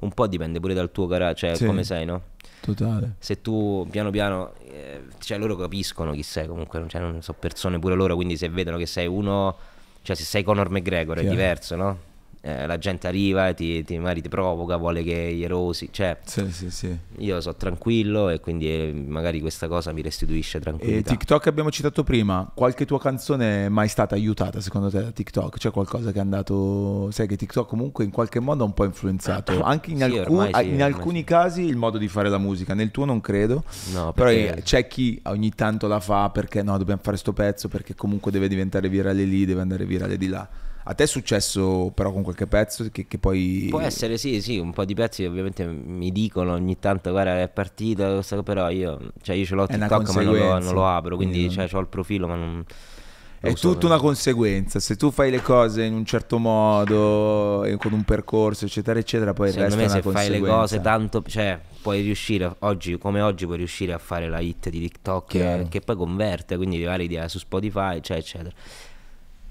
un 0.00 0.10
po' 0.12 0.26
dipende 0.26 0.60
pure 0.60 0.74
dal 0.74 0.90
tuo 0.92 1.06
carattere, 1.06 1.34
cioè 1.52 1.56
Sì. 1.56 1.66
come 1.66 1.84
sei, 1.84 2.04
no? 2.04 2.22
Totale. 2.60 3.14
Se 3.18 3.40
tu 3.40 3.86
piano 3.90 4.10
piano, 4.10 4.52
eh, 4.68 5.02
cioè 5.18 5.38
loro 5.38 5.56
capiscono 5.56 6.12
chi 6.12 6.22
sei 6.22 6.46
comunque, 6.46 6.84
cioè 6.88 7.00
non 7.00 7.22
so 7.22 7.32
persone 7.32 7.78
pure 7.78 7.94
loro, 7.94 8.14
quindi 8.14 8.36
se 8.36 8.48
vedono 8.48 8.76
che 8.76 8.86
sei 8.86 9.06
uno, 9.06 9.56
cioè 10.02 10.16
se 10.16 10.24
sei 10.24 10.42
Conor 10.42 10.70
McGregor 10.70 11.16
è 11.16 11.20
Chiaro. 11.20 11.34
diverso, 11.36 11.76
no? 11.76 11.98
Eh, 12.46 12.64
la 12.64 12.78
gente 12.78 13.08
arriva 13.08 13.48
e 13.48 13.54
ti, 13.54 13.82
ti, 13.82 13.98
magari 13.98 14.22
ti 14.22 14.28
provoca, 14.28 14.76
vuole 14.76 15.02
che 15.02 15.32
gli 15.34 15.42
erosi, 15.42 15.88
cioè 15.90 16.16
Sì, 16.24 16.48
sì, 16.52 16.70
sì. 16.70 16.96
io 17.18 17.40
sono 17.40 17.56
tranquillo 17.56 18.28
e 18.28 18.38
quindi 18.38 18.68
eh, 18.68 18.92
magari 18.92 19.40
questa 19.40 19.66
cosa 19.66 19.90
mi 19.90 20.00
restituisce 20.00 20.58
E 20.58 20.60
tranquillità. 20.60 21.10
TikTok 21.10 21.48
abbiamo 21.48 21.72
citato 21.72 22.04
prima, 22.04 22.48
qualche 22.54 22.86
tua 22.86 23.00
canzone 23.00 23.64
è 23.64 23.68
mai 23.68 23.88
stata 23.88 24.14
aiutata 24.14 24.60
secondo 24.60 24.90
te 24.90 25.02
da 25.02 25.10
TikTok? 25.10 25.58
C'è 25.58 25.72
qualcosa 25.72 26.12
che 26.12 26.18
è 26.18 26.20
andato, 26.20 27.10
sai 27.10 27.26
che 27.26 27.34
TikTok 27.36 27.66
comunque 27.68 28.04
in 28.04 28.12
qualche 28.12 28.38
modo 28.38 28.62
ha 28.62 28.66
un 28.66 28.74
po' 28.74 28.84
influenzato, 28.84 29.60
anche 29.64 29.90
in, 29.90 29.96
Sì, 29.96 30.02
alcu- 30.04 30.28
ormai 30.28 30.52
sì, 30.54 30.70
in 30.70 30.82
alcuni 30.84 31.24
casi 31.24 31.62
il 31.62 31.74
modo 31.76 31.98
di 31.98 32.06
fare 32.06 32.28
la 32.28 32.38
musica, 32.38 32.74
nel 32.74 32.92
tuo 32.92 33.04
non 33.06 33.20
credo, 33.20 33.64
No, 33.92 34.12
però 34.12 34.28
perché- 34.30 34.54
eh, 34.58 34.62
c'è 34.62 34.86
chi 34.86 35.20
ogni 35.24 35.50
tanto 35.50 35.88
la 35.88 35.98
fa 35.98 36.30
perché 36.30 36.62
no, 36.62 36.78
dobbiamo 36.78 37.00
fare 37.02 37.16
sto 37.16 37.32
pezzo 37.32 37.66
perché 37.66 37.96
comunque 37.96 38.30
deve 38.30 38.46
diventare 38.46 38.88
virale 38.88 39.24
lì, 39.24 39.44
deve 39.46 39.62
andare 39.62 39.84
virale 39.84 40.16
di 40.16 40.28
là. 40.28 40.48
A 40.88 40.94
te 40.94 41.02
è 41.02 41.06
successo 41.06 41.90
però 41.92 42.12
con 42.12 42.22
qualche 42.22 42.46
pezzo 42.46 42.86
che, 42.92 43.08
che 43.08 43.18
poi... 43.18 43.66
Può 43.70 43.80
essere 43.80 44.18
sì, 44.18 44.40
sì, 44.40 44.58
un 44.58 44.72
po' 44.72 44.84
di 44.84 44.94
pezzi 44.94 45.24
ovviamente 45.24 45.66
mi 45.66 46.12
dicono 46.12 46.52
ogni 46.52 46.78
tanto 46.78 47.10
guarda 47.10 47.40
è 47.40 47.48
partita 47.48 48.12
questa 48.14 48.36
cosa", 48.36 48.46
però 48.46 48.70
io, 48.70 49.10
cioè 49.20 49.34
io 49.34 49.44
ce 49.44 49.54
l'ho 49.56 49.66
TikTok 49.66 50.14
ma 50.14 50.22
non 50.22 50.36
lo, 50.36 50.58
non 50.60 50.74
lo 50.74 50.86
apro, 50.86 51.16
quindi 51.16 51.46
non- 51.46 51.50
cioè, 51.54 51.68
ho 51.72 51.80
il 51.80 51.88
profilo 51.88 52.28
ma 52.28 52.36
non... 52.36 52.64
È 53.40 53.52
tutta 53.54 53.86
una 53.86 53.98
conseguenza, 53.98 54.78
se 54.78 54.96
tu 54.96 55.10
fai 55.10 55.30
le 55.30 55.42
cose 55.42 55.82
in 55.82 55.92
un 55.92 56.04
certo 56.04 56.38
modo, 56.38 57.64
e 57.64 57.76
con 57.76 57.92
un 57.92 58.02
percorso, 58.02 58.64
eccetera, 58.64 58.98
eccetera, 58.98 59.32
poi 59.34 59.50
Secondo 59.50 59.76
resto 59.76 59.96
me 59.96 60.02
se 60.02 60.10
fai 60.10 60.30
le 60.30 60.40
cose 60.40 60.80
tanto, 60.80 61.22
cioè 61.26 61.60
puoi 61.82 62.00
riuscire, 62.02 62.54
oggi 62.60 62.96
come 62.96 63.20
oggi 63.20 63.44
puoi 63.44 63.58
riuscire 63.58 63.92
a 63.92 63.98
fare 63.98 64.28
la 64.28 64.38
hit 64.40 64.68
di 64.70 64.80
TikTok 64.80 65.34
eh, 65.34 65.66
che 65.68 65.80
poi 65.80 65.96
converte, 65.96 66.56
quindi 66.56 66.78
magari 66.78 67.08
ti- 67.08 67.20
su 67.26 67.38
Spotify, 67.38 68.00
cioè, 68.00 68.16
eccetera. 68.16 68.54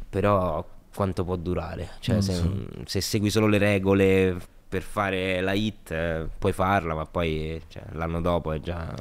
Però 0.10 0.66
quanto 0.96 1.24
può 1.24 1.36
durare? 1.36 1.90
Cioè 2.00 2.16
Non 2.16 2.24
se, 2.24 2.34
so. 2.34 2.52
se 2.86 3.02
segui 3.02 3.30
solo 3.30 3.48
le 3.48 3.58
regole 3.58 4.38
per 4.68 4.82
fare 4.82 5.42
la 5.42 5.54
hit 5.54 5.92
eh, 5.92 6.28
puoi 6.40 6.52
farla, 6.54 6.96
ma 6.96 7.06
poi 7.06 7.62
cioè, 7.68 7.84
l'anno 7.92 8.20
dopo 8.20 8.52
è 8.52 8.60
già, 8.60 8.94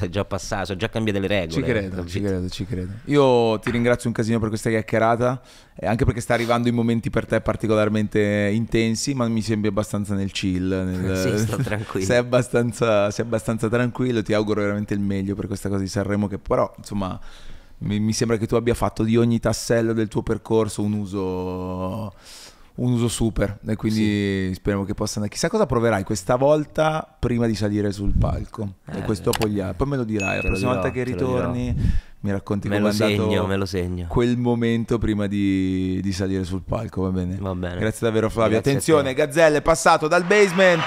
è 0.00 0.08
già 0.08 0.24
passato, 0.24 0.66
sono 0.66 0.78
già 0.78 0.88
cambiate 0.88 1.18
le 1.20 1.26
regole. 1.26 1.52
Ci 1.52 1.62
credo, 1.62 2.06
ci 2.06 2.20
credo, 2.20 2.48
ci 2.48 2.64
credo. 2.66 2.92
Io 3.04 3.58
ti 3.60 3.70
ringrazio 3.70 4.08
un 4.08 4.14
casino 4.14 4.38
per 4.38 4.48
questa 4.48 4.68
chiacchierata, 4.70 5.40
eh, 5.76 5.86
anche 5.86 6.04
perché 6.04 6.20
sta 6.20 6.34
arrivando 6.34 6.68
in 6.68 6.74
momenti 6.74 7.10
per 7.10 7.26
te 7.26 7.40
particolarmente 7.40 8.50
intensi, 8.52 9.14
ma 9.14 9.28
mi 9.28 9.42
sembri 9.42 9.68
abbastanza 9.68 10.14
nel 10.14 10.32
chill. 10.32 10.68
nel- 10.68 11.16
Sì, 11.38 11.38
sto 11.46 11.56
tranquillo. 11.58 12.04
sei, 12.06 12.16
abbastanza, 12.16 13.10
sei 13.10 13.24
abbastanza 13.24 13.68
tranquillo, 13.68 14.22
ti 14.22 14.32
auguro 14.32 14.62
veramente 14.62 14.94
il 14.94 15.00
meglio 15.00 15.34
per 15.34 15.46
questa 15.46 15.68
cosa 15.68 15.82
di 15.82 15.88
Sanremo, 15.88 16.26
che 16.26 16.38
però, 16.38 16.72
insomma, 16.78 17.18
mi, 17.80 18.00
mi 18.00 18.12
sembra 18.12 18.36
che 18.36 18.46
tu 18.46 18.54
abbia 18.54 18.74
fatto 18.74 19.02
di 19.02 19.16
ogni 19.16 19.38
tassello 19.40 19.92
del 19.92 20.08
tuo 20.08 20.22
percorso 20.22 20.82
un 20.82 20.92
uso... 20.94 22.12
Un 22.72 22.92
uso 22.92 23.08
super 23.08 23.58
e 23.66 23.76
quindi 23.76 24.52
speriamo 24.54 24.86
che 24.86 24.94
possa 24.94 25.16
andare. 25.16 25.34
Chissà 25.34 25.50
cosa 25.50 25.66
proverai 25.66 26.02
questa 26.02 26.36
volta 26.36 27.14
prima 27.18 27.46
di 27.46 27.54
salire 27.54 27.92
sul 27.92 28.14
palco. 28.18 28.76
e 28.90 28.98
Eh, 29.00 29.02
questo 29.02 29.32
poi, 29.32 29.50
gli- 29.50 29.62
poi 29.76 29.86
me 29.86 29.96
lo 29.98 30.04
dirai. 30.04 30.36
La 30.36 30.40
prossima 30.42 30.70
dirò, 30.70 30.80
volta 30.80 30.90
che 30.90 31.02
ritorni 31.02 31.76
mi 32.20 32.30
racconti 32.30 32.68
Me 32.68 32.76
come 32.76 32.88
lo 32.88 32.94
segno, 32.94 33.46
me 33.46 33.56
lo 33.56 33.66
segno. 33.66 34.06
quel 34.08 34.38
momento 34.38 34.96
prima 34.96 35.26
di, 35.26 36.00
di 36.00 36.12
salire 36.12 36.44
sul 36.44 36.62
palco, 36.62 37.02
va 37.02 37.10
bene? 37.10 37.36
Va 37.38 37.54
bene. 37.54 37.76
Grazie 37.80 38.06
davvero 38.06 38.30
Flavio. 38.30 38.52
Grazie 38.52 38.70
Attenzione, 38.70 39.08
te. 39.08 39.14
Gazzelle 39.14 39.56
è 39.58 39.62
passato 39.62 40.08
dal 40.08 40.24
basement. 40.24 40.84